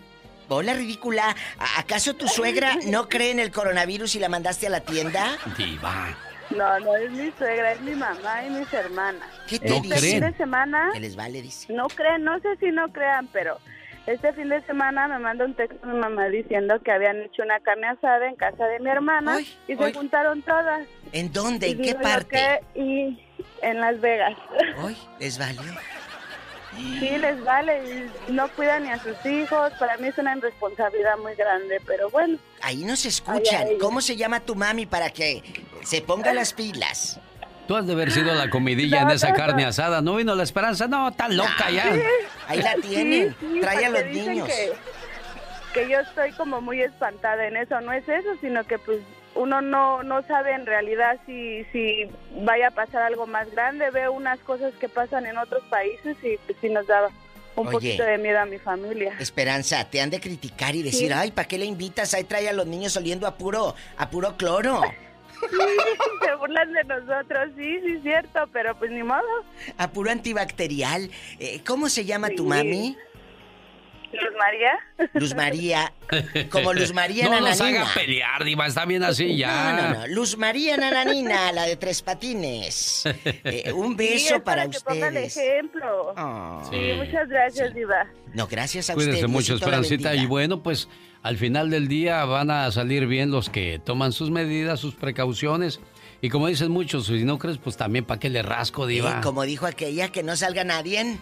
Hola, 0.50 0.74
ridícula. 0.74 1.36
¿A- 1.58 1.80
¿Acaso 1.80 2.14
tu 2.16 2.28
suegra 2.28 2.76
no 2.86 3.08
cree 3.08 3.32
en 3.32 3.40
el 3.40 3.52
coronavirus 3.52 4.16
y 4.16 4.20
la 4.20 4.30
mandaste 4.30 4.68
a 4.68 4.70
la 4.70 4.82
tienda? 4.82 5.38
Diva. 5.58 6.16
No, 6.58 6.80
no 6.80 6.96
es 6.96 7.12
mi 7.12 7.32
suegra, 7.38 7.72
es 7.74 7.82
mi 7.82 7.96
mamá 7.96 8.44
y 8.46 8.50
mis 8.50 8.72
hermanas. 8.74 9.28
¿Qué 9.48 9.60
te 9.60 9.76
este 9.76 9.98
fin 9.98 10.20
de 10.22 10.34
semana 10.34 10.90
Que 10.94 11.00
les 11.00 11.16
vale, 11.16 11.42
dice. 11.42 11.72
no 11.74 11.88
creen, 11.88 12.24
no 12.24 12.40
sé 12.40 12.56
si 12.60 12.68
no 12.72 12.92
crean, 12.92 13.28
pero 13.34 13.58
este 14.06 14.34
fin 14.34 14.50
de 14.50 14.62
semana 14.66 15.08
me 15.08 15.18
manda 15.20 15.46
un 15.46 15.54
texto 15.54 15.86
mi 15.88 15.98
mamá 15.98 16.28
diciendo 16.28 16.80
que 16.84 16.92
habían 16.92 17.22
hecho 17.22 17.42
una 17.44 17.60
carne 17.62 17.88
asada 17.88 18.28
en 18.28 18.36
casa 18.36 18.66
de 18.68 18.80
mi 18.80 18.90
hermana 18.90 19.40
y 19.68 19.76
se 19.76 19.94
juntaron 19.94 20.42
todas. 20.42 20.86
¿En 21.12 21.32
dónde? 21.32 21.70
Y 21.70 21.72
¿En 21.72 21.82
qué 21.82 21.96
parte? 21.96 22.60
que- 22.74 22.80
y 22.82 23.20
en 23.62 23.80
Las 23.80 24.00
Vegas. 24.02 24.38
Hoy 24.84 24.98
les 25.20 25.38
valió. 25.40 25.62
Sí, 26.76 27.18
les 27.18 27.44
vale, 27.44 28.10
y 28.28 28.32
no 28.32 28.48
cuidan 28.50 28.84
ni 28.84 28.90
a 28.90 29.02
sus 29.02 29.26
hijos, 29.26 29.72
para 29.80 29.98
mí 29.98 30.08
es 30.08 30.18
una 30.18 30.36
irresponsabilidad 30.36 31.18
muy 31.18 31.36
grande, 31.36 31.82
pero 31.86 32.10
bueno. 32.10 32.38
Ahí 32.62 32.84
no 32.84 32.96
se 32.96 33.10
escuchan. 33.10 33.68
¿Cómo 33.80 34.02
se 34.02 34.16
llama 34.16 34.40
tu 34.40 34.56
mami 34.56 34.86
para 34.86 35.10
que 35.10 35.44
se 35.84 36.02
ponga 36.02 36.34
las 36.34 36.54
pilas? 36.54 37.20
Tú 37.68 37.76
has 37.76 37.88
de 37.88 37.94
haber 37.94 38.12
sido 38.12 38.34
la 38.34 38.50
comidilla 38.50 39.04
en 39.04 39.12
esa 39.12 39.30
no, 39.30 39.36
carne 39.36 39.64
no. 39.64 39.70
asada. 39.70 40.02
¿No 40.02 40.16
vino 40.16 40.36
la 40.36 40.44
esperanza? 40.44 40.88
No, 40.88 41.14
tan 41.14 41.38
loca 41.38 41.72
ya. 41.72 41.86
Ahí 42.48 42.62
la 42.62 42.76
tienen. 42.76 43.36
Sí, 43.40 43.48
sí, 43.54 43.60
Trae 43.62 43.86
a 43.86 43.90
los 43.90 44.06
niños. 44.06 44.48
Que, 44.48 44.74
que 45.74 45.90
yo 45.90 46.00
estoy 46.00 46.32
como 46.34 46.60
muy 46.60 46.82
espantada 46.82 47.48
en 47.48 47.56
eso. 47.56 47.80
No 47.80 47.94
es 47.94 48.08
eso, 48.08 48.30
sino 48.42 48.66
que 48.66 48.78
pues 48.80 49.00
uno 49.36 49.62
no, 49.62 50.04
no 50.04 50.22
sabe 50.24 50.54
en 50.54 50.66
realidad 50.66 51.20
si, 51.26 51.64
si 51.72 52.08
vaya 52.44 52.68
a 52.68 52.72
pasar 52.72 53.04
algo 53.04 53.26
más 53.28 53.50
grande. 53.52 53.90
Veo 53.92 54.12
unas 54.12 54.40
cosas 54.40 54.74
que 54.80 54.90
pasan 54.90 55.26
en 55.26 55.38
otros 55.38 55.64
países 55.70 56.16
y 56.24 56.38
pues 56.46 56.58
sí 56.62 56.70
nos 56.70 56.86
daba 56.88 57.10
un 57.56 57.68
Oye. 57.68 57.74
poquito 57.76 58.04
de 58.04 58.18
miedo 58.18 58.40
a 58.40 58.46
mi 58.46 58.58
familia. 58.60 59.14
Esperanza, 59.20 59.88
te 59.90 60.02
han 60.02 60.10
de 60.10 60.20
criticar 60.20 60.76
y 60.76 60.84
decir, 60.84 61.08
Sí. 61.10 61.14
ay, 61.16 61.32
¿para 61.32 61.48
qué 61.48 61.58
le 61.58 61.66
invitas? 61.66 62.14
Ahí 62.14 62.24
trae 62.24 62.50
a 62.50 62.54
los 62.54 62.66
niños 62.68 62.96
oliendo 62.98 63.28
a 63.28 63.36
puro, 63.38 63.76
a 63.98 64.10
puro 64.10 64.36
cloro. 64.38 64.82
Se 66.26 66.36
burlan 66.36 66.72
de 66.74 66.84
nosotros, 66.86 67.50
sí, 67.58 67.80
sí, 67.82 67.94
es 67.98 68.02
cierto, 68.04 68.48
pero 68.54 68.76
pues 68.78 68.92
ni 68.92 69.04
modo. 69.04 69.22
A 69.78 69.90
puro 69.92 70.10
antibacterial. 70.10 71.10
Eh, 71.40 71.62
¿Cómo 71.66 71.90
se 71.90 72.06
llama 72.06 72.30
tu 72.30 72.44
Sí. 72.44 72.50
mami? 72.50 72.98
Luz 74.14 74.34
María. 74.38 75.10
Luz 75.14 75.36
María. 75.36 75.94
Como 76.50 76.74
Luz 76.74 76.94
María 76.94 77.26
No 77.30 77.40
los 77.42 77.58
Nananina. 77.60 77.82
haga 77.84 77.94
pelear, 77.94 78.44
Diva. 78.44 78.68
Está 78.68 78.86
bien 78.86 79.04
así 79.04 79.36
ya. 79.38 79.74
No, 79.74 79.82
no, 79.94 80.00
no. 80.02 80.08
Luz 80.08 80.38
María 80.38 80.78
Nananina, 80.78 81.52
la 81.52 81.64
de 81.64 81.76
tres 81.76 82.02
patines. 82.02 83.04
Eh, 83.46 83.72
un 83.74 83.90
Sí, 83.92 83.96
beso 83.96 84.36
es 84.36 84.42
para, 84.42 84.70
que 84.70 84.80
ponga 84.80 85.08
el 85.10 85.14
ustedes. 85.26 85.38
ejemplo. 85.38 86.14
Oh. 86.18 86.68
Sí, 86.72 86.78
muchas 86.98 87.28
gracias, 87.28 87.74
Diva. 87.74 88.08
No, 88.34 88.48
gracias 88.48 88.90
a 88.90 88.94
Cuídense 88.94 89.18
usted. 89.20 89.28
mucho, 89.30 89.56
Esperancita. 89.56 90.16
Y 90.16 90.26
bueno, 90.26 90.64
pues 90.64 90.88
al 91.24 91.38
final 91.38 91.70
del 91.70 91.88
día 91.88 92.24
van 92.26 92.52
a 92.52 92.72
salir 92.72 93.06
bien 93.08 93.32
los 93.32 93.50
que 93.50 93.80
toman 93.84 94.12
sus 94.12 94.32
medidas, 94.32 94.80
sus 94.80 94.96
precauciones. 94.96 95.80
Y 96.22 96.30
como 96.30 96.48
dicen 96.48 96.72
muchos, 96.72 97.08
si 97.08 97.24
no 97.26 97.38
crees, 97.38 97.58
pues 97.58 97.76
también 97.76 98.06
para 98.06 98.20
qué 98.20 98.30
le 98.30 98.42
rasco, 98.42 98.88
Diva. 98.88 99.18
Eh, 99.20 99.22
como 99.24 99.44
dijo 99.44 99.66
aquella, 99.66 100.10
que 100.10 100.24
no 100.24 100.36
salga 100.38 100.64
nadie. 100.64 101.18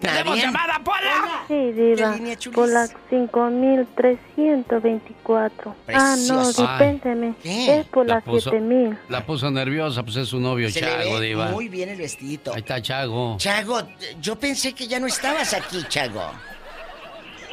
¡Tenemos 0.00 0.36
llamada, 0.38 0.80
Pola! 0.84 1.44
Sí, 1.48 1.72
Diva. 1.72 2.14
línea, 2.16 2.36
chulis? 2.36 2.54
Por 2.56 2.68
la 2.68 2.86
5324. 3.10 5.74
Ah, 5.94 6.16
no, 6.28 6.46
dispénseme. 6.46 7.34
¿Qué? 7.42 7.80
Es 7.80 7.86
por 7.86 8.06
La 8.06 8.16
la 8.16 8.20
puso- 8.22 8.50
7000. 8.50 8.98
La 9.08 9.24
puso 9.24 9.50
nerviosa, 9.50 10.02
pues 10.02 10.16
es 10.16 10.28
su 10.28 10.38
novio 10.40 10.68
Se 10.70 10.80
le 10.80 10.86
Chago, 10.88 11.18
ve 11.20 11.26
Diva. 11.26 11.46
muy 11.48 11.68
bien 11.68 11.88
el 11.90 11.98
vestidito. 11.98 12.52
Ahí 12.52 12.60
está 12.60 12.80
Chago. 12.82 13.36
Chago, 13.38 13.80
yo 14.20 14.36
pensé 14.38 14.72
que 14.74 14.86
ya 14.86 14.98
no 15.00 15.06
estabas 15.06 15.54
aquí, 15.54 15.82
Chago. 15.88 16.22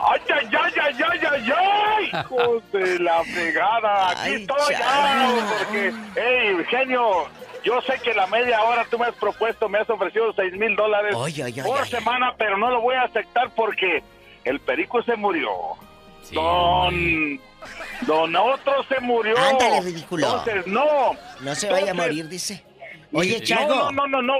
¡Ay, 0.01 0.21
ay, 0.33 0.47
ay, 0.49 0.73
ay, 0.81 0.95
ay, 1.11 1.19
ay, 1.29 1.51
ay! 1.57 2.05
¡Hijos 2.21 2.63
de 2.71 2.99
la 2.99 3.21
fregada! 3.25 4.11
Aquí 4.11 4.19
Ay, 4.21 4.33
estoy, 4.35 4.57
ya, 4.71 5.29
porque, 5.59 5.93
hey, 6.15 6.55
genio, 6.69 7.27
yo 7.63 7.81
sé 7.81 7.99
que 8.03 8.13
la 8.13 8.27
media 8.27 8.61
hora 8.63 8.85
tú 8.89 8.97
me 8.97 9.05
has 9.05 9.15
propuesto, 9.15 9.69
me 9.69 9.79
has 9.79 9.89
ofrecido 9.89 10.33
seis 10.33 10.53
mil 10.53 10.75
dólares 10.75 11.15
ay, 11.17 11.61
por 11.63 11.81
ay, 11.81 11.89
semana, 11.89 12.33
pero 12.37 12.57
no 12.57 12.69
lo 12.69 12.81
voy 12.81 12.95
a 12.95 13.03
aceptar 13.03 13.49
porque 13.55 14.03
el 14.43 14.59
perico 14.59 15.03
se 15.03 15.15
murió. 15.15 15.49
Sí. 16.23 16.35
Don... 16.35 17.39
Don 18.07 18.33
otro 18.35 18.83
se 18.87 18.99
murió. 19.01 19.37
Ándale, 19.37 19.81
ridículo. 19.81 20.25
Entonces, 20.25 20.67
no. 20.67 21.11
No 21.41 21.55
se 21.55 21.69
vaya 21.69 21.91
a 21.91 21.93
morir, 21.93 22.29
dice. 22.29 22.63
Oye, 23.11 23.39
no, 23.39 23.45
Chago. 23.45 23.75
No, 23.75 23.91
no, 23.91 24.07
no, 24.07 24.21
no. 24.21 24.35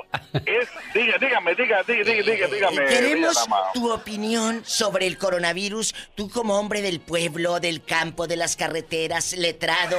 Es, 0.46 0.70
diga, 0.94 1.18
dígame, 1.18 1.56
diga, 1.56 1.82
diga, 1.84 2.04
diga, 2.04 2.24
diga, 2.32 2.48
dígame. 2.48 2.84
Eh, 2.84 2.88
Queremos 2.88 3.48
tu 3.74 3.92
opinión 3.92 4.64
sobre 4.66 5.08
el 5.08 5.18
coronavirus. 5.18 5.96
Tú 6.16 6.30
como 6.30 6.60
hombre 6.60 6.82
del 6.82 7.00
pueblo, 7.00 7.60
del 7.60 7.84
campo, 7.84 8.28
de 8.28 8.36
las 8.38 8.56
carreteras, 8.56 9.34
letrado, 9.34 9.98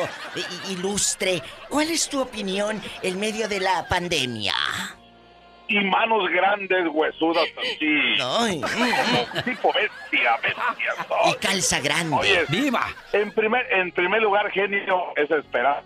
ilustre. 0.71 1.43
¿Cuál 1.69 1.91
es 1.91 2.09
tu 2.09 2.21
opinión 2.21 2.81
en 3.03 3.19
medio 3.19 3.49
de 3.49 3.61
la 3.61 3.87
pandemia? 3.89 4.55
y 5.73 5.79
manos 5.85 6.29
grandes, 6.31 6.85
huesudas 6.91 7.45
así. 7.57 8.17
Ay, 8.21 8.61
Como 8.61 9.43
tipo 9.45 9.73
bestia, 9.73 10.37
bestia. 10.43 10.95
y 11.27 11.31
soy. 11.31 11.39
calza 11.41 11.79
grande. 11.79 12.17
Oye, 12.17 12.45
¡Diva! 12.49 12.89
en 13.13 13.31
primer, 13.31 13.73
en 13.73 13.93
primer 13.93 14.21
lugar, 14.21 14.51
genio, 14.51 15.13
es 15.15 15.31
esperanza. 15.31 15.85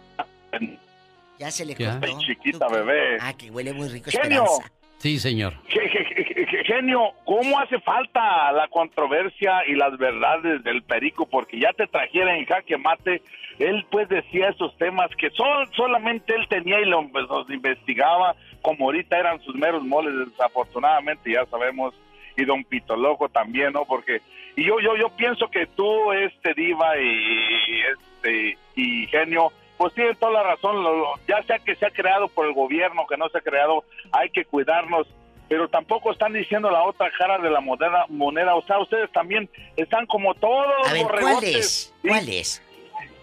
Ya 1.38 1.50
se 1.50 1.64
le 1.64 1.74
cortó. 1.74 2.06
Ay, 2.06 2.14
chiquita 2.18 2.68
bebé. 2.68 3.18
Ah, 3.20 3.32
que 3.36 3.50
huele 3.50 3.72
muy 3.72 3.88
rico 3.88 4.10
Genio. 4.10 4.44
Esperanza. 4.44 4.72
Sí, 4.98 5.18
señor. 5.18 5.52
Ge- 5.68 5.88
ge- 5.88 6.04
ge- 6.24 6.46
ge- 6.46 6.64
Genio, 6.64 7.10
¿cómo 7.26 7.58
hace 7.60 7.78
falta 7.80 8.52
la 8.52 8.68
controversia 8.68 9.66
y 9.66 9.74
las 9.74 9.98
verdades 9.98 10.62
del 10.64 10.82
perico? 10.82 11.26
Porque 11.26 11.58
ya 11.58 11.72
te 11.72 11.86
trajera 11.86 12.36
en 12.36 12.46
jaque 12.46 12.78
mate. 12.78 13.20
Él 13.58 13.84
pues 13.90 14.08
decía 14.08 14.48
esos 14.48 14.76
temas 14.78 15.10
que 15.16 15.30
sol- 15.30 15.68
solamente 15.76 16.34
él 16.34 16.46
tenía 16.48 16.80
y 16.80 16.86
lo- 16.86 17.06
pues, 17.08 17.26
los 17.28 17.48
investigaba, 17.50 18.34
como 18.62 18.86
ahorita 18.86 19.18
eran 19.18 19.40
sus 19.42 19.54
meros 19.54 19.84
moles, 19.84 20.12
desafortunadamente 20.30 21.32
ya 21.32 21.44
sabemos, 21.46 21.94
y 22.36 22.44
don 22.44 22.64
Pito 22.64 22.96
Loco 22.96 23.28
también, 23.28 23.72
¿no? 23.74 23.84
Porque, 23.84 24.20
y 24.56 24.64
yo, 24.64 24.80
yo, 24.80 24.96
yo 24.96 25.08
pienso 25.10 25.48
que 25.50 25.66
tú, 25.66 26.12
este 26.12 26.52
diva 26.54 26.98
y 26.98 27.80
este, 27.92 28.58
y 28.74 29.06
genio, 29.06 29.52
pues 29.84 29.94
tienen 29.94 30.16
toda 30.16 30.32
la 30.32 30.42
razón, 30.44 30.82
lo- 30.82 30.96
lo- 30.96 31.14
ya 31.28 31.42
sea 31.42 31.58
que 31.58 31.76
se 31.76 31.84
ha 31.84 31.90
creado 31.90 32.28
por 32.28 32.46
el 32.46 32.54
gobierno, 32.54 33.06
que 33.06 33.18
no 33.18 33.28
se 33.28 33.36
ha 33.36 33.40
creado, 33.42 33.84
hay 34.12 34.30
que 34.30 34.46
cuidarnos, 34.46 35.06
pero 35.46 35.68
tampoco 35.68 36.10
están 36.10 36.32
diciendo 36.32 36.70
la 36.70 36.82
otra 36.84 37.10
cara 37.18 37.36
de 37.36 37.50
la 37.50 37.60
moneda, 37.60 38.06
moneda. 38.08 38.54
o 38.54 38.62
sea, 38.62 38.78
ustedes 38.78 39.12
también 39.12 39.46
están 39.76 40.06
como 40.06 40.32
todos 40.36 40.88
A 40.88 40.92
ver, 40.94 41.02
los 41.02 41.10
¿cuál 41.10 41.22
borregotes, 41.24 41.56
es? 41.56 41.94
¿sí? 42.00 42.08
¿Cuál 42.08 42.28
es? 42.30 42.62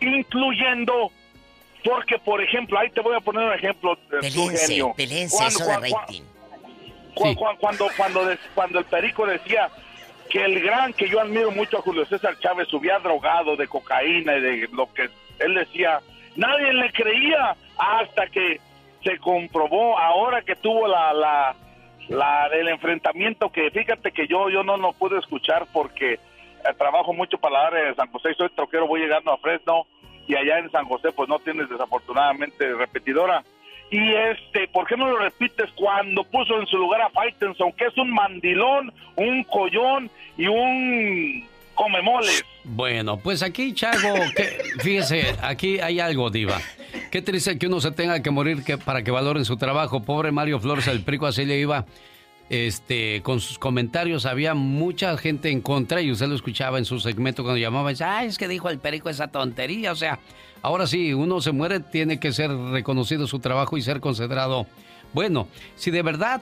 incluyendo, 0.02 1.12
porque 1.84 2.20
por 2.20 2.44
ejemplo, 2.44 2.78
ahí 2.78 2.90
te 2.92 3.02
voy 3.02 3.16
a 3.16 3.22
poner 3.22 3.48
un 3.48 3.54
ejemplo, 3.54 3.98
Pelense, 4.10 4.68
genio. 4.68 4.94
pelense, 4.96 5.36
Cuando- 5.38 5.56
eso 5.58 5.66
da 5.66 5.78
cuando- 5.80 5.98
rating. 5.98 6.22
cu- 7.16 7.36
cu- 7.36 7.58
cuando, 7.60 7.88
cuando, 7.98 8.22
cuando 8.54 8.80
el 8.80 8.86
perico 8.86 9.26
decía 9.26 9.70
que 10.30 10.44
el 10.46 10.62
gran, 10.62 10.94
que 10.94 11.10
yo 11.10 11.20
admiro 11.20 11.50
mucho 11.52 11.80
a 11.80 11.82
Julio 11.82 12.06
César 12.06 12.38
Chávez, 12.40 12.68
subía 12.68 13.00
drogado 13.00 13.56
de 13.56 13.68
cocaína 13.68 14.38
y 14.38 14.42
de 14.42 14.70
lo 14.72 14.92
que 14.94 15.10
él 15.40 15.56
decía, 15.56 16.00
nadie 16.36 16.74
le 16.74 16.92
creía 16.92 17.56
hasta 17.78 18.28
que 18.28 18.60
se 19.04 19.18
comprobó 19.18 19.98
ahora 19.98 20.42
que 20.42 20.56
tuvo 20.56 20.88
la, 20.88 21.14
la, 21.14 21.56
la 22.10 22.48
el 22.48 22.68
enfrentamiento 22.68 23.52
que 23.52 23.72
fíjate 23.72 24.12
que 24.12 24.28
yo 24.28 24.50
yo 24.50 24.64
no 24.64 24.78
no 24.78 24.94
pude 24.94 25.18
escuchar 25.20 25.66
porque 25.74 26.14
eh, 26.14 26.74
trabajo 26.78 27.14
mucho 27.14 27.38
para 27.38 27.54
la 27.54 27.68
área 27.68 27.84
de 27.86 27.96
San 27.96 28.12
José, 28.12 28.34
soy 28.36 28.50
troquero, 28.50 28.88
voy 28.88 29.02
llegando 29.02 29.32
a 29.32 29.38
Fresno 29.38 29.88
y 30.28 30.36
allá 30.36 30.60
en 30.60 30.72
San 30.72 30.86
José 30.86 31.12
pues 31.12 31.28
no 31.28 31.40
tienes 31.40 31.70
desafortunadamente 31.70 32.74
repetidora. 32.74 33.44
Y 33.90 34.14
este, 34.14 34.68
¿por 34.70 34.88
qué 34.88 34.96
no 34.96 35.10
lo 35.10 35.18
repites 35.18 35.70
cuando 35.76 36.24
puso 36.24 36.58
en 36.60 36.66
su 36.68 36.78
lugar 36.78 37.02
a 37.02 37.10
Faitenson, 37.10 37.74
que 37.74 37.86
es 37.86 37.98
un 37.98 38.12
mandilón, 38.12 38.94
un 39.18 39.44
collón 39.44 40.10
y 40.38 40.48
un 40.48 41.46
comemoles? 41.76 42.44
Bueno, 42.64 43.18
pues 43.18 43.42
aquí, 43.44 43.74
Chago, 43.74 44.16
que, 44.36 44.62
fíjese, 44.80 45.36
aquí 45.42 45.80
hay 45.80 46.00
algo, 46.00 46.30
Diva. 46.30 46.60
Qué 47.10 47.22
triste 47.22 47.58
que 47.58 47.68
uno 47.68 47.82
se 47.82 47.92
tenga 47.92 48.22
que 48.22 48.32
morir 48.32 48.64
que, 48.64 48.78
para 48.78 49.04
que 49.04 49.12
valoren 49.12 49.46
su 49.46 49.58
trabajo. 49.58 50.04
Pobre 50.04 50.32
Mario 50.32 50.60
Flores, 50.60 50.88
el 50.88 51.02
prico 51.02 51.28
así 51.28 51.46
le 51.46 51.60
iba. 51.60 51.86
Este, 52.50 53.22
con 53.22 53.40
sus 53.40 53.58
comentarios 53.58 54.26
había 54.26 54.54
mucha 54.54 55.18
gente 55.18 55.50
en 55.50 55.62
contra 55.62 56.02
y 56.02 56.12
usted 56.12 56.28
lo 56.28 56.36
escuchaba 56.36 56.78
en 56.78 56.84
su 56.84 57.00
segmento 57.00 57.44
cuando 57.44 57.58
llamaba 57.58 57.92
y 57.92 57.94
decía, 57.94 58.18
ay, 58.18 58.28
es 58.28 58.38
que 58.38 58.50
dijo 58.50 58.70
el 58.70 58.78
perico 58.78 59.10
esa 59.10 59.30
tontería. 59.30 59.94
O 59.94 59.96
sea, 59.96 60.20
ahora 60.62 60.86
sí, 60.86 61.14
uno 61.14 61.40
se 61.40 61.54
muere, 61.54 61.80
tiene 61.80 62.20
que 62.20 62.34
ser 62.34 62.52
reconocido 62.52 63.26
su 63.26 63.40
trabajo 63.40 63.78
y 63.78 63.82
ser 63.82 64.02
considerado. 64.02 64.68
Bueno, 65.14 65.48
si 65.76 65.92
de 65.92 66.02
verdad 66.02 66.42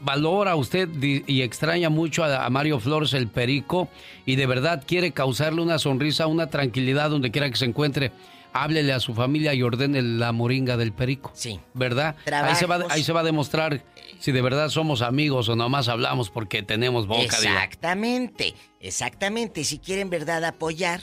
valora 0.00 0.56
usted 0.56 0.88
y 1.00 1.42
extraña 1.42 1.90
mucho 1.90 2.24
a, 2.24 2.48
Mario 2.50 2.80
Flores 2.80 3.14
el 3.14 3.28
Perico 3.28 3.88
y 4.24 4.36
de 4.36 4.46
verdad 4.46 4.82
quiere 4.86 5.12
causarle 5.12 5.62
una 5.62 5.78
sonrisa, 5.78 6.26
una 6.26 6.48
tranquilidad 6.48 7.10
donde 7.10 7.30
quiera 7.30 7.48
que 7.50 7.56
se 7.56 7.64
encuentre, 7.64 8.12
háblele 8.52 8.92
a 8.92 9.00
su 9.00 9.14
familia 9.14 9.54
y 9.54 9.62
ordene 9.62 10.02
la 10.02 10.32
moringa 10.32 10.76
del 10.76 10.92
Perico. 10.92 11.30
Sí. 11.34 11.60
¿Verdad? 11.74 12.16
Ahí 12.30 12.54
se, 12.56 12.66
va, 12.66 12.80
ahí 12.90 13.02
se 13.02 13.12
va 13.12 13.20
a 13.20 13.24
demostrar 13.24 13.84
si 14.18 14.32
de 14.32 14.42
verdad 14.42 14.68
somos 14.68 15.02
amigos 15.02 15.48
o 15.48 15.56
nomás 15.56 15.88
hablamos 15.88 16.30
porque 16.30 16.62
tenemos 16.62 17.06
boca. 17.06 17.40
Diva. 17.40 17.52
Exactamente, 17.54 18.54
exactamente. 18.80 19.64
Si 19.64 19.78
quieren 19.78 20.10
verdad 20.10 20.44
apoyar, 20.44 21.02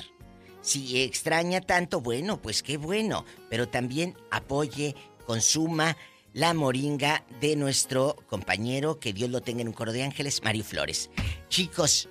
si 0.62 1.02
extraña 1.02 1.62
tanto, 1.62 2.02
bueno, 2.02 2.42
pues 2.42 2.64
qué 2.64 2.78
bueno. 2.78 3.26
Pero 3.50 3.68
también 3.68 4.16
apoye, 4.32 4.96
consuma 5.26 5.96
la 6.34 6.54
moringa 6.54 7.24
de 7.40 7.56
nuestro 7.56 8.18
compañero, 8.28 9.00
que 9.00 9.14
Dios 9.14 9.30
lo 9.30 9.42
tenga 9.42 9.62
en 9.62 9.68
un 9.68 9.74
coro 9.74 9.94
de 9.94 10.04
ángeles, 10.04 10.42
Mario 10.44 10.64
Flores. 10.64 11.12
Chicos, 11.50 12.10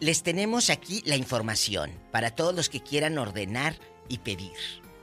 les 0.00 0.22
tenemos 0.22 0.70
aquí 0.70 1.02
la 1.04 1.16
información 1.16 1.90
para 2.12 2.30
todos 2.30 2.54
los 2.54 2.68
que 2.68 2.80
quieran 2.80 3.18
ordenar 3.18 3.76
y 4.08 4.18
pedir. 4.18 4.52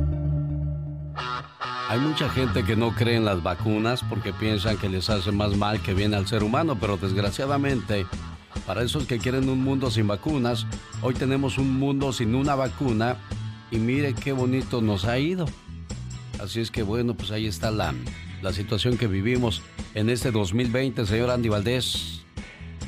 Hay 1.89 1.99
mucha 1.99 2.29
gente 2.29 2.62
que 2.62 2.77
no 2.77 2.95
cree 2.95 3.16
en 3.16 3.24
las 3.24 3.43
vacunas 3.43 4.05
porque 4.09 4.33
piensan 4.33 4.77
que 4.77 4.89
les 4.89 5.11
hace 5.11 5.33
más 5.33 5.57
mal 5.57 5.83
que 5.83 5.95
bien 5.95 6.15
al 6.15 6.29
ser 6.29 6.45
humano, 6.45 6.79
pero 6.79 6.97
desgraciadamente, 6.97 8.07
para 8.69 8.85
esos 8.85 9.07
que 9.07 9.19
quieren 9.19 9.49
un 9.49 9.65
mundo 9.65 9.91
sin 9.91 10.07
vacunas, 10.07 10.65
hoy 11.03 11.15
tenemos 11.15 11.59
un 11.59 11.77
mundo 11.77 12.12
sin 12.12 12.37
una 12.37 12.55
vacuna 12.55 13.16
y 13.73 13.79
mire 13.79 14.15
qué 14.15 14.31
bonito 14.31 14.81
nos 14.81 15.05
ha 15.05 15.19
ido. 15.19 15.47
Así 16.41 16.61
es 16.61 16.70
que 16.70 16.85
bueno, 16.85 17.15
pues 17.15 17.33
ahí 17.33 17.47
está 17.49 17.73
la, 17.73 17.95
la 18.43 18.53
situación 18.53 18.97
que 18.97 19.09
vivimos 19.09 19.61
en 19.95 20.09
este 20.09 20.31
2020, 20.31 21.05
señor 21.05 21.31
Andy 21.31 21.49
Valdés. 21.49 22.11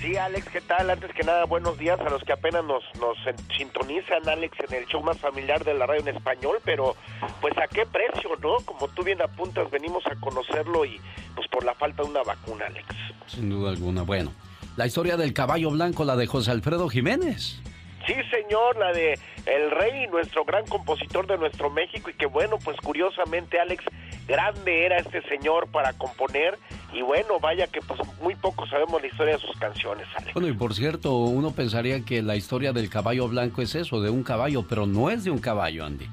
Sí, 0.04 0.18
Alex, 0.18 0.46
¿qué 0.50 0.60
tal? 0.60 0.90
Antes 0.90 1.12
que 1.14 1.22
nada, 1.22 1.46
buenos 1.46 1.78
días 1.78 1.98
a 1.98 2.10
los 2.10 2.22
que 2.24 2.34
apenas 2.34 2.62
nos, 2.62 2.84
nos 3.00 3.16
sintonizan, 3.56 4.28
Alex, 4.28 4.54
en 4.68 4.76
el 4.76 4.86
show 4.86 5.02
más 5.02 5.16
familiar 5.16 5.64
de 5.64 5.72
la 5.72 5.86
radio 5.86 6.02
en 6.02 6.14
español, 6.14 6.58
pero 6.62 6.94
pues 7.40 7.54
a 7.56 7.66
qué 7.68 7.86
precio, 7.86 8.36
¿no? 8.42 8.56
Como 8.66 8.88
tú 8.88 9.02
bien 9.02 9.22
apuntas, 9.22 9.70
venimos 9.70 10.04
a 10.06 10.14
conocerlo 10.16 10.84
y 10.84 11.00
pues 11.34 11.48
por 11.48 11.64
la 11.64 11.72
falta 11.74 12.02
de 12.02 12.10
una 12.10 12.22
vacuna, 12.22 12.66
Alex. 12.66 12.86
Sin 13.28 13.48
duda 13.48 13.70
alguna. 13.70 14.02
Bueno, 14.02 14.30
la 14.76 14.86
historia 14.86 15.16
del 15.16 15.32
caballo 15.32 15.70
blanco, 15.70 16.04
la 16.04 16.16
de 16.16 16.26
José 16.26 16.50
Alfredo 16.50 16.86
Jiménez. 16.90 17.62
Sí, 18.06 18.14
señor, 18.30 18.76
la 18.76 18.92
de 18.92 19.18
El 19.46 19.70
Rey, 19.70 20.06
nuestro 20.08 20.44
gran 20.44 20.66
compositor 20.66 21.26
de 21.26 21.38
nuestro 21.38 21.70
México, 21.70 22.10
y 22.10 22.14
que 22.14 22.26
bueno, 22.26 22.58
pues 22.62 22.76
curiosamente, 22.78 23.58
Alex, 23.58 23.84
grande 24.26 24.84
era 24.84 24.98
este 24.98 25.22
señor 25.22 25.68
para 25.70 25.92
componer, 25.94 26.58
y 26.92 27.02
bueno, 27.02 27.40
vaya 27.40 27.66
que 27.66 27.80
pues 27.80 28.00
muy 28.20 28.34
poco 28.34 28.66
sabemos 28.66 29.00
la 29.00 29.08
historia 29.08 29.34
de 29.34 29.40
sus 29.40 29.56
canciones, 29.58 30.06
Alex. 30.16 30.34
Bueno, 30.34 30.48
y 30.48 30.52
por 30.52 30.74
cierto, 30.74 31.14
uno 31.16 31.52
pensaría 31.52 32.04
que 32.04 32.22
la 32.22 32.36
historia 32.36 32.72
del 32.72 32.90
caballo 32.90 33.28
blanco 33.28 33.62
es 33.62 33.74
eso, 33.74 34.00
de 34.00 34.10
un 34.10 34.22
caballo, 34.22 34.66
pero 34.68 34.86
no 34.86 35.10
es 35.10 35.24
de 35.24 35.30
un 35.30 35.38
caballo, 35.38 35.84
Andy. 35.84 36.06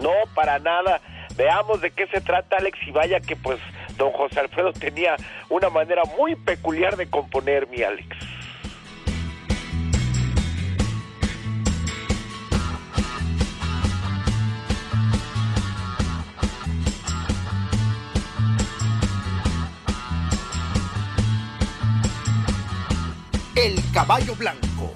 No, 0.00 0.12
para 0.34 0.58
nada. 0.58 1.00
Veamos 1.36 1.80
de 1.80 1.90
qué 1.92 2.06
se 2.08 2.20
trata, 2.20 2.56
Alex, 2.56 2.78
y 2.86 2.90
vaya 2.90 3.20
que 3.20 3.36
pues 3.36 3.60
don 3.96 4.10
José 4.12 4.40
Alfredo 4.40 4.72
tenía 4.72 5.16
una 5.48 5.70
manera 5.70 6.02
muy 6.18 6.34
peculiar 6.34 6.96
de 6.96 7.08
componer, 7.08 7.68
mi 7.68 7.82
Alex. 7.82 8.08
El 23.58 23.82
caballo 23.92 24.36
blanco. 24.36 24.94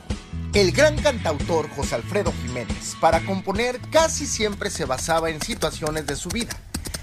El 0.54 0.70
gran 0.70 0.96
cantautor 0.96 1.68
José 1.70 1.96
Alfredo 1.96 2.32
Jiménez, 2.42 2.94
para 3.00 3.18
componer 3.26 3.80
casi 3.90 4.24
siempre 4.24 4.70
se 4.70 4.84
basaba 4.84 5.30
en 5.30 5.42
situaciones 5.42 6.06
de 6.06 6.14
su 6.14 6.28
vida. 6.28 6.56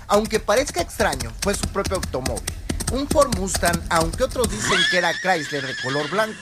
Aunque 0.07 0.39
parezca 0.39 0.79
extraño, 0.79 1.33
fue 1.41 1.53
su 1.53 1.67
propio 1.67 1.97
automóvil. 1.97 2.53
Un 2.93 3.09
Ford 3.09 3.37
Mustang, 3.37 3.77
aunque 3.89 4.23
otros 4.23 4.49
dicen 4.49 4.79
que 4.89 4.99
era 4.99 5.11
Chrysler 5.21 5.67
de 5.67 5.75
color 5.83 6.09
blanco. 6.09 6.39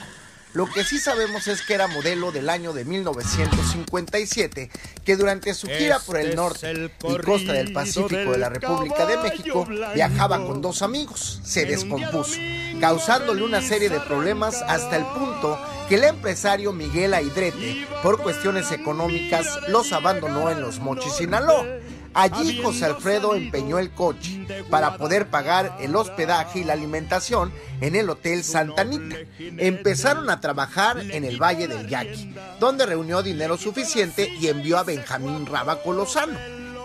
Lo 0.54 0.66
que 0.66 0.82
sí 0.82 0.98
sabemos 0.98 1.46
es 1.46 1.62
que 1.62 1.74
era 1.74 1.86
modelo 1.88 2.32
del 2.32 2.48
año 2.48 2.72
de 2.72 2.84
1957, 2.84 4.70
que 5.04 5.16
durante 5.16 5.52
su 5.52 5.66
gira 5.66 5.98
por 6.00 6.16
el 6.16 6.28
Este 6.28 6.36
norte 6.36 6.70
el 6.70 6.90
y 7.02 7.16
costa 7.18 7.52
del 7.52 7.72
Pacífico 7.72 8.32
de 8.32 8.38
la 8.38 8.48
República 8.48 9.04
de 9.06 9.18
México 9.18 9.68
viajaba 9.94 10.38
con 10.46 10.62
dos 10.62 10.80
amigos. 10.82 11.40
Se 11.44 11.66
descompuso, 11.66 12.38
causándole 12.80 13.42
una 13.42 13.60
serie 13.60 13.90
de 13.90 14.00
problemas 14.00 14.62
hasta 14.62 14.96
el 14.96 15.04
punto 15.04 15.58
que 15.88 15.96
el 15.96 16.04
empresario 16.04 16.72
Miguel 16.72 17.14
Aidrete, 17.14 17.86
por 18.02 18.22
cuestiones 18.22 18.72
económicas, 18.72 19.46
los 19.68 19.92
abandonó 19.92 20.50
en 20.50 20.60
Los 20.60 20.78
Mochis, 20.80 21.14
Sinaloa. 21.14 21.66
Allí 22.14 22.60
José 22.62 22.86
Alfredo 22.86 23.34
empeñó 23.34 23.78
el 23.78 23.90
coche 23.90 24.46
para 24.70 24.96
poder 24.96 25.28
pagar 25.28 25.76
el 25.80 25.94
hospedaje 25.94 26.60
y 26.60 26.64
la 26.64 26.72
alimentación 26.72 27.52
en 27.80 27.94
el 27.94 28.10
Hotel 28.10 28.42
Santa 28.42 28.82
Anita. 28.82 29.16
Empezaron 29.38 30.30
a 30.30 30.40
trabajar 30.40 30.98
en 30.98 31.24
el 31.24 31.40
Valle 31.40 31.68
del 31.68 31.88
Yaqui, 31.88 32.34
donde 32.60 32.86
reunió 32.86 33.22
dinero 33.22 33.56
suficiente 33.56 34.32
y 34.40 34.48
envió 34.48 34.78
a 34.78 34.84
Benjamín 34.84 35.46
Rábaco 35.46 35.92
Lozano. 35.92 36.38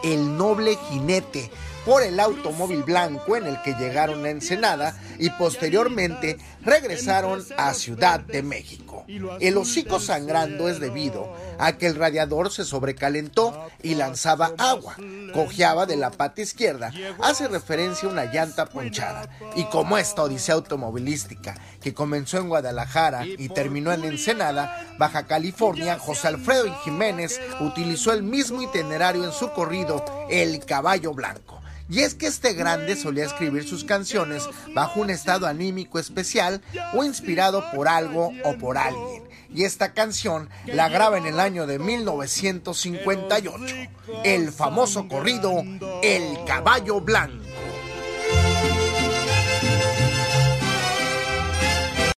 El 0.04 0.38
Noble 0.38 0.78
Jinete 0.90 1.50
por 1.86 2.04
el 2.04 2.20
automóvil 2.20 2.84
blanco 2.84 3.36
en 3.36 3.48
el 3.48 3.62
que 3.62 3.74
llegaron 3.74 4.26
a 4.26 4.30
Ensenada 4.30 4.96
y 5.20 5.30
posteriormente 5.32 6.38
regresaron 6.64 7.44
a 7.58 7.74
Ciudad 7.74 8.20
de 8.20 8.42
México. 8.42 9.06
El 9.40 9.58
hocico 9.58 10.00
sangrando 10.00 10.70
es 10.70 10.80
debido 10.80 11.34
a 11.60 11.74
que 11.74 11.88
el 11.88 11.96
radiador 11.96 12.52
se 12.52 12.64
sobrecalentó 12.64 13.68
y 13.82 13.96
lanzaba 13.96 14.54
agua, 14.58 14.96
cojeaba 15.34 15.86
de 15.86 15.98
la 15.98 16.12
pata 16.12 16.42
izquierda, 16.42 16.92
hace 17.22 17.48
referencia 17.48 18.08
a 18.08 18.12
una 18.12 18.26
llanta 18.26 18.66
ponchada. 18.66 19.30
Y 19.56 19.66
como 19.66 19.98
esta 19.98 20.24
odisea 20.24 20.56
automovilística 20.56 21.56
que 21.82 21.94
comenzó 21.94 22.38
en 22.38 22.48
Guadalajara 22.48 23.26
y 23.26 23.50
terminó 23.50 23.92
en 23.92 24.06
Ensenada, 24.06 24.96
Baja 24.98 25.26
California, 25.26 26.00
José 26.00 26.30
Alfredo 26.30 26.74
Jiménez 26.84 27.42
utilizó 27.60 28.14
el 28.14 28.24
mismo 28.24 28.62
itinerario 28.62 29.26
en 29.26 29.34
su 29.34 29.52
corrido 29.52 30.04
El 30.30 30.64
Caballo 30.66 31.14
Blanco. 31.14 31.62
Y 31.90 32.02
es 32.02 32.16
que 32.16 32.28
este 32.28 32.54
grande 32.54 32.96
solía 32.96 33.26
escribir 33.26 33.68
sus 33.68 33.84
canciones 33.84 34.44
bajo 34.74 35.02
un 35.02 35.10
estado 35.10 35.48
anímico 35.48 36.00
especial 36.00 36.62
o 36.94 37.04
inspirado 37.04 37.64
por 37.72 37.88
algo 37.88 38.32
o 38.44 38.58
por 38.58 38.78
alguien. 38.78 39.24
Y 39.54 39.66
esta 39.66 39.94
canción 39.94 40.50
la 40.66 40.90
graba 40.90 41.18
en 41.18 41.26
el 41.26 41.40
año 41.40 41.68
de 41.68 41.78
1958, 41.78 43.76
el 44.24 44.52
famoso 44.52 45.08
corrido 45.08 45.64
El 46.02 46.44
Caballo 46.46 47.02
Blanco. 47.02 47.44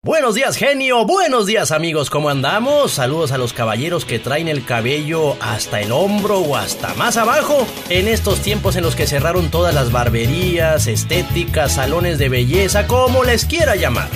Buenos 0.06 0.36
días, 0.36 0.56
genio. 0.56 1.04
Buenos 1.04 1.48
días, 1.48 1.72
amigos. 1.72 2.12
¿Cómo 2.12 2.30
andamos? 2.30 2.92
Saludos 2.92 3.32
a 3.32 3.40
los 3.40 3.54
caballeros 3.54 4.06
que 4.06 4.20
traen 4.20 4.48
el 4.48 4.64
cabello 4.64 5.36
hasta 5.40 5.82
el 5.82 5.92
hombro 5.92 6.42
o 6.42 6.56
hasta 6.56 6.94
más 6.94 7.18
abajo. 7.18 7.66
En 7.90 8.08
estos 8.08 8.42
tiempos 8.42 8.76
en 8.76 8.84
los 8.84 8.96
que 8.96 9.08
cerraron 9.08 9.50
todas 9.50 9.74
las 9.74 9.92
barberías, 9.92 10.86
estéticas, 10.86 11.74
salones 11.74 12.20
de 12.20 12.30
belleza, 12.30 12.86
como 12.86 13.24
les 13.24 13.46
quiera 13.46 13.76
llamar. 13.76 14.08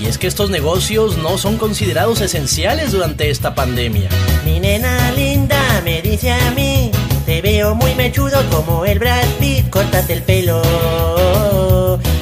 Y 0.00 0.06
es 0.06 0.16
que 0.16 0.28
estos 0.28 0.48
negocios 0.48 1.18
no 1.18 1.36
son 1.36 1.58
considerados 1.58 2.22
esenciales 2.22 2.92
durante 2.92 3.28
esta 3.28 3.54
pandemia. 3.54 4.08
Mi 4.46 4.60
nena 4.60 5.12
linda 5.12 5.60
me 5.84 6.00
dice 6.00 6.32
a 6.32 6.52
mí, 6.52 6.90
te 7.26 7.42
veo 7.42 7.74
muy 7.74 7.94
mechudo 7.96 8.42
como 8.50 8.86
el 8.86 8.98
Brad 8.98 9.28
Pitt, 9.38 9.68
córtate 9.68 10.14
el 10.14 10.22
pelo, 10.22 10.62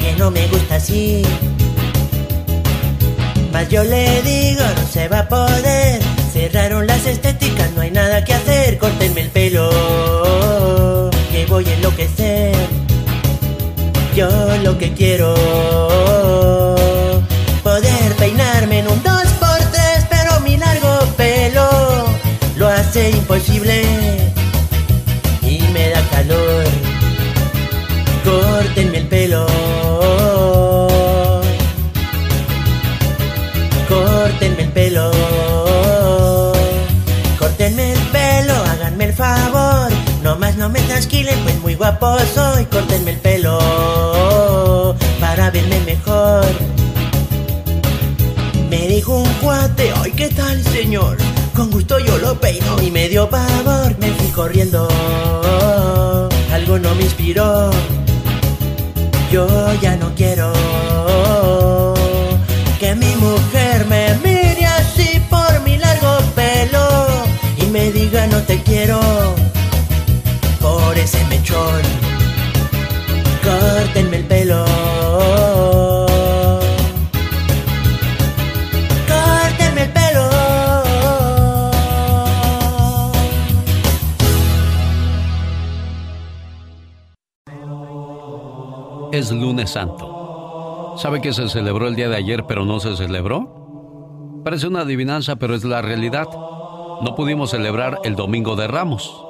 que 0.01 0.13
no 0.19 0.33
me 0.33 0.45
gusta 0.49 0.75
así. 0.75 1.23
Mas 3.53 3.69
yo 3.69 3.85
le 3.85 4.23
digo, 4.23 4.65
no 4.77 4.89
se 4.89 5.09
va 5.09 5.21
a 5.21 5.29
poder. 5.29 6.01
Cerraron 6.33 6.87
las 6.87 7.07
estéticas, 7.07 7.71
no 7.73 7.83
hay 7.83 7.91
nada 7.91 8.25
que 8.25 8.33
hacer. 8.33 8.79
Córtenme 8.79 9.21
el 9.21 9.29
pelo, 9.29 11.11
que 11.31 11.45
voy 11.47 11.67
a 11.67 11.75
enloquecer. 11.75 12.55
Yo 14.17 14.29
lo 14.63 14.77
que 14.79 14.93
quiero, 14.93 15.35
poder 17.63 18.13
peinarme 18.19 18.81
en 18.81 18.89
un 18.89 19.03
2x3, 19.03 20.07
pero 20.11 20.41
mi 20.41 20.57
largo 20.57 20.99
pelo 21.17 21.69
lo 22.57 22.69
hace 22.69 23.11
imposible 23.11 24.12
soy. 42.35 42.65
Córtenme 42.67 43.13
el 43.13 43.19
pelo 43.19 44.95
para 45.21 45.51
verme 45.51 45.81
mejor. 45.81 46.45
Me 48.69 48.89
dijo 48.89 49.17
un 49.19 49.33
cuate, 49.35 49.93
ay, 49.97 50.13
¿qué 50.13 50.29
tal, 50.29 50.63
señor? 50.65 51.17
Con 51.55 51.71
gusto 51.71 51.99
yo 51.99 52.17
lo 52.19 52.41
peino 52.41 52.81
y 52.83 52.91
me 52.91 53.09
dio 53.09 53.29
pavor. 53.29 53.97
Me 53.99 54.09
fui 54.13 54.29
corriendo, 54.29 54.89
algo 56.53 56.79
no 56.79 56.95
me 56.95 57.03
inspiró. 57.03 57.71
Yo 59.31 59.47
ya 59.81 59.97
no 59.97 60.15
quiero 60.15 60.53
que 62.79 62.95
mi 62.95 63.15
mujer 63.17 63.87
me 63.87 64.15
mire 64.25 64.67
así 64.67 65.23
por 65.31 65.61
mi 65.63 65.79
largo 65.79 66.19
pelo 66.35 67.07
y 67.57 67.67
me 67.67 67.91
diga 67.93 68.27
no 68.27 68.43
te 68.43 68.61
quiero 68.63 69.01
Córtenme 73.43 74.17
el 74.19 74.25
pelo. 74.25 74.65
Córtenme 79.09 79.83
el 79.83 79.93
pelo. 79.93 80.31
Es 89.13 89.31
lunes 89.31 89.71
santo. 89.71 90.95
¿Sabe 90.97 91.21
que 91.21 91.33
se 91.33 91.49
celebró 91.49 91.89
el 91.89 91.97
día 91.97 92.09
de 92.09 92.17
ayer 92.17 92.45
pero 92.47 92.65
no 92.65 92.81
se 92.81 92.97
celebró? 92.97 94.43
Parece 94.45 94.69
una 94.69 94.81
adivinanza, 94.81 95.37
pero 95.37 95.55
es 95.55 95.65
la 95.65 95.83
realidad. 95.83 96.29
No 97.03 97.15
pudimos 97.15 97.51
celebrar 97.51 97.99
el 98.05 98.17
Domingo 98.17 98.57
de 98.57 98.69
Ramos, 98.69 99.25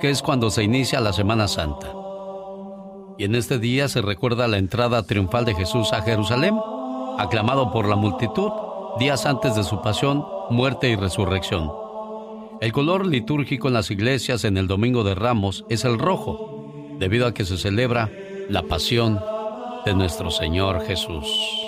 que 0.00 0.10
es 0.10 0.22
cuando 0.22 0.50
se 0.50 0.62
inicia 0.62 1.00
la 1.00 1.12
Semana 1.12 1.48
Santa. 1.48 1.92
Y 3.18 3.24
en 3.24 3.34
este 3.34 3.58
día 3.58 3.88
se 3.88 4.00
recuerda 4.00 4.46
la 4.46 4.58
entrada 4.58 5.02
triunfal 5.02 5.44
de 5.44 5.54
Jesús 5.54 5.92
a 5.92 6.02
Jerusalén, 6.02 6.54
aclamado 7.18 7.72
por 7.72 7.88
la 7.88 7.96
multitud 7.96 8.50
días 8.98 9.26
antes 9.26 9.54
de 9.54 9.64
su 9.64 9.80
pasión, 9.82 10.24
muerte 10.50 10.88
y 10.88 10.96
resurrección. 10.96 11.70
El 12.60 12.72
color 12.72 13.06
litúrgico 13.06 13.68
en 13.68 13.74
las 13.74 13.90
iglesias 13.90 14.44
en 14.44 14.56
el 14.56 14.66
Domingo 14.66 15.04
de 15.04 15.14
Ramos 15.14 15.64
es 15.68 15.84
el 15.84 15.98
rojo, 15.98 16.96
debido 16.98 17.26
a 17.26 17.34
que 17.34 17.44
se 17.44 17.56
celebra 17.56 18.10
la 18.48 18.62
pasión 18.62 19.20
de 19.84 19.94
nuestro 19.94 20.30
Señor 20.30 20.84
Jesús. 20.84 21.67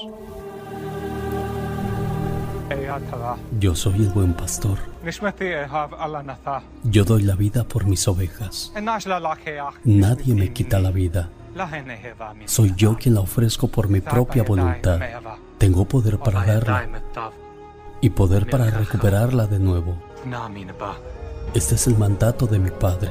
Yo 3.59 3.75
soy 3.75 3.95
el 3.95 4.09
buen 4.09 4.35
pastor. 4.35 4.79
Yo 6.85 7.05
doy 7.05 7.23
la 7.23 7.35
vida 7.35 7.65
por 7.65 7.87
mis 7.87 8.07
ovejas. 8.09 8.73
Nadie 9.85 10.35
me 10.35 10.53
quita 10.53 10.79
la 10.81 10.91
vida. 10.91 11.31
Soy 12.47 12.73
yo 12.77 12.97
quien 12.97 13.15
la 13.15 13.21
ofrezco 13.21 13.69
por 13.69 13.89
mi 13.89 14.01
propia 14.01 14.43
voluntad. 14.43 15.01
Tengo 15.59 15.85
poder 15.85 16.19
para 16.19 16.45
darla 16.45 16.89
y 18.01 18.11
poder 18.11 18.49
para 18.49 18.71
recuperarla 18.71 19.47
de 19.47 19.59
nuevo. 19.59 19.97
Este 21.55 21.75
es 21.75 21.87
el 21.87 21.99
mandato 21.99 22.47
de 22.47 22.59
mi 22.59 22.71
Padre. 22.71 23.11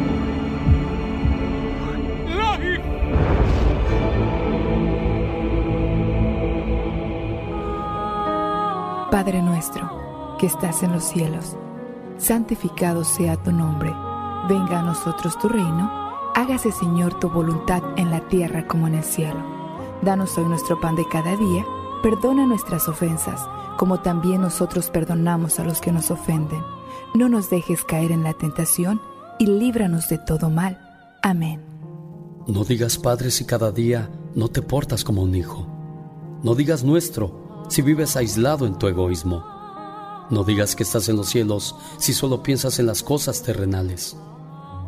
Padre 9.11 9.41
nuestro, 9.41 10.37
que 10.39 10.45
estás 10.45 10.83
en 10.83 10.93
los 10.93 11.03
cielos, 11.03 11.57
santificado 12.17 13.03
sea 13.03 13.35
tu 13.35 13.51
nombre, 13.51 13.93
venga 14.47 14.79
a 14.79 14.83
nosotros 14.83 15.37
tu 15.37 15.49
reino, 15.49 15.91
hágase 16.33 16.71
Señor 16.71 17.19
tu 17.19 17.29
voluntad 17.29 17.83
en 17.97 18.09
la 18.09 18.25
tierra 18.29 18.65
como 18.69 18.87
en 18.87 18.95
el 18.95 19.03
cielo. 19.03 19.43
Danos 20.01 20.37
hoy 20.37 20.45
nuestro 20.45 20.79
pan 20.79 20.95
de 20.95 21.05
cada 21.09 21.35
día, 21.35 21.65
perdona 22.01 22.45
nuestras 22.45 22.87
ofensas, 22.87 23.41
como 23.77 23.99
también 23.99 24.39
nosotros 24.39 24.89
perdonamos 24.89 25.59
a 25.59 25.65
los 25.65 25.81
que 25.81 25.91
nos 25.91 26.09
ofenden. 26.09 26.63
No 27.13 27.27
nos 27.27 27.49
dejes 27.49 27.83
caer 27.83 28.13
en 28.13 28.23
la 28.23 28.33
tentación 28.33 29.01
y 29.39 29.45
líbranos 29.45 30.07
de 30.07 30.19
todo 30.19 30.49
mal. 30.49 30.79
Amén. 31.21 31.59
No 32.47 32.63
digas 32.63 32.97
Padre 32.97 33.29
si 33.29 33.43
cada 33.43 33.73
día 33.73 34.09
no 34.35 34.47
te 34.47 34.61
portas 34.61 35.03
como 35.03 35.21
un 35.21 35.35
hijo. 35.35 35.67
No 36.43 36.55
digas 36.55 36.85
nuestro 36.85 37.40
si 37.67 37.81
vives 37.81 38.15
aislado 38.15 38.65
en 38.65 38.77
tu 38.77 38.87
egoísmo. 38.87 39.43
No 40.29 40.43
digas 40.43 40.75
que 40.75 40.83
estás 40.83 41.09
en 41.09 41.17
los 41.17 41.27
cielos 41.27 41.75
si 41.97 42.13
solo 42.13 42.41
piensas 42.41 42.79
en 42.79 42.85
las 42.85 43.03
cosas 43.03 43.43
terrenales. 43.43 44.15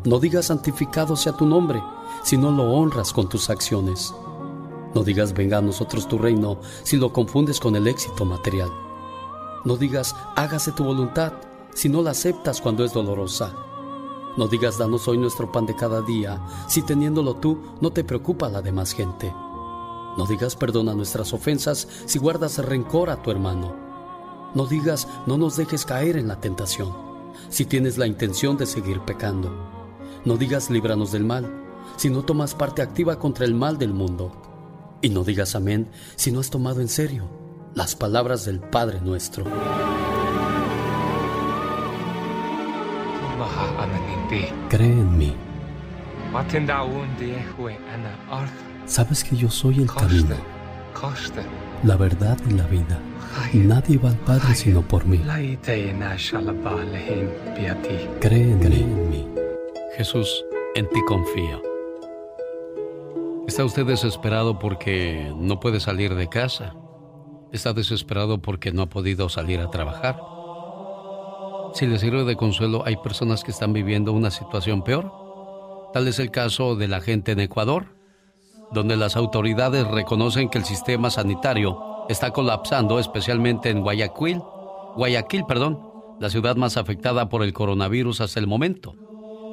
No 0.04 0.18
digas 0.18 0.46
santificado 0.46 1.16
sea 1.16 1.32
tu 1.32 1.46
nombre 1.46 1.82
si 2.22 2.36
no 2.36 2.50
lo 2.50 2.72
honras 2.72 3.12
con 3.12 3.28
tus 3.28 3.50
acciones. 3.50 4.14
No 4.94 5.02
digas 5.02 5.32
venga 5.34 5.58
a 5.58 5.62
nosotros 5.62 6.06
tu 6.08 6.18
reino 6.18 6.58
si 6.82 6.96
lo 6.96 7.12
confundes 7.12 7.60
con 7.60 7.76
el 7.76 7.86
éxito 7.88 8.24
material. 8.24 8.70
No 9.64 9.76
digas 9.76 10.14
hágase 10.36 10.72
tu 10.72 10.84
voluntad 10.84 11.32
si 11.74 11.88
no 11.88 12.02
la 12.02 12.12
aceptas 12.12 12.60
cuando 12.60 12.84
es 12.84 12.92
dolorosa. 12.92 13.54
No 14.36 14.48
digas 14.48 14.78
danos 14.78 15.06
hoy 15.08 15.18
nuestro 15.18 15.50
pan 15.52 15.66
de 15.66 15.76
cada 15.76 16.00
día 16.02 16.40
si 16.68 16.82
teniéndolo 16.82 17.36
tú 17.36 17.58
no 17.80 17.92
te 17.92 18.04
preocupa 18.04 18.48
la 18.48 18.62
demás 18.62 18.92
gente. 18.92 19.32
No 20.16 20.26
digas 20.26 20.54
perdona 20.56 20.94
nuestras 20.94 21.32
ofensas 21.32 21.88
si 22.06 22.18
guardas 22.18 22.58
rencor 22.58 23.10
a 23.10 23.22
tu 23.22 23.30
hermano. 23.30 23.74
No 24.54 24.66
digas 24.66 25.08
no 25.26 25.36
nos 25.36 25.56
dejes 25.56 25.84
caer 25.84 26.16
en 26.16 26.28
la 26.28 26.40
tentación 26.40 26.92
si 27.48 27.64
tienes 27.64 27.98
la 27.98 28.06
intención 28.06 28.56
de 28.56 28.66
seguir 28.66 29.00
pecando. 29.00 29.50
No 30.24 30.36
digas 30.36 30.70
líbranos 30.70 31.12
del 31.12 31.24
mal 31.24 31.50
si 31.96 32.10
no 32.10 32.22
tomas 32.22 32.54
parte 32.54 32.82
activa 32.82 33.18
contra 33.18 33.44
el 33.44 33.54
mal 33.54 33.78
del 33.78 33.92
mundo. 33.92 34.32
Y 35.02 35.08
no 35.10 35.24
digas 35.24 35.54
amén 35.54 35.88
si 36.16 36.32
no 36.32 36.40
has 36.40 36.50
tomado 36.50 36.80
en 36.80 36.88
serio 36.88 37.28
las 37.74 37.96
palabras 37.96 38.44
del 38.44 38.60
Padre 38.60 39.00
nuestro. 39.00 39.44
Cree 44.68 44.92
en 44.92 45.18
mí. 45.18 45.34
Sabes 48.86 49.24
que 49.24 49.34
yo 49.36 49.50
soy 49.50 49.80
el 49.80 49.90
camino, 49.90 50.36
la 51.82 51.96
verdad 51.96 52.38
y 52.48 52.52
la 52.52 52.66
vida. 52.66 53.00
Nadie 53.54 53.98
va 53.98 54.10
al 54.10 54.18
Padre 54.18 54.54
sino 54.54 54.82
por 54.82 55.06
mí. 55.06 55.20
Cree 58.20 58.52
en, 58.52 58.62
en 58.62 59.10
mí. 59.10 59.26
Jesús, 59.96 60.44
en 60.74 60.88
ti 60.90 61.00
confío. 61.06 61.62
¿Está 63.48 63.64
usted 63.64 63.86
desesperado 63.86 64.58
porque 64.58 65.32
no 65.36 65.60
puede 65.60 65.80
salir 65.80 66.14
de 66.14 66.28
casa? 66.28 66.74
¿Está 67.52 67.72
desesperado 67.72 68.40
porque 68.42 68.72
no 68.72 68.82
ha 68.82 68.86
podido 68.86 69.28
salir 69.28 69.60
a 69.60 69.70
trabajar? 69.70 70.20
Si 71.74 71.86
le 71.86 71.98
sirve 71.98 72.24
de 72.24 72.36
consuelo, 72.36 72.84
hay 72.84 72.96
personas 72.96 73.42
que 73.42 73.50
están 73.50 73.72
viviendo 73.72 74.12
una 74.12 74.30
situación 74.30 74.84
peor. 74.84 75.10
Tal 75.92 76.06
es 76.06 76.18
el 76.18 76.30
caso 76.30 76.76
de 76.76 76.88
la 76.88 77.00
gente 77.00 77.32
en 77.32 77.40
Ecuador, 77.40 77.96
donde 78.72 78.96
las 78.96 79.16
autoridades 79.16 79.86
reconocen 79.86 80.48
que 80.48 80.58
el 80.58 80.64
sistema 80.64 81.10
sanitario 81.10 82.06
está 82.08 82.30
colapsando, 82.30 82.98
especialmente 82.98 83.70
en 83.70 83.82
Guayaquil, 83.82 84.42
Guayaquil, 84.96 85.44
perdón, 85.46 85.80
la 86.20 86.30
ciudad 86.30 86.56
más 86.56 86.76
afectada 86.76 87.28
por 87.28 87.42
el 87.42 87.52
coronavirus 87.52 88.20
hasta 88.20 88.40
el 88.40 88.46
momento. 88.46 88.94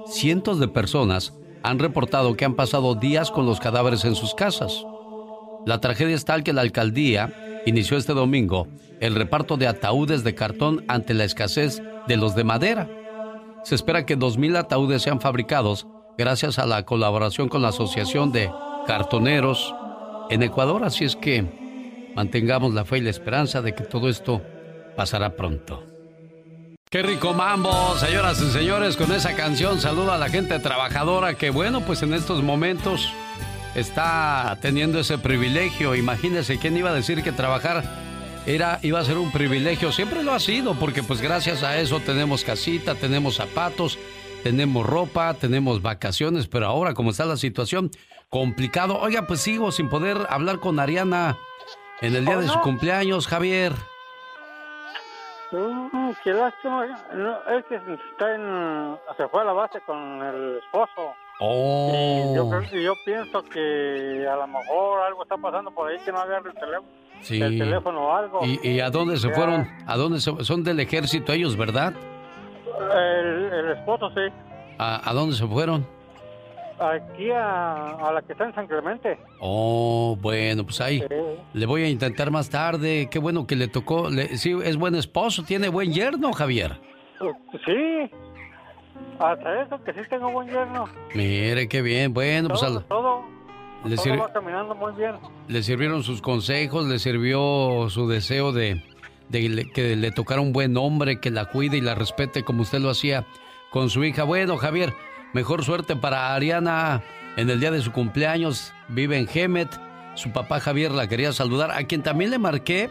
Cientos 0.07 0.59
de 0.59 0.67
personas 0.67 1.33
han 1.63 1.79
reportado 1.79 2.35
que 2.35 2.45
han 2.45 2.55
pasado 2.55 2.95
días 2.95 3.31
con 3.31 3.45
los 3.45 3.59
cadáveres 3.59 4.05
en 4.05 4.15
sus 4.15 4.33
casas. 4.33 4.85
La 5.65 5.79
tragedia 5.79 6.15
es 6.15 6.25
tal 6.25 6.43
que 6.43 6.53
la 6.53 6.61
alcaldía 6.61 7.61
inició 7.65 7.97
este 7.97 8.13
domingo 8.13 8.67
el 9.01 9.15
reparto 9.15 9.57
de 9.57 9.67
ataúdes 9.67 10.23
de 10.23 10.35
cartón 10.35 10.85
ante 10.87 11.13
la 11.13 11.23
escasez 11.23 11.81
de 12.07 12.17
los 12.17 12.35
de 12.35 12.43
madera. 12.43 12.87
Se 13.63 13.75
espera 13.75 14.05
que 14.05 14.17
2.000 14.17 14.57
ataúdes 14.57 15.01
sean 15.01 15.19
fabricados 15.19 15.87
gracias 16.17 16.59
a 16.59 16.67
la 16.67 16.85
colaboración 16.85 17.49
con 17.49 17.63
la 17.63 17.69
Asociación 17.69 18.31
de 18.31 18.51
Cartoneros 18.87 19.73
en 20.29 20.43
Ecuador, 20.43 20.83
así 20.83 21.05
es 21.05 21.15
que 21.15 22.11
mantengamos 22.15 22.73
la 22.73 22.85
fe 22.85 22.97
y 22.97 23.01
la 23.01 23.09
esperanza 23.09 23.61
de 23.61 23.73
que 23.73 23.83
todo 23.83 24.09
esto 24.09 24.41
pasará 24.95 25.35
pronto. 25.35 25.85
Qué 26.89 27.01
rico 27.01 27.33
mambo, 27.33 27.95
señoras 27.97 28.41
y 28.41 28.51
señores, 28.51 28.97
con 28.97 29.13
esa 29.13 29.33
canción 29.35 29.79
saluda 29.79 30.15
a 30.15 30.17
la 30.17 30.29
gente 30.29 30.59
trabajadora 30.59 31.35
que 31.35 31.49
bueno, 31.49 31.81
pues 31.81 32.03
en 32.03 32.13
estos 32.13 32.43
momentos 32.43 33.09
está 33.75 34.57
teniendo 34.61 34.99
ese 34.99 35.17
privilegio. 35.17 35.95
Imagínense 35.95 36.57
quién 36.57 36.75
iba 36.75 36.89
a 36.89 36.93
decir 36.93 37.23
que 37.23 37.31
trabajar 37.31 37.83
era 38.45 38.79
iba 38.81 38.99
a 38.99 39.05
ser 39.05 39.17
un 39.17 39.31
privilegio, 39.31 39.91
siempre 39.93 40.23
lo 40.23 40.33
ha 40.33 40.39
sido, 40.39 40.75
porque 40.75 41.03
pues 41.03 41.21
gracias 41.21 41.63
a 41.63 41.79
eso 41.79 42.01
tenemos 42.01 42.43
casita, 42.43 42.95
tenemos 42.95 43.35
zapatos, 43.35 43.97
tenemos 44.43 44.85
ropa, 44.85 45.33
tenemos 45.35 45.81
vacaciones, 45.81 46.47
pero 46.47 46.67
ahora 46.67 46.93
como 46.93 47.11
está 47.11 47.25
la 47.25 47.37
situación 47.37 47.89
complicado, 48.31 48.97
oiga, 48.97 49.27
pues 49.27 49.41
sigo 49.41 49.71
sin 49.71 49.89
poder 49.89 50.17
hablar 50.29 50.59
con 50.59 50.79
Ariana 50.79 51.37
en 51.99 52.15
el 52.15 52.25
día 52.25 52.37
de 52.37 52.47
su 52.47 52.59
cumpleaños, 52.61 53.27
Javier. 53.27 53.73
Mm, 55.51 56.11
qué 56.23 56.33
lástima. 56.33 56.85
es 56.85 57.65
que 57.65 57.75
está 57.75 58.33
en, 58.33 58.97
se 59.17 59.27
fue 59.27 59.41
a 59.41 59.43
la 59.43 59.51
base 59.51 59.81
con 59.81 59.97
el 60.23 60.59
esposo. 60.63 61.13
Oh. 61.41 62.31
Y 62.71 62.83
yo, 62.83 62.93
pienso 63.03 63.43
que 63.43 64.25
a 64.31 64.35
lo 64.37 64.47
mejor 64.47 65.01
algo 65.01 65.23
está 65.23 65.35
pasando 65.37 65.69
por 65.71 65.89
ahí 65.89 65.97
que 66.05 66.11
no 66.11 66.19
agarre 66.19 66.51
el 66.51 66.55
teléfono. 66.55 66.87
El 67.29 67.59
teléfono 67.59 68.07
o 68.07 68.15
algo. 68.15 68.39
¿Y, 68.45 68.79
a 68.79 68.89
dónde 68.89 69.17
se 69.17 69.29
fueron? 69.29 69.67
¿A 69.85 69.97
dónde 69.97 70.21
son 70.21 70.63
del 70.63 70.79
ejército 70.79 71.33
ellos, 71.33 71.57
verdad? 71.57 71.93
El, 72.95 73.71
esposo, 73.77 74.09
sí. 74.11 74.21
¿A, 74.77 75.11
dónde 75.13 75.35
se 75.35 75.45
fueron? 75.45 75.85
Aquí 76.81 77.29
a, 77.29 78.11
la 78.11 78.23
que 78.25 78.31
está 78.31 78.45
en 78.45 78.55
San 78.55 78.65
Clemente. 78.65 79.19
Oh, 79.39 80.17
bueno, 80.19 80.63
pues 80.63 80.81
ahí 80.81 81.03
le 81.53 81.65
voy 81.67 81.83
a 81.83 81.89
intentar 81.89 82.31
más 82.31 82.49
tarde. 82.49 83.07
Qué 83.11 83.19
bueno 83.19 83.45
que 83.45 83.55
le 83.55 83.67
tocó. 83.67 84.09
sí, 84.33 84.57
es 84.63 84.77
buen 84.77 84.95
esposo, 84.95 85.43
tiene 85.43 85.69
buen 85.69 85.93
yerno, 85.93 86.33
Javier. 86.33 86.79
Sí, 87.65 88.09
hasta 89.19 89.61
eso, 89.61 89.83
que 89.83 89.93
sí 89.93 89.99
tengo 90.09 90.31
buen 90.31 90.49
yerno. 90.49 90.85
Mire, 91.13 91.69
qué 91.69 91.83
bien. 91.83 92.15
Bueno, 92.15 92.49
pues 92.49 92.61
todo, 92.61 92.81
todo, 92.81 93.25
le 93.85 94.17
va 94.17 94.33
caminando 94.33 94.73
muy 94.73 94.93
bien. 94.93 95.17
Le 95.49 95.61
sirvieron 95.61 96.01
sus 96.01 96.19
consejos, 96.19 96.87
le 96.87 96.97
sirvió 96.97 97.89
su 97.89 98.07
deseo 98.07 98.53
de, 98.53 98.83
de, 99.29 99.69
que 99.71 99.95
le 99.95 100.11
tocara 100.11 100.41
un 100.41 100.51
buen 100.51 100.75
hombre, 100.77 101.19
que 101.19 101.29
la 101.29 101.45
cuide 101.45 101.77
y 101.77 101.81
la 101.81 101.93
respete 101.93 102.43
como 102.43 102.63
usted 102.63 102.79
lo 102.79 102.89
hacía 102.89 103.27
con 103.69 103.91
su 103.91 104.03
hija. 104.03 104.23
Bueno, 104.23 104.57
Javier, 104.57 104.93
mejor 105.33 105.63
suerte 105.63 105.95
para 105.95 106.33
Ariana 106.33 107.01
en 107.37 107.49
el 107.49 107.59
día 107.59 107.71
de 107.71 107.81
su 107.81 107.91
cumpleaños. 107.91 108.73
Vive 108.87 109.17
en 109.17 109.27
Gemet. 109.27 109.69
Su 110.15 110.31
papá 110.31 110.59
Javier 110.59 110.91
la 110.91 111.07
quería 111.07 111.31
saludar, 111.31 111.71
a 111.71 111.83
quien 111.85 112.03
también 112.03 112.31
le 112.31 112.37
marqué. 112.37 112.89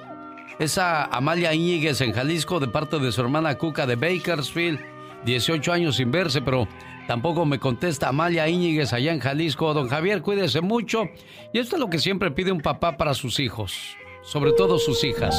Esa 0.59 1.05
Amalia 1.05 1.55
Íñiguez 1.55 2.01
en 2.01 2.13
Jalisco 2.13 2.61
de 2.61 2.69
parte 2.69 2.99
de 2.99 3.13
su 3.13 3.21
hermana 3.21 3.57
Cuca 3.57 3.87
de 3.87 3.97
Bakersfield 3.97 4.81
18 5.25 5.73
años 5.73 5.97
sin 5.97 6.11
verse, 6.11 6.41
pero 6.41 6.67
tampoco 7.07 7.45
me 7.45 7.59
contesta 7.59 8.09
Amalia 8.09 8.49
Íñiguez 8.49 8.93
allá 8.93 9.13
en 9.13 9.21
Jalisco. 9.21 9.75
Don 9.75 9.89
Javier, 9.89 10.23
cuídese 10.23 10.61
mucho. 10.61 11.05
Y 11.53 11.59
esto 11.59 11.77
es 11.77 11.81
lo 11.81 11.91
que 11.91 11.99
siempre 11.99 12.31
pide 12.31 12.53
un 12.53 12.61
papá 12.61 12.97
para 12.97 13.15
sus 13.15 13.41
hijos, 13.41 13.97
sobre 14.23 14.53
todo 14.53 14.79
sus 14.79 15.05
hijas. 15.05 15.37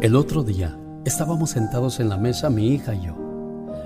El 0.00 0.16
otro 0.16 0.42
día 0.42 0.76
estábamos 1.04 1.50
sentados 1.50 2.00
en 2.00 2.08
la 2.08 2.18
mesa 2.18 2.50
mi 2.50 2.74
hija 2.74 2.94
y 2.94 3.06
yo. 3.06 3.23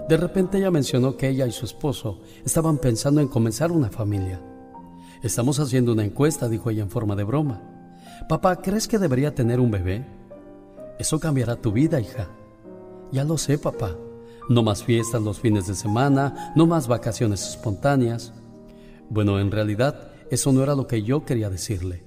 De 0.09 0.17
repente 0.17 0.57
ella 0.57 0.71
mencionó 0.71 1.17
que 1.17 1.29
ella 1.29 1.47
y 1.47 1.53
su 1.53 1.67
esposo 1.67 2.21
estaban 2.45 2.79
pensando 2.79 3.21
en 3.21 3.29
comenzar 3.29 3.71
una 3.71 3.91
familia. 3.91 4.41
Estamos 5.23 5.61
haciendo 5.61 5.93
una 5.93 6.05
encuesta, 6.05 6.49
dijo 6.49 6.71
ella 6.71 6.83
en 6.83 6.91
forma 6.91 7.15
de 7.15 7.25
broma. 7.25 7.61
Papá, 8.27 8.57
¿crees 8.57 8.89
que 8.89 8.99
debería 8.99 9.35
tener 9.35 9.61
un 9.61 9.71
bebé? 9.71 10.07
Eso 10.99 11.21
cambiará 11.21 11.57
tu 11.57 11.73
vida, 11.73 12.01
hija. 12.01 12.29
Ya 13.13 13.25
lo 13.25 13.37
sé, 13.37 13.59
papá. 13.59 13.97
No 14.49 14.63
más 14.63 14.83
fiestas 14.83 15.21
los 15.21 15.41
fines 15.41 15.67
de 15.67 15.75
semana, 15.75 16.53
no 16.57 16.67
más 16.67 16.89
vacaciones 16.89 17.47
espontáneas. 17.47 18.33
Bueno, 19.11 19.39
en 19.41 19.51
realidad 19.51 20.11
eso 20.31 20.53
no 20.53 20.63
era 20.63 20.75
lo 20.75 20.87
que 20.87 21.03
yo 21.03 21.27
quería 21.27 21.51
decirle. 21.51 22.05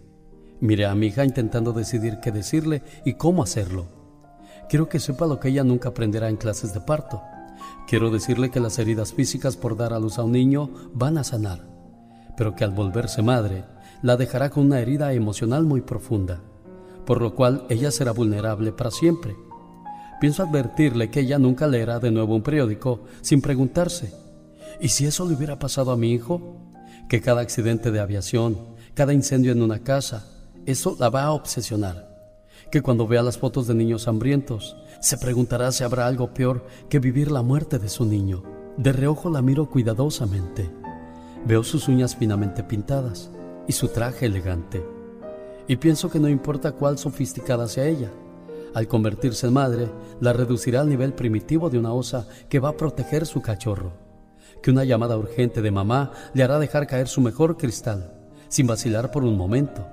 Miré 0.60 0.88
a 0.88 0.96
mi 0.96 1.08
hija 1.08 1.24
intentando 1.24 1.72
decidir 1.72 2.20
qué 2.20 2.32
decirle 2.32 2.82
y 3.06 3.14
cómo 3.14 3.44
hacerlo. 3.44 3.86
Quiero 4.70 4.90
que 4.90 5.00
sepa 5.00 5.28
lo 5.28 5.40
que 5.40 5.50
ella 5.50 5.64
nunca 5.64 5.90
aprenderá 5.90 6.30
en 6.30 6.38
clases 6.38 6.74
de 6.74 6.82
parto. 6.82 7.22
Quiero 7.92 8.10
decirle 8.10 8.50
que 8.50 8.60
las 8.60 8.80
heridas 8.80 9.14
físicas 9.14 9.56
por 9.56 9.78
dar 9.78 9.94
a 9.94 10.00
luz 10.00 10.18
a 10.18 10.24
un 10.24 10.32
niño 10.32 10.72
van 10.96 11.20
a 11.20 11.24
sanar, 11.24 11.68
pero 12.36 12.56
que 12.56 12.64
al 12.64 12.72
volverse 12.72 13.22
madre 13.22 13.66
la 14.02 14.18
dejará 14.18 14.50
con 14.50 14.66
una 14.66 14.80
herida 14.80 15.14
emocional 15.14 15.64
muy 15.64 15.82
profunda, 15.82 16.42
por 17.06 17.22
lo 17.22 17.36
cual 17.36 17.68
ella 17.70 17.92
será 17.92 18.12
vulnerable 18.12 18.72
para 18.72 18.90
siempre 18.90 19.36
pienso 20.22 20.44
advertirle 20.44 21.10
que 21.10 21.22
ella 21.22 21.40
nunca 21.40 21.66
leerá 21.68 22.00
de 22.00 22.12
nuevo 22.12 22.36
un 22.36 22.44
periódico 22.44 23.02
sin 23.22 23.42
preguntarse, 23.42 24.14
¿y 24.80 24.90
si 24.90 25.08
eso 25.08 25.28
le 25.28 25.34
hubiera 25.34 25.58
pasado 25.58 25.92
a 25.92 25.98
mi 25.98 26.12
hijo? 26.12 26.58
Que 27.10 27.22
cada 27.22 27.42
accidente 27.42 27.90
de 27.90 28.00
aviación, 28.00 28.56
cada 28.94 29.14
incendio 29.14 29.52
en 29.52 29.64
una 29.64 29.80
casa, 29.80 30.28
eso 30.68 30.96
la 31.00 31.10
va 31.10 31.24
a 31.24 31.32
obsesionar. 31.32 32.08
Que 32.72 32.84
cuando 32.84 33.08
vea 33.08 33.24
las 33.24 33.40
fotos 33.40 33.66
de 33.66 33.74
niños 33.74 34.08
hambrientos, 34.08 34.78
se 35.02 35.18
preguntará 35.18 35.72
si 35.72 35.84
habrá 35.84 36.06
algo 36.06 36.34
peor 36.34 36.66
que 36.88 37.00
vivir 37.00 37.32
la 37.32 37.42
muerte 37.42 37.80
de 37.80 37.90
su 37.90 38.06
niño. 38.06 38.44
De 38.78 38.94
reojo 38.94 39.30
la 39.30 39.42
miro 39.42 39.70
cuidadosamente. 39.70 40.72
Veo 41.46 41.64
sus 41.64 41.88
uñas 41.88 42.16
finamente 42.16 42.64
pintadas 42.64 43.32
y 43.68 43.74
su 43.74 43.88
traje 43.88 44.28
elegante. 44.28 44.86
Y 45.68 45.78
pienso 45.78 46.10
que 46.10 46.20
no 46.20 46.30
importa 46.30 46.74
cuál 46.74 46.98
sofisticada 46.98 47.68
sea 47.68 47.86
ella, 47.86 48.12
Al 48.74 48.88
convertirse 48.88 49.48
en 49.48 49.54
madre, 49.54 49.90
la 50.22 50.32
reducirá 50.32 50.80
al 50.82 50.88
nivel 50.88 51.14
primitivo 51.14 51.70
de 51.70 51.78
una 51.78 51.92
osa 51.92 52.28
que 52.48 52.60
va 52.60 52.70
a 52.70 52.78
proteger 52.78 53.26
su 53.26 53.42
cachorro. 53.42 53.92
Que 54.64 54.72
una 54.72 54.86
llamada 54.86 55.18
urgente 55.18 55.62
de 55.62 55.72
mamá 55.72 56.12
le 56.34 56.44
hará 56.44 56.58
dejar 56.58 56.88
caer 56.88 57.10
su 57.10 57.20
mejor 57.20 57.58
cristal, 57.58 58.14
sin 58.48 58.68
vacilar 58.68 59.12
por 59.12 59.26
un 59.26 59.36
momento. 59.36 59.86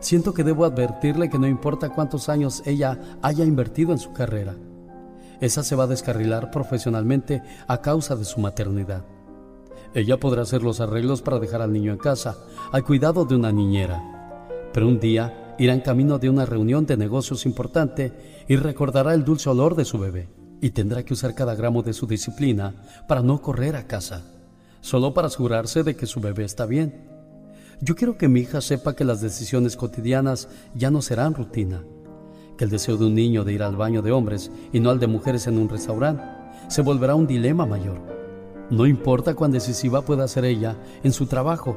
Siento 0.00 0.34
que 0.34 0.44
debo 0.44 0.64
advertirle 0.64 1.30
que 1.30 1.38
no 1.38 1.46
importa 1.46 1.90
cuántos 1.90 2.28
años 2.28 2.62
ella 2.66 2.98
haya 3.22 3.44
invertido 3.44 3.92
en 3.92 3.98
su 3.98 4.12
carrera, 4.12 4.54
esa 5.40 5.62
se 5.62 5.76
va 5.76 5.84
a 5.84 5.88
descarrilar 5.88 6.50
profesionalmente 6.50 7.42
a 7.66 7.80
causa 7.82 8.16
de 8.16 8.24
su 8.24 8.40
maternidad. 8.40 9.04
Ella 9.94 10.18
podrá 10.18 10.42
hacer 10.42 10.62
los 10.62 10.80
arreglos 10.80 11.22
para 11.22 11.38
dejar 11.38 11.62
al 11.62 11.72
niño 11.72 11.92
en 11.92 11.98
casa, 11.98 12.36
al 12.72 12.84
cuidado 12.84 13.24
de 13.24 13.36
una 13.36 13.52
niñera. 13.52 14.02
Pero 14.72 14.88
un 14.88 14.98
día 14.98 15.54
irá 15.58 15.74
en 15.74 15.80
camino 15.80 16.18
de 16.18 16.30
una 16.30 16.46
reunión 16.46 16.86
de 16.86 16.96
negocios 16.96 17.46
importante 17.46 18.12
y 18.48 18.56
recordará 18.56 19.14
el 19.14 19.24
dulce 19.24 19.48
olor 19.48 19.74
de 19.74 19.84
su 19.84 19.98
bebé. 19.98 20.28
Y 20.60 20.70
tendrá 20.70 21.04
que 21.04 21.12
usar 21.12 21.34
cada 21.34 21.54
gramo 21.54 21.82
de 21.82 21.92
su 21.92 22.06
disciplina 22.06 22.74
para 23.06 23.22
no 23.22 23.42
correr 23.42 23.76
a 23.76 23.86
casa, 23.86 24.24
solo 24.80 25.12
para 25.12 25.28
asegurarse 25.28 25.82
de 25.82 25.96
que 25.96 26.06
su 26.06 26.20
bebé 26.20 26.44
está 26.44 26.64
bien. 26.64 27.15
Yo 27.80 27.94
quiero 27.94 28.16
que 28.16 28.28
mi 28.28 28.40
hija 28.40 28.60
sepa 28.60 28.94
que 28.94 29.04
las 29.04 29.20
decisiones 29.20 29.76
cotidianas 29.76 30.48
ya 30.74 30.90
no 30.90 31.02
serán 31.02 31.34
rutina, 31.34 31.84
que 32.56 32.64
el 32.64 32.70
deseo 32.70 32.96
de 32.96 33.06
un 33.06 33.14
niño 33.14 33.44
de 33.44 33.52
ir 33.52 33.62
al 33.62 33.76
baño 33.76 34.02
de 34.02 34.12
hombres 34.12 34.50
y 34.72 34.80
no 34.80 34.90
al 34.90 34.98
de 34.98 35.06
mujeres 35.06 35.46
en 35.46 35.58
un 35.58 35.68
restaurante 35.68 36.24
se 36.68 36.82
volverá 36.82 37.14
un 37.14 37.26
dilema 37.26 37.66
mayor 37.66 38.16
no 38.70 38.86
importa 38.86 39.34
cuán 39.34 39.52
decisiva 39.52 40.02
pueda 40.02 40.26
ser 40.26 40.44
ella 40.44 40.76
en 41.04 41.12
su 41.12 41.26
trabajo, 41.26 41.76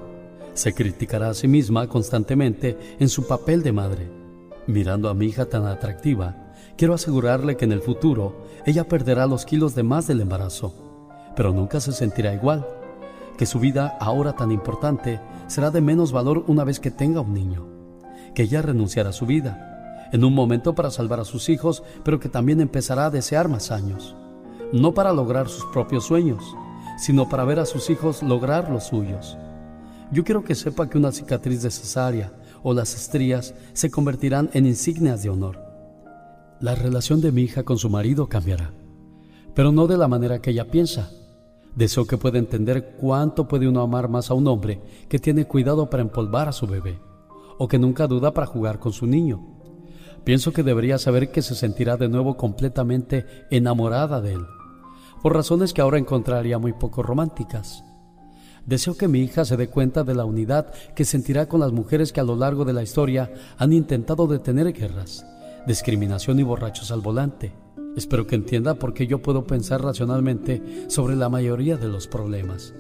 se 0.54 0.74
criticará 0.74 1.30
a 1.30 1.34
sí 1.34 1.48
misma 1.48 1.88
constantemente 1.88 2.78
en 3.00 3.10
su 3.10 3.28
papel 3.28 3.62
de 3.62 3.72
madre. 3.72 4.12
Mirando 4.66 5.10
a 5.10 5.14
mi 5.14 5.28
hija 5.28 5.46
tan 5.46 5.68
atractiva, 5.68 6.52
quiero 6.78 6.96
asegurarle 6.96 7.58
que 7.58 7.66
en 7.66 7.74
el 7.74 7.82
futuro 7.82 8.46
ella 8.66 8.88
perderá 8.88 9.28
los 9.28 9.46
kilos 9.46 9.76
de 9.76 9.84
más 9.84 10.08
del 10.08 10.22
embarazo, 10.22 10.74
pero 11.36 11.54
nunca 11.54 11.80
se 11.80 11.92
sentirá 11.92 12.34
igual, 12.34 12.66
que 13.38 13.46
su 13.46 13.60
vida 13.60 13.96
ahora 14.00 14.34
tan 14.34 14.52
importante 14.52 15.20
será 15.50 15.72
de 15.72 15.82
menos 15.82 16.12
valor 16.12 16.46
una 16.48 16.64
vez 16.64 16.80
que 16.80 16.92
tenga 16.92 17.22
un 17.22 17.34
niño, 17.34 17.68
que 18.34 18.44
ella 18.44 18.62
renunciará 18.62 19.10
a 19.10 19.14
su 19.14 19.26
vida, 19.26 20.08
en 20.14 20.24
un 20.24 20.34
momento 20.34 20.76
para 20.76 20.92
salvar 20.92 21.20
a 21.20 21.26
sus 21.26 21.50
hijos, 21.50 21.84
pero 22.04 22.20
que 22.20 22.30
también 22.30 22.62
empezará 22.62 23.08
a 23.08 23.10
desear 23.10 23.50
más 23.50 23.72
años, 23.72 24.16
no 24.72 24.94
para 24.94 25.12
lograr 25.12 25.50
sus 25.50 25.66
propios 25.66 26.06
sueños, 26.06 26.44
sino 26.98 27.28
para 27.30 27.46
ver 27.46 27.60
a 27.60 27.66
sus 27.66 27.90
hijos 27.90 28.24
lograr 28.24 28.70
los 28.70 28.86
suyos. 28.86 29.38
Yo 30.12 30.24
quiero 30.24 30.44
que 30.44 30.56
sepa 30.56 30.90
que 30.90 30.98
una 30.98 31.12
cicatriz 31.12 31.62
de 31.62 31.72
cesárea 31.72 32.32
o 32.64 32.74
las 32.74 32.96
estrías 32.96 33.54
se 33.74 33.92
convertirán 33.92 34.50
en 34.54 34.66
insignias 34.66 35.24
de 35.24 35.30
honor. 35.30 35.64
La 36.60 36.76
relación 36.76 37.22
de 37.22 37.32
mi 37.32 37.44
hija 37.44 37.64
con 37.64 37.78
su 37.78 37.90
marido 37.90 38.28
cambiará, 38.28 38.74
pero 39.54 39.72
no 39.72 39.88
de 39.88 39.98
la 39.98 40.08
manera 40.08 40.42
que 40.42 40.52
ella 40.52 40.68
piensa. 40.68 41.12
Deseo 41.76 42.06
que 42.06 42.18
pueda 42.18 42.40
entender 42.40 42.96
cuánto 43.00 43.48
puede 43.48 43.68
uno 43.68 43.82
amar 43.82 44.10
más 44.10 44.32
a 44.32 44.34
un 44.34 44.48
hombre 44.48 44.82
que 45.08 45.20
tiene 45.20 45.46
cuidado 45.46 45.90
para 45.90 46.02
empolvar 46.02 46.48
a 46.48 46.54
su 46.54 46.68
bebé, 46.68 47.00
o 47.58 47.68
que 47.68 47.80
nunca 47.80 48.08
duda 48.08 48.34
para 48.34 48.48
jugar 48.48 48.80
con 48.80 48.94
su 48.94 49.06
niño. 49.06 49.40
Pienso 50.24 50.52
que 50.52 50.64
debería 50.64 50.98
saber 50.98 51.32
que 51.32 51.42
se 51.42 51.56
sentirá 51.56 51.98
de 51.98 52.10
nuevo 52.10 52.36
completamente 52.38 53.26
enamorada 53.50 54.22
de 54.22 54.34
él 54.34 54.46
por 55.22 55.36
razones 55.36 55.74
que 55.74 55.82
ahora 55.82 55.98
encontraría 55.98 56.60
muy 56.60 56.74
poco 56.74 57.04
románticas. 57.04 57.84
Deseo 58.66 58.96
que 58.96 59.08
mi 59.08 59.20
hija 59.20 59.46
se 59.46 59.58
dé 59.58 59.68
cuenta 59.68 60.04
de 60.04 60.14
la 60.14 60.26
unidad 60.26 60.72
que 60.96 61.06
sentirá 61.06 61.48
con 61.48 61.60
las 61.60 61.72
mujeres 61.72 62.14
que 62.14 62.20
a 62.20 62.24
lo 62.24 62.36
largo 62.36 62.66
de 62.66 62.74
la 62.74 62.84
historia 62.84 63.32
han 63.58 63.74
intentado 63.74 64.28
detener 64.28 64.72
guerras, 64.74 65.26
discriminación 65.66 66.40
y 66.40 66.44
borrachos 66.44 66.92
al 66.92 67.02
volante. 67.02 67.52
Espero 68.00 68.26
que 68.26 68.36
entienda 68.36 68.76
por 68.76 68.94
qué 68.94 69.08
yo 69.08 69.22
puedo 69.22 69.46
pensar 69.46 69.84
racionalmente 69.84 70.64
sobre 70.88 71.18
la 71.18 71.28
mayoría 71.28 71.76
de 71.76 71.90
los 71.90 72.08
problemas. 72.08 72.74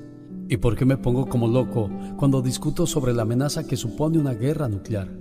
Y 0.47 0.55
por 0.55 0.77
qué 0.77 0.85
me 0.85 0.95
pongo 0.95 1.27
como 1.27 1.49
loco 1.49 1.89
cuando 2.15 2.41
discuto 2.41 2.87
sobre 2.87 3.13
la 3.13 3.23
amenaza 3.23 3.67
que 3.67 3.75
supone 3.75 4.17
una 4.17 4.33
guerra 4.33 4.69
nuclear, 4.69 5.11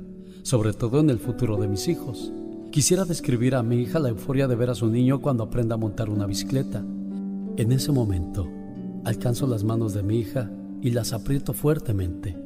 sobre 0.42 0.72
todo 0.72 1.00
en 1.00 1.10
el 1.10 1.18
futuro 1.18 1.56
de 1.56 1.66
mis 1.66 1.88
hijos. 1.88 2.32
Quisiera 2.70 3.04
describir 3.06 3.56
a 3.56 3.64
mi 3.64 3.78
hija 3.78 3.98
la 3.98 4.10
euforia 4.10 4.46
de 4.46 4.54
ver 4.54 4.70
a 4.70 4.76
su 4.76 4.86
niño 4.86 5.20
cuando 5.20 5.42
aprenda 5.42 5.74
a 5.74 5.78
montar 5.78 6.10
una 6.10 6.26
bicicleta. 6.26 6.84
En 7.56 7.72
ese 7.72 7.90
momento, 7.90 8.48
alcanzo 9.04 9.48
las 9.48 9.64
manos 9.64 9.94
de 9.94 10.04
mi 10.04 10.20
hija 10.20 10.48
y 10.80 10.90
las 10.90 11.12
aprieto 11.12 11.54
fuertemente 11.54 12.36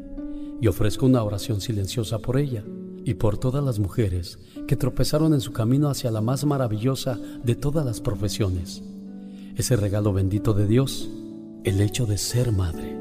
y 0.58 0.68
ofrezco 0.68 1.04
una 1.04 1.22
oración 1.22 1.60
silenciosa 1.60 2.18
por 2.18 2.38
ella 2.38 2.64
y 3.04 3.14
por 3.14 3.38
todas 3.38 3.64
las 3.64 3.78
mujeres 3.78 4.38
que 4.66 4.76
tropezaron 4.76 5.34
en 5.34 5.40
su 5.40 5.52
camino 5.52 5.88
hacia 5.88 6.10
la 6.10 6.20
más 6.20 6.44
maravillosa 6.44 7.18
de 7.42 7.54
todas 7.54 7.84
las 7.84 8.00
profesiones, 8.00 8.82
ese 9.56 9.76
regalo 9.76 10.12
bendito 10.12 10.54
de 10.54 10.66
Dios, 10.66 11.08
el 11.64 11.80
hecho 11.80 12.06
de 12.06 12.18
ser 12.18 12.52
madre. 12.52 12.96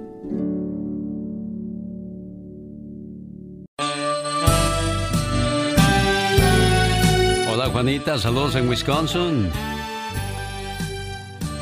Hola 7.54 7.70
Juanita, 7.72 8.18
saludos 8.18 8.56
en 8.56 8.70
Wisconsin. 8.70 9.50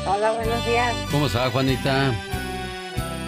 Hola, 0.06 0.32
buenos 0.32 0.66
días. 0.66 0.94
¿Cómo 1.10 1.26
está, 1.26 1.50
Juanita? 1.50 2.29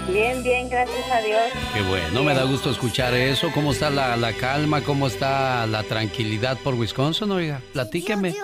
Bien, 0.08 0.42
bien, 0.42 0.68
gracias 0.68 1.10
a 1.10 1.20
Dios. 1.20 1.40
Qué 1.74 1.82
bueno, 1.82 2.24
me 2.24 2.34
da 2.34 2.44
gusto 2.44 2.70
escuchar 2.70 3.14
eso. 3.14 3.50
¿Cómo 3.54 3.72
está 3.72 3.90
la, 3.90 4.16
la 4.16 4.32
calma? 4.32 4.82
¿Cómo 4.82 5.06
está 5.06 5.66
la 5.66 5.82
tranquilidad 5.84 6.58
por 6.62 6.74
Wisconsin? 6.74 7.30
Oiga, 7.30 7.60
platíqueme. 7.72 8.34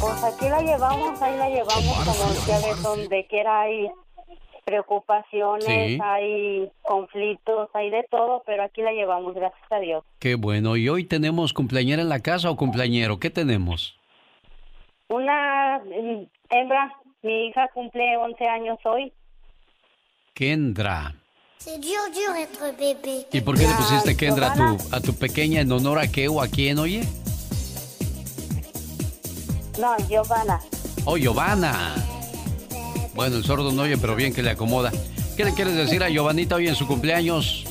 Pues 0.00 0.24
aquí 0.24 0.48
la 0.48 0.60
llevamos, 0.62 1.20
ahí 1.22 1.36
la 1.36 1.48
llevamos, 1.48 1.98
como 2.04 2.46
ya 2.46 2.56
ves, 2.66 2.82
donde 2.82 3.26
quiera 3.26 3.62
hay 3.62 3.88
preocupaciones, 4.64 6.00
hay 6.00 6.70
conflictos, 6.82 7.68
hay 7.74 7.90
de 7.90 8.04
todo, 8.10 8.42
pero 8.46 8.64
aquí 8.64 8.82
la 8.82 8.92
llevamos, 8.92 9.34
gracias 9.34 9.70
a 9.70 9.78
Dios. 9.78 10.04
Qué 10.18 10.36
bueno. 10.36 10.76
¿Y 10.76 10.88
hoy 10.88 11.04
tenemos 11.04 11.52
cumpleañera 11.52 12.02
en 12.02 12.08
la 12.08 12.20
casa 12.20 12.50
o 12.50 12.56
cumpleañero? 12.56 13.18
¿Qué 13.18 13.30
tenemos? 13.30 13.98
Una 15.08 15.78
mm, 15.84 16.26
hembra, 16.48 16.94
mi 17.22 17.48
hija 17.48 17.68
cumple 17.74 18.16
11 18.16 18.48
años 18.48 18.78
hoy. 18.84 19.12
Kendra. 20.34 21.14
¿Y 23.32 23.40
por 23.40 23.56
qué 23.56 23.66
le 23.66 23.74
pusiste 23.74 24.16
Kendra 24.16 24.52
a 24.52 24.54
tu, 24.54 24.78
a 24.90 25.00
tu 25.00 25.14
pequeña 25.14 25.60
en 25.60 25.70
honor 25.70 25.98
a 25.98 26.08
qué 26.08 26.28
o 26.28 26.42
a 26.42 26.48
quién, 26.48 26.78
oye? 26.78 27.04
No, 29.78 29.96
Giovanna. 30.08 30.60
Oh, 31.04 31.16
Giovanna. 31.16 31.94
Bueno, 33.14 33.36
el 33.36 33.44
sordo 33.44 33.70
no 33.70 33.82
oye, 33.82 33.96
pero 33.96 34.16
bien 34.16 34.34
que 34.34 34.42
le 34.42 34.50
acomoda. 34.50 34.90
¿Qué 35.36 35.44
le 35.44 35.54
quieres 35.54 35.76
decir 35.76 36.02
a 36.02 36.08
Giovanita 36.08 36.56
hoy 36.56 36.68
en 36.68 36.74
su 36.74 36.86
cumpleaños? 36.86 37.64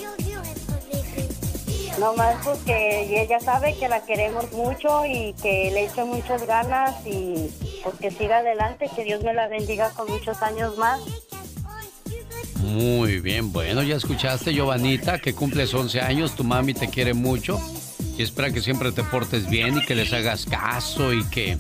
No 2.00 2.14
más 2.14 2.36
porque 2.44 3.22
ella 3.22 3.40
sabe 3.40 3.76
que 3.78 3.88
la 3.88 4.04
queremos 4.06 4.52
mucho 4.54 5.06
y 5.06 5.34
que 5.42 5.70
le 5.72 5.86
echo 5.86 6.06
muchas 6.06 6.46
ganas 6.48 6.96
y 7.06 7.50
pues 7.84 7.96
que 7.96 8.10
siga 8.10 8.38
adelante, 8.38 8.90
que 8.96 9.04
Dios 9.04 9.22
me 9.24 9.34
la 9.34 9.48
bendiga 9.48 9.92
con 9.92 10.10
muchos 10.10 10.42
años 10.42 10.78
más. 10.78 11.02
Muy 12.64 13.20
bien, 13.20 13.52
bueno, 13.52 13.84
ya 13.84 13.98
escuchaste, 13.98 14.54
Giovanita, 14.54 15.20
que 15.20 15.34
cumples 15.34 15.74
11 15.74 16.00
años, 16.02 16.36
tu 16.36 16.44
mami 16.44 16.74
te 16.74 16.88
quiere 16.88 17.14
mucho 17.14 17.60
y 18.18 18.24
espera 18.24 18.52
que 18.52 18.62
siempre 18.62 18.92
te 18.92 19.04
portes 19.04 19.50
bien 19.50 19.78
y 19.78 19.86
que 19.86 19.96
les 19.96 20.14
hagas 20.14 20.46
caso 20.46 21.14
y 21.14 21.24
que, 21.26 21.58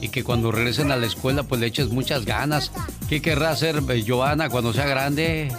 y 0.00 0.08
que 0.08 0.24
cuando 0.24 0.50
regresen 0.50 0.90
a 0.90 0.96
la 0.96 1.06
escuela 1.06 1.42
pues 1.42 1.60
le 1.60 1.66
eches 1.66 1.88
muchas 1.90 2.24
ganas. 2.24 2.72
¿Qué 3.08 3.20
querrá 3.20 3.50
hacer 3.50 3.82
eh, 3.88 4.02
Giovanna 4.02 4.48
cuando 4.48 4.72
sea 4.72 4.86
grande? 4.86 5.52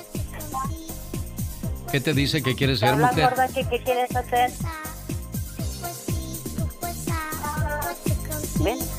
¿Qué 1.91 1.99
te 1.99 2.14
dice 2.14 2.41
que 2.41 2.56
quieres 2.56 2.80
ser 2.80 2.95
mujer? 2.95 3.30
¿qué, 3.53 3.66
¿qué 3.68 3.84
quieres 3.84 4.16
hacer? 4.16 4.52
¿Ven? 8.64 8.99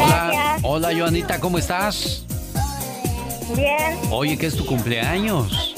Hola, 0.00 0.58
hola 0.62 0.88
Joanita, 0.96 1.40
¿cómo 1.40 1.58
estás? 1.58 2.24
Bien. 3.56 3.98
Oye, 4.10 4.36
¿qué 4.36 4.46
es 4.46 4.56
tu 4.56 4.64
cumpleaños? 4.64 5.74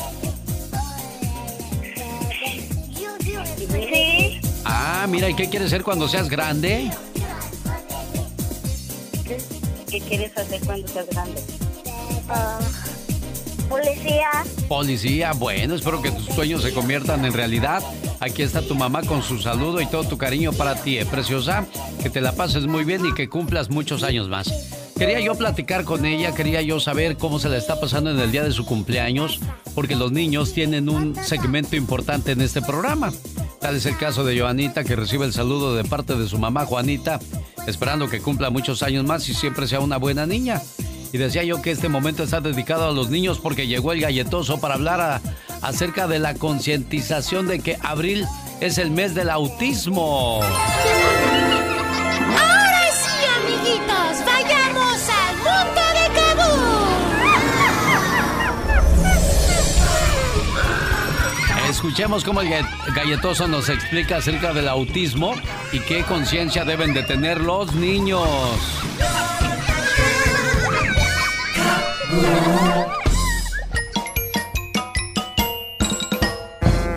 Sí. 3.71 4.41
Ah, 4.65 5.07
mira, 5.09 5.29
¿y 5.29 5.35
qué 5.35 5.49
quieres 5.49 5.71
ser 5.71 5.83
cuando 5.83 6.09
seas 6.09 6.29
grande? 6.29 6.91
¿Qué 9.89 10.01
quieres 10.01 10.37
hacer 10.37 10.61
cuando 10.65 10.87
seas 10.89 11.07
grande? 11.09 11.43
Ah, 12.29 12.59
policía. 13.69 14.31
Policía, 14.69 15.33
bueno, 15.33 15.75
espero 15.75 16.03
que 16.03 16.11
tus 16.11 16.27
sueños 16.35 16.63
se 16.63 16.73
conviertan 16.73 17.25
en 17.25 17.33
realidad. 17.33 17.83
Aquí 18.21 18.43
está 18.43 18.61
tu 18.61 18.75
mamá 18.75 19.03
con 19.03 19.23
su 19.23 19.39
saludo 19.39 19.81
y 19.81 19.87
todo 19.87 20.05
tu 20.05 20.19
cariño 20.19 20.53
para 20.53 20.75
ti, 20.75 20.99
¿eh, 20.99 21.07
preciosa. 21.07 21.67
Que 22.03 22.11
te 22.11 22.21
la 22.21 22.33
pases 22.33 22.67
muy 22.67 22.85
bien 22.85 23.05
y 23.05 23.15
que 23.15 23.29
cumplas 23.29 23.71
muchos 23.71 24.03
años 24.03 24.29
más. 24.29 24.51
Quería 24.97 25.21
yo 25.21 25.35
platicar 25.35 25.85
con 25.85 26.05
ella, 26.05 26.35
quería 26.35 26.61
yo 26.63 26.81
saber 26.81 27.17
cómo 27.17 27.39
se 27.39 27.49
la 27.49 27.57
está 27.57 27.81
pasando 27.81 28.11
en 28.11 28.19
el 28.19 28.33
día 28.33 28.45
de 28.45 28.53
su 28.53 28.67
cumpleaños, 28.67 29.41
porque 29.75 29.97
los 29.97 30.13
niños 30.13 30.53
tienen 30.53 30.89
un 30.89 31.15
segmento 31.17 31.77
importante 31.77 32.33
en 32.33 32.43
este 32.43 32.61
programa. 32.61 33.13
Tal 33.61 33.77
es 33.77 33.87
el 33.87 33.97
caso 33.97 34.25
de 34.25 34.39
Joanita, 34.39 34.85
que 34.85 34.97
recibe 34.97 35.25
el 35.25 35.33
saludo 35.33 35.75
de 35.75 35.85
parte 35.85 36.17
de 36.17 36.29
su 36.29 36.39
mamá 36.39 36.67
Juanita, 36.67 37.19
esperando 37.67 38.09
que 38.09 38.21
cumpla 38.21 38.51
muchos 38.51 38.83
años 38.83 39.05
más 39.05 39.29
y 39.29 39.35
siempre 39.35 39.67
sea 39.67 39.81
una 39.81 39.97
buena 39.97 40.27
niña. 40.27 40.61
Y 41.13 41.19
decía 41.19 41.45
yo 41.45 41.61
que 41.61 41.71
este 41.71 41.89
momento 41.89 42.23
está 42.23 42.41
dedicado 42.41 42.89
a 42.89 42.93
los 42.93 43.11
niños 43.11 43.39
porque 43.39 43.67
llegó 43.67 43.93
el 43.93 44.01
galletoso 44.01 44.61
para 44.61 44.75
hablar 44.75 45.21
acerca 45.63 46.07
de 46.07 46.19
la 46.19 46.35
concientización 46.35 47.49
de 47.49 47.61
que 47.61 47.79
abril 47.83 48.27
es 48.61 48.79
el 48.79 48.91
mes 48.91 49.15
del 49.15 49.31
autismo. 49.31 50.41
Escuchemos 61.81 62.25
cómo 62.25 62.43
el 62.43 62.51
galletoso 62.95 63.49
nos 63.49 63.71
explica 63.71 64.19
acerca 64.19 64.53
del 64.53 64.69
autismo 64.69 65.35
y 65.73 65.81
qué 65.81 66.05
conciencia 66.05 66.63
deben 66.63 66.93
de 66.93 67.03
tener 67.05 67.41
los 67.41 67.75
niños. 67.75 68.21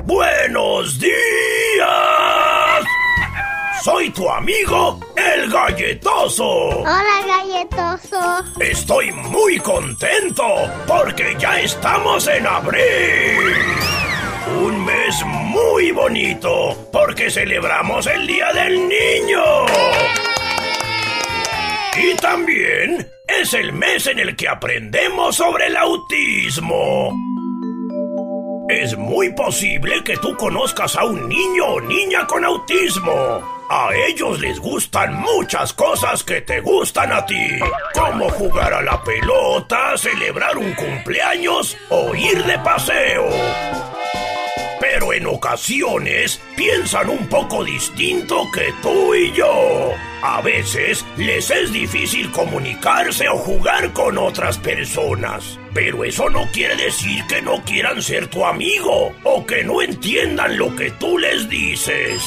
¡Buenos 0.03 0.99
días! 0.99 1.13
Soy 3.85 4.09
tu 4.09 4.29
amigo, 4.29 4.99
el 5.15 5.49
galletoso. 5.49 6.43
Hola, 6.43 7.21
galletoso. 7.25 8.43
Estoy 8.59 9.13
muy 9.13 9.59
contento 9.59 10.43
porque 10.85 11.37
ya 11.39 11.61
estamos 11.61 12.27
en 12.27 12.45
abril. 12.45 13.92
Mes 15.13 15.25
muy 15.25 15.91
bonito 15.91 16.89
porque 16.91 17.29
celebramos 17.29 18.07
el 18.07 18.25
Día 18.25 18.51
del 18.53 18.73
Niño. 18.73 19.43
Y 21.97 22.15
también 22.15 23.11
es 23.27 23.53
el 23.53 23.73
mes 23.73 24.07
en 24.07 24.19
el 24.19 24.35
que 24.35 24.47
aprendemos 24.47 25.35
sobre 25.35 25.67
el 25.67 25.77
autismo. 25.77 27.11
Es 28.69 28.97
muy 28.97 29.31
posible 29.33 30.03
que 30.03 30.17
tú 30.17 30.35
conozcas 30.35 30.95
a 30.95 31.05
un 31.05 31.29
niño 31.29 31.65
o 31.65 31.81
niña 31.81 32.25
con 32.25 32.43
autismo. 32.43 33.11
A 33.69 33.89
ellos 34.07 34.39
les 34.39 34.59
gustan 34.59 35.21
muchas 35.21 35.73
cosas 35.73 36.23
que 36.23 36.41
te 36.41 36.59
gustan 36.61 37.11
a 37.11 37.23
ti, 37.25 37.59
como 37.93 38.29
jugar 38.29 38.73
a 38.73 38.81
la 38.81 39.03
pelota, 39.03 39.95
celebrar 39.95 40.57
un 40.57 40.73
cumpleaños 40.73 41.77
o 41.89 42.15
ir 42.15 42.43
de 42.45 42.57
paseo 42.59 43.29
pero 44.83 45.13
en 45.13 45.25
ocasiones 45.27 46.41
piensan 46.57 47.09
un 47.09 47.25
poco 47.27 47.63
distinto 47.63 48.51
que 48.51 48.73
tú 48.81 49.15
y 49.15 49.31
yo. 49.31 49.93
A 50.21 50.41
veces 50.41 51.05
les 51.15 51.49
es 51.51 51.71
difícil 51.71 52.29
comunicarse 52.31 53.29
o 53.29 53.37
jugar 53.37 53.93
con 53.93 54.17
otras 54.17 54.57
personas. 54.57 55.57
Pero 55.73 56.03
eso 56.03 56.29
no 56.29 56.45
quiere 56.51 56.75
decir 56.75 57.23
que 57.27 57.41
no 57.41 57.63
quieran 57.63 58.01
ser 58.01 58.27
tu 58.27 58.45
amigo 58.45 59.15
o 59.23 59.45
que 59.45 59.63
no 59.63 59.81
entiendan 59.81 60.57
lo 60.57 60.75
que 60.75 60.91
tú 60.91 61.17
les 61.17 61.47
dices. 61.47 62.21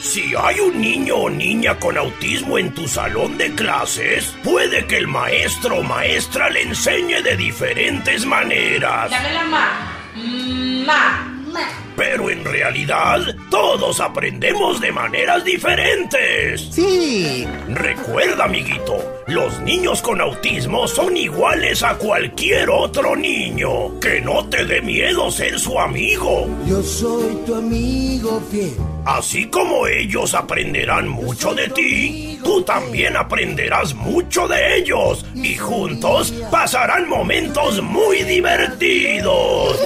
Si 0.00 0.34
hay 0.36 0.58
un 0.58 0.80
niño 0.80 1.14
o 1.14 1.30
niña 1.30 1.78
con 1.78 1.96
autismo 1.96 2.58
en 2.58 2.74
tu 2.74 2.88
salón 2.88 3.38
de 3.38 3.54
clases, 3.54 4.34
puede 4.42 4.84
que 4.86 4.96
el 4.96 5.06
maestro 5.06 5.76
o 5.76 5.82
maestra 5.84 6.50
le 6.50 6.62
enseñe 6.62 7.22
de 7.22 7.36
diferentes 7.36 8.26
maneras. 8.26 9.12
Dame 9.12 9.32
la 9.32 9.44
mano. 9.44 9.93
Ma. 10.14 11.83
Pero 11.96 12.30
en 12.30 12.44
realidad, 12.44 13.20
todos 13.50 14.00
aprendemos 14.00 14.80
de 14.80 14.90
maneras 14.92 15.44
diferentes. 15.44 16.68
Sí. 16.70 17.46
Recuerda, 17.68 18.44
amiguito, 18.44 18.96
los 19.28 19.60
niños 19.60 20.02
con 20.02 20.20
autismo 20.20 20.88
son 20.88 21.16
iguales 21.16 21.82
a 21.82 21.96
cualquier 21.96 22.68
otro 22.70 23.14
niño. 23.14 23.98
Que 24.00 24.20
no 24.20 24.48
te 24.48 24.64
dé 24.64 24.82
miedo 24.82 25.30
ser 25.30 25.58
su 25.58 25.78
amigo. 25.78 26.48
Yo 26.66 26.82
soy 26.82 27.36
tu 27.46 27.54
amigo 27.54 28.42
fiel. 28.50 28.74
Así 29.04 29.46
como 29.48 29.86
ellos 29.86 30.34
aprenderán 30.34 31.08
mucho 31.08 31.54
de 31.54 31.68
ti, 31.68 32.38
tú 32.42 32.62
también 32.62 33.16
aprenderás 33.16 33.94
mucho 33.94 34.48
de 34.48 34.78
ellos 34.78 35.26
y 35.34 35.54
juntos 35.56 36.32
pasarán 36.50 37.08
momentos 37.08 37.82
muy 37.82 38.22
divertidos. 38.22 39.78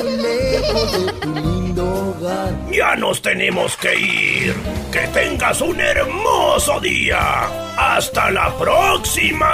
Ya 2.71 2.97
nos 2.97 3.21
tenemos 3.23 3.77
que 3.77 3.99
ir. 3.99 4.55
Que 4.93 5.07
tengas 5.09 5.61
un 5.61 5.81
hermoso 5.81 6.81
día. 6.81 7.19
Hasta 7.77 8.31
la 8.31 8.57
próxima. 8.57 9.53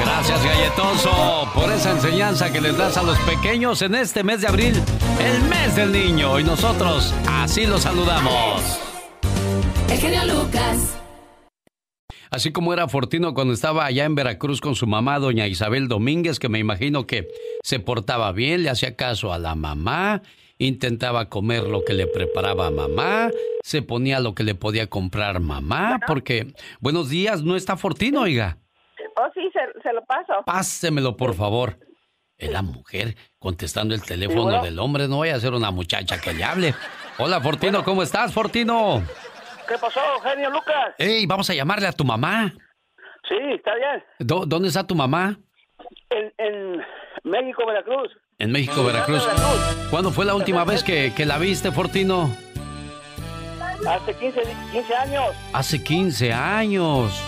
Gracias, 0.00 0.44
galletoso, 0.44 1.48
por 1.54 1.70
esa 1.70 1.92
enseñanza 1.92 2.52
que 2.52 2.60
les 2.60 2.76
das 2.76 2.96
a 2.96 3.02
los 3.02 3.18
pequeños 3.20 3.82
en 3.82 3.94
este 3.94 4.24
mes 4.24 4.40
de 4.40 4.48
abril, 4.48 4.82
el 5.20 5.42
mes 5.48 5.76
del 5.76 5.92
niño. 5.92 6.38
Y 6.40 6.44
nosotros 6.44 7.14
así 7.28 7.66
los 7.66 7.82
saludamos. 7.82 8.80
El 9.90 9.98
genio 9.98 10.24
Lucas. 10.24 10.98
Así 12.30 12.50
como 12.50 12.72
era 12.72 12.88
Fortino 12.88 13.34
cuando 13.34 13.52
estaba 13.52 13.84
allá 13.84 14.06
en 14.06 14.14
Veracruz 14.14 14.62
con 14.62 14.74
su 14.74 14.86
mamá, 14.86 15.18
doña 15.18 15.46
Isabel 15.46 15.86
Domínguez, 15.86 16.38
que 16.38 16.48
me 16.48 16.58
imagino 16.58 17.06
que 17.06 17.28
se 17.62 17.78
portaba 17.78 18.32
bien, 18.32 18.62
le 18.62 18.70
hacía 18.70 18.96
caso 18.96 19.34
a 19.34 19.38
la 19.38 19.54
mamá, 19.54 20.22
intentaba 20.66 21.28
comer 21.28 21.64
lo 21.64 21.84
que 21.84 21.92
le 21.92 22.06
preparaba 22.06 22.70
mamá, 22.70 23.30
se 23.62 23.82
ponía 23.82 24.20
lo 24.20 24.34
que 24.34 24.44
le 24.44 24.54
podía 24.54 24.88
comprar 24.88 25.40
mamá, 25.40 26.00
porque, 26.06 26.54
buenos 26.80 27.08
días, 27.08 27.42
no 27.42 27.56
está 27.56 27.76
Fortino, 27.76 28.22
oiga. 28.22 28.58
Oh, 29.16 29.28
sí, 29.34 29.50
se, 29.52 29.92
lo 29.92 30.04
paso. 30.04 30.32
Pásemelo, 30.46 31.16
por 31.16 31.34
favor. 31.34 31.78
Es 32.38 32.50
la 32.50 32.62
mujer 32.62 33.14
contestando 33.38 33.94
el 33.94 34.02
teléfono 34.02 34.62
del 34.62 34.78
hombre, 34.78 35.06
no 35.06 35.20
vaya 35.20 35.36
a 35.36 35.40
ser 35.40 35.52
una 35.52 35.70
muchacha 35.70 36.20
que 36.20 36.32
le 36.32 36.42
hable. 36.42 36.74
Hola, 37.18 37.40
Fortino, 37.40 37.84
¿cómo 37.84 38.02
estás, 38.02 38.32
Fortino? 38.32 39.02
¿Qué 39.68 39.78
pasó, 39.78 40.00
genio 40.22 40.50
Lucas? 40.50 40.94
Ey, 40.98 41.24
vamos 41.26 41.48
a 41.50 41.54
llamarle 41.54 41.86
a 41.86 41.92
tu 41.92 42.04
mamá. 42.04 42.52
Sí, 43.28 43.36
está 43.54 43.74
bien. 43.76 44.02
¿Dónde 44.18 44.68
está 44.68 44.86
tu 44.86 44.94
mamá? 44.94 45.38
En, 46.10 46.84
México, 47.24 47.64
Veracruz. 47.66 48.10
En 48.42 48.50
México, 48.50 48.82
Veracruz. 48.82 49.22
¿Cuándo 49.88 50.10
fue 50.10 50.24
la 50.24 50.34
última 50.34 50.64
vez 50.64 50.82
que, 50.82 51.12
la 51.24 51.38
viste, 51.38 51.70
Fortino? 51.70 52.28
Hace 53.86 54.14
15, 54.14 54.42
15 54.72 54.94
años. 54.96 55.36
Hace 55.52 55.84
15 55.84 56.32
años. 56.32 57.24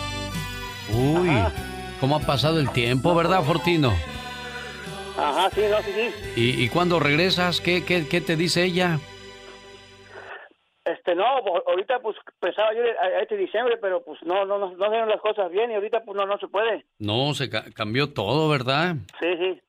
Uy, 0.93 1.29
¿cómo 2.01 2.17
ha 2.17 2.19
pasado 2.19 2.59
el 2.59 2.69
tiempo, 2.69 3.15
verdad, 3.15 3.43
Fortino? 3.43 3.93
Ajá, 5.17 5.49
sí, 5.51 5.61
no, 5.71 5.81
sí, 5.83 5.91
sí. 5.95 6.31
¿Y, 6.35 6.65
y 6.65 6.67
cuándo 6.67 6.99
regresas? 6.99 7.61
¿Qué, 7.61 7.85
qué, 7.85 8.09
qué 8.09 8.19
te 8.19 8.35
dice 8.35 8.65
ella? 8.65 8.99
Este, 10.83 11.15
no, 11.15 11.23
pues, 11.45 11.63
ahorita 11.65 11.99
pues 11.99 12.17
pensaba 12.41 12.73
yo 12.73 12.81
a, 12.81 13.21
este 13.21 13.37
diciembre, 13.37 13.77
pero 13.81 14.03
pues 14.03 14.19
no, 14.23 14.43
no, 14.43 14.59
no, 14.59 14.75
no 14.75 14.89
dieron 14.89 15.07
las 15.07 15.21
cosas 15.21 15.49
bien 15.49 15.71
y 15.71 15.75
ahorita 15.75 16.03
pues 16.03 16.17
no, 16.17 16.25
no 16.25 16.37
se 16.39 16.47
puede. 16.49 16.85
No, 16.99 17.33
se 17.33 17.49
cambió 17.49 18.11
todo, 18.11 18.49
¿verdad? 18.49 18.97
Sí, 19.21 19.27
sí. 19.39 19.61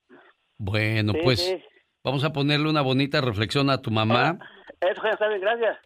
Bueno, 0.59 1.13
pues 1.23 1.57
vamos 2.03 2.25
a 2.25 2.33
ponerle 2.33 2.69
una 2.69 2.83
bonita 2.83 3.21
reflexión 3.21 3.71
a 3.71 3.83
tu 3.83 3.91
mamá. 3.91 4.39
Ah, 4.41 4.87
eso 4.91 5.03
ya 5.05 5.17
saben, 5.17 5.41
gracias. 5.41 5.79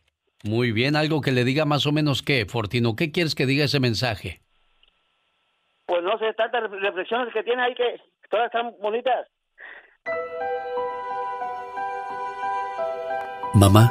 Muy 0.45 0.73
bien, 0.73 0.97
algo 0.97 1.21
que 1.21 1.33
le 1.33 1.45
diga 1.45 1.65
más 1.65 1.87
o 1.87 1.93
menos 1.93 2.23
qué, 2.23 2.47
Fortino, 2.47 2.97
¿qué 2.97 3.13
quieres 3.13 3.35
que 3.35 3.47
diga 3.47 3.65
ese 3.65 3.81
mensaje? 3.81 4.41
Pues 5.87 6.03
no 6.03 6.19
sé, 6.19 6.33
tantas 6.35 6.71
reflexiones 6.71 7.33
que 7.35 7.43
tiene 7.43 7.63
ahí 7.63 7.75
que 7.75 8.01
todas 8.31 8.47
están 8.47 8.73
bonitas. 8.81 9.27
Mamá. 13.55 13.91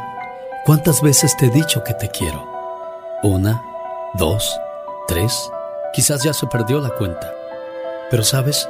¿Cuántas 0.66 1.02
veces 1.02 1.36
te 1.36 1.48
he 1.48 1.50
dicho 1.50 1.84
que 1.84 1.94
te 1.94 2.10
quiero? 2.10 2.48
Una, 3.24 3.62
dos, 4.14 4.60
tres, 5.08 5.52
quizás 5.94 6.24
ya 6.24 6.32
se 6.32 6.48
perdió 6.48 6.80
la 6.80 6.92
cuenta. 6.92 7.34
Pero 8.12 8.24
sabes, 8.24 8.70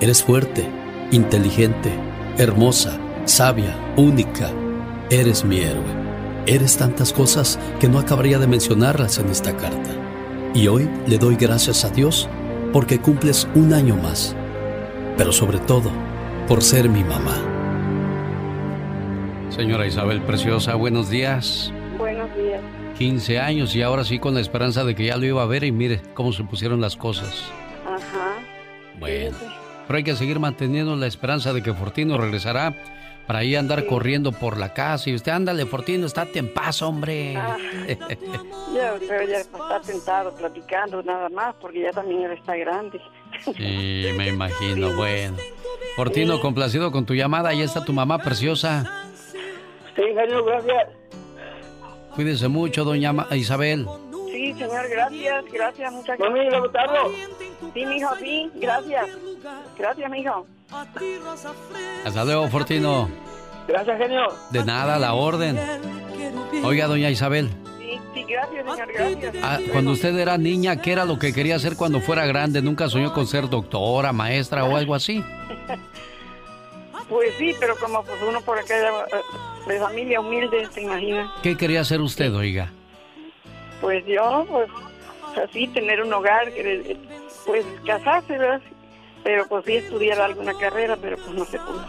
eres 0.00 0.22
fuerte, 0.22 0.68
inteligente, 1.10 1.92
hermosa, 2.36 2.98
sabia, 3.24 3.76
única. 3.96 4.50
Eres 5.10 5.44
mi 5.44 5.58
héroe. 5.58 6.08
Eres 6.46 6.76
tantas 6.76 7.12
cosas 7.12 7.58
que 7.80 7.88
no 7.88 7.98
acabaría 7.98 8.38
de 8.38 8.46
mencionarlas 8.46 9.18
en 9.18 9.28
esta 9.28 9.56
carta. 9.56 9.90
Y 10.54 10.68
hoy 10.68 10.88
le 11.06 11.18
doy 11.18 11.36
gracias 11.36 11.84
a 11.84 11.90
Dios 11.90 12.28
porque 12.72 13.00
cumples 13.00 13.48
un 13.54 13.72
año 13.72 13.96
más. 13.96 14.36
Pero 15.16 15.32
sobre 15.32 15.58
todo, 15.58 15.90
por 16.46 16.62
ser 16.62 16.88
mi 16.88 17.02
mamá. 17.02 17.36
Señora 19.50 19.86
Isabel 19.86 20.22
Preciosa, 20.22 20.74
buenos 20.74 21.10
días. 21.10 21.72
Buenos 21.98 22.34
días. 22.36 22.60
15 22.98 23.38
años 23.40 23.74
y 23.74 23.82
ahora 23.82 24.04
sí 24.04 24.18
con 24.18 24.34
la 24.34 24.40
esperanza 24.40 24.84
de 24.84 24.94
que 24.94 25.06
ya 25.06 25.16
lo 25.16 25.26
iba 25.26 25.42
a 25.42 25.46
ver 25.46 25.64
y 25.64 25.72
mire 25.72 26.00
cómo 26.14 26.32
se 26.32 26.44
pusieron 26.44 26.80
las 26.80 26.96
cosas. 26.96 27.50
Ajá. 27.86 28.38
Bueno, 28.98 29.36
pero 29.88 29.96
hay 29.96 30.04
que 30.04 30.14
seguir 30.14 30.38
manteniendo 30.38 30.94
la 30.96 31.06
esperanza 31.06 31.54
de 31.54 31.62
que 31.62 31.72
Fortino 31.72 32.18
regresará 32.18 32.74
para 33.26 33.38
ahí 33.38 33.56
andar 33.56 33.86
corriendo 33.86 34.32
por 34.32 34.58
la 34.58 34.74
casa. 34.74 35.08
Y 35.08 35.14
usted, 35.14 35.32
ándale, 35.32 35.64
Fortino, 35.64 36.06
estate 36.06 36.38
en 36.38 36.52
paz, 36.52 36.82
hombre. 36.82 37.34
Ah, 37.36 37.56
ya, 38.74 38.94
pero 39.08 39.26
ya 39.26 39.38
está 39.38 39.82
sentado 39.82 40.34
platicando 40.34 41.02
nada 41.02 41.30
más, 41.30 41.54
porque 41.58 41.80
ya 41.80 41.90
también 41.90 42.24
él 42.24 42.32
está 42.32 42.54
grande. 42.56 43.00
Sí, 43.44 44.08
me 44.14 44.28
imagino. 44.28 44.94
Bueno, 44.94 45.38
Fortino, 45.96 46.38
complacido 46.38 46.92
con 46.92 47.06
tu 47.06 47.14
llamada. 47.14 47.48
Ahí 47.48 47.62
está 47.62 47.82
tu 47.82 47.94
mamá 47.94 48.18
preciosa. 48.18 49.06
Sí, 49.96 50.02
señor, 50.02 50.44
gracias. 50.44 50.88
Cuídese 52.14 52.48
mucho, 52.48 52.84
doña 52.84 53.14
Isabel. 53.30 53.86
Sí, 54.48 54.54
señor, 54.54 54.88
gracias, 54.88 55.44
gracias, 55.52 55.92
muchas 55.92 56.18
gracias. 56.18 56.52
Mami, 56.52 56.68
¿le 57.66 57.72
Sí, 57.74 57.86
mijo, 57.86 58.16
sí, 58.18 58.50
gracias. 58.54 59.06
Gracias, 59.76 60.10
mijo. 60.10 60.46
Hasta 62.04 62.24
luego, 62.24 62.48
Fortino. 62.48 63.10
Gracias, 63.66 63.98
genio. 63.98 64.22
De 64.50 64.64
nada, 64.64 64.98
la 64.98 65.12
orden. 65.12 65.58
Oiga, 66.64 66.86
doña 66.86 67.10
Isabel. 67.10 67.50
Sí, 67.78 68.00
sí, 68.14 68.24
gracias, 68.24 68.64
señor, 68.64 68.90
gracias. 68.90 69.34
Ah, 69.42 69.58
cuando 69.70 69.90
usted 69.90 70.16
era 70.18 70.38
niña, 70.38 70.80
¿qué 70.80 70.92
era 70.92 71.04
lo 71.04 71.18
que 71.18 71.34
quería 71.34 71.56
hacer 71.56 71.76
cuando 71.76 72.00
fuera 72.00 72.24
grande? 72.24 72.62
¿Nunca 72.62 72.88
soñó 72.88 73.12
con 73.12 73.26
ser 73.26 73.50
doctora, 73.50 74.14
maestra 74.14 74.64
o 74.64 74.76
algo 74.76 74.94
así? 74.94 75.22
Pues 77.08 77.30
sí, 77.38 77.54
pero 77.58 77.74
como 77.76 78.02
pues 78.02 78.20
uno 78.20 78.42
por 78.42 78.58
acá 78.58 78.74
eh, 78.76 78.92
de 79.66 79.78
familia 79.78 80.20
humilde, 80.20 80.68
¿se 80.70 80.82
imagina? 80.82 81.32
¿Qué 81.42 81.56
quería 81.56 81.80
hacer 81.80 82.02
usted, 82.02 82.34
oiga? 82.34 82.70
Pues 83.80 84.04
yo, 84.06 84.46
pues 84.48 84.68
así, 85.42 85.68
tener 85.68 86.02
un 86.02 86.12
hogar, 86.12 86.52
pues 87.46 87.64
casarse, 87.84 88.36
¿verdad? 88.38 88.60
pero 89.28 89.46
pues 89.46 89.64
sí 89.66 89.74
estudiar 89.74 90.20
alguna 90.20 90.54
carrera, 90.54 90.96
pero 91.00 91.16
pues 91.16 91.36
no 91.36 91.44
se 91.44 91.58
pudo. 91.58 91.84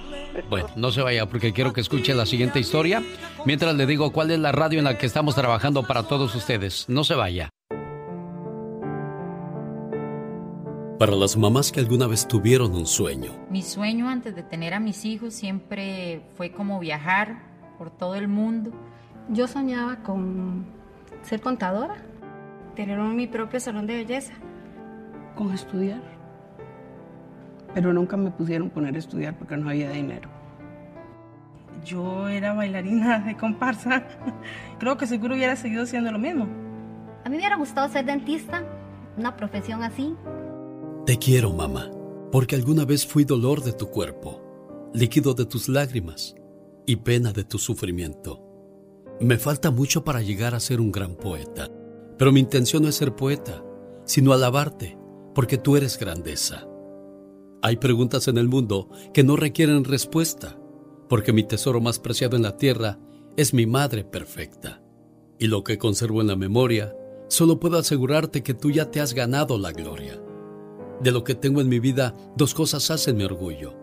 Bueno, 0.50 0.68
no 0.76 0.92
se 0.92 1.02
vaya 1.02 1.26
porque 1.28 1.54
quiero 1.54 1.74
que 1.74 1.82
escuche 1.82 2.14
la 2.14 2.26
siguiente 2.26 2.60
historia. 2.60 3.02
Mientras 3.46 3.76
le 3.76 3.86
digo 3.86 4.12
cuál 4.12 4.32
es 4.32 4.40
la 4.40 4.52
radio 4.52 4.80
en 4.80 4.86
la 4.86 4.98
que 4.98 5.06
estamos 5.06 5.36
trabajando 5.36 5.84
para 5.84 6.04
todos 6.04 6.36
ustedes. 6.36 6.88
No 6.90 7.04
se 7.04 7.16
vaya. 7.16 7.50
Para 11.00 11.16
las 11.16 11.38
mamás 11.38 11.72
que 11.72 11.80
alguna 11.80 12.08
vez 12.08 12.28
tuvieron 12.28 12.76
un 12.76 12.86
sueño. 12.86 13.32
Mi 13.50 13.62
sueño 13.62 14.10
antes 14.10 14.36
de 14.36 14.44
tener 14.44 14.74
a 14.74 14.82
mis 14.82 15.06
hijos 15.06 15.34
siempre 15.34 16.22
fue 16.36 16.52
como 16.52 16.78
viajar 16.80 17.44
por 17.78 17.90
todo 17.90 18.16
el 18.16 18.28
mundo. 18.28 18.72
Yo 19.30 19.48
soñaba 19.48 20.04
con 20.04 20.66
ser 21.22 21.42
contadora, 21.42 21.96
tener 22.76 23.00
mi 23.00 23.28
propio 23.28 23.60
salón 23.60 23.88
de 23.88 23.96
belleza. 23.96 24.34
Con 25.36 25.54
estudiar 25.54 26.20
pero 27.74 27.94
nunca 27.94 28.18
me 28.18 28.32
pusieron 28.32 28.70
poner 28.70 28.96
a 28.96 29.00
estudiar 29.00 29.38
porque 29.38 29.58
no 29.58 29.70
había 29.70 29.92
dinero. 29.92 30.30
Yo 31.86 32.28
era 32.28 32.54
bailarina 32.54 33.20
de 33.20 33.38
comparsa. 33.38 34.06
Creo 34.80 34.98
que 34.98 35.08
seguro 35.08 35.36
hubiera 35.36 35.56
seguido 35.56 35.86
siendo 35.86 36.12
lo 36.12 36.20
mismo. 36.20 36.46
A 37.24 37.30
mí 37.30 37.36
me 37.36 37.38
hubiera 37.38 37.58
gustado 37.58 37.88
ser 37.90 38.06
dentista, 38.06 38.64
una 39.18 39.36
profesión 39.36 39.84
así. 39.84 40.16
Te 41.06 41.18
quiero, 41.18 41.54
mamá, 41.54 41.90
porque 42.32 42.56
alguna 42.56 42.86
vez 42.86 43.06
fui 43.06 43.24
dolor 43.24 43.64
de 43.64 43.74
tu 43.74 43.90
cuerpo, 43.90 44.42
líquido 44.94 45.34
de 45.34 45.46
tus 45.46 45.70
lágrimas 45.70 46.36
y 46.86 46.98
pena 46.98 47.32
de 47.32 47.44
tu 47.44 47.58
sufrimiento. 47.58 48.49
Me 49.22 49.38
falta 49.38 49.70
mucho 49.70 50.06
para 50.06 50.22
llegar 50.22 50.56
a 50.56 50.62
ser 50.62 50.80
un 50.80 50.94
gran 50.94 51.16
poeta, 51.16 51.70
pero 52.18 52.32
mi 52.32 52.40
intención 52.40 52.84
no 52.84 52.90
es 52.90 52.96
ser 52.96 53.16
poeta, 53.16 53.62
sino 54.06 54.32
alabarte, 54.32 54.98
porque 55.36 55.58
tú 55.58 55.76
eres 55.76 56.00
grandeza. 56.00 56.66
Hay 57.62 57.76
preguntas 57.76 58.30
en 58.30 58.38
el 58.38 58.48
mundo 58.48 58.90
que 59.14 59.26
no 59.26 59.36
requieren 59.36 59.84
respuesta, 59.84 60.58
porque 61.10 61.34
mi 61.34 61.44
tesoro 61.44 61.82
más 61.82 62.00
preciado 62.00 62.38
en 62.38 62.44
la 62.44 62.56
tierra 62.56 62.98
es 63.36 63.54
mi 63.54 63.66
madre 63.66 64.06
perfecta. 64.06 64.82
Y 65.38 65.48
lo 65.48 65.66
que 65.66 65.78
conservo 65.78 66.22
en 66.22 66.28
la 66.28 66.38
memoria, 66.38 66.96
solo 67.28 67.60
puedo 67.60 67.78
asegurarte 67.78 68.42
que 68.42 68.54
tú 68.54 68.72
ya 68.72 68.90
te 68.90 69.02
has 69.02 69.14
ganado 69.14 69.58
la 69.58 69.74
gloria. 69.74 70.22
De 71.02 71.12
lo 71.12 71.26
que 71.26 71.36
tengo 71.36 71.60
en 71.60 71.68
mi 71.68 71.80
vida, 71.80 72.16
dos 72.38 72.54
cosas 72.54 72.90
hacen 72.90 73.18
mi 73.18 73.26
orgullo. 73.26 73.74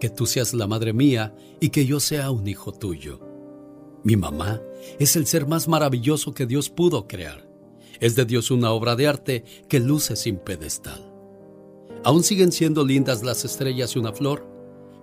Que 0.00 0.08
tú 0.08 0.24
seas 0.24 0.54
la 0.54 0.66
madre 0.66 0.94
mía 0.94 1.34
y 1.60 1.68
que 1.68 1.84
yo 1.84 2.00
sea 2.00 2.30
un 2.30 2.46
hijo 2.48 2.72
tuyo. 2.72 3.27
Mi 4.04 4.16
mamá 4.16 4.60
es 4.98 5.16
el 5.16 5.26
ser 5.26 5.46
más 5.46 5.68
maravilloso 5.68 6.32
que 6.34 6.46
Dios 6.46 6.70
pudo 6.70 7.08
crear. 7.08 7.48
Es 8.00 8.14
de 8.14 8.24
Dios 8.24 8.50
una 8.50 8.70
obra 8.70 8.94
de 8.96 9.08
arte 9.08 9.44
que 9.68 9.80
luce 9.80 10.16
sin 10.16 10.38
pedestal. 10.38 11.12
Aún 12.04 12.22
siguen 12.22 12.52
siendo 12.52 12.84
lindas 12.84 13.22
las 13.22 13.44
estrellas 13.44 13.96
y 13.96 13.98
una 13.98 14.12
flor, 14.12 14.46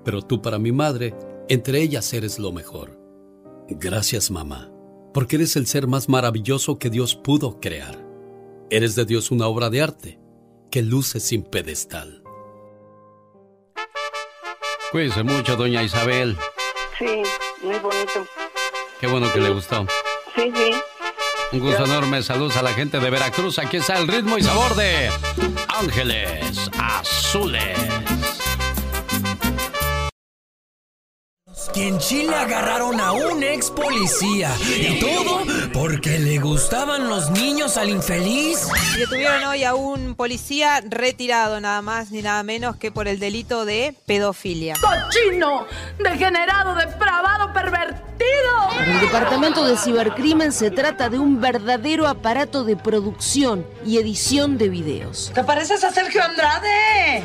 pero 0.05 0.21
tú 0.21 0.41
para 0.41 0.59
mi 0.59 0.71
madre, 0.71 1.13
entre 1.49 1.81
ellas 1.81 2.13
eres 2.13 2.39
lo 2.39 2.51
mejor. 2.51 2.97
Gracias 3.67 4.31
mamá, 4.31 4.71
porque 5.13 5.35
eres 5.35 5.55
el 5.55 5.67
ser 5.67 5.87
más 5.87 6.07
maravilloso 6.07 6.79
que 6.79 6.89
Dios 6.89 7.15
pudo 7.15 7.59
crear. 7.59 8.05
Eres 8.69 8.95
de 8.95 9.05
Dios 9.05 9.29
una 9.29 9.47
obra 9.47 9.69
de 9.69 9.81
arte 9.81 10.19
que 10.71 10.81
luce 10.81 11.19
sin 11.19 11.43
pedestal. 11.43 12.23
Cuídese 14.91 15.23
mucho, 15.23 15.55
doña 15.57 15.83
Isabel. 15.83 16.37
Sí, 16.97 17.23
muy 17.61 17.77
bonito. 17.79 18.25
Qué 19.05 19.11
bueno 19.11 19.31
que 19.31 19.39
le 19.39 19.51
gustó. 19.51 19.85
Sí, 20.35 20.51
sí. 20.55 20.71
Un 21.51 21.59
gusto 21.59 21.85
enorme. 21.85 22.23
Saludos 22.23 22.57
a 22.57 22.63
la 22.63 22.73
gente 22.73 22.99
de 22.99 23.11
Veracruz. 23.11 23.59
Aquí 23.59 23.77
está 23.77 23.99
el 23.99 24.07
ritmo 24.07 24.35
y 24.35 24.41
sabor 24.41 24.73
de 24.73 25.11
Ángeles 25.67 26.71
Azules. 26.79 27.77
Que 31.71 31.87
en 31.89 31.99
Chile 31.99 32.33
agarraron 32.33 32.99
a 32.99 33.11
un 33.11 33.43
ex 33.43 33.69
policía. 33.69 34.51
Y 34.75 34.99
todo 34.99 35.41
porque 35.71 36.17
le 36.17 36.39
gustaban 36.39 37.07
los 37.07 37.29
niños 37.29 37.77
al 37.77 37.89
infeliz. 37.89 38.67
Detuvieron 38.97 39.43
hoy 39.43 39.65
a 39.65 39.75
un 39.75 40.15
policía 40.15 40.81
retirado, 40.81 41.61
nada 41.61 41.83
más 41.83 42.09
ni 42.09 42.23
nada 42.23 42.41
menos 42.41 42.77
que 42.77 42.91
por 42.91 43.07
el 43.07 43.19
delito 43.19 43.65
de 43.65 43.93
pedofilia. 44.07 44.75
¡Cochino! 44.81 45.67
¡Degenerado, 45.99 46.73
depravado, 46.73 47.53
pervertido! 47.53 48.14
Para 48.17 48.91
el 48.93 48.99
Departamento 48.99 49.65
de 49.65 49.77
Cibercrimen 49.77 50.51
se 50.51 50.69
trata 50.69 51.09
de 51.09 51.17
un 51.17 51.41
verdadero 51.41 52.07
aparato 52.07 52.63
de 52.63 52.75
producción 52.75 53.65
y 53.85 53.97
edición 53.97 54.57
de 54.57 54.69
videos. 54.69 55.31
¿Te 55.33 55.43
pareces 55.43 55.83
a 55.83 55.91
Sergio 55.91 56.23
Andrade? 56.23 57.23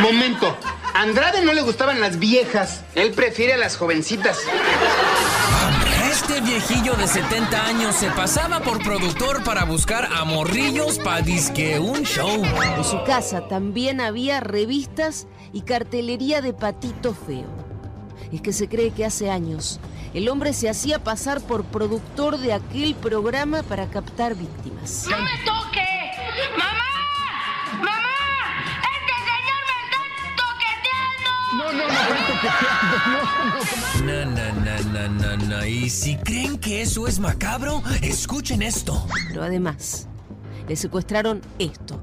Momento. 0.00 0.56
Andrade 0.94 1.42
no 1.42 1.52
le 1.52 1.62
gustaban 1.62 2.00
las 2.00 2.18
viejas. 2.18 2.82
Él 2.94 3.12
prefiere 3.12 3.54
a 3.54 3.58
las 3.58 3.76
jovencitas. 3.76 4.38
Este 6.10 6.40
viejillo 6.40 6.94
de 6.94 7.06
70 7.06 7.66
años 7.66 7.94
se 7.94 8.10
pasaba 8.10 8.60
por 8.60 8.82
productor 8.82 9.44
para 9.44 9.64
buscar 9.64 10.08
a 10.12 10.24
morrillos 10.24 10.98
para 10.98 11.20
disque 11.20 11.78
un 11.78 12.02
show. 12.04 12.42
En 12.76 12.84
su 12.84 13.04
casa 13.04 13.46
también 13.48 14.00
había 14.00 14.40
revistas 14.40 15.26
y 15.52 15.60
cartelería 15.60 16.40
de 16.40 16.52
patito 16.52 17.14
feo. 17.14 17.65
Es 18.32 18.40
que 18.40 18.52
se 18.52 18.68
cree 18.68 18.90
que 18.90 19.04
hace 19.04 19.30
años 19.30 19.80
el 20.14 20.28
hombre 20.28 20.52
se 20.52 20.68
hacía 20.68 21.02
pasar 21.02 21.40
por 21.42 21.64
productor 21.64 22.38
de 22.38 22.52
aquel 22.54 22.94
programa 22.94 23.62
para 23.62 23.86
captar 23.88 24.34
víctimas. 24.34 25.06
¡No 25.10 25.18
me 25.18 25.36
toque! 25.44 25.84
¡Mamá! 26.56 26.84
¡Mamá! 27.78 28.16
¡Este 28.96 29.12
señor 29.28 29.60
me 29.66 29.74
está 29.84 30.00
toqueteando! 30.72 31.30
no, 34.06 34.24
no, 34.24 34.44
no, 34.54 34.64
no, 34.64 34.74
no, 34.90 35.08
no, 35.08 35.36
no, 35.36 35.58
no. 35.58 35.66
Y 35.66 35.90
si 35.90 36.16
creen 36.16 36.58
que 36.58 36.80
eso 36.80 37.06
es 37.06 37.18
macabro, 37.18 37.82
escuchen 38.00 38.62
esto. 38.62 39.06
Pero 39.28 39.42
además, 39.42 40.08
le 40.66 40.76
secuestraron 40.76 41.42
esto. 41.58 42.00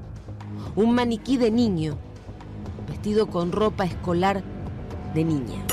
Un 0.76 0.94
maniquí 0.94 1.36
de 1.36 1.50
niño, 1.50 1.98
vestido 2.88 3.26
con 3.26 3.50
ropa 3.50 3.84
escolar 3.84 4.42
de 5.14 5.24
niña. 5.24 5.64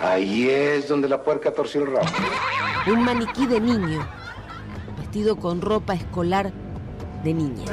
Ahí 0.00 0.48
es 0.48 0.88
donde 0.88 1.08
la 1.08 1.22
puerca 1.22 1.52
torció 1.52 1.82
el 1.82 1.92
rabo. 1.92 2.06
Un 2.86 3.04
maniquí 3.04 3.46
de 3.46 3.60
niño, 3.60 4.06
vestido 4.98 5.36
con 5.36 5.60
ropa 5.60 5.94
escolar 5.94 6.52
de 7.22 7.34
niña. 7.34 7.64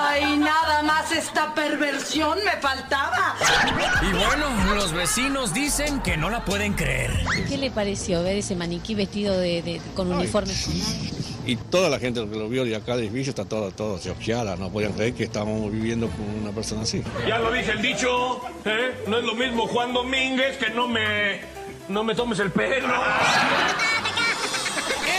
¡Ay, 0.00 0.36
nada 0.36 0.82
más 0.82 1.12
esta 1.12 1.54
perversión 1.54 2.38
me 2.44 2.60
faltaba! 2.60 3.36
Y 4.02 4.12
bueno, 4.12 4.74
los 4.74 4.92
vecinos 4.92 5.54
dicen 5.54 6.00
que 6.00 6.16
no 6.16 6.28
la 6.28 6.44
pueden 6.44 6.74
creer. 6.74 7.12
¿Qué 7.48 7.56
le 7.56 7.70
pareció 7.70 8.22
ver 8.22 8.38
ese 8.38 8.56
maniquí 8.56 8.94
vestido 8.94 9.38
de, 9.38 9.80
con 9.94 10.12
uniforme 10.12 10.52
y 11.48 11.56
toda 11.56 11.88
la 11.88 11.98
gente 11.98 12.20
que 12.28 12.36
lo 12.36 12.46
vio 12.46 12.62
de 12.66 12.76
acá 12.76 12.94
del 12.94 13.06
edificio 13.06 13.30
está 13.30 13.46
todo, 13.46 13.70
todo 13.70 13.98
choqueada, 13.98 14.54
no 14.56 14.70
podían 14.70 14.92
creer 14.92 15.14
que 15.14 15.24
estábamos 15.24 15.72
viviendo 15.72 16.06
con 16.10 16.42
una 16.42 16.52
persona 16.52 16.82
así. 16.82 17.02
Ya 17.26 17.38
lo 17.38 17.50
dice 17.50 17.72
el 17.72 17.80
dicho, 17.80 18.42
¿eh? 18.66 19.02
No 19.06 19.16
es 19.16 19.24
lo 19.24 19.34
mismo 19.34 19.66
Juan 19.66 19.94
Domínguez 19.94 20.58
que 20.58 20.68
no 20.68 20.86
me, 20.86 21.40
no 21.88 22.04
me 22.04 22.14
tomes 22.14 22.38
el 22.40 22.50
pelo. 22.50 22.86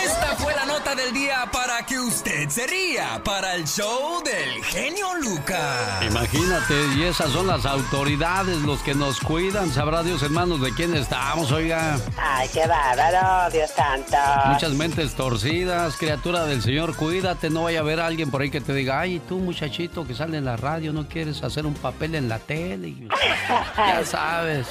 Esta 0.03 0.35
fue 0.37 0.53
la 0.55 0.65
nota 0.65 0.95
del 0.95 1.13
día 1.13 1.49
para 1.51 1.85
que 1.85 1.99
usted 1.99 2.49
se 2.49 2.65
ría 2.67 3.21
para 3.23 3.55
el 3.55 3.65
show 3.65 4.21
del 4.23 4.63
genio 4.63 5.15
Lucas. 5.15 6.03
Imagínate, 6.03 6.73
y 6.95 7.03
esas 7.03 7.31
son 7.31 7.47
las 7.47 7.65
autoridades 7.65 8.57
los 8.61 8.81
que 8.81 8.95
nos 8.95 9.19
cuidan. 9.19 9.71
Sabrá 9.71 10.03
Dios, 10.03 10.23
hermanos, 10.23 10.61
de 10.61 10.73
quién 10.73 10.95
estamos, 10.95 11.51
oiga. 11.51 11.97
Ay, 12.17 12.47
qué 12.53 12.65
bárbaro, 12.67 13.51
Dios 13.51 13.69
santo. 13.71 14.17
Muchas 14.45 14.71
mentes 14.71 15.13
torcidas, 15.15 15.97
criatura 15.97 16.45
del 16.45 16.61
Señor, 16.61 16.95
cuídate. 16.95 17.49
No 17.49 17.63
vaya 17.63 17.79
a 17.79 17.81
haber 17.81 17.99
alguien 17.99 18.31
por 18.31 18.41
ahí 18.41 18.49
que 18.49 18.61
te 18.61 18.73
diga, 18.73 18.99
ay, 18.99 19.21
tú, 19.27 19.37
muchachito 19.37 20.07
que 20.07 20.15
sale 20.15 20.37
en 20.37 20.45
la 20.45 20.57
radio, 20.57 20.93
no 20.93 21.07
quieres 21.07 21.43
hacer 21.43 21.65
un 21.65 21.73
papel 21.75 22.15
en 22.15 22.29
la 22.29 22.39
tele. 22.39 22.95
ya 23.77 24.01
sabes. 24.05 24.67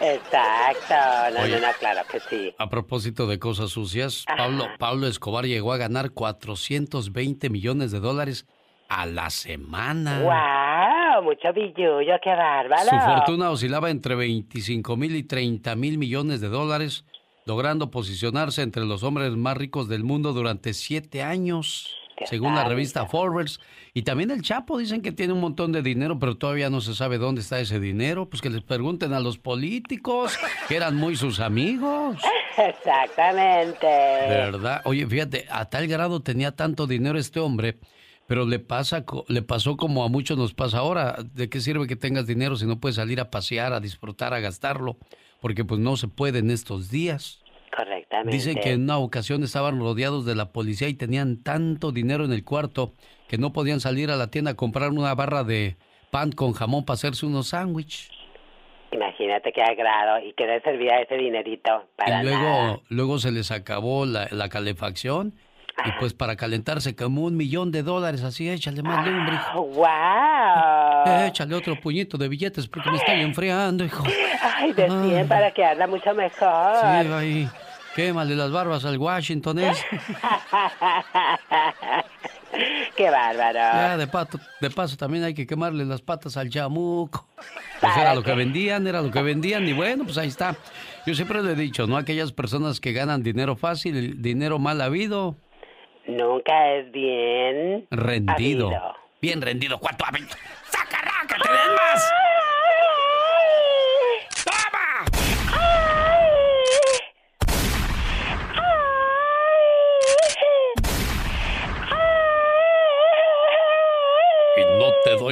Exacto, 0.00 0.94
no, 1.32 1.46
no, 1.46 1.60
no, 1.60 1.72
claro 1.78 2.00
que 2.10 2.18
sí. 2.28 2.52
A 2.58 2.68
propósito 2.68 3.28
de 3.28 3.38
cosas 3.38 3.70
sucias, 3.70 4.24
Pablo, 4.26 4.51
Pablo 4.78 5.06
Escobar 5.06 5.46
llegó 5.46 5.72
a 5.72 5.76
ganar 5.76 6.10
420 6.10 7.50
millones 7.50 7.92
de 7.92 8.00
dólares 8.00 8.46
a 8.88 9.06
la 9.06 9.30
semana. 9.30 10.20
¡Wow! 10.20 11.24
Mucho 11.24 11.52
billullo, 11.52 12.14
qué 12.22 12.30
bárbaro. 12.30 12.88
Su 12.88 12.98
fortuna 12.98 13.50
oscilaba 13.50 13.90
entre 13.90 14.14
25 14.14 14.96
mil 14.96 15.14
y 15.16 15.22
30 15.22 15.74
mil 15.76 15.98
millones 15.98 16.40
de 16.40 16.48
dólares, 16.48 17.04
logrando 17.46 17.90
posicionarse 17.90 18.62
entre 18.62 18.84
los 18.84 19.02
hombres 19.02 19.32
más 19.36 19.56
ricos 19.56 19.88
del 19.88 20.04
mundo 20.04 20.32
durante 20.32 20.74
siete 20.74 21.22
años 21.22 22.01
según 22.26 22.54
la 22.54 22.64
revista 22.64 23.06
Forbes. 23.06 23.60
Y 23.94 24.02
también 24.02 24.30
el 24.30 24.42
Chapo 24.42 24.78
dicen 24.78 25.02
que 25.02 25.12
tiene 25.12 25.32
un 25.32 25.40
montón 25.40 25.72
de 25.72 25.82
dinero, 25.82 26.18
pero 26.18 26.36
todavía 26.36 26.70
no 26.70 26.80
se 26.80 26.94
sabe 26.94 27.18
dónde 27.18 27.42
está 27.42 27.60
ese 27.60 27.78
dinero. 27.78 28.28
Pues 28.28 28.40
que 28.40 28.50
les 28.50 28.62
pregunten 28.62 29.12
a 29.12 29.20
los 29.20 29.38
políticos, 29.38 30.38
que 30.68 30.76
eran 30.76 30.96
muy 30.96 31.16
sus 31.16 31.40
amigos. 31.40 32.18
Exactamente. 32.56 33.86
¿Verdad? 33.86 34.80
Oye, 34.84 35.06
fíjate, 35.06 35.46
a 35.50 35.66
tal 35.66 35.86
grado 35.88 36.20
tenía 36.20 36.52
tanto 36.52 36.86
dinero 36.86 37.18
este 37.18 37.40
hombre, 37.40 37.78
pero 38.26 38.46
le, 38.46 38.58
pasa, 38.58 39.04
le 39.28 39.42
pasó 39.42 39.76
como 39.76 40.04
a 40.04 40.08
muchos 40.08 40.38
nos 40.38 40.54
pasa 40.54 40.78
ahora. 40.78 41.18
¿De 41.34 41.48
qué 41.48 41.60
sirve 41.60 41.86
que 41.86 41.96
tengas 41.96 42.26
dinero 42.26 42.56
si 42.56 42.66
no 42.66 42.80
puedes 42.80 42.96
salir 42.96 43.20
a 43.20 43.30
pasear, 43.30 43.72
a 43.72 43.80
disfrutar, 43.80 44.32
a 44.32 44.40
gastarlo? 44.40 44.96
Porque 45.40 45.64
pues 45.64 45.80
no 45.80 45.96
se 45.96 46.08
puede 46.08 46.38
en 46.38 46.50
estos 46.50 46.90
días. 46.90 47.41
Correctamente. 48.12 48.36
Dicen 48.36 48.60
que 48.62 48.72
en 48.72 48.82
una 48.82 48.98
ocasión 48.98 49.42
estaban 49.42 49.78
rodeados 49.78 50.26
de 50.26 50.34
la 50.34 50.52
policía 50.52 50.88
y 50.88 50.94
tenían 50.94 51.42
tanto 51.42 51.92
dinero 51.92 52.24
en 52.24 52.32
el 52.32 52.44
cuarto 52.44 52.92
que 53.28 53.38
no 53.38 53.52
podían 53.52 53.80
salir 53.80 54.10
a 54.10 54.16
la 54.16 54.28
tienda 54.28 54.52
a 54.52 54.54
comprar 54.54 54.90
una 54.90 55.14
barra 55.14 55.44
de 55.44 55.76
pan 56.10 56.32
con 56.32 56.52
jamón 56.52 56.84
para 56.84 56.94
hacerse 56.94 57.24
unos 57.24 57.48
sándwiches. 57.48 58.10
Imagínate 58.90 59.52
qué 59.52 59.62
agrado 59.62 60.18
y 60.22 60.34
que 60.34 60.46
le 60.46 60.60
servía 60.60 61.00
ese 61.00 61.16
dinerito 61.16 61.84
para 61.96 62.20
Y 62.20 62.26
luego, 62.26 62.82
luego 62.90 63.18
se 63.18 63.32
les 63.32 63.50
acabó 63.50 64.04
la, 64.04 64.48
calefacción 64.50 65.32
y 65.86 65.92
pues 65.98 66.12
para 66.12 66.36
calentarse 66.36 66.94
como 66.94 67.22
un 67.22 67.34
millón 67.34 67.72
de 67.72 67.82
dólares, 67.82 68.22
así 68.22 68.50
échale 68.50 68.82
más 68.82 69.06
lumbre. 69.06 69.36
¡Wow! 69.54 71.26
Échale 71.26 71.54
otro 71.54 71.80
puñito 71.80 72.18
de 72.18 72.28
billetes 72.28 72.68
porque 72.68 72.90
me 72.90 72.98
está 72.98 73.14
enfriando, 73.14 73.82
hijo. 73.82 74.04
Ay, 74.42 74.74
de 74.74 74.86
100 74.86 75.28
para 75.28 75.50
que 75.50 75.64
anda 75.64 75.86
mucho 75.86 76.14
mejor. 76.14 76.76
Sí, 76.76 76.86
ahí. 76.86 77.48
Quémale 77.94 78.34
las 78.34 78.50
barbas 78.50 78.84
al 78.84 78.98
Washington 78.98 79.58
ese. 79.58 79.84
Qué 82.96 83.10
bárbaro. 83.10 83.58
Ya, 83.58 83.96
de, 83.96 84.06
pato, 84.06 84.38
de 84.60 84.70
paso 84.70 84.96
también 84.96 85.24
hay 85.24 85.34
que 85.34 85.46
quemarle 85.46 85.84
las 85.84 86.00
patas 86.02 86.36
al 86.36 86.48
chamuco. 86.50 87.26
Pues 87.80 87.96
era 87.96 88.14
lo 88.14 88.22
que 88.22 88.34
vendían, 88.34 88.86
era 88.86 89.02
lo 89.02 89.10
que 89.10 89.22
vendían 89.22 89.66
y 89.66 89.72
bueno, 89.72 90.04
pues 90.04 90.18
ahí 90.18 90.28
está. 90.28 90.56
Yo 91.06 91.14
siempre 91.14 91.42
le 91.42 91.52
he 91.52 91.56
dicho, 91.56 91.86
¿no? 91.86 91.96
Aquellas 91.96 92.32
personas 92.32 92.80
que 92.80 92.92
ganan 92.92 93.22
dinero 93.22 93.56
fácil, 93.56 94.22
dinero 94.22 94.58
mal 94.58 94.80
habido. 94.80 95.36
Nunca 96.06 96.72
es 96.74 96.90
bien... 96.92 97.86
Rendido. 97.90 98.70
Bien 99.20 99.40
rendido. 99.40 99.78
¿Cuánto 99.78 100.04
ha 100.04 100.10
¡Saca, 100.10 100.98
raca, 101.00 101.36
te 101.42 101.48
den 101.48 101.74
más! 101.76 102.12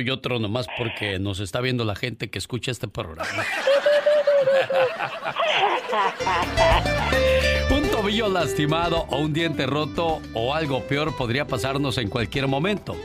Doy 0.00 0.10
otro 0.10 0.38
nomás 0.38 0.66
porque 0.78 1.18
nos 1.18 1.40
está 1.40 1.60
viendo 1.60 1.84
la 1.84 1.94
gente 1.94 2.30
que 2.30 2.38
escucha 2.38 2.70
este 2.70 2.88
programa. 2.88 3.28
un 7.70 7.82
tobillo 7.90 8.28
lastimado 8.28 9.06
o 9.10 9.18
un 9.18 9.34
diente 9.34 9.66
roto 9.66 10.22
o 10.32 10.54
algo 10.54 10.84
peor 10.84 11.14
podría 11.16 11.46
pasarnos 11.46 11.98
en 11.98 12.08
cualquier 12.08 12.48
momento. 12.48 12.96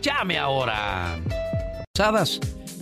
Llame 0.00 0.38
ahora. 0.38 1.18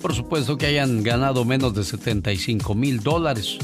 Por 0.02 0.14
supuesto 0.14 0.59
que 0.59 0.66
hayan 0.66 1.02
ganado 1.02 1.47
menos 1.47 1.72
de 1.72 1.82
75 1.82 2.74
mil 2.74 3.01
dólares. 3.01 3.56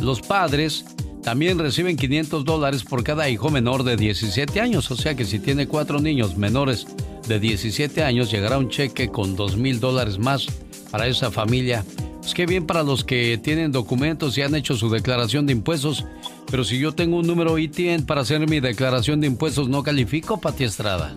Los 0.00 0.22
padres 0.22 0.86
también 1.22 1.58
reciben 1.58 1.98
500 1.98 2.46
dólares 2.46 2.82
por 2.82 3.04
cada 3.04 3.28
hijo 3.28 3.50
menor 3.50 3.84
de 3.84 3.98
17 3.98 4.58
años. 4.58 4.90
O 4.90 4.96
sea 4.96 5.14
que 5.14 5.26
si 5.26 5.38
tiene 5.38 5.68
cuatro 5.68 6.00
niños 6.00 6.38
menores 6.38 6.86
de 7.28 7.40
17 7.40 8.02
años, 8.02 8.30
llegará 8.30 8.56
un 8.56 8.70
cheque 8.70 9.08
con 9.08 9.36
2 9.36 9.58
mil 9.58 9.80
dólares 9.80 10.18
más 10.18 10.46
para 10.90 11.06
esa 11.06 11.30
familia. 11.30 11.84
Pues 12.20 12.32
qué 12.32 12.46
bien 12.46 12.64
para 12.64 12.82
los 12.82 13.04
que 13.04 13.36
tienen 13.36 13.70
documentos 13.70 14.38
y 14.38 14.42
han 14.42 14.54
hecho 14.54 14.74
su 14.74 14.88
declaración 14.88 15.44
de 15.44 15.52
impuestos. 15.52 16.06
Pero 16.50 16.64
si 16.64 16.78
yo 16.78 16.92
tengo 16.92 17.16
un 17.18 17.26
número 17.26 17.58
ITN 17.58 18.06
para 18.06 18.20
hacer 18.20 18.48
mi 18.48 18.60
declaración 18.60 19.20
de 19.20 19.26
impuestos, 19.26 19.68
¿no 19.68 19.82
califico, 19.82 20.40
Pati 20.40 20.64
Estrada? 20.64 21.14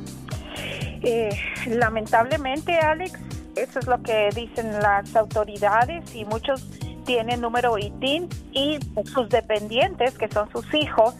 Eh, 1.01 1.29
lamentablemente, 1.67 2.77
Alex, 2.77 3.19
eso 3.55 3.79
es 3.79 3.87
lo 3.87 4.01
que 4.01 4.29
dicen 4.35 4.71
las 4.73 5.15
autoridades 5.15 6.15
y 6.15 6.25
muchos 6.25 6.65
tienen 7.05 7.41
número 7.41 7.77
ITIN 7.77 8.27
y 8.51 8.77
sus 9.05 9.29
dependientes, 9.29 10.17
que 10.17 10.27
son 10.27 10.49
sus 10.51 10.65
hijos, 10.73 11.15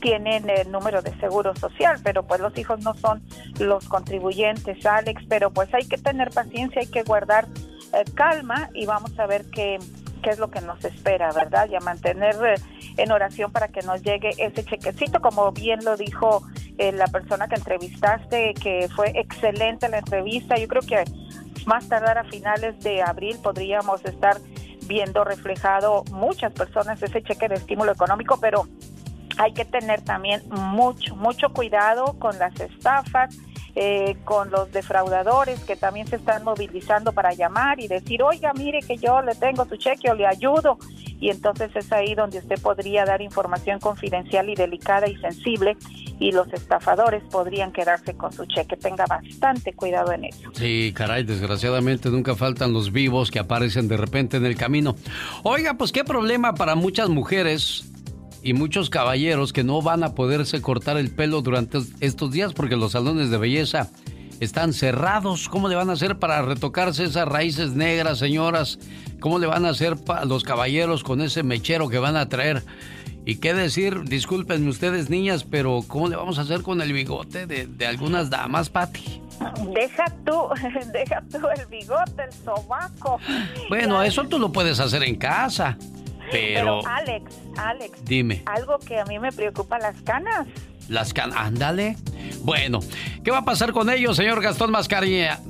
tienen 0.00 0.48
el 0.50 0.70
número 0.70 1.02
de 1.02 1.18
seguro 1.18 1.56
social, 1.56 1.98
pero 2.04 2.22
pues 2.24 2.40
los 2.40 2.56
hijos 2.58 2.80
no 2.80 2.94
son 2.94 3.22
los 3.58 3.88
contribuyentes, 3.88 4.84
Alex, 4.84 5.22
pero 5.28 5.50
pues 5.50 5.72
hay 5.74 5.86
que 5.86 5.96
tener 5.96 6.30
paciencia, 6.30 6.82
hay 6.82 6.88
que 6.88 7.02
guardar 7.02 7.48
eh, 7.92 8.04
calma 8.14 8.70
y 8.74 8.86
vamos 8.86 9.18
a 9.18 9.26
ver 9.26 9.46
qué, 9.50 9.78
qué 10.24 10.30
es 10.30 10.38
lo 10.38 10.50
que 10.50 10.62
nos 10.62 10.82
espera, 10.86 11.30
¿verdad? 11.32 11.68
Y 11.70 11.76
a 11.76 11.80
mantener 11.80 12.34
eh, 12.46 12.54
en 12.96 13.12
oración 13.12 13.52
para 13.52 13.68
que 13.68 13.82
nos 13.82 14.02
llegue 14.02 14.30
ese 14.38 14.64
chequecito, 14.64 15.20
como 15.20 15.52
bien 15.52 15.84
lo 15.84 15.98
dijo 15.98 16.42
eh, 16.78 16.92
la 16.92 17.06
persona 17.08 17.46
que 17.46 17.56
entrevistaste, 17.56 18.54
que 18.54 18.88
fue 18.96 19.12
excelente 19.14 19.86
la 19.90 19.98
entrevista. 19.98 20.56
Yo 20.56 20.66
creo 20.66 20.80
que 20.80 21.04
más 21.66 21.90
tardar 21.90 22.16
a 22.16 22.24
finales 22.24 22.80
de 22.80 23.02
abril 23.02 23.38
podríamos 23.42 24.02
estar 24.06 24.38
viendo 24.86 25.24
reflejado 25.24 26.04
muchas 26.10 26.52
personas 26.52 27.02
ese 27.02 27.22
cheque 27.22 27.46
de 27.48 27.56
estímulo 27.56 27.92
económico, 27.92 28.38
pero 28.40 28.66
hay 29.36 29.52
que 29.52 29.66
tener 29.66 30.00
también 30.02 30.42
mucho, 30.48 31.16
mucho 31.16 31.52
cuidado 31.52 32.18
con 32.18 32.38
las 32.38 32.58
estafas, 32.58 33.36
eh, 33.76 34.16
con 34.24 34.50
los 34.50 34.70
defraudadores 34.70 35.60
que 35.64 35.74
también 35.74 36.06
se 36.06 36.16
están 36.16 36.44
movilizando 36.44 37.12
para 37.12 37.32
llamar 37.32 37.80
y 37.80 37.88
decir, 37.88 38.22
oiga, 38.22 38.52
mire 38.54 38.80
que 38.80 38.96
yo 38.96 39.20
le 39.22 39.34
tengo 39.34 39.64
su 39.64 39.76
cheque 39.76 40.10
o 40.10 40.14
le 40.14 40.26
ayudo. 40.26 40.78
Y 41.18 41.30
entonces 41.30 41.70
es 41.74 41.90
ahí 41.92 42.14
donde 42.14 42.38
usted 42.38 42.60
podría 42.60 43.04
dar 43.04 43.22
información 43.22 43.80
confidencial 43.80 44.48
y 44.48 44.54
delicada 44.54 45.08
y 45.08 45.16
sensible 45.16 45.76
y 46.20 46.32
los 46.32 46.52
estafadores 46.52 47.22
podrían 47.24 47.72
quedarse 47.72 48.14
con 48.14 48.32
su 48.32 48.44
cheque. 48.46 48.76
Tenga 48.76 49.06
bastante 49.06 49.72
cuidado 49.72 50.12
en 50.12 50.26
eso. 50.26 50.50
Sí, 50.52 50.92
caray, 50.94 51.24
desgraciadamente 51.24 52.10
nunca 52.10 52.36
faltan 52.36 52.72
los 52.72 52.92
vivos 52.92 53.30
que 53.30 53.38
aparecen 53.38 53.88
de 53.88 53.96
repente 53.96 54.36
en 54.36 54.46
el 54.46 54.56
camino. 54.56 54.94
Oiga, 55.42 55.74
pues 55.74 55.92
qué 55.92 56.04
problema 56.04 56.54
para 56.54 56.74
muchas 56.74 57.08
mujeres 57.08 57.90
y 58.44 58.52
muchos 58.52 58.90
caballeros 58.90 59.54
que 59.54 59.64
no 59.64 59.80
van 59.80 60.04
a 60.04 60.14
poderse 60.14 60.60
cortar 60.60 60.98
el 60.98 61.10
pelo 61.10 61.40
durante 61.40 61.78
estos 62.00 62.30
días 62.30 62.52
porque 62.52 62.76
los 62.76 62.92
salones 62.92 63.30
de 63.30 63.38
belleza 63.38 63.88
están 64.38 64.74
cerrados. 64.74 65.48
¿Cómo 65.48 65.68
le 65.68 65.74
van 65.74 65.88
a 65.88 65.94
hacer 65.94 66.18
para 66.18 66.42
retocarse 66.42 67.04
esas 67.04 67.26
raíces 67.26 67.72
negras, 67.72 68.18
señoras? 68.18 68.78
¿Cómo 69.18 69.38
le 69.38 69.46
van 69.46 69.64
a 69.64 69.70
hacer 69.70 69.96
los 70.26 70.44
caballeros 70.44 71.02
con 71.02 71.22
ese 71.22 71.42
mechero 71.42 71.88
que 71.88 71.98
van 71.98 72.16
a 72.16 72.28
traer? 72.28 72.62
Y 73.24 73.36
qué 73.36 73.54
decir, 73.54 74.04
discúlpenme 74.04 74.68
ustedes 74.68 75.08
niñas, 75.08 75.44
pero 75.44 75.80
¿cómo 75.88 76.08
le 76.08 76.16
vamos 76.16 76.38
a 76.38 76.42
hacer 76.42 76.60
con 76.60 76.82
el 76.82 76.92
bigote 76.92 77.46
de, 77.46 77.86
algunas 77.86 78.28
damas, 78.28 78.68
Patti? 78.68 79.22
Deja 79.74 80.04
tú, 80.26 80.48
deja 80.92 81.22
tú 81.32 81.38
el 81.56 81.66
bigote, 81.66 82.24
el 82.24 82.32
sobaco. 82.44 83.18
Bueno, 83.70 84.02
eso 84.02 84.24
tú 84.24 84.38
lo 84.38 84.52
puedes 84.52 84.78
hacer 84.80 85.02
en 85.02 85.16
casa. 85.16 85.78
Pero, 86.30 86.86
Alex, 86.86 87.30
Alex. 87.56 88.04
Dime. 88.04 88.42
Algo 88.46 88.78
que 88.78 88.98
a 88.98 89.04
mí 89.04 89.18
me 89.18 89.32
preocupa, 89.32 89.78
las 89.78 90.00
canas. 90.02 90.46
Las 90.88 91.14
canas, 91.14 91.38
ándale. 91.38 91.96
Bueno, 92.42 92.80
¿qué 93.22 93.30
va 93.30 93.38
a 93.38 93.44
pasar 93.44 93.72
con 93.72 93.88
ellos, 93.90 94.16
señor 94.16 94.42
Gastón 94.42 94.70
Mascareña, 94.70 95.40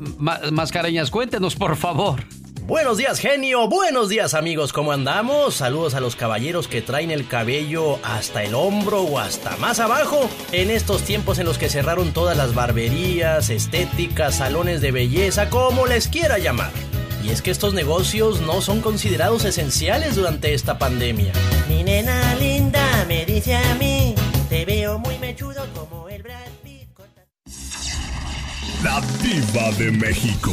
Mascareñas? 0.53 1.11
Cuéntenos, 1.11 1.57
por 1.57 1.77
favor. 1.77 2.25
Buenos 2.67 2.97
días, 2.97 3.19
genio. 3.19 3.69
Buenos 3.69 4.09
días, 4.09 4.33
amigos. 4.33 4.73
¿Cómo 4.73 4.93
andamos? 4.93 5.57
Saludos 5.57 5.95
a 5.95 6.01
los 6.01 6.17
caballeros 6.17 6.67
que 6.67 6.81
traen 6.81 7.11
el 7.11 7.27
cabello 7.29 7.99
hasta 8.03 8.43
el 8.43 8.55
hombro 8.55 9.03
o 9.03 9.19
hasta 9.19 9.55
más 9.59 9.81
abajo. 9.81 10.31
En 10.51 10.71
estos 10.71 11.03
tiempos 11.03 11.39
en 11.39 11.45
los 11.45 11.59
que 11.59 11.69
cerraron 11.69 12.15
todas 12.15 12.39
las 12.39 12.55
barberías, 12.55 13.51
estéticas, 13.51 14.37
salones 14.37 14.81
de 14.81 14.93
belleza, 14.93 15.51
como 15.51 15.87
les 15.87 16.09
quiera 16.09 16.39
llamar. 16.39 16.71
Y 17.25 17.31
es 17.31 17.41
que 17.41 17.51
estos 17.51 17.73
negocios 17.73 18.43
no 18.43 18.61
son 18.61 18.83
considerados 18.83 19.47
esenciales 19.47 20.15
durante 20.15 20.53
esta 20.53 20.79
pandemia. 20.79 21.33
Mi 21.69 21.83
nena 21.83 22.35
linda 22.35 23.07
me 23.09 23.25
dice 23.25 23.57
a 23.57 23.75
mí, 23.77 24.15
te 24.51 24.67
veo 24.67 24.99
muy 24.99 25.19
mechudo 25.19 25.67
como 25.75 26.07
el 26.11 26.23
Brad 26.23 26.51
Pitt. 26.63 26.89
La 28.83 29.01
diva 29.23 29.73
de 29.79 29.91
México, 29.91 30.53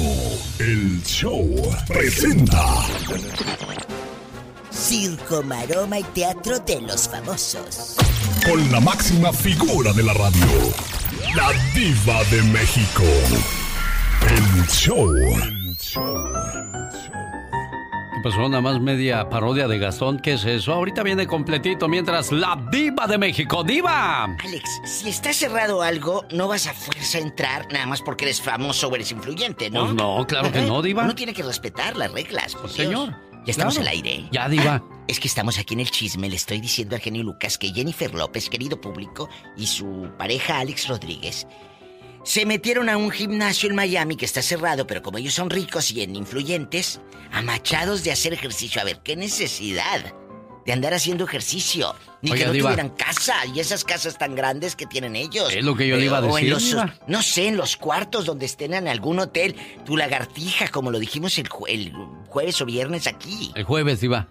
el 0.59 1.03
show 1.03 1.45
presenta. 1.87 2.63
Circo, 4.71 5.43
maroma 5.43 5.99
y 5.99 6.03
teatro 6.03 6.57
de 6.59 6.79
los 6.79 7.09
famosos. 7.09 7.97
Con 8.45 8.71
la 8.71 8.79
máxima 8.79 9.33
figura 9.33 9.91
de 9.91 10.03
la 10.03 10.13
radio, 10.13 10.47
la 11.35 11.51
diva 11.75 12.23
de 12.31 12.41
México, 12.43 13.03
el 14.29 14.67
show. 14.67 15.60
¿Qué 18.13 18.19
pasó? 18.23 18.49
Nada 18.49 18.61
más 18.61 18.79
media 18.79 19.29
parodia 19.29 19.67
de 19.67 19.79
Gastón. 19.79 20.19
¿Qué 20.19 20.33
es 20.33 20.45
eso? 20.45 20.73
Ahorita 20.73 21.01
viene 21.03 21.25
completito 21.25 21.87
mientras 21.87 22.31
la 22.31 22.61
diva 22.71 23.07
de 23.07 23.17
México, 23.17 23.63
diva. 23.63 24.25
Alex, 24.25 24.81
si 24.83 25.09
está 25.09 25.33
cerrado 25.33 25.81
algo, 25.81 26.25
no 26.31 26.47
vas 26.47 26.67
a 26.67 26.73
fuerza 26.73 27.17
a 27.17 27.21
entrar 27.21 27.67
nada 27.71 27.85
más 27.85 28.01
porque 28.01 28.25
eres 28.25 28.41
famoso 28.41 28.89
o 28.89 28.95
eres 28.95 29.11
influyente, 29.11 29.69
¿no? 29.69 29.85
Pues 29.85 29.95
no, 29.95 30.25
claro 30.27 30.51
que 30.51 30.61
no, 30.61 30.81
diva. 30.81 31.03
Uno 31.03 31.15
tiene 31.15 31.33
que 31.33 31.43
respetar 31.43 31.95
las 31.95 32.11
reglas, 32.11 32.55
por 32.55 32.69
Señor. 32.69 33.15
Ya 33.45 33.51
estamos 33.51 33.79
al 33.79 33.87
aire. 33.87 34.27
Ya, 34.31 34.47
diva. 34.47 34.83
Es 35.07 35.19
que 35.19 35.27
estamos 35.27 35.57
aquí 35.57 35.73
en 35.73 35.79
el 35.79 35.89
chisme. 35.89 36.29
Le 36.29 36.35
estoy 36.35 36.61
diciendo 36.61 36.95
al 36.95 37.01
genio 37.01 37.23
Lucas 37.23 37.57
que 37.57 37.73
Jennifer 37.73 38.13
López, 38.13 38.49
querido 38.49 38.79
público, 38.79 39.29
y 39.57 39.65
su 39.65 40.11
pareja 40.17 40.59
Alex 40.59 40.87
Rodríguez 40.87 41.47
se 42.23 42.45
metieron 42.45 42.89
a 42.89 42.97
un 42.97 43.11
gimnasio 43.11 43.69
en 43.69 43.75
Miami 43.75 44.15
que 44.15 44.25
está 44.25 44.41
cerrado, 44.41 44.85
pero 44.85 45.01
como 45.01 45.17
ellos 45.17 45.33
son 45.33 45.49
ricos 45.49 45.91
y 45.91 46.01
en 46.01 46.15
influyentes, 46.15 47.01
amachados 47.31 48.03
de 48.03 48.11
hacer 48.11 48.33
ejercicio. 48.33 48.81
A 48.81 48.85
ver, 48.85 48.99
¿qué 49.03 49.15
necesidad 49.15 50.13
de 50.65 50.73
andar 50.73 50.93
haciendo 50.93 51.25
ejercicio? 51.25 51.95
Ni 52.21 52.31
que 52.31 52.45
no 52.45 52.51
tuvieran 52.51 52.89
casa 52.89 53.33
y 53.53 53.59
esas 53.59 53.83
casas 53.83 54.19
tan 54.19 54.35
grandes 54.35 54.75
que 54.75 54.85
tienen 54.85 55.15
ellos. 55.15 55.51
Es 55.51 55.65
lo 55.65 55.75
que 55.75 55.87
yo 55.87 55.97
le 55.97 56.05
iba 56.05 56.19
a 56.19 56.21
decir. 56.21 56.55
no 57.07 57.23
sé, 57.23 57.47
en 57.47 57.57
los 57.57 57.77
cuartos 57.77 58.25
donde 58.25 58.45
estén 58.45 58.75
en 58.75 58.87
algún 58.87 59.19
hotel, 59.19 59.55
tu 59.85 59.97
lagartija, 59.97 60.67
como 60.67 60.91
lo 60.91 60.99
dijimos 60.99 61.39
el, 61.39 61.49
el 61.67 61.93
jueves 62.27 62.61
o 62.61 62.65
viernes 62.65 63.07
aquí. 63.07 63.51
El 63.55 63.63
jueves 63.63 64.03
iba. 64.03 64.27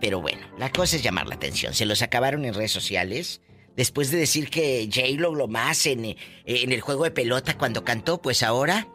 Pero 0.00 0.20
bueno, 0.20 0.46
la 0.58 0.70
cosa 0.70 0.96
es 0.96 1.02
llamar 1.02 1.26
la 1.26 1.36
atención. 1.36 1.72
Se 1.72 1.86
los 1.86 2.02
acabaron 2.02 2.44
en 2.44 2.52
redes 2.52 2.72
sociales 2.72 3.40
Después 3.76 4.10
de 4.10 4.18
decir 4.18 4.50
que 4.50 4.88
J-Lo 4.92 5.34
lo 5.34 5.48
más 5.48 5.86
en, 5.86 6.04
eh, 6.04 6.16
en 6.44 6.72
el 6.72 6.80
juego 6.80 7.04
de 7.04 7.10
pelota 7.10 7.58
cuando 7.58 7.84
cantó, 7.84 8.20
pues 8.20 8.42
ahora. 8.42 8.88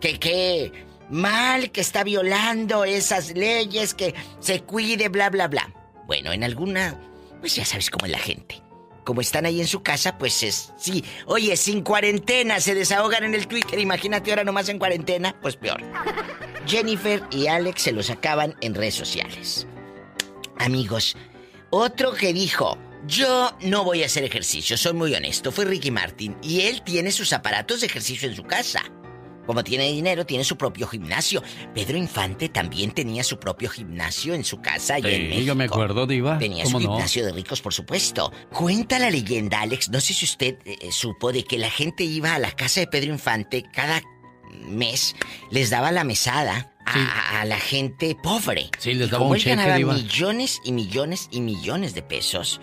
Que 0.00 0.18
qué 0.18 0.72
mal 1.10 1.70
que 1.70 1.80
está 1.80 2.04
violando 2.04 2.84
esas 2.84 3.34
leyes, 3.34 3.94
que 3.94 4.14
se 4.40 4.60
cuide, 4.62 5.08
bla, 5.08 5.30
bla, 5.30 5.48
bla. 5.48 5.72
Bueno, 6.06 6.32
en 6.32 6.44
alguna. 6.44 7.00
Pues 7.40 7.54
ya 7.56 7.64
sabes 7.64 7.90
cómo 7.90 8.06
es 8.06 8.12
la 8.12 8.18
gente. 8.18 8.62
Como 9.04 9.20
están 9.20 9.46
ahí 9.46 9.60
en 9.60 9.68
su 9.68 9.82
casa, 9.82 10.18
pues 10.18 10.42
es. 10.42 10.72
Sí. 10.78 11.04
Oye, 11.26 11.56
sin 11.56 11.82
cuarentena 11.82 12.58
se 12.60 12.74
desahogan 12.74 13.24
en 13.24 13.34
el 13.34 13.46
Twitter. 13.46 13.78
Imagínate 13.78 14.30
ahora 14.30 14.44
nomás 14.44 14.68
en 14.68 14.78
cuarentena, 14.78 15.38
pues 15.40 15.56
peor. 15.56 15.80
Jennifer 16.66 17.22
y 17.30 17.46
Alex 17.46 17.82
se 17.82 17.92
los 17.92 18.10
acaban 18.10 18.56
en 18.60 18.74
redes 18.74 18.94
sociales. 18.94 19.66
Amigos, 20.58 21.16
otro 21.70 22.14
que 22.14 22.32
dijo, 22.32 22.78
yo 23.06 23.56
no 23.60 23.84
voy 23.84 24.02
a 24.02 24.06
hacer 24.06 24.24
ejercicio, 24.24 24.76
soy 24.76 24.92
muy 24.92 25.14
honesto. 25.14 25.52
Fue 25.52 25.64
Ricky 25.64 25.90
Martin 25.90 26.36
y 26.42 26.62
él 26.62 26.82
tiene 26.82 27.12
sus 27.12 27.32
aparatos 27.32 27.80
de 27.80 27.86
ejercicio 27.86 28.28
en 28.28 28.34
su 28.34 28.44
casa. 28.44 28.82
Como 29.46 29.62
tiene 29.62 29.92
dinero, 29.92 30.26
tiene 30.26 30.42
su 30.42 30.56
propio 30.58 30.88
gimnasio. 30.88 31.40
Pedro 31.72 31.96
Infante 31.96 32.48
también 32.48 32.90
tenía 32.90 33.22
su 33.22 33.38
propio 33.38 33.70
gimnasio 33.70 34.34
en 34.34 34.42
su 34.44 34.60
casa 34.60 34.98
y 34.98 35.06
en 35.06 35.28
México. 35.28 35.46
yo 35.46 35.54
me 35.54 35.64
acuerdo, 35.64 36.04
Diva. 36.06 36.36
Tenía 36.38 36.66
su 36.66 36.78
gimnasio 36.78 37.24
de 37.24 37.32
ricos, 37.32 37.60
por 37.60 37.72
supuesto. 37.72 38.32
Cuenta 38.52 38.98
la 38.98 39.08
leyenda, 39.08 39.60
Alex, 39.60 39.88
no 39.90 40.00
sé 40.00 40.14
si 40.14 40.24
usted 40.24 40.58
eh, 40.64 40.90
supo 40.90 41.30
de 41.30 41.44
que 41.44 41.58
la 41.58 41.70
gente 41.70 42.02
iba 42.02 42.34
a 42.34 42.40
la 42.40 42.50
casa 42.50 42.80
de 42.80 42.88
Pedro 42.88 43.12
Infante 43.12 43.62
cada 43.72 44.02
mes, 44.66 45.14
les 45.52 45.70
daba 45.70 45.92
la 45.92 46.02
mesada 46.02 46.72
a, 46.84 47.44
la 47.44 47.60
gente 47.60 48.16
pobre. 48.20 48.70
Sí, 48.78 48.94
les 48.94 49.10
daba 49.10 49.26
un 49.26 49.36
cheque, 49.36 49.54
ganaba 49.54 49.94
millones 49.94 50.60
y 50.64 50.72
millones 50.72 51.28
y 51.30 51.40
millones 51.40 51.94
de 51.94 52.02
pesos 52.02 52.60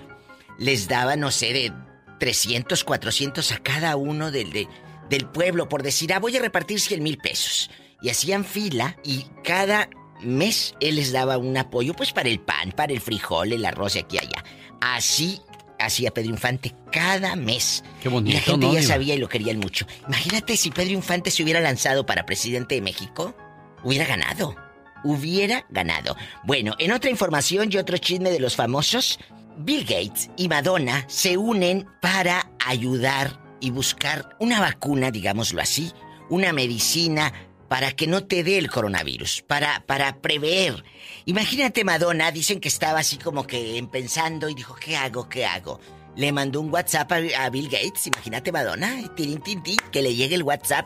les 0.58 0.88
daba, 0.88 1.16
no 1.16 1.32
sé, 1.32 1.54
de 1.54 1.74
300, 2.20 2.84
400 2.84 3.52
a 3.52 3.58
cada 3.60 3.96
uno 3.96 4.32
del, 4.32 4.68
del 5.10 5.28
pueblo 5.28 5.70
por 5.70 5.84
decir, 5.84 6.14
ah, 6.14 6.20
voy 6.20 6.36
a 6.38 6.42
repartir 6.42 6.80
100 6.80 7.04
mil 7.04 7.18
pesos. 7.18 7.70
Y 8.02 8.10
hacían 8.10 8.44
fila 8.44 8.98
y 9.04 9.26
cada 9.44 9.90
mes 10.22 10.76
él 10.80 10.96
les 10.96 11.12
daba 11.12 11.38
un 11.38 11.56
apoyo, 11.58 11.94
pues 11.94 12.12
para 12.12 12.30
el 12.30 12.40
pan, 12.40 12.72
para 12.72 12.94
el 12.94 13.02
frijol, 13.02 13.54
el 13.54 13.66
arroz 13.66 13.96
y 13.96 14.00
aquí 14.00 14.18
y 14.18 14.20
allá. 14.20 14.44
Así 14.82 15.42
hacía 15.80 16.12
Pedro 16.12 16.32
Infante 16.32 16.74
cada 16.92 17.36
mes. 17.36 17.84
Qué 18.02 18.10
bonito, 18.10 18.32
y 18.32 18.34
la 18.34 18.42
gente 18.42 18.72
ya 18.72 18.84
sabía 18.84 19.16
y 19.16 19.20
lo 19.20 19.30
querían 19.30 19.60
mucho. 19.60 19.86
Imagínate 20.08 20.58
si 20.58 20.72
Pedro 20.72 20.92
Infante 20.92 21.32
se 21.32 21.44
hubiera 21.44 21.60
lanzado 21.60 22.06
para 22.06 22.26
presidente 22.26 22.76
de 22.76 22.82
México, 22.82 23.36
hubiera 23.84 24.06
ganado. 24.06 24.56
Hubiera 25.04 25.66
ganado. 25.70 26.16
Bueno, 26.46 26.76
en 26.80 26.94
otra 26.94 27.10
información 27.10 27.70
y 27.72 27.78
otro 27.78 27.98
chisme 27.98 28.32
de 28.32 28.40
los 28.40 28.56
famosos, 28.56 29.20
Bill 29.58 29.84
Gates 29.84 30.30
y 30.38 30.48
Madonna 30.48 31.06
se 31.08 31.38
unen 31.38 31.88
para 32.02 32.52
ayudar 32.66 33.42
y 33.60 33.72
buscar 33.72 34.36
una 34.40 34.60
vacuna, 34.60 35.12
digámoslo 35.12 35.62
así, 35.62 35.92
una 36.30 36.54
medicina 36.54 37.34
para 37.68 37.92
que 37.92 38.08
no 38.08 38.26
te 38.26 38.44
dé 38.44 38.58
el 38.58 38.70
coronavirus, 38.70 39.44
para, 39.48 39.86
para 39.86 40.22
prever. 40.22 40.84
Imagínate 41.26 41.84
Madonna, 41.84 42.32
dicen 42.32 42.60
que 42.60 42.68
estaba 42.68 43.00
así 43.00 43.18
como 43.18 43.48
que 43.48 43.86
pensando 43.92 44.50
y 44.50 44.54
dijo, 44.54 44.76
¿qué 44.76 44.96
hago? 44.96 45.30
¿Qué 45.30 45.46
hago? 45.46 45.80
Le 46.16 46.32
mandó 46.32 46.62
un 46.62 46.72
WhatsApp 46.72 47.12
a, 47.12 47.50
Bill 47.50 47.70
Gates, 47.70 48.08
imagínate 48.08 48.52
Madonna, 48.52 48.96
que 49.16 50.02
le 50.02 50.16
llegue 50.16 50.36
el 50.36 50.44
WhatsApp 50.44 50.86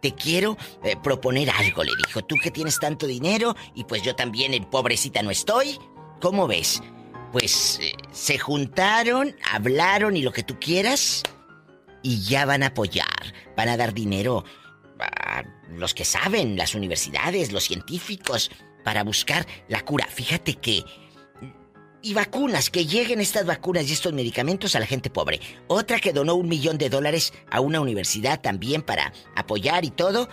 te 0.00 0.14
quiero 0.14 0.56
eh, 0.84 0.96
proponer 1.02 1.50
algo, 1.50 1.82
le 1.82 1.92
dijo. 1.96 2.22
Tú 2.22 2.36
que 2.36 2.50
tienes 2.50 2.78
tanto 2.78 3.06
dinero 3.06 3.56
y 3.74 3.84
pues 3.84 4.02
yo 4.02 4.14
también, 4.14 4.54
en 4.54 4.64
pobrecita, 4.64 5.22
no 5.22 5.30
estoy. 5.30 5.78
¿Cómo 6.20 6.46
ves? 6.46 6.82
Pues 7.32 7.78
eh, 7.82 7.92
se 8.12 8.38
juntaron, 8.38 9.36
hablaron 9.50 10.16
y 10.16 10.22
lo 10.22 10.32
que 10.32 10.42
tú 10.42 10.58
quieras 10.58 11.22
y 12.02 12.22
ya 12.22 12.44
van 12.44 12.62
a 12.62 12.68
apoyar, 12.68 13.34
van 13.56 13.68
a 13.68 13.76
dar 13.76 13.92
dinero 13.92 14.44
a 15.00 15.42
los 15.70 15.92
que 15.92 16.04
saben, 16.04 16.56
las 16.56 16.74
universidades, 16.74 17.52
los 17.52 17.64
científicos, 17.64 18.50
para 18.84 19.02
buscar 19.02 19.46
la 19.68 19.80
cura. 19.80 20.06
Fíjate 20.06 20.54
que... 20.54 20.84
Y 22.02 22.14
vacunas, 22.14 22.70
que 22.70 22.86
lleguen 22.86 23.20
estas 23.20 23.46
vacunas 23.46 23.88
y 23.88 23.92
estos 23.92 24.12
medicamentos 24.12 24.76
a 24.76 24.80
la 24.80 24.86
gente 24.86 25.10
pobre. 25.10 25.40
Otra 25.66 25.98
que 25.98 26.12
donó 26.12 26.36
un 26.36 26.48
millón 26.48 26.78
de 26.78 26.88
dólares 26.88 27.32
a 27.50 27.58
una 27.60 27.80
universidad 27.80 28.40
también 28.40 28.82
para 28.82 29.12
apoyar 29.34 29.84
y 29.84 29.90
todo, 29.90 30.28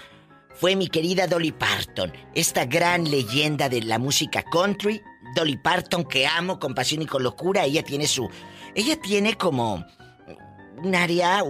fue 0.53 0.75
mi 0.75 0.87
querida 0.87 1.25
Dolly 1.25 1.51
Parton, 1.51 2.13
esta 2.35 2.65
gran 2.65 3.09
leyenda 3.09 3.69
de 3.69 3.81
la 3.81 3.97
música 3.97 4.43
country. 4.43 5.01
Dolly 5.35 5.57
Parton, 5.57 6.05
que 6.05 6.27
amo 6.27 6.59
con 6.59 6.73
pasión 6.73 7.01
y 7.01 7.05
con 7.05 7.23
locura. 7.23 7.65
Ella 7.65 7.83
tiene 7.83 8.07
su... 8.07 8.29
Ella 8.75 8.99
tiene 8.99 9.35
como 9.35 9.85
un 10.83 10.95
área 10.95 11.43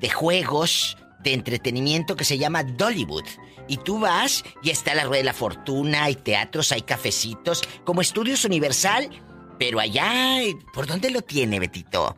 de 0.00 0.08
juegos 0.10 0.96
de 1.20 1.34
entretenimiento 1.34 2.16
que 2.16 2.24
se 2.24 2.38
llama 2.38 2.62
Dollywood. 2.62 3.24
Y 3.66 3.76
tú 3.78 4.00
vas 4.00 4.44
y 4.62 4.70
está 4.70 4.94
la 4.94 5.04
Rueda 5.04 5.18
de 5.18 5.24
la 5.24 5.32
Fortuna, 5.32 6.04
hay 6.04 6.14
teatros, 6.14 6.72
hay 6.72 6.82
cafecitos, 6.82 7.62
como 7.84 8.00
Estudios 8.00 8.44
Universal, 8.44 9.10
pero 9.58 9.80
allá, 9.80 10.40
¿por 10.72 10.86
dónde 10.86 11.10
lo 11.10 11.20
tiene, 11.20 11.60
Betito? 11.60 12.16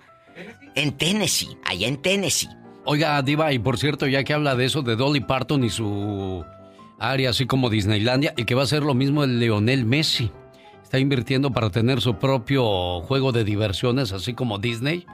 En 0.74 0.96
Tennessee, 0.96 1.56
allá 1.64 1.88
en 1.88 1.96
Tennessee. 1.96 2.48
Oiga, 2.84 3.20
Diva, 3.22 3.52
y 3.52 3.58
por 3.58 3.78
cierto, 3.78 4.06
ya 4.06 4.22
que 4.22 4.32
habla 4.32 4.54
de 4.54 4.66
eso 4.66 4.82
de 4.82 4.96
Dolly 4.96 5.20
Parton 5.20 5.64
y 5.64 5.70
su 5.70 6.44
área, 6.98 7.30
así 7.30 7.46
como 7.46 7.68
Disneylandia, 7.68 8.32
y 8.36 8.44
que 8.44 8.54
va 8.54 8.62
a 8.62 8.66
ser 8.66 8.82
lo 8.82 8.94
mismo 8.94 9.24
el 9.24 9.40
Leonel 9.40 9.84
Messi. 9.84 10.30
Está 10.90 10.98
invirtiendo 10.98 11.52
para 11.52 11.70
tener 11.70 12.00
su 12.00 12.16
propio 12.16 13.00
juego 13.02 13.30
de 13.30 13.44
diversiones, 13.44 14.10
así 14.10 14.34
como 14.34 14.58
Disney. 14.58 15.06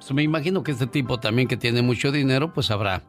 Pues 0.00 0.10
me 0.10 0.24
imagino 0.24 0.64
que 0.64 0.72
este 0.72 0.88
tipo 0.88 1.20
también 1.20 1.46
que 1.46 1.56
tiene 1.56 1.82
mucho 1.82 2.10
dinero, 2.10 2.52
pues 2.52 2.72
habrá 2.72 3.04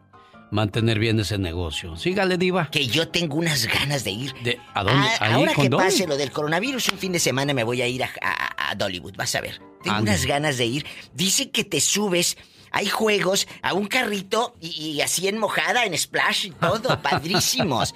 mantener 0.52 1.00
bien 1.00 1.20
ese 1.20 1.40
negocio. 1.40 1.98
Sígale, 1.98 2.38
Diva. 2.38 2.70
Que 2.70 2.86
yo 2.86 3.08
tengo 3.08 3.38
unas 3.38 3.66
ganas 3.66 4.04
de 4.04 4.12
ir. 4.12 4.36
De, 4.44 4.60
¿A 4.76 4.84
dónde? 4.84 5.08
Ah, 5.20 5.34
ahora 5.34 5.56
que 5.56 5.68
pase 5.72 6.06
lo 6.06 6.16
del 6.16 6.32
coronavirus, 6.32 6.90
un 6.90 7.00
fin 7.00 7.12
de 7.12 7.18
semana 7.18 7.56
me 7.56 7.64
voy 7.64 7.82
a 7.82 7.88
ir 7.88 8.04
a, 8.04 8.12
a, 8.22 8.76
Dollywood, 8.76 9.16
vas 9.16 9.34
a 9.34 9.42
ver. 9.42 9.60
Tengo 9.82 9.98
unas 9.98 10.28
ganas 10.28 10.60
de 10.60 10.68
ir. 10.68 10.86
Dice 11.16 11.50
que 11.50 11.64
te 11.64 11.82
subes, 11.82 12.38
hay 12.70 12.86
juegos, 12.86 13.48
a 13.64 13.74
un 13.74 13.88
carrito 13.88 14.56
y, 14.62 15.02
así 15.02 15.28
en 15.28 15.40
mojada, 15.40 15.86
en 15.86 15.98
splash 15.98 16.46
y 16.46 16.52
todo, 16.52 17.02
padrísimos. 17.02 17.96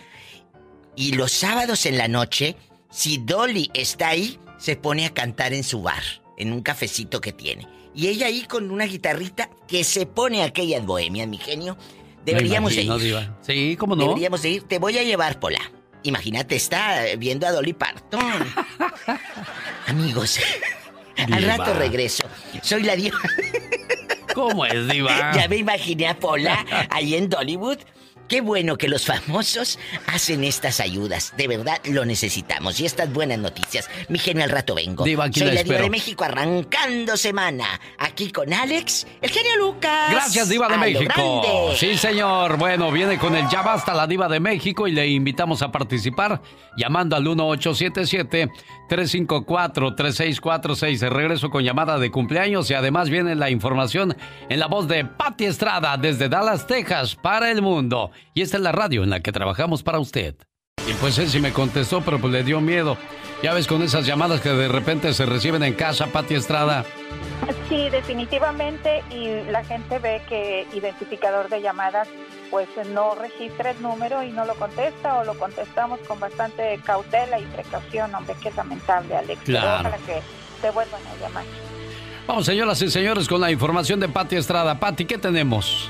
Y 0.95 1.11
los 1.11 1.31
sábados 1.31 1.85
en 1.85 1.99
la 1.99 2.07
noche, 2.07 2.57
si 2.95 3.17
Dolly 3.17 3.69
está 3.73 4.09
ahí, 4.09 4.39
se 4.57 4.77
pone 4.77 5.05
a 5.05 5.13
cantar 5.13 5.53
en 5.53 5.65
su 5.65 5.81
bar, 5.81 6.01
en 6.37 6.53
un 6.53 6.61
cafecito 6.61 7.19
que 7.19 7.33
tiene. 7.33 7.67
Y 7.93 8.07
ella 8.07 8.27
ahí 8.27 8.45
con 8.45 8.71
una 8.71 8.85
guitarrita 8.85 9.49
que 9.67 9.83
se 9.83 10.05
pone 10.05 10.43
aquella 10.43 10.79
bohemia, 10.79 11.27
mi 11.27 11.37
genio. 11.37 11.77
Deberíamos 12.23 12.73
de 12.73 12.83
ir. 12.83 13.31
Sí, 13.41 13.75
¿cómo 13.77 13.97
no? 13.97 14.07
Deberíamos 14.07 14.41
de 14.41 14.49
ir. 14.49 14.63
Te 14.63 14.79
voy 14.79 14.97
a 14.97 15.03
llevar, 15.03 15.41
Pola. 15.41 15.59
Imagínate, 16.03 16.55
está 16.55 17.03
viendo 17.17 17.45
a 17.45 17.51
Dolly 17.51 17.73
Parton. 17.73 18.21
Amigos, 19.87 20.39
al 21.17 21.43
rato 21.43 21.73
regreso. 21.73 22.23
Soy 22.61 22.83
la 22.83 22.95
diva. 22.95 23.19
¿Cómo 24.33 24.65
es, 24.65 24.87
diva? 24.87 25.31
Ya 25.35 25.49
me 25.49 25.57
imaginé 25.57 26.07
a 26.07 26.17
Pola 26.17 26.65
ahí 26.89 27.15
en 27.15 27.27
Dollywood 27.27 27.79
Qué 28.27 28.41
bueno 28.41 28.77
que 28.77 28.87
los 28.87 29.05
famosos 29.05 29.77
hacen 30.07 30.43
estas 30.43 30.79
ayudas. 30.79 31.33
De 31.37 31.47
verdad 31.47 31.79
lo 31.85 32.05
necesitamos. 32.05 32.79
Y 32.79 32.85
estas 32.85 33.11
buenas 33.13 33.37
noticias. 33.37 33.89
Mi 34.09 34.17
genio 34.17 34.43
al 34.43 34.49
rato 34.49 34.75
vengo. 34.75 35.03
Diva, 35.03 35.25
aquí 35.25 35.39
Soy 35.39 35.51
la, 35.51 35.63
Diva 35.63 35.81
de 35.81 35.89
México 35.89 36.23
arrancando 36.23 37.17
semana. 37.17 37.79
Aquí 37.97 38.31
con 38.31 38.51
Alex, 38.51 39.05
el 39.21 39.29
genio 39.29 39.57
Lucas. 39.57 40.11
Gracias, 40.11 40.49
Diva 40.49 40.67
de 40.67 40.77
México. 40.77 41.73
Sí, 41.75 41.97
señor. 41.97 42.57
Bueno, 42.57 42.91
viene 42.91 43.17
con 43.17 43.35
el 43.35 43.47
Ya 43.49 43.61
Basta 43.61 43.93
la 43.93 44.07
Diva 44.07 44.27
de 44.27 44.39
México 44.39 44.87
y 44.87 44.91
le 44.91 45.07
invitamos 45.07 45.61
a 45.61 45.71
participar 45.71 46.41
llamando 46.77 47.15
al 47.15 47.23
1877 47.23 48.49
354-3646. 48.89 51.09
Regreso 51.09 51.49
con 51.49 51.63
llamada 51.63 51.97
de 51.97 52.11
cumpleaños 52.11 52.69
y 52.69 52.73
además 52.73 53.09
viene 53.09 53.35
la 53.35 53.49
información 53.49 54.17
en 54.49 54.59
la 54.59 54.67
voz 54.67 54.87
de 54.87 55.05
Patti 55.05 55.45
Estrada 55.45 55.97
desde 55.97 56.29
Dallas, 56.29 56.67
Texas, 56.67 57.15
para 57.15 57.49
el 57.51 57.61
mundo. 57.61 58.11
Y 58.33 58.41
esta 58.41 58.57
es 58.57 58.63
la 58.63 58.71
radio 58.71 59.03
en 59.03 59.09
la 59.09 59.21
que 59.21 59.31
trabajamos 59.31 59.83
para 59.83 59.99
usted. 59.99 60.35
Y 60.87 60.93
pues 60.93 61.17
él 61.17 61.29
sí 61.29 61.39
me 61.39 61.51
contestó, 61.51 62.01
pero 62.01 62.19
pues 62.19 62.31
le 62.31 62.43
dio 62.43 62.61
miedo. 62.61 62.97
Ya 63.41 63.53
ves 63.53 63.67
con 63.67 63.81
esas 63.81 64.05
llamadas 64.05 64.41
que 64.41 64.49
de 64.49 64.67
repente 64.67 65.13
se 65.13 65.25
reciben 65.25 65.63
en 65.63 65.73
casa, 65.73 66.07
Patti 66.07 66.35
Estrada. 66.35 66.85
Sí, 67.69 67.89
definitivamente. 67.89 69.03
Y 69.09 69.49
la 69.51 69.63
gente 69.63 69.99
ve 69.99 70.21
que 70.29 70.67
identificador 70.73 71.49
de 71.49 71.61
llamadas 71.61 72.07
pues 72.51 72.69
no 72.93 73.15
registra 73.15 73.71
el 73.71 73.81
número 73.81 74.23
y 74.23 74.31
no 74.31 74.45
lo 74.45 74.55
contesta 74.55 75.19
o 75.19 75.25
lo 75.25 75.37
contestamos 75.37 75.99
con 76.07 76.19
bastante 76.19 76.79
cautela 76.85 77.39
y 77.39 77.43
precaución, 77.45 78.13
hombre, 78.13 78.35
qué 78.41 78.51
lamentable, 78.51 79.15
Alex. 79.15 79.41
Claro. 79.43 79.89
Ojalá 79.89 79.97
que 80.05 80.21
te 80.61 80.69
vuelvan 80.71 81.01
a 81.01 81.21
llamar. 81.21 81.43
Vamos, 82.27 82.45
señoras 82.45 82.81
y 82.81 82.89
señores, 82.89 83.27
con 83.27 83.41
la 83.41 83.51
información 83.51 83.99
de 83.99 84.07
Patti 84.07 84.35
Estrada. 84.35 84.79
Patti, 84.79 85.05
¿qué 85.05 85.17
tenemos? 85.17 85.89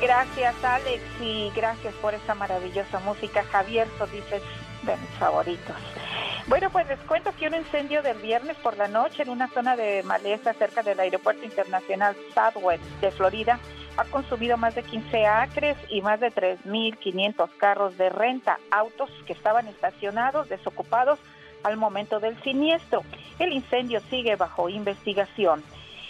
Gracias, 0.00 0.64
Alex, 0.64 1.02
y 1.20 1.50
gracias 1.54 1.94
por 1.94 2.14
esa 2.14 2.34
maravillosa 2.34 2.98
música. 3.00 3.44
Javier 3.44 3.86
dices 4.12 4.42
de 4.82 4.96
mis 4.96 5.10
favoritos. 5.18 5.76
Bueno, 6.46 6.70
pues 6.70 6.86
les 6.88 6.98
cuento 7.00 7.32
que 7.36 7.48
un 7.48 7.54
incendio 7.54 8.02
del 8.02 8.18
viernes 8.18 8.56
por 8.58 8.76
la 8.76 8.88
noche 8.88 9.22
en 9.22 9.30
una 9.30 9.48
zona 9.48 9.76
de 9.76 10.02
maleza 10.04 10.54
cerca 10.54 10.82
del 10.82 11.00
Aeropuerto 11.00 11.44
Internacional 11.44 12.16
Southwest 12.34 12.84
de 13.00 13.10
Florida 13.10 13.58
ha 13.96 14.04
consumido 14.04 14.56
más 14.56 14.74
de 14.74 14.82
15 14.82 15.26
acres 15.26 15.76
y 15.88 16.02
más 16.02 16.20
de 16.20 16.32
3.500 16.32 17.48
carros 17.56 17.98
de 17.98 18.10
renta, 18.10 18.58
autos 18.70 19.10
que 19.26 19.32
estaban 19.32 19.66
estacionados, 19.66 20.48
desocupados 20.48 21.18
al 21.64 21.76
momento 21.76 22.20
del 22.20 22.40
siniestro. 22.42 23.02
El 23.38 23.52
incendio 23.52 24.00
sigue 24.08 24.36
bajo 24.36 24.68
investigación. 24.68 25.64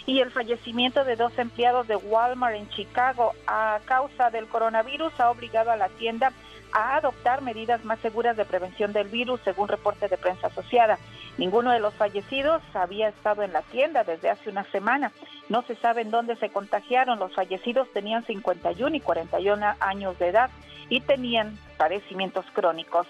Y 0.07 0.21
el 0.21 0.31
fallecimiento 0.31 1.03
de 1.03 1.17
dos 1.17 1.37
empleados 1.37 1.87
de 1.87 1.97
Walmart 1.97 2.55
en 2.55 2.69
Chicago 2.69 3.33
a 3.45 3.79
causa 3.85 4.31
del 4.31 4.47
coronavirus 4.47 5.19
ha 5.19 5.29
obligado 5.29 5.69
a 5.69 5.75
la 5.75 5.89
tienda 5.89 6.31
a 6.71 6.95
adoptar 6.95 7.41
medidas 7.41 7.83
más 7.83 7.99
seguras 7.99 8.37
de 8.37 8.45
prevención 8.45 8.93
del 8.93 9.09
virus, 9.09 9.41
según 9.43 9.67
reporte 9.67 10.07
de 10.07 10.17
prensa 10.17 10.47
asociada. 10.47 10.97
Ninguno 11.37 11.71
de 11.71 11.79
los 11.79 11.93
fallecidos 11.93 12.63
había 12.73 13.09
estado 13.09 13.43
en 13.43 13.51
la 13.51 13.61
tienda 13.63 14.05
desde 14.05 14.29
hace 14.29 14.49
una 14.49 14.63
semana. 14.71 15.11
No 15.49 15.61
se 15.63 15.75
sabe 15.75 16.01
en 16.01 16.11
dónde 16.11 16.35
se 16.37 16.49
contagiaron. 16.49 17.19
Los 17.19 17.35
fallecidos 17.35 17.91
tenían 17.91 18.25
51 18.25 18.95
y 18.95 18.99
41 19.01 19.75
años 19.79 20.17
de 20.19 20.29
edad 20.29 20.49
y 20.89 21.01
tenían 21.01 21.57
padecimientos 21.77 22.45
crónicos. 22.53 23.07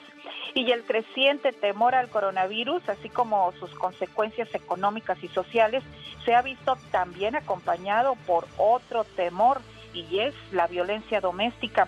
Y 0.54 0.72
el 0.72 0.84
creciente 0.84 1.52
temor 1.52 1.96
al 1.96 2.10
coronavirus, 2.10 2.88
así 2.90 3.10
como 3.10 3.52
sus 3.54 3.74
consecuencias 3.76 4.54
económicas 4.54 5.24
y 5.24 5.28
sociales, 5.28 5.84
se 6.26 6.36
ha 6.36 6.42
visto 6.42 6.78
también 6.92 7.36
acompañado 7.36 8.16
por 8.26 8.48
otro 8.58 9.04
temor 9.04 9.62
y 9.94 10.20
es 10.20 10.36
la 10.52 10.68
violencia 10.68 11.22
doméstica 11.22 11.88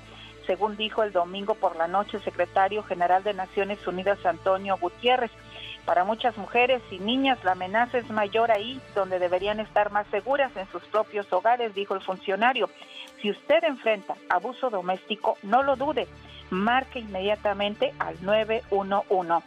según 0.50 0.78
dijo 0.78 1.04
el 1.04 1.12
domingo 1.12 1.54
por 1.54 1.76
la 1.76 1.88
noche 1.88 2.18
el 2.18 2.24
secretario 2.24 2.82
general 2.82 3.24
de 3.24 3.36
Naciones 3.36 3.86
Unidas 3.86 4.26
Antonio 4.26 4.78
Gutiérrez. 4.82 5.30
Para 5.86 6.06
muchas 6.06 6.36
mujeres 6.40 6.82
y 6.90 6.98
niñas 6.98 7.38
la 7.44 7.52
amenaza 7.52 8.00
es 8.00 8.10
mayor 8.10 8.50
ahí, 8.50 8.82
donde 8.96 9.20
deberían 9.20 9.60
estar 9.60 9.92
más 9.92 10.08
seguras 10.08 10.52
en 10.58 10.68
sus 10.72 10.82
propios 10.86 11.32
hogares, 11.32 11.76
dijo 11.76 11.94
el 11.94 12.02
funcionario. 12.02 12.68
Si 13.22 13.30
usted 13.30 13.64
enfrenta 13.64 14.16
abuso 14.30 14.70
doméstico, 14.70 15.38
no 15.44 15.62
lo 15.64 15.76
dude, 15.76 16.08
marque 16.50 17.00
inmediatamente 17.00 17.94
al 18.00 18.16
911. 18.24 19.46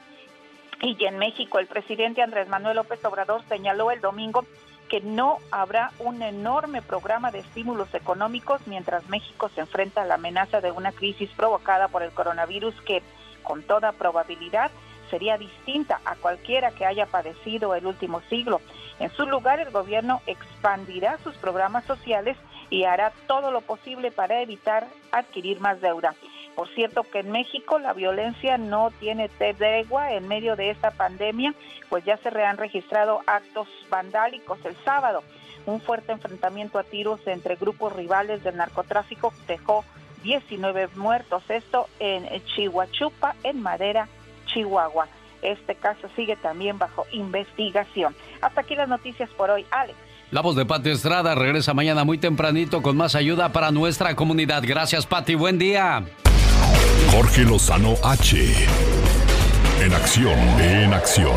Y 0.82 1.04
en 1.04 1.18
México, 1.18 1.58
el 1.58 1.66
presidente 1.66 2.22
Andrés 2.22 2.48
Manuel 2.48 2.76
López 2.76 3.04
Obrador 3.04 3.42
señaló 3.48 3.90
el 3.90 4.00
domingo 4.00 4.44
que 4.88 5.00
no 5.00 5.38
habrá 5.50 5.90
un 6.00 6.20
enorme 6.20 6.82
programa 6.82 7.30
de 7.30 7.38
estímulos 7.38 7.94
económicos 7.94 8.60
mientras 8.66 9.08
México 9.08 9.48
se 9.54 9.62
enfrenta 9.62 10.02
a 10.02 10.04
la 10.04 10.16
amenaza 10.16 10.60
de 10.60 10.70
una 10.70 10.92
crisis 10.92 11.30
provocada 11.30 11.88
por 11.88 12.02
el 12.02 12.10
coronavirus 12.10 12.78
que, 12.82 13.02
con 13.42 13.62
toda 13.62 13.92
probabilidad, 13.92 14.70
sería 15.08 15.38
distinta 15.38 16.00
a 16.04 16.16
cualquiera 16.16 16.72
que 16.72 16.84
haya 16.84 17.06
padecido 17.06 17.74
el 17.74 17.86
último 17.86 18.20
siglo. 18.28 18.60
En 18.98 19.10
su 19.12 19.24
lugar, 19.24 19.60
el 19.60 19.70
gobierno 19.70 20.20
expandirá 20.26 21.16
sus 21.24 21.36
programas 21.36 21.84
sociales 21.84 22.36
y 22.72 22.84
hará 22.84 23.12
todo 23.26 23.50
lo 23.50 23.60
posible 23.60 24.10
para 24.10 24.40
evitar 24.40 24.88
adquirir 25.12 25.60
más 25.60 25.82
deuda. 25.82 26.14
Por 26.56 26.68
cierto 26.74 27.02
que 27.02 27.18
en 27.18 27.30
México 27.30 27.78
la 27.78 27.92
violencia 27.92 28.56
no 28.56 28.90
tiene 28.98 29.28
tregua 29.28 30.12
en 30.12 30.26
medio 30.26 30.56
de 30.56 30.70
esta 30.70 30.90
pandemia, 30.90 31.54
pues 31.90 32.02
ya 32.06 32.16
se 32.16 32.30
han 32.30 32.56
registrado 32.56 33.20
actos 33.26 33.68
vandálicos 33.90 34.58
el 34.64 34.74
sábado. 34.84 35.22
Un 35.66 35.82
fuerte 35.82 36.12
enfrentamiento 36.12 36.78
a 36.78 36.84
tiros 36.84 37.20
entre 37.26 37.56
grupos 37.56 37.92
rivales 37.92 38.42
del 38.42 38.56
narcotráfico 38.56 39.34
dejó 39.46 39.84
19 40.22 40.88
muertos. 40.96 41.42
Esto 41.50 41.88
en 42.00 42.26
Chihuachupa, 42.46 43.36
en 43.42 43.60
Madera, 43.60 44.08
Chihuahua. 44.46 45.08
Este 45.42 45.74
caso 45.74 46.08
sigue 46.16 46.36
también 46.36 46.78
bajo 46.78 47.04
investigación. 47.12 48.16
Hasta 48.40 48.62
aquí 48.62 48.76
las 48.76 48.88
noticias 48.88 49.28
por 49.30 49.50
hoy, 49.50 49.66
Alex. 49.70 49.98
La 50.32 50.40
voz 50.40 50.56
de 50.56 50.64
Pati 50.64 50.88
Estrada 50.88 51.34
regresa 51.34 51.74
mañana 51.74 52.04
muy 52.04 52.16
tempranito 52.16 52.80
con 52.80 52.96
más 52.96 53.14
ayuda 53.14 53.52
para 53.52 53.70
nuestra 53.70 54.16
comunidad. 54.16 54.62
Gracias, 54.66 55.04
Pati. 55.04 55.34
Buen 55.34 55.58
día. 55.58 56.06
Jorge 57.10 57.42
Lozano 57.42 57.96
H. 58.02 58.38
En 59.82 59.92
acción, 59.92 60.38
en 60.58 60.94
acción. 60.94 61.36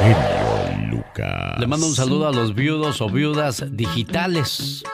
Genio 0.00 0.90
Lucas. 0.90 1.58
Le 1.58 1.66
mando 1.66 1.86
un 1.86 1.94
saludo 1.94 2.28
a 2.28 2.32
los 2.32 2.54
viudos 2.54 3.00
o 3.00 3.08
viudas 3.08 3.64
digitales. 3.74 4.84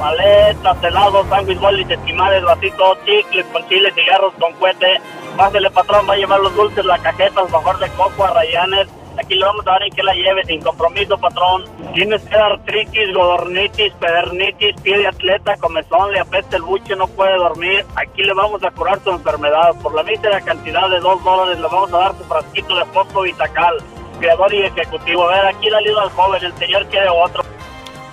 Paletas, 0.00 0.82
helados, 0.82 1.24
sándwich, 1.28 1.60
bolis, 1.60 1.88
esquimales, 1.88 2.42
vasitos, 2.42 2.98
chicles 3.04 3.46
con 3.52 3.64
chile, 3.68 3.92
cigarros 3.94 4.34
con 4.40 4.52
cohete. 4.54 5.00
Pásele, 5.36 5.70
patrón, 5.70 6.04
va 6.10 6.14
a 6.14 6.16
llevar 6.16 6.40
los 6.40 6.52
dulces, 6.56 6.84
la 6.84 6.98
cajeta, 6.98 7.44
mejor 7.44 7.78
de 7.78 7.88
coco, 7.90 8.24
a 8.24 8.34
rayanes 8.34 8.88
Aquí 9.18 9.34
le 9.34 9.44
vamos 9.44 9.66
a 9.66 9.70
dar 9.70 9.82
en 9.82 9.90
que 9.90 10.02
la 10.02 10.14
lleve 10.14 10.44
sin 10.44 10.60
compromiso, 10.60 11.16
patrón. 11.18 11.64
Tienes 11.94 12.22
que 12.22 12.36
artritis, 12.36 13.14
godornitis, 13.14 13.92
pedernitis, 13.94 14.80
pie 14.82 14.98
de 14.98 15.06
atleta, 15.06 15.56
comezón, 15.56 16.12
le 16.12 16.20
apesta 16.20 16.56
el 16.56 16.62
buche, 16.62 16.94
no 16.96 17.06
puede 17.08 17.36
dormir. 17.36 17.84
Aquí 17.96 18.22
le 18.22 18.34
vamos 18.34 18.62
a 18.62 18.70
curar 18.70 19.00
su 19.02 19.10
enfermedad. 19.10 19.74
Por 19.82 19.94
la 19.94 20.02
mísera 20.02 20.40
cantidad 20.40 20.88
de 20.90 21.00
dos 21.00 21.22
dólares 21.24 21.58
le 21.58 21.66
vamos 21.66 21.92
a 21.92 21.98
dar 21.98 22.16
su 22.16 22.24
frasquito 22.24 22.76
de 22.76 22.84
fosfo 22.86 23.22
vitacal. 23.22 23.76
Creador 24.20 24.52
y 24.54 24.62
ejecutivo. 24.62 25.28
A 25.28 25.34
ver, 25.34 25.46
aquí 25.46 25.70
le 25.70 25.76
ayuda 25.76 26.02
al 26.02 26.10
joven, 26.10 26.44
el 26.44 26.52
señor 26.54 26.86
quiere 26.86 27.08
otro. 27.08 27.42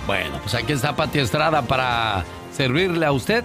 Bueno, 0.06 0.38
pues 0.42 0.56
aquí 0.56 0.74
está 0.74 0.96
Pati 0.96 1.20
Estrada 1.20 1.62
para 1.62 2.26
servirle 2.52 3.06
a 3.06 3.12
usted 3.12 3.44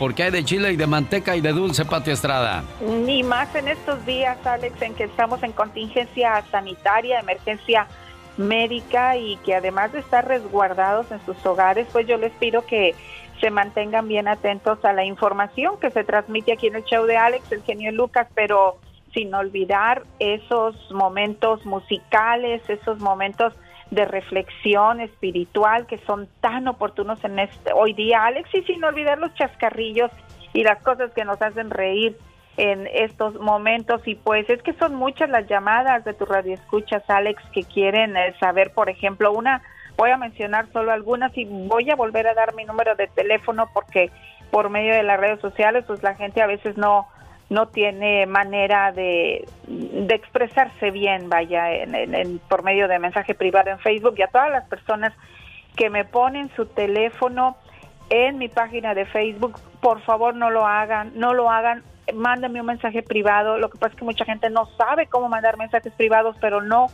porque 0.00 0.22
hay 0.22 0.30
de 0.30 0.42
chile 0.42 0.72
y 0.72 0.76
de 0.76 0.86
manteca 0.86 1.36
y 1.36 1.42
de 1.42 1.52
dulce, 1.52 1.84
Pati 1.84 2.10
Estrada. 2.10 2.64
Ni 2.80 3.22
más 3.22 3.54
en 3.54 3.68
estos 3.68 4.06
días, 4.06 4.38
Alex, 4.46 4.80
en 4.80 4.94
que 4.94 5.04
estamos 5.04 5.42
en 5.42 5.52
contingencia 5.52 6.42
sanitaria, 6.50 7.20
emergencia 7.20 7.86
médica 8.38 9.18
y 9.18 9.36
que 9.44 9.54
además 9.54 9.92
de 9.92 9.98
estar 9.98 10.26
resguardados 10.26 11.12
en 11.12 11.22
sus 11.26 11.44
hogares, 11.44 11.86
pues 11.92 12.06
yo 12.06 12.16
les 12.16 12.32
pido 12.32 12.64
que 12.64 12.94
se 13.42 13.50
mantengan 13.50 14.08
bien 14.08 14.26
atentos 14.26 14.82
a 14.86 14.94
la 14.94 15.04
información 15.04 15.78
que 15.78 15.90
se 15.90 16.02
transmite 16.02 16.54
aquí 16.54 16.68
en 16.68 16.76
el 16.76 16.84
show 16.84 17.04
de 17.04 17.18
Alex, 17.18 17.52
el 17.52 17.62
genio 17.62 17.92
Lucas, 17.92 18.26
pero 18.34 18.78
sin 19.12 19.34
olvidar 19.34 20.04
esos 20.18 20.76
momentos 20.92 21.66
musicales, 21.66 22.62
esos 22.68 23.00
momentos 23.00 23.52
de 23.90 24.04
reflexión 24.04 25.00
espiritual 25.00 25.86
que 25.86 25.98
son 26.06 26.28
tan 26.40 26.68
oportunos 26.68 27.22
en 27.24 27.38
este 27.38 27.72
hoy 27.72 27.92
día, 27.92 28.24
Alex, 28.24 28.48
y 28.54 28.62
sin 28.62 28.84
olvidar 28.84 29.18
los 29.18 29.34
chascarrillos 29.34 30.10
y 30.52 30.62
las 30.62 30.82
cosas 30.82 31.12
que 31.12 31.24
nos 31.24 31.40
hacen 31.42 31.70
reír 31.70 32.16
en 32.56 32.86
estos 32.86 33.34
momentos. 33.40 34.06
Y 34.06 34.14
pues 34.14 34.48
es 34.48 34.62
que 34.62 34.74
son 34.74 34.94
muchas 34.94 35.28
las 35.30 35.46
llamadas 35.48 36.04
de 36.04 36.14
tu 36.14 36.24
radio 36.24 36.54
escuchas 36.54 37.02
Alex 37.08 37.42
que 37.52 37.64
quieren 37.64 38.16
eh, 38.16 38.34
saber 38.38 38.72
por 38.74 38.88
ejemplo 38.88 39.32
una 39.32 39.62
voy 39.96 40.10
a 40.10 40.16
mencionar 40.16 40.66
solo 40.72 40.92
algunas 40.92 41.36
y 41.36 41.44
voy 41.44 41.90
a 41.90 41.96
volver 41.96 42.26
a 42.26 42.34
dar 42.34 42.54
mi 42.54 42.64
número 42.64 42.94
de 42.94 43.06
teléfono 43.08 43.68
porque 43.74 44.10
por 44.50 44.70
medio 44.70 44.94
de 44.94 45.02
las 45.02 45.20
redes 45.20 45.40
sociales 45.40 45.84
pues 45.86 46.02
la 46.02 46.14
gente 46.14 46.40
a 46.40 46.46
veces 46.46 46.76
no 46.76 47.06
no 47.50 47.66
tiene 47.66 48.26
manera 48.26 48.92
de, 48.92 49.46
expresarse 50.08 50.90
bien, 50.92 51.28
vaya, 51.28 51.72
en, 51.72 52.38
por 52.48 52.62
medio 52.62 52.88
de 52.88 52.98
mensaje 52.98 53.34
privado 53.34 53.70
en 53.70 53.78
Facebook 53.80 54.14
y 54.16 54.22
a 54.22 54.28
todas 54.28 54.50
las 54.50 54.66
personas 54.68 55.12
que 55.76 55.90
me 55.90 56.04
ponen 56.04 56.50
su 56.54 56.66
teléfono 56.66 57.56
en 58.08 58.38
mi 58.38 58.48
página 58.48 58.94
de 58.94 59.04
Facebook, 59.04 59.58
por 59.80 60.00
favor 60.02 60.34
no 60.34 60.50
lo 60.50 60.66
hagan, 60.66 61.12
no 61.14 61.34
lo 61.34 61.50
hagan, 61.50 61.82
mándenme 62.14 62.60
un 62.60 62.66
mensaje 62.66 63.02
privado. 63.02 63.58
Lo 63.58 63.68
que 63.68 63.78
pasa 63.78 63.94
es 63.94 63.98
que 63.98 64.04
mucha 64.04 64.24
gente 64.24 64.48
no 64.48 64.66
sabe 64.76 65.06
cómo 65.06 65.28
mandar 65.28 65.56
mensajes 65.56 65.92
privados, 65.94 66.36
pero 66.40 66.60
no 66.60 66.86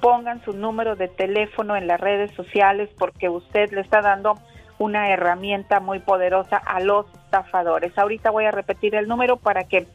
pongan 0.00 0.42
su 0.44 0.52
número 0.52 0.96
de 0.96 1.08
teléfono 1.08 1.76
en 1.76 1.86
las 1.86 2.00
redes 2.00 2.32
sociales 2.32 2.88
porque 2.98 3.28
usted 3.28 3.70
le 3.72 3.80
está 3.80 4.00
dando 4.00 4.34
una 4.78 5.10
herramienta 5.10 5.78
muy 5.78 5.98
poderosa 5.98 6.56
a 6.56 6.80
los 6.80 7.06
estafadores. 7.30 7.96
Ahorita 7.96 8.30
voy 8.30 8.44
a 8.44 8.50
repetir 8.50 8.96
el 8.96 9.06
número 9.06 9.36
para 9.36 9.64
que 9.64 9.86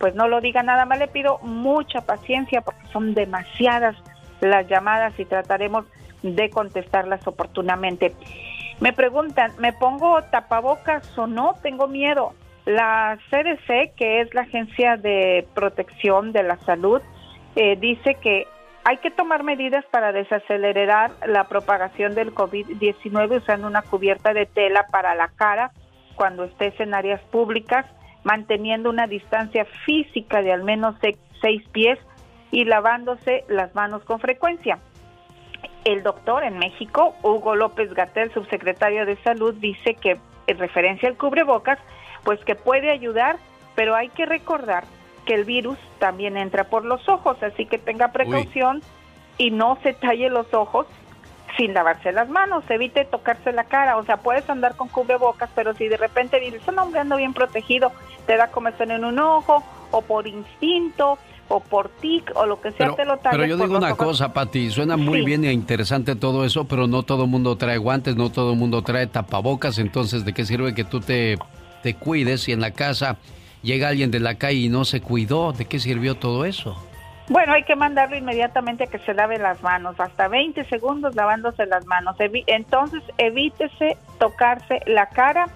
pues 0.00 0.14
no 0.14 0.28
lo 0.28 0.40
diga 0.40 0.62
nada 0.62 0.86
más. 0.86 0.98
Le 0.98 1.08
pido 1.08 1.38
mucha 1.42 2.00
paciencia 2.00 2.62
porque 2.62 2.86
son 2.92 3.14
demasiadas 3.14 3.96
las 4.40 4.66
llamadas 4.66 5.18
y 5.18 5.24
trataremos 5.24 5.84
de 6.22 6.50
contestarlas 6.50 7.26
oportunamente. 7.26 8.14
Me 8.80 8.92
preguntan, 8.92 9.52
¿me 9.58 9.72
pongo 9.72 10.22
tapabocas 10.24 11.16
o 11.16 11.26
no? 11.26 11.54
Tengo 11.62 11.86
miedo. 11.86 12.32
La 12.64 13.18
CDC, 13.30 13.94
que 13.94 14.20
es 14.20 14.34
la 14.34 14.42
Agencia 14.42 14.96
de 14.96 15.46
Protección 15.54 16.32
de 16.32 16.42
la 16.42 16.56
Salud, 16.58 17.02
eh, 17.56 17.76
dice 17.76 18.16
que 18.16 18.46
hay 18.84 18.96
que 18.98 19.10
tomar 19.10 19.44
medidas 19.44 19.84
para 19.90 20.12
desacelerar 20.12 21.10
la 21.26 21.44
propagación 21.44 22.14
del 22.14 22.34
COVID-19 22.34 23.38
usando 23.38 23.66
una 23.66 23.82
cubierta 23.82 24.32
de 24.32 24.46
tela 24.46 24.86
para 24.90 25.14
la 25.14 25.28
cara 25.28 25.72
cuando 26.20 26.44
estés 26.44 26.78
en 26.80 26.92
áreas 26.92 27.22
públicas 27.30 27.86
manteniendo 28.24 28.90
una 28.90 29.06
distancia 29.06 29.64
física 29.86 30.42
de 30.42 30.52
al 30.52 30.62
menos 30.62 30.94
seis 31.40 31.66
pies 31.72 31.98
y 32.50 32.66
lavándose 32.66 33.46
las 33.48 33.74
manos 33.74 34.04
con 34.04 34.20
frecuencia. 34.20 34.80
El 35.86 36.02
doctor 36.02 36.44
en 36.44 36.58
México, 36.58 37.14
Hugo 37.22 37.56
López 37.56 37.94
Gatel, 37.94 38.30
subsecretario 38.34 39.06
de 39.06 39.16
Salud, 39.22 39.54
dice 39.54 39.94
que 39.94 40.18
en 40.46 40.58
referencia 40.58 41.08
al 41.08 41.16
cubrebocas, 41.16 41.78
pues 42.22 42.38
que 42.44 42.54
puede 42.54 42.90
ayudar, 42.90 43.38
pero 43.74 43.96
hay 43.96 44.10
que 44.10 44.26
recordar 44.26 44.84
que 45.24 45.32
el 45.32 45.46
virus 45.46 45.78
también 46.00 46.36
entra 46.36 46.64
por 46.64 46.84
los 46.84 47.08
ojos, 47.08 47.42
así 47.42 47.64
que 47.64 47.78
tenga 47.78 48.08
precaución 48.08 48.82
y 49.38 49.52
no 49.52 49.78
se 49.82 49.94
talle 49.94 50.28
los 50.28 50.52
ojos 50.52 50.86
sin 51.56 51.74
lavarse 51.74 52.12
las 52.12 52.28
manos, 52.28 52.64
evite 52.68 53.04
tocarse 53.04 53.52
la 53.52 53.64
cara, 53.64 53.96
o 53.96 54.04
sea, 54.04 54.18
puedes 54.18 54.48
andar 54.48 54.76
con 54.76 54.88
cubrebocas, 54.88 55.50
pero 55.54 55.74
si 55.74 55.88
de 55.88 55.96
repente 55.96 56.40
dices, 56.40 56.62
un 56.68 56.78
hombre 56.78 57.00
ando 57.00 57.16
bien 57.16 57.34
protegido, 57.34 57.92
te 58.26 58.36
da 58.36 58.48
comezón 58.48 58.90
en 58.90 59.04
un 59.04 59.18
ojo, 59.18 59.62
o 59.90 60.02
por 60.02 60.26
instinto, 60.26 61.18
o 61.48 61.60
por 61.60 61.88
tic, 61.88 62.30
o 62.36 62.46
lo 62.46 62.60
que 62.60 62.70
sea, 62.72 62.94
te 62.94 63.04
lo 63.04 63.18
Pero 63.18 63.44
yo 63.44 63.56
digo 63.56 63.76
una 63.76 63.96
cosa, 63.96 64.32
Pati, 64.32 64.70
suena 64.70 64.96
muy 64.96 65.24
bien 65.24 65.44
e 65.44 65.52
interesante 65.52 66.14
todo 66.14 66.44
eso, 66.44 66.64
pero 66.64 66.86
no 66.86 67.02
todo 67.02 67.24
el 67.24 67.30
mundo 67.30 67.56
trae 67.56 67.78
guantes, 67.78 68.16
no 68.16 68.30
todo 68.30 68.52
el 68.52 68.58
mundo 68.58 68.82
trae 68.82 69.06
tapabocas, 69.06 69.78
entonces, 69.78 70.24
¿de 70.24 70.32
qué 70.32 70.44
sirve 70.44 70.74
que 70.74 70.84
tú 70.84 71.00
te, 71.00 71.38
te 71.82 71.94
cuides 71.94 72.42
si 72.42 72.52
en 72.52 72.60
la 72.60 72.70
casa 72.70 73.16
llega 73.62 73.88
alguien 73.88 74.10
de 74.10 74.20
la 74.20 74.36
calle 74.36 74.58
y 74.58 74.68
no 74.68 74.84
se 74.84 75.00
cuidó? 75.00 75.52
¿De 75.52 75.64
qué 75.64 75.80
sirvió 75.80 76.14
todo 76.14 76.44
eso? 76.44 76.76
Bueno, 77.30 77.52
hay 77.52 77.62
que 77.62 77.76
mandarlo 77.76 78.16
inmediatamente 78.16 78.84
a 78.84 78.86
que 78.88 78.98
se 78.98 79.14
lave 79.14 79.38
las 79.38 79.62
manos, 79.62 80.00
hasta 80.00 80.26
20 80.26 80.64
segundos 80.64 81.14
lavándose 81.14 81.64
las 81.64 81.86
manos. 81.86 82.16
Entonces, 82.18 83.04
evítese 83.18 83.96
tocarse 84.18 84.80
la 84.86 85.06
cara. 85.06 85.46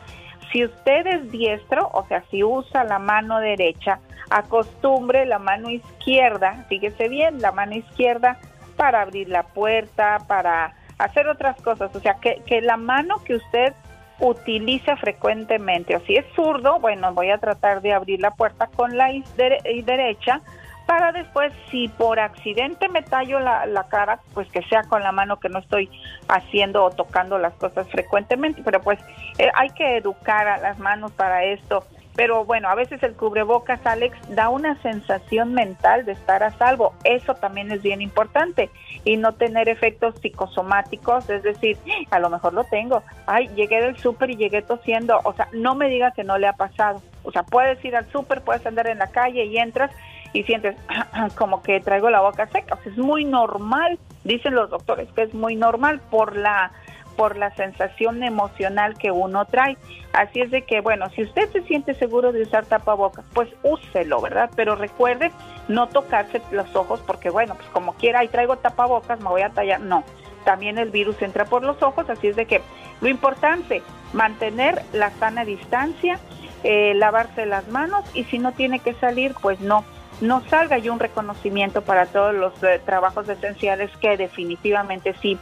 Si 0.53 0.65
usted 0.65 1.05
es 1.05 1.33
diestro, 1.33 1.91
o 1.93 2.07
sea, 2.07 2.23
si 2.31 2.45
usa 2.45 2.85
la 2.85 3.01
mano 3.01 3.41
derecha, 3.41 3.99
acostumbre 4.31 5.27
la 5.27 5.41
mano 5.41 5.69
izquierda, 5.69 6.65
fíjese 6.69 7.09
bien, 7.09 7.41
la 7.41 7.51
mano 7.51 7.75
izquierda 7.75 8.39
para 8.77 9.03
abrir 9.03 9.29
la 9.29 9.43
puerta, 9.43 10.19
para 10.29 10.77
hacer 10.99 11.27
otras 11.27 11.61
cosas. 11.61 11.93
O 11.97 11.99
sea, 11.99 12.19
que, 12.21 12.41
que 12.47 12.61
la 12.61 12.77
mano 12.77 13.17
que 13.25 13.35
usted 13.35 13.75
utiliza 14.21 14.97
frecuentemente, 14.97 15.97
o 15.97 16.01
si 16.07 16.15
es 16.15 16.25
zurdo, 16.37 16.79
bueno, 16.79 17.13
voy 17.15 17.31
a 17.31 17.39
tratar 17.39 17.83
de 17.83 17.93
abrir 17.93 18.21
la 18.21 18.31
puerta 18.31 18.69
con 18.69 18.97
la 18.97 19.11
derecha 19.35 20.41
para 20.87 21.13
después, 21.13 21.53
si 21.71 21.89
por 21.89 22.21
accidente 22.21 22.89
me 22.89 23.03
tallo 23.03 23.41
la, 23.41 23.87
cara, 23.89 24.21
pues 24.35 24.49
que 24.49 24.63
sea 24.63 24.83
con 24.85 25.03
la 25.03 25.13
mano 25.13 25.39
que 25.39 25.49
no 25.49 25.59
estoy 25.59 25.91
haciendo 26.29 26.85
o 26.85 26.91
tocando 26.91 27.39
las 27.39 27.55
cosas 27.55 27.89
frecuentemente, 27.89 28.63
pero 28.65 28.81
pues 28.81 28.99
eh, 29.39 29.51
hay 29.55 29.71
que 29.71 29.97
educar 29.97 30.47
a 30.47 30.59
las 30.59 30.79
manos 30.79 31.13
para 31.13 31.45
esto. 31.45 31.85
Pero 32.17 32.45
bueno, 32.45 32.69
a 32.69 32.77
veces 32.77 33.03
el 33.03 33.15
cubrebocas, 33.15 33.85
Alex, 33.85 34.17
da 34.29 34.49
una 34.49 34.81
sensación 34.83 35.53
mental 35.53 36.05
de 36.05 36.13
estar 36.13 36.45
a 36.45 36.53
salvo. 36.53 36.95
Eso 37.03 37.35
también 37.35 37.73
es 37.73 37.83
bien 37.83 38.01
importante. 38.01 38.71
Y 39.05 39.17
no 39.17 39.33
tener 39.33 39.69
efectos 39.69 40.15
psicosomáticos, 40.21 41.29
es 41.29 41.43
decir, 41.43 41.77
a 42.11 42.21
lo 42.21 42.31
mejor 42.31 42.55
lo 42.55 42.63
tengo. 42.65 43.03
Ay, 43.27 43.49
llegué 43.57 43.81
del 43.81 43.97
súper 43.97 44.31
y 44.31 44.37
llegué 44.37 44.63
tosiendo. 44.63 45.21
O 45.25 45.33
sea, 45.33 45.49
no 45.53 45.75
me 45.75 45.89
diga 45.89 46.13
que 46.13 46.23
no 46.23 46.39
le 46.39 46.47
ha 46.47 46.53
pasado. 46.53 47.03
O 47.25 47.33
sea, 47.33 47.43
puedes 47.43 47.85
ir 47.85 47.97
al 47.97 48.09
súper, 48.13 48.43
puedes 48.43 48.65
andar 48.65 48.87
en 48.87 48.99
la 48.99 49.09
calle 49.09 49.47
y 49.47 49.59
entras 49.59 49.91
y 50.35 50.43
sientes 50.43 50.77
como 51.37 51.63
que 51.63 51.81
traigo 51.81 52.11
la 52.11 52.21
boca 52.21 52.47
seca. 52.49 52.79
es 52.85 52.99
muy 52.99 53.25
normal, 53.25 53.99
dicen 54.25 54.55
los 54.55 54.69
doctores 54.69 55.09
que 55.13 55.23
es 55.23 55.33
muy 55.33 55.57
normal 55.57 56.01
por 56.11 56.37
la 56.37 56.73
por 57.17 57.37
la 57.37 57.55
sensación 57.55 58.25
emocional 58.25 58.99
que 58.99 59.13
uno 59.13 59.45
trae. 59.45 59.79
Así 60.13 60.41
es 60.41 60.51
de 60.51 60.63
que, 60.63 60.81
bueno, 60.81 61.09
si 61.11 61.23
usted 61.23 61.49
se 61.53 61.63
siente 61.63 61.95
seguro 61.95 62.33
de 62.33 62.43
usar 62.43 62.67
tapabocas, 62.67 63.25
pues 63.33 63.49
úselo, 63.63 64.21
¿verdad? 64.21 64.51
Pero 64.57 64.75
recuerde 64.75 65.31
no 65.69 65.87
tocarse 65.87 66.43
los 66.51 66.75
ojos 66.75 67.01
porque, 67.07 67.31
bueno, 67.31 67.55
pues 67.55 67.69
como 67.69 67.95
quiera, 67.95 68.25
y 68.25 68.29
traigo 68.29 68.57
tapabocas, 68.57 69.21
me 69.21 69.29
voy 69.29 69.43
a 69.43 69.51
tallar. 69.51 69.81
No, 69.81 70.03
también 70.45 70.79
el 70.79 70.91
virus 70.91 71.21
entra 71.23 71.45
por 71.45 71.63
los 71.63 71.81
ojos, 71.83 72.09
así 72.11 72.29
es 72.29 72.37
de 72.37 72.47
que 72.47 72.61
lo 73.01 73.09
importante, 73.09 73.83
mantener 74.13 74.83
la 74.93 75.11
sana 75.11 75.45
distancia, 75.45 76.19
eh, 76.63 76.95
lavarse 76.95 77.47
las 77.47 77.69
manos 77.69 78.05
y 78.15 78.25
si 78.25 78.39
no 78.39 78.53
tiene 78.53 78.79
que 78.79 78.95
salir, 78.95 79.35
pues 79.43 79.61
no, 79.61 79.85
no 80.21 80.43
salga 80.49 80.79
y 80.79 80.89
un 80.89 81.01
reconocimiento 81.01 81.83
para 81.83 82.07
todos 82.07 82.35
los 82.35 82.63
eh, 82.63 82.81
trabajos 82.85 83.29
esenciales 83.29 83.91
que 83.99 84.17
definitivamente 84.17 85.15
sí 85.21 85.39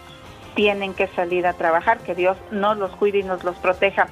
tienen 0.55 0.95
que 0.95 1.09
salir 1.09 1.47
a 1.47 1.55
trabajar, 1.55 1.99
que 1.99 2.15
Dios 2.15 2.37
nos 2.51 2.77
los 2.79 2.91
cuide 2.93 3.19
y 3.19 3.23
nos 3.23 3.45
los 3.45 3.57
proteja. 3.57 4.09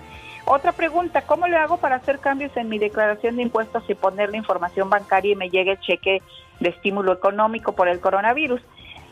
Otra 0.47 0.73
pregunta, 0.73 1.23
¿cómo 1.23 1.47
le 1.47 1.57
hago 1.57 1.77
para 1.77 1.97
hacer 1.97 2.19
cambios 2.19 2.57
en 2.57 2.69
mi 2.69 2.79
declaración 2.79 3.37
de 3.37 3.43
impuestos 3.43 3.85
y 3.89 3.95
poner 3.95 4.31
la 4.31 4.39
información 4.39 4.89
bancaria 4.91 5.33
y 5.33 5.37
me 5.37 5.51
llegue 5.51 5.73
el 5.73 5.81
cheque 5.81 6.23
de 6.61 6.71
estímulo 6.71 7.13
económico 7.13 7.73
por 7.73 7.89
el 7.89 8.01
coronavirus? 8.01 8.61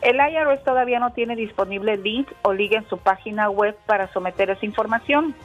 El 0.01 0.17
IRS 0.17 0.63
todavía 0.63 0.99
no 0.99 1.11
tiene 1.11 1.35
disponible 1.35 1.97
link 1.97 2.29
o 2.41 2.53
liga 2.53 2.77
en 2.77 2.87
su 2.87 2.97
página 2.97 3.49
web 3.49 3.77
para 3.85 4.11
someter 4.11 4.49
esa 4.49 4.65
información. 4.65 5.35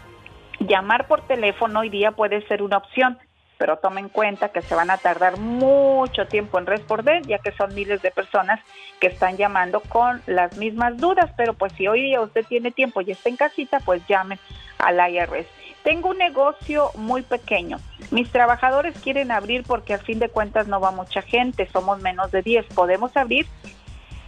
Llamar 0.61 1.07
por 1.07 1.23
teléfono 1.23 1.81
hoy 1.81 1.91
día 1.91 2.13
puede 2.13 2.47
ser 2.47 2.63
una 2.63 2.79
opción, 2.79 3.19
pero 3.59 3.79
tome 3.79 4.01
en 4.01 4.09
cuenta 4.09 4.51
que 4.51 4.63
se 4.63 4.75
van 4.75 4.91
a 4.91 4.99
tardar 4.99 5.39
mucho 5.39 6.27
tiempo 6.27 6.59
en 6.59 6.67
responder, 6.67 7.27
ya 7.27 7.39
que 7.39 7.53
son 7.53 7.75
miles 7.75 8.03
de 8.03 8.11
personas 8.11 8.61
que 9.01 9.07
están 9.09 9.37
llamando 9.37 9.81
con 9.81 10.23
las 10.27 10.57
mismas 10.57 10.97
dudas, 10.97 11.31
pero 11.37 11.55
pues 11.55 11.73
si 11.75 11.87
hoy 11.87 12.03
día 12.03 12.21
usted 12.21 12.45
tiene 12.47 12.71
tiempo 12.71 13.01
y 13.01 13.11
está 13.11 13.29
en 13.29 13.37
casita, 13.37 13.81
pues 13.81 14.03
llame 14.09 14.39
al 14.79 14.99
IRS. 15.13 15.47
Tengo 15.83 16.11
un 16.11 16.19
negocio 16.19 16.91
muy 16.95 17.23
pequeño. 17.23 17.79
Mis 18.11 18.31
trabajadores 18.31 18.99
quieren 19.01 19.31
abrir 19.31 19.65
porque 19.65 19.95
al 19.95 20.01
fin 20.01 20.19
de 20.19 20.31
cuentas 20.31 20.67
no 20.67 20.81
va 20.81 20.91
mucha 20.91 21.21
gente, 21.21 21.69
somos 21.71 22.01
menos 22.01 22.31
de 22.31 22.43
10. 22.43 22.67
¿Podemos 22.75 23.15
abrir? 23.17 23.47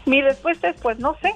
Mi 0.04 0.20
respuesta 0.20 0.68
es 0.68 0.80
pues 0.80 0.98
no 0.98 1.16
sé, 1.22 1.34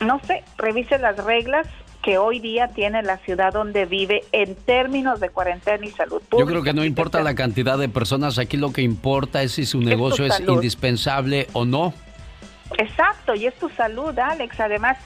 no 0.00 0.20
sé, 0.20 0.42
revise 0.58 0.98
las 0.98 1.16
reglas 1.24 1.66
que 2.02 2.18
hoy 2.18 2.40
día 2.40 2.68
tiene 2.68 3.02
la 3.02 3.18
ciudad 3.18 3.52
donde 3.52 3.86
vive 3.86 4.24
en 4.32 4.56
términos 4.56 5.20
de 5.20 5.30
cuarentena 5.30 5.86
y 5.86 5.90
salud 5.90 6.20
pública. 6.22 6.38
Yo 6.38 6.46
creo 6.46 6.62
que 6.62 6.74
no 6.74 6.84
importa 6.84 7.22
la 7.22 7.34
cantidad 7.34 7.78
de 7.78 7.88
personas, 7.88 8.38
aquí 8.38 8.56
lo 8.56 8.72
que 8.72 8.82
importa 8.82 9.42
es 9.42 9.52
si 9.52 9.64
su 9.64 9.80
negocio 9.80 10.26
es, 10.26 10.40
indispensable 10.40 11.46
o 11.52 11.64
no. 11.64 11.94
Exacto, 12.78 13.34
y 13.34 13.46
es 13.46 13.54
tu 13.54 13.68
salud, 13.70 14.18
Alex. 14.18 14.58
Además, 14.58 14.98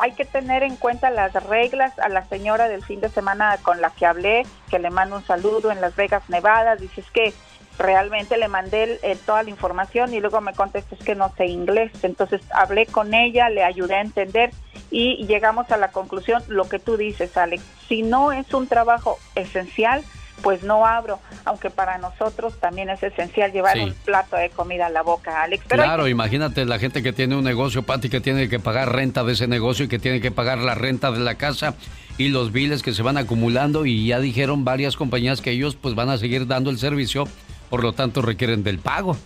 hay 0.00 0.12
que 0.12 0.24
tener 0.24 0.62
en 0.62 0.76
cuenta 0.76 1.10
las 1.10 1.32
reglas. 1.44 1.98
A 1.98 2.08
la 2.08 2.24
señora 2.26 2.68
del 2.68 2.84
fin 2.84 3.00
de 3.00 3.08
semana 3.08 3.56
con 3.62 3.80
la 3.80 3.90
que 3.90 4.06
hablé, 4.06 4.46
que 4.70 4.78
le 4.78 4.90
mando 4.90 5.16
un 5.16 5.24
saludo 5.24 5.72
en 5.72 5.80
Las 5.80 5.96
Vegas, 5.96 6.22
Nevada, 6.28 6.76
dices 6.76 7.04
que 7.12 7.32
realmente 7.78 8.36
le 8.36 8.48
mandé 8.48 9.00
toda 9.26 9.42
la 9.42 9.50
información 9.50 10.14
y 10.14 10.20
luego 10.20 10.40
me 10.40 10.52
contestó 10.52 10.96
que 10.96 11.14
no 11.14 11.32
sé 11.36 11.46
inglés. 11.46 11.92
Entonces 12.02 12.40
hablé 12.52 12.86
con 12.86 13.14
ella, 13.14 13.48
le 13.48 13.64
ayudé 13.64 13.96
a 13.96 14.00
entender 14.00 14.50
y 14.90 15.26
llegamos 15.26 15.70
a 15.70 15.76
la 15.76 15.90
conclusión, 15.90 16.42
lo 16.48 16.68
que 16.68 16.78
tú 16.78 16.96
dices, 16.96 17.36
Alex, 17.36 17.62
si 17.88 18.02
no 18.02 18.32
es 18.32 18.52
un 18.54 18.66
trabajo 18.66 19.18
esencial, 19.34 20.04
pues 20.42 20.62
no 20.62 20.84
abro, 20.84 21.20
aunque 21.44 21.70
para 21.70 21.98
nosotros 21.98 22.58
también 22.60 22.90
es 22.90 23.02
esencial 23.02 23.52
llevar 23.52 23.78
un 23.78 23.94
plato 24.04 24.36
de 24.36 24.50
comida 24.50 24.86
a 24.86 24.90
la 24.90 25.02
boca, 25.02 25.42
Alex. 25.42 25.64
claro, 25.66 26.08
imagínate 26.08 26.64
la 26.64 26.78
gente 26.78 27.02
que 27.02 27.12
tiene 27.12 27.36
un 27.36 27.44
negocio, 27.44 27.82
Pati, 27.82 28.08
que 28.08 28.20
tiene 28.20 28.48
que 28.48 28.58
pagar 28.58 28.92
renta 28.92 29.24
de 29.24 29.32
ese 29.32 29.46
negocio 29.46 29.86
y 29.86 29.88
que 29.88 29.98
tiene 29.98 30.20
que 30.20 30.30
pagar 30.30 30.58
la 30.58 30.74
renta 30.74 31.10
de 31.12 31.20
la 31.20 31.36
casa 31.36 31.74
y 32.18 32.28
los 32.28 32.52
biles 32.52 32.82
que 32.82 32.92
se 32.92 33.02
van 33.02 33.16
acumulando 33.16 33.86
y 33.86 34.06
ya 34.06 34.20
dijeron 34.20 34.64
varias 34.64 34.96
compañías 34.96 35.40
que 35.40 35.50
ellos 35.50 35.76
pues 35.76 35.94
van 35.94 36.10
a 36.10 36.18
seguir 36.18 36.46
dando 36.46 36.70
el 36.70 36.78
servicio 36.78 37.26
por 37.70 37.82
lo 37.82 37.92
tanto 37.92 38.22
requieren 38.22 38.62
del 38.62 38.78
pago. 38.78 39.16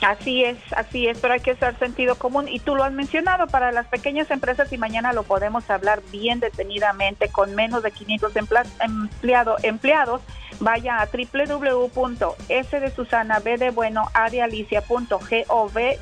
Así 0.00 0.44
es, 0.44 0.58
así 0.76 1.08
es, 1.08 1.18
pero 1.18 1.34
hay 1.34 1.40
que 1.40 1.52
usar 1.52 1.76
sentido 1.76 2.14
común 2.14 2.46
y 2.46 2.60
tú 2.60 2.76
lo 2.76 2.84
has 2.84 2.92
mencionado 2.92 3.48
para 3.48 3.72
las 3.72 3.88
pequeñas 3.88 4.30
empresas 4.30 4.72
y 4.72 4.78
mañana 4.78 5.12
lo 5.12 5.24
podemos 5.24 5.68
hablar 5.70 6.02
bien 6.12 6.38
detenidamente 6.38 7.28
con 7.30 7.56
menos 7.56 7.82
de 7.82 7.90
500 7.90 8.32
empleado, 8.80 9.56
empleados. 9.64 10.20
Vaya 10.60 10.98
a 11.00 11.06
www.s 11.06 12.80
de 12.80 12.90
Susana 12.94 13.40
B 13.40 13.58
de 13.58 13.70
bueno 13.70 14.08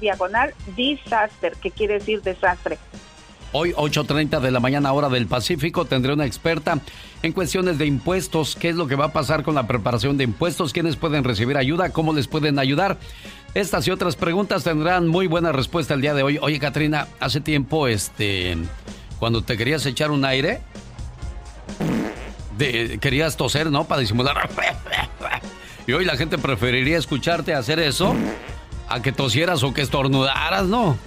diagonal 0.01 0.53
disaster, 0.77 1.55
que 1.57 1.71
quiere 1.71 1.95
decir 1.95 2.21
desastre. 2.21 2.79
Hoy, 3.53 3.73
8.30 3.73 4.41
de 4.41 4.51
la 4.51 4.61
mañana, 4.61 4.93
hora 4.93 5.09
del 5.09 5.27
Pacífico, 5.27 5.85
tendré 5.85 6.13
una 6.13 6.27
experta 6.27 6.79
en 7.23 7.33
cuestiones 7.33 7.79
de 7.79 7.87
impuestos. 7.87 8.57
¿Qué 8.57 8.69
es 8.69 8.77
lo 8.77 8.87
que 8.87 8.97
va 8.97 9.07
a 9.07 9.13
pasar 9.13 9.43
con 9.43 9.55
la 9.55 9.67
preparación 9.67 10.17
de 10.17 10.25
impuestos? 10.25 10.73
¿Quiénes 10.73 10.97
pueden 10.97 11.25
recibir 11.25 11.57
ayuda? 11.57 11.91
¿Cómo 11.91 12.13
les 12.13 12.27
pueden 12.27 12.59
ayudar? 12.59 12.99
Estas 13.55 13.87
y 13.89 13.91
otras 13.91 14.17
preguntas 14.17 14.65
tendrán 14.65 15.09
muy 15.09 15.27
buena 15.27 15.53
respuesta 15.53 15.95
el 15.95 16.03
día 16.03 16.13
de 16.13 16.23
hoy. 16.23 16.39
Oye, 16.43 16.59
Katrina, 16.59 17.09
hace 17.21 17.41
tiempo, 17.41 17.89
este, 17.89 18.59
cuando 19.19 19.43
te 19.43 19.57
querías 19.57 19.87
echar 19.87 20.11
un 20.11 20.25
aire, 20.25 20.61
querías 23.01 23.37
toser, 23.37 23.71
¿no? 23.71 23.85
Para 23.85 24.03
disimular. 24.03 24.51
Y 25.87 25.93
hoy 25.93 26.05
la 26.05 26.17
gente 26.17 26.37
preferiría 26.37 26.99
escucharte 26.99 27.55
hacer 27.55 27.79
eso 27.79 28.15
a 28.89 29.01
que 29.01 29.13
tosieras 29.13 29.63
o 29.63 29.73
que 29.73 29.83
estornudaras, 29.83 30.65
¿no? 30.67 30.99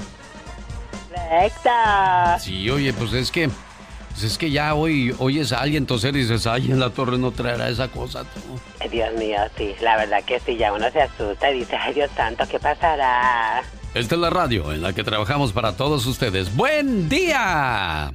Correcto. 1.10 1.70
Sí, 2.40 2.70
oye, 2.70 2.94
pues 2.94 3.14
es 3.14 3.32
que 3.32 3.50
pues 4.20 4.24
es 4.24 4.38
que 4.38 4.52
ya 4.52 4.74
hoy 4.74 5.16
oyes 5.20 5.54
a 5.54 5.62
alguien 5.62 5.86
toser 5.86 6.16
y 6.16 6.22
dices, 6.22 6.46
ay, 6.46 6.72
en 6.72 6.80
la 6.80 6.90
torre 6.90 7.18
no 7.18 7.32
traerá 7.32 7.70
esa 7.70 7.88
cosa. 7.88 8.24
Tú. 8.24 8.90
Dios 8.90 9.14
mío, 9.18 9.40
sí, 9.58 9.74
la 9.82 9.98
verdad 9.98 10.24
que 10.26 10.40
sí, 10.42 10.58
ya 10.58 10.74
uno 10.74 10.90
se 10.92 11.02
asusta 11.02 11.52
y 11.52 11.60
dice, 11.60 11.76
ay, 11.78 11.94
Dios 11.94 12.12
santo, 12.16 12.44
¿qué 12.50 12.60
pasará? 12.60 13.64
Esta 13.94 14.16
es 14.16 14.22
la 14.22 14.30
radio 14.30 14.74
en 14.74 14.82
la 14.82 14.94
que 14.94 15.04
trabajamos 15.04 15.54
para 15.54 15.78
todos 15.78 16.06
ustedes. 16.06 16.56
¡Buen 16.56 17.08
día! 17.08 18.12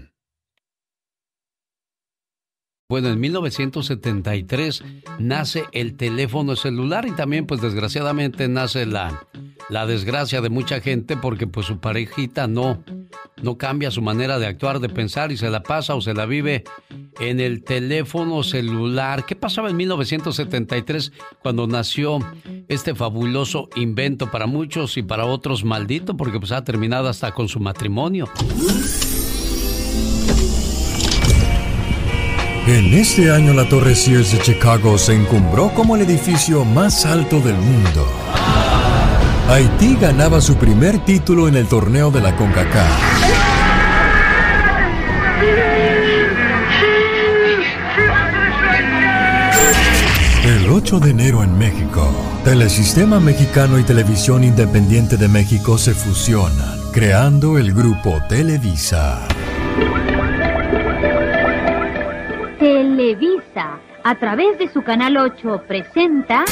Bueno, 2.86 3.08
en 3.08 3.18
1973 3.18 4.84
nace 5.18 5.64
el 5.72 5.96
teléfono 5.96 6.54
celular 6.54 7.06
y 7.06 7.12
también 7.12 7.46
pues 7.46 7.62
desgraciadamente 7.62 8.46
nace 8.46 8.84
la, 8.84 9.26
la 9.70 9.86
desgracia 9.86 10.42
de 10.42 10.50
mucha 10.50 10.82
gente 10.82 11.16
porque 11.16 11.46
pues 11.46 11.64
su 11.64 11.78
parejita 11.78 12.46
no, 12.46 12.84
no 13.42 13.56
cambia 13.56 13.90
su 13.90 14.02
manera 14.02 14.38
de 14.38 14.46
actuar, 14.46 14.80
de 14.80 14.90
pensar 14.90 15.32
y 15.32 15.38
se 15.38 15.48
la 15.48 15.62
pasa 15.62 15.94
o 15.94 16.02
se 16.02 16.12
la 16.12 16.26
vive 16.26 16.64
en 17.20 17.40
el 17.40 17.64
teléfono 17.64 18.42
celular. 18.42 19.24
¿Qué 19.24 19.34
pasaba 19.34 19.70
en 19.70 19.76
1973 19.76 21.10
cuando 21.42 21.66
nació 21.66 22.18
este 22.68 22.94
fabuloso 22.94 23.70
invento 23.76 24.30
para 24.30 24.46
muchos 24.46 24.98
y 24.98 25.02
para 25.02 25.24
otros 25.24 25.64
maldito 25.64 26.18
porque 26.18 26.38
pues 26.38 26.52
ha 26.52 26.62
terminado 26.64 27.08
hasta 27.08 27.32
con 27.32 27.48
su 27.48 27.60
matrimonio? 27.60 28.28
En 32.66 32.94
este 32.94 33.30
año 33.30 33.52
la 33.52 33.68
Torre 33.68 33.94
Sears 33.94 34.32
de 34.32 34.38
Chicago 34.38 34.96
se 34.96 35.14
encumbró 35.14 35.74
como 35.74 35.96
el 35.96 36.02
edificio 36.02 36.64
más 36.64 37.04
alto 37.04 37.40
del 37.40 37.56
mundo. 37.56 38.08
Haití 39.50 39.96
ganaba 40.00 40.40
su 40.40 40.56
primer 40.56 41.04
título 41.04 41.46
en 41.46 41.56
el 41.56 41.66
torneo 41.66 42.10
de 42.10 42.22
la 42.22 42.34
CONCACAF. 42.34 42.88
El 50.46 50.70
8 50.70 51.00
de 51.00 51.10
enero 51.10 51.44
en 51.44 51.58
México, 51.58 52.10
Telesistema 52.44 53.20
Mexicano 53.20 53.78
y 53.78 53.82
Televisión 53.82 54.42
Independiente 54.42 55.18
de 55.18 55.28
México 55.28 55.76
se 55.76 55.92
fusionan, 55.92 56.80
creando 56.92 57.58
el 57.58 57.74
grupo 57.74 58.22
Televisa. 58.26 59.28
Televisa, 63.54 63.80
a 64.02 64.18
través 64.18 64.58
de 64.58 64.70
su 64.72 64.82
canal 64.82 65.16
8, 65.16 65.62
presenta. 65.66 66.44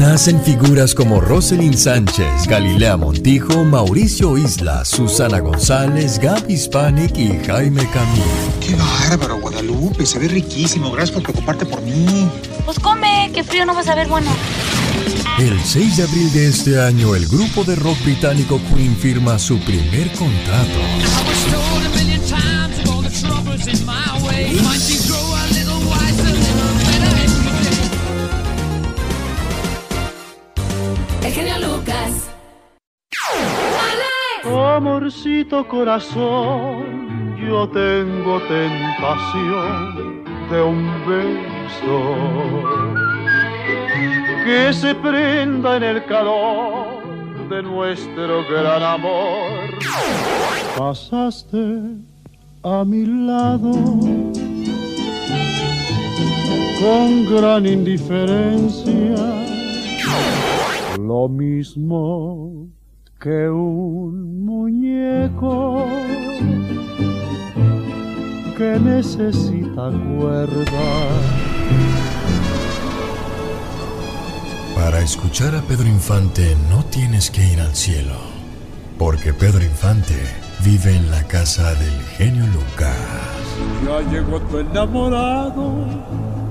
Nacen 0.00 0.40
figuras 0.42 0.94
como 0.94 1.20
Roselyn 1.20 1.76
Sánchez, 1.76 2.46
Galilea 2.48 2.96
Montijo, 2.96 3.64
Mauricio 3.64 4.36
Isla, 4.36 4.84
Susana 4.84 5.40
González, 5.40 6.18
Gaby 6.18 6.54
Hispanic 6.54 7.16
y 7.16 7.38
Jaime 7.44 7.86
Camil. 7.92 8.22
¡Qué 8.60 8.74
bárbaro, 8.74 9.40
Guadalupe! 9.40 10.04
Se 10.06 10.18
ve 10.18 10.28
riquísimo. 10.28 10.90
Gracias 10.90 11.12
por 11.12 11.22
preocuparte 11.22 11.66
por 11.66 11.80
mí. 11.82 12.28
Pues 12.64 12.78
come, 12.78 13.30
que 13.32 13.44
frío 13.44 13.64
no 13.64 13.74
vas 13.74 13.88
a 13.88 13.94
ver 13.94 14.08
bueno. 14.08 14.30
El 15.38 15.58
6 15.60 15.96
de 15.96 16.02
abril 16.02 16.32
de 16.32 16.48
este 16.48 16.80
año, 16.80 17.14
el 17.14 17.26
grupo 17.26 17.64
de 17.64 17.76
rock 17.76 18.02
británico 18.04 18.60
Queen 18.74 18.96
firma 18.96 19.38
su 19.38 19.58
primer 19.60 20.10
contrato. 20.12 20.80
Amorcito 34.80 35.68
corazón, 35.68 37.36
yo 37.36 37.68
tengo 37.68 38.40
tentación 38.48 40.24
de 40.50 40.62
un 40.62 40.88
beso 41.06 42.00
que 44.42 44.72
se 44.72 44.94
prenda 44.94 45.76
en 45.76 45.82
el 45.82 46.04
calor 46.06 47.46
de 47.50 47.62
nuestro 47.62 48.42
gran 48.48 48.82
amor. 48.82 49.68
Pasaste 50.78 51.98
a 52.62 52.82
mi 52.82 53.04
lado 53.04 53.74
con 56.80 57.26
gran 57.36 57.66
indiferencia, 57.66 59.44
lo 60.98 61.28
mismo 61.28 62.59
que 63.20 63.50
un 63.50 64.46
muñeco 64.46 65.86
que 68.56 68.80
necesita 68.80 69.90
cuerda. 70.16 70.64
Para 74.74 75.00
escuchar 75.00 75.54
a 75.54 75.60
Pedro 75.60 75.86
Infante 75.86 76.56
no 76.70 76.82
tienes 76.86 77.30
que 77.30 77.46
ir 77.46 77.60
al 77.60 77.74
cielo, 77.74 78.16
porque 78.98 79.34
Pedro 79.34 79.62
Infante 79.62 80.16
vive 80.64 80.96
en 80.96 81.10
la 81.10 81.22
casa 81.24 81.74
del 81.74 82.00
genio 82.16 82.46
Lucas. 82.46 82.96
Ya 83.84 84.00
llegó 84.10 84.40
tu 84.40 84.60
enamorado, 84.60 85.84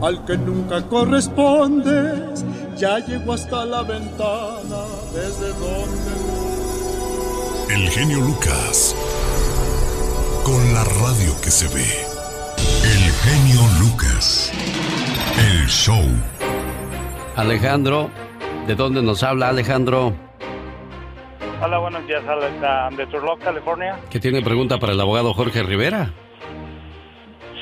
al 0.03 0.23
que 0.23 0.37
nunca 0.37 0.83
correspondes. 0.83 2.45
Ya 2.77 2.99
llegó 2.99 3.33
hasta 3.33 3.65
la 3.65 3.81
ventana, 3.81 4.85
desde 5.15 5.47
donde... 5.47 6.28
El 7.79 7.89
genio 7.91 8.19
Lucas. 8.19 8.93
Con 10.43 10.73
la 10.73 10.83
radio 10.83 11.31
que 11.41 11.49
se 11.49 11.65
ve. 11.73 11.87
El 12.83 13.09
genio 13.23 13.61
Lucas. 13.79 14.51
El 15.37 15.65
show. 15.65 16.03
Alejandro, 17.37 18.09
¿de 18.67 18.75
dónde 18.75 19.01
nos 19.01 19.23
habla 19.23 19.47
Alejandro? 19.47 20.13
Hola, 21.63 21.77
buenos 21.77 22.05
días, 22.05 22.21
Alex, 22.27 22.97
de 22.97 23.07
Turlock, 23.07 23.39
California. 23.39 23.97
¿Qué 24.09 24.19
tiene 24.19 24.41
pregunta 24.41 24.77
para 24.77 24.91
el 24.91 24.99
abogado 24.99 25.33
Jorge 25.33 25.63
Rivera? 25.63 26.11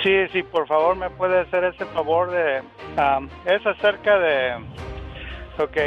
Sí, 0.02 0.16
sí, 0.34 0.42
por 0.42 0.68
favor, 0.68 0.96
me 0.96 1.12
puede 1.12 1.42
hacer 1.42 1.64
ese 1.64 1.86
favor 1.94 2.32
de... 2.32 2.64
es 3.46 3.68
acerca 3.68 4.18
de... 4.18 4.56
Ok, 5.60 5.78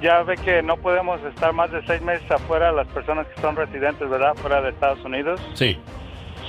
ya 0.00 0.22
ve 0.22 0.36
que 0.36 0.62
no 0.62 0.76
podemos 0.76 1.22
estar 1.24 1.52
más 1.52 1.70
de 1.72 1.84
seis 1.86 2.02
meses 2.02 2.30
afuera 2.30 2.72
las 2.72 2.86
personas 2.88 3.26
que 3.28 3.40
son 3.40 3.56
residentes, 3.56 4.08
¿verdad? 4.08 4.34
Fuera 4.36 4.60
de 4.62 4.70
Estados 4.70 5.04
Unidos. 5.04 5.40
Sí. 5.54 5.78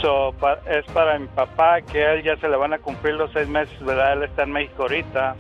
So, 0.01 0.33
pa- 0.39 0.59
es 0.69 0.85
para 0.93 1.17
mi 1.17 1.27
papá 1.27 1.81
que 1.81 2.03
a 2.05 2.13
él 2.13 2.23
ya 2.23 2.35
se 2.37 2.47
le 2.49 2.55
van 2.57 2.73
a 2.73 2.77
cumplir 2.79 3.15
los 3.15 3.31
seis 3.31 3.47
meses, 3.47 3.73
¿verdad? 3.83 4.13
Él 4.13 4.23
está 4.23 4.43
en 4.43 4.51
México 4.51 4.83
ahorita. 4.83 5.35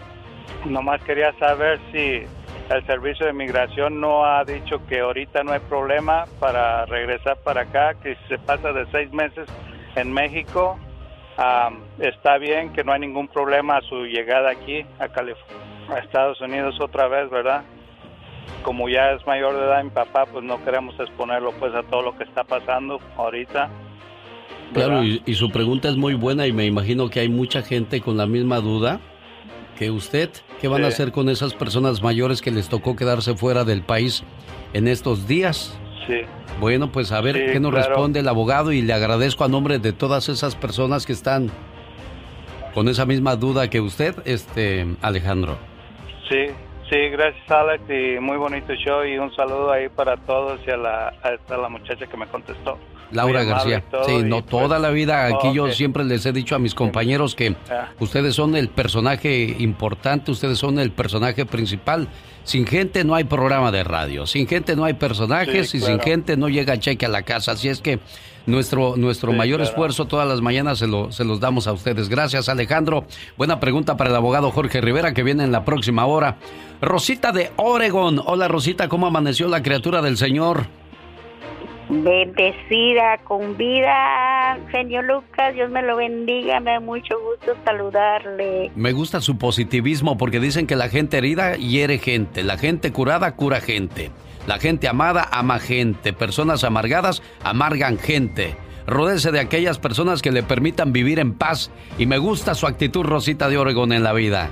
Nomás 0.65 1.01
quería 1.03 1.31
saber 1.33 1.79
si 1.91 2.23
el 2.69 2.85
servicio 2.85 3.25
de 3.25 3.33
migración 3.33 3.99
no 4.01 4.25
ha 4.25 4.43
dicho 4.45 4.81
que 4.87 4.99
ahorita 5.01 5.43
no 5.43 5.51
hay 5.51 5.59
problema 5.59 6.25
para 6.39 6.85
regresar 6.85 7.37
para 7.43 7.61
acá, 7.61 7.93
que 8.01 8.15
si 8.15 8.27
se 8.29 8.37
pasa 8.39 8.73
de 8.73 8.85
seis 8.91 9.11
meses 9.13 9.47
en 9.95 10.11
México, 10.11 10.77
am, 11.37 11.81
está 11.99 12.37
bien, 12.37 12.73
que 12.73 12.83
no 12.83 12.93
hay 12.93 12.99
ningún 12.99 13.27
problema 13.27 13.77
a 13.77 13.81
su 13.81 14.05
llegada 14.05 14.49
aquí 14.51 14.85
a, 14.99 15.07
Calif- 15.07 15.35
a 15.93 15.99
Estados 15.99 16.41
Unidos 16.41 16.79
otra 16.81 17.07
vez, 17.07 17.29
¿verdad? 17.29 17.61
Como 18.63 18.89
ya 18.89 19.11
es 19.11 19.25
mayor 19.25 19.55
de 19.55 19.61
edad 19.65 19.83
mi 19.83 19.89
papá, 19.89 20.25
pues 20.25 20.43
no 20.43 20.63
queremos 20.63 20.99
exponerlo 20.99 21.51
pues 21.59 21.73
a 21.73 21.83
todo 21.83 22.01
lo 22.01 22.17
que 22.17 22.23
está 22.23 22.43
pasando 22.43 22.99
ahorita. 23.17 23.69
Claro, 24.73 25.03
y, 25.03 25.21
y 25.25 25.33
su 25.35 25.49
pregunta 25.49 25.87
es 25.87 25.95
muy 25.95 26.13
buena 26.13 26.45
y 26.45 26.51
me 26.51 26.65
imagino 26.65 27.09
que 27.09 27.21
hay 27.21 27.29
mucha 27.29 27.61
gente 27.61 28.01
con 28.01 28.17
la 28.17 28.25
misma 28.25 28.59
duda 28.59 28.99
que 29.79 29.89
usted. 29.91 30.29
¿Qué 30.59 30.67
van 30.67 30.83
a 30.83 30.87
hacer 30.87 31.11
con 31.11 31.29
esas 31.29 31.53
personas 31.53 32.01
mayores 32.01 32.41
que 32.41 32.51
les 32.51 32.67
tocó 32.67 32.95
quedarse 32.95 33.35
fuera 33.35 33.63
del 33.63 33.83
país 33.83 34.23
en 34.73 34.87
estos 34.87 35.27
días? 35.27 35.77
Sí. 36.07 36.21
Bueno, 36.59 36.91
pues 36.91 37.11
a 37.11 37.21
ver 37.21 37.35
Sí, 37.35 37.41
qué 37.53 37.59
nos 37.59 37.71
claro. 37.71 37.89
responde 37.89 38.19
el 38.21 38.27
abogado 38.27 38.71
y 38.71 38.81
le 38.81 38.93
agradezco 38.93 39.43
a 39.43 39.47
nombre 39.47 39.77
de 39.79 39.93
todas 39.93 40.27
esas 40.29 40.55
personas 40.55 41.05
que 41.05 41.13
están 41.13 41.49
con 42.73 42.87
esa 42.89 43.05
misma 43.05 43.35
duda 43.35 43.69
que 43.69 43.79
usted, 43.79 44.15
este 44.25 44.85
Alejandro. 45.01 45.57
Sí, 46.29 46.47
sí, 46.89 46.97
gracias 47.11 47.49
Alex 47.51 47.83
y 47.89 48.19
muy 48.19 48.37
bonito 48.37 48.73
show 48.75 49.03
y 49.05 49.17
un 49.17 49.33
saludo 49.35 49.71
ahí 49.71 49.89
para 49.89 50.17
todos 50.17 50.59
y 50.67 50.71
a 50.71 50.77
la, 50.77 51.07
a 51.23 51.29
esta- 51.33 51.57
la 51.57 51.69
muchacha 51.69 52.05
que 52.07 52.17
me 52.17 52.27
contestó. 52.27 52.77
Laura 53.11 53.43
García. 53.45 53.81
Sí, 54.05 54.17
no, 54.23 54.41
pues- 54.41 54.47
toda 54.47 54.79
la 54.79 54.89
vida 54.89 55.27
aquí 55.27 55.53
yo 55.53 55.71
siempre 55.71 56.03
les 56.03 56.25
he 56.25 56.33
dicho 56.33 56.55
a 56.55 56.59
mis 56.59 56.75
compañeros 56.75 57.35
que 57.35 57.55
Ah. 57.71 57.87
ustedes 57.99 58.35
son 58.35 58.55
el 58.57 58.67
personaje 58.67 59.55
importante, 59.59 60.29
ustedes 60.31 60.57
son 60.57 60.77
el 60.77 60.91
personaje 60.91 61.45
principal. 61.45 62.09
Sin 62.43 62.65
gente 62.67 63.03
no 63.05 63.15
hay 63.15 63.23
programa 63.25 63.71
de 63.71 63.83
radio, 63.85 64.25
sin 64.25 64.45
gente 64.47 64.75
no 64.75 64.83
hay 64.83 64.93
personajes 64.93 65.69
Sí, 65.69 65.77
y 65.77 65.81
sin 65.81 65.99
gente 66.01 66.35
no 66.37 66.49
llega 66.49 66.77
cheque 66.79 67.05
a 67.05 67.09
la 67.09 67.21
casa. 67.23 67.53
Así 67.53 67.67
es 67.69 67.81
que 67.81 67.99
nuestro, 68.45 68.95
nuestro 68.97 69.31
Sí, 69.31 69.37
mayor 69.37 69.57
claro. 69.59 69.69
esfuerzo 69.69 70.05
todas 70.05 70.27
las 70.27 70.39
mañanas 70.41 70.79
se, 70.79 70.87
lo, 70.87 71.11
se 71.11 71.23
los 71.25 71.39
damos 71.41 71.67
a 71.67 71.73
ustedes. 71.73 72.07
Gracias 72.09 72.47
Alejandro. 72.49 73.05
Buena 73.37 73.59
pregunta 73.61 73.95
para 73.97 74.09
el 74.09 74.15
abogado 74.17 74.51
Jorge 74.51 74.79
Rivera 74.81 75.13
que 75.13 75.23
viene 75.23 75.43
en 75.45 75.51
la 75.53 75.63
próxima 75.65 76.05
hora. 76.05 76.37
Rosita 76.81 77.31
de 77.31 77.51
Oregon. 77.55 78.21
Hola 78.23 78.47
Rosita, 78.47 78.87
¿cómo 78.87 79.07
amaneció 79.07 79.47
la 79.47 79.63
criatura 79.63 80.01
del 80.01 80.15
Señor? 80.17 80.67
Bendecida 81.89 83.17
con 83.23 83.55
vida, 83.57 84.59
genio 84.69 85.01
Lucas, 85.01 85.55
Dios 85.55 85.71
me 85.71 85.81
lo 85.81 85.95
bendiga, 85.95 86.59
me 86.59 86.71
da 86.71 86.79
mucho 86.81 87.15
gusto 87.19 87.53
saludarle. 87.63 88.71
Me 88.75 88.91
gusta 88.91 89.21
su 89.21 89.37
positivismo 89.37 90.17
porque 90.17 90.41
dicen 90.41 90.67
que 90.67 90.75
la 90.75 90.89
gente 90.89 91.17
herida 91.17 91.55
hiere 91.55 91.97
gente, 91.97 92.43
la 92.43 92.57
gente 92.57 92.91
curada 92.91 93.35
cura 93.35 93.61
gente, 93.61 94.11
la 94.47 94.59
gente 94.59 94.89
amada 94.89 95.27
ama 95.31 95.59
gente, 95.59 96.11
personas 96.11 96.63
amargadas 96.63 97.23
amargan 97.41 97.97
gente. 97.97 98.55
Rodece 98.85 99.31
de 99.31 99.39
aquellas 99.39 99.79
personas 99.79 100.21
que 100.21 100.31
le 100.31 100.43
permitan 100.43 100.93
vivir 100.93 101.19
en 101.19 101.33
paz 101.33 101.71
y 101.97 102.05
me 102.05 102.17
gusta 102.17 102.53
su 102.53 102.67
actitud 102.67 103.03
Rosita 103.03 103.49
de 103.49 103.57
Oregón 103.57 103.93
en 103.93 104.03
la 104.03 104.13
vida. 104.13 104.49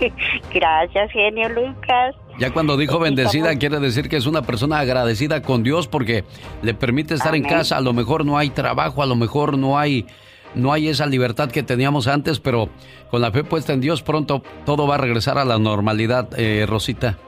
Gracias, 0.54 1.12
genio 1.12 1.48
Lucas. 1.48 2.14
Ya 2.38 2.52
cuando 2.52 2.76
dijo 2.76 2.98
bendecida 2.98 3.56
quiere 3.56 3.80
decir 3.80 4.08
que 4.08 4.16
es 4.16 4.26
una 4.26 4.42
persona 4.42 4.78
agradecida 4.78 5.42
con 5.42 5.62
Dios 5.62 5.88
porque 5.88 6.24
le 6.62 6.72
permite 6.74 7.14
estar 7.14 7.34
en 7.34 7.42
casa, 7.42 7.76
a 7.76 7.80
lo 7.80 7.92
mejor 7.92 8.24
no 8.24 8.38
hay 8.38 8.50
trabajo, 8.50 9.02
a 9.02 9.06
lo 9.06 9.14
mejor 9.14 9.58
no 9.58 9.78
hay 9.78 10.06
no 10.54 10.72
hay 10.72 10.88
esa 10.88 11.06
libertad 11.06 11.50
que 11.50 11.62
teníamos 11.62 12.08
antes, 12.08 12.40
pero 12.40 12.68
con 13.10 13.20
la 13.20 13.30
fe 13.30 13.44
puesta 13.44 13.72
en 13.72 13.80
Dios 13.80 14.02
pronto 14.02 14.42
todo 14.64 14.86
va 14.86 14.96
a 14.96 14.98
regresar 14.98 15.38
a 15.38 15.44
la 15.44 15.58
normalidad, 15.58 16.28
eh, 16.36 16.66
Rosita. 16.66 17.18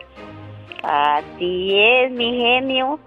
Así 0.83 1.79
es, 1.79 2.11
mi 2.11 2.37
genio. 2.37 2.99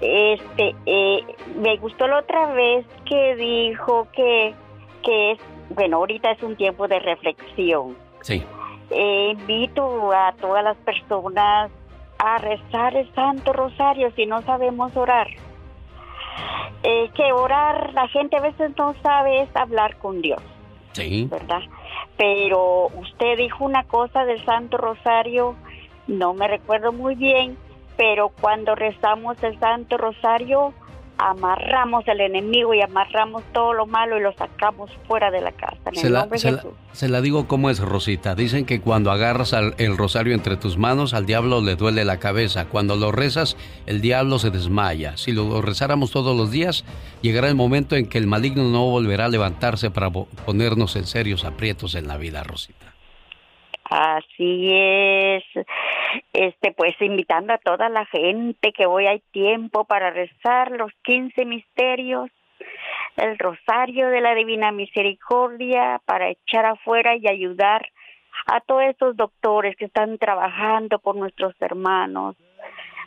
Este, 0.00 0.74
eh, 0.86 1.20
me 1.60 1.76
gustó 1.76 2.06
la 2.06 2.20
otra 2.20 2.52
vez 2.52 2.86
que 3.04 3.36
dijo 3.36 4.08
que, 4.14 4.54
que 5.02 5.32
es, 5.32 5.38
bueno, 5.70 5.98
ahorita 5.98 6.30
es 6.30 6.42
un 6.42 6.56
tiempo 6.56 6.88
de 6.88 6.98
reflexión. 7.00 7.96
Sí. 8.22 8.42
Eh, 8.90 9.30
invito 9.32 10.12
a 10.12 10.32
todas 10.40 10.62
las 10.62 10.76
personas 10.78 11.70
a 12.18 12.38
rezar 12.38 12.96
el 12.96 13.12
Santo 13.14 13.52
Rosario 13.52 14.10
si 14.14 14.26
no 14.26 14.42
sabemos 14.42 14.96
orar. 14.96 15.28
Eh, 16.82 17.10
que 17.14 17.32
orar, 17.32 17.92
la 17.94 18.08
gente 18.08 18.36
a 18.36 18.40
veces 18.40 18.72
no 18.76 18.94
sabe 19.02 19.42
es 19.42 19.56
hablar 19.56 19.96
con 19.98 20.20
Dios, 20.20 20.42
Sí. 20.92 21.26
¿verdad? 21.30 21.62
Pero 22.16 22.88
usted 22.96 23.38
dijo 23.38 23.64
una 23.64 23.84
cosa 23.84 24.24
del 24.24 24.44
Santo 24.44 24.76
Rosario, 24.76 25.54
no 26.06 26.34
me 26.34 26.46
recuerdo 26.46 26.92
muy 26.92 27.14
bien, 27.14 27.56
pero 27.96 28.28
cuando 28.40 28.74
rezamos 28.74 29.42
el 29.42 29.58
Santo 29.60 29.96
Rosario, 29.96 30.74
amarramos 31.18 32.06
al 32.08 32.20
enemigo 32.20 32.74
y 32.74 32.82
amarramos 32.82 33.42
todo 33.52 33.72
lo 33.72 33.86
malo 33.86 34.18
y 34.18 34.22
lo 34.22 34.32
sacamos 34.34 34.90
fuera 35.06 35.30
de 35.30 35.40
la 35.40 35.52
casa. 35.52 35.76
En 35.86 35.94
Se 35.94 36.06
el 36.08 36.12
la, 36.12 36.28
se 36.92 37.20
digo 37.22 37.46
como 37.46 37.70
es 37.70 37.78
Rosita. 37.80 38.34
Dicen 38.34 38.66
que 38.66 38.80
cuando 38.80 39.10
agarras 39.10 39.52
al- 39.54 39.74
el 39.78 39.96
rosario 39.96 40.34
entre 40.34 40.56
tus 40.56 40.76
manos, 40.76 41.14
al 41.14 41.26
diablo 41.26 41.60
le 41.60 41.76
duele 41.76 42.04
la 42.04 42.18
cabeza. 42.18 42.66
Cuando 42.66 42.96
lo 42.96 43.12
rezas, 43.12 43.56
el 43.86 44.00
diablo 44.00 44.38
se 44.38 44.50
desmaya. 44.50 45.16
Si 45.16 45.32
lo 45.32 45.62
rezáramos 45.62 46.10
todos 46.10 46.36
los 46.36 46.50
días, 46.50 46.84
llegará 47.22 47.48
el 47.48 47.54
momento 47.54 47.96
en 47.96 48.08
que 48.08 48.18
el 48.18 48.26
maligno 48.26 48.64
no 48.64 48.84
volverá 48.90 49.26
a 49.26 49.28
levantarse 49.28 49.90
para 49.90 50.10
ponernos 50.10 50.96
en 50.96 51.04
serios 51.06 51.44
aprietos 51.44 51.94
en 51.94 52.08
la 52.08 52.16
vida, 52.16 52.42
Rosita. 52.42 52.92
Así 53.90 54.70
es. 54.72 55.44
Este, 56.32 56.72
pues 56.72 56.94
invitando 57.00 57.52
a 57.52 57.58
toda 57.58 57.88
la 57.88 58.06
gente 58.06 58.72
que 58.72 58.86
hoy 58.86 59.06
hay 59.06 59.20
tiempo 59.32 59.84
para 59.84 60.10
rezar 60.10 60.70
los 60.70 60.92
15 61.02 61.44
misterios, 61.44 62.30
el 63.16 63.38
rosario 63.38 64.08
de 64.08 64.20
la 64.20 64.34
Divina 64.34 64.72
Misericordia, 64.72 66.00
para 66.04 66.30
echar 66.30 66.66
afuera 66.66 67.16
y 67.16 67.28
ayudar 67.28 67.86
a 68.46 68.60
todos 68.60 68.84
estos 68.84 69.16
doctores 69.16 69.76
que 69.76 69.86
están 69.86 70.18
trabajando 70.18 70.98
por 70.98 71.16
nuestros 71.16 71.54
hermanos, 71.60 72.36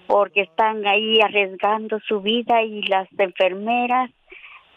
porque 0.07 0.41
están 0.41 0.85
ahí 0.87 1.19
arriesgando 1.21 1.99
su 1.99 2.21
vida 2.21 2.63
y 2.63 2.81
las 2.83 3.07
enfermeras, 3.17 4.09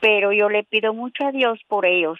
pero 0.00 0.32
yo 0.32 0.48
le 0.48 0.64
pido 0.64 0.92
mucho 0.92 1.26
a 1.26 1.32
Dios 1.32 1.60
por 1.68 1.86
ellos 1.86 2.18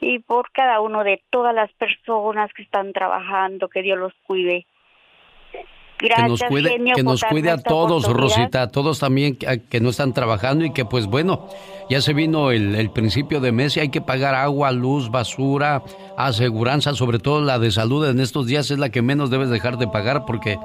y 0.00 0.18
por 0.18 0.50
cada 0.50 0.80
uno 0.80 1.04
de 1.04 1.22
todas 1.30 1.54
las 1.54 1.72
personas 1.74 2.52
que 2.54 2.62
están 2.62 2.92
trabajando, 2.92 3.68
que 3.68 3.82
Dios 3.82 3.98
los 3.98 4.12
cuide. 4.26 4.66
Gracias, 6.02 6.22
que 6.22 6.28
nos 6.28 6.42
cuide, 6.42 6.70
genio, 6.70 6.94
que 6.94 7.02
nos 7.02 7.22
cuide 7.24 7.50
a 7.50 7.58
todos. 7.58 8.04
Rosita, 8.04 8.62
a 8.62 8.68
todos 8.68 8.98
también 8.98 9.36
que, 9.36 9.60
que 9.60 9.80
no 9.80 9.90
están 9.90 10.12
trabajando 10.12 10.64
y 10.64 10.72
que 10.72 10.84
pues 10.84 11.06
bueno, 11.06 11.48
ya 11.88 12.00
se 12.00 12.12
vino 12.12 12.50
el, 12.50 12.74
el 12.74 12.90
principio 12.90 13.40
de 13.40 13.52
mes 13.52 13.76
y 13.76 13.80
hay 13.80 13.88
que 13.88 14.00
pagar 14.00 14.34
agua, 14.34 14.72
luz, 14.72 15.10
basura, 15.10 15.82
aseguranza, 16.16 16.94
sobre 16.94 17.18
todo 17.18 17.40
la 17.40 17.58
de 17.58 17.70
salud 17.70 18.08
en 18.08 18.20
estos 18.20 18.46
días 18.46 18.70
es 18.70 18.78
la 18.78 18.90
que 18.90 19.02
menos 19.02 19.30
debes 19.30 19.50
dejar 19.50 19.78
de 19.78 19.88
pagar 19.88 20.24
porque 20.24 20.58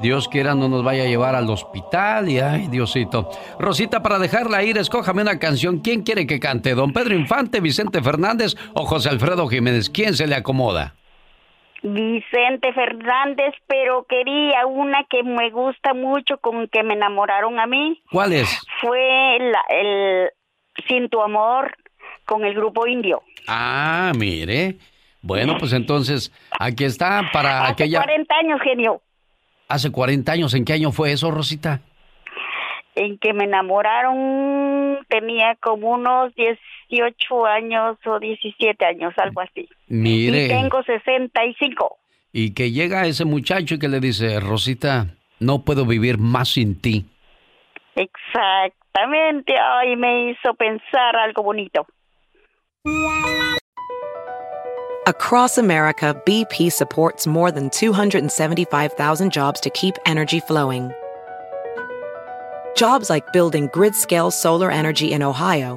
Dios 0.00 0.28
quiera 0.28 0.54
no 0.54 0.68
nos 0.68 0.82
vaya 0.82 1.02
a 1.02 1.06
llevar 1.06 1.34
al 1.34 1.50
hospital 1.50 2.28
y 2.28 2.38
ay 2.38 2.68
Diosito. 2.68 3.28
Rosita, 3.58 4.02
para 4.02 4.18
dejarla 4.18 4.62
ir, 4.62 4.78
escójame 4.78 5.22
una 5.22 5.38
canción. 5.38 5.80
¿Quién 5.80 6.02
quiere 6.02 6.26
que 6.26 6.40
cante? 6.40 6.74
¿Don 6.74 6.92
Pedro 6.92 7.14
Infante, 7.14 7.60
Vicente 7.60 8.02
Fernández 8.02 8.56
o 8.74 8.86
José 8.86 9.10
Alfredo 9.10 9.46
Jiménez? 9.48 9.90
¿Quién 9.90 10.16
se 10.16 10.26
le 10.26 10.36
acomoda? 10.36 10.94
Vicente 11.82 12.72
Fernández, 12.72 13.54
pero 13.66 14.04
quería 14.04 14.66
una 14.66 15.04
que 15.08 15.22
me 15.22 15.50
gusta 15.50 15.94
mucho, 15.94 16.38
con 16.38 16.68
que 16.68 16.82
me 16.82 16.94
enamoraron 16.94 17.58
a 17.58 17.66
mí. 17.66 18.02
¿Cuál 18.10 18.32
es? 18.34 18.60
Fue 18.80 19.38
la- 19.40 19.64
el 19.70 20.30
Sin 20.88 21.08
tu 21.08 21.20
amor 21.20 21.74
con 22.24 22.44
el 22.44 22.54
grupo 22.54 22.86
indio. 22.86 23.22
Ah, 23.48 24.12
mire. 24.16 24.76
Bueno, 25.22 25.56
pues 25.58 25.72
entonces, 25.74 26.32
aquí 26.58 26.84
está 26.84 27.28
para 27.32 27.62
Hace 27.64 27.72
aquella... 27.72 27.98
40 28.02 28.34
años, 28.36 28.60
genio, 28.62 29.02
Hace 29.68 29.90
40 29.92 30.32
años, 30.32 30.54
¿en 30.54 30.64
qué 30.64 30.72
año 30.74 30.90
fue 30.92 31.12
eso, 31.12 31.30
Rosita? 31.30 31.80
en 32.96 33.18
que 33.18 33.32
me 33.32 33.44
enamoraron, 33.44 34.98
tenía 35.08 35.54
como 35.56 35.90
unos 35.90 36.34
18 36.90 37.46
años 37.46 37.96
o 38.04 38.18
17 38.18 38.84
años, 38.84 39.14
algo 39.16 39.40
así. 39.40 39.68
Mire. 39.88 40.46
Y 40.46 40.48
tengo 40.48 40.82
65. 40.82 41.98
Y 42.32 42.54
que 42.54 42.70
llega 42.70 43.06
ese 43.06 43.24
muchacho 43.24 43.74
y 43.74 43.78
que 43.78 43.88
le 43.88 44.00
dice, 44.00 44.40
Rosita, 44.40 45.06
no 45.38 45.64
puedo 45.64 45.86
vivir 45.86 46.18
más 46.18 46.50
sin 46.50 46.80
ti. 46.80 47.06
Exactamente, 47.96 49.54
ay, 49.58 49.96
me 49.96 50.30
hizo 50.30 50.54
pensar 50.54 51.16
algo 51.16 51.42
bonito. 51.42 51.86
Across 55.06 55.58
America, 55.58 56.14
BP 56.24 56.70
supports 56.70 57.26
more 57.26 57.50
than 57.50 57.68
275,000 57.70 59.32
jobs 59.32 59.60
to 59.60 59.70
keep 59.70 59.96
energy 60.06 60.40
flowing. 60.40 60.92
Jobs 62.76 63.10
like 63.10 63.32
building 63.32 63.68
grid 63.72 63.94
scale 63.94 64.30
solar 64.30 64.70
energy 64.70 65.12
in 65.12 65.22
Ohio 65.22 65.76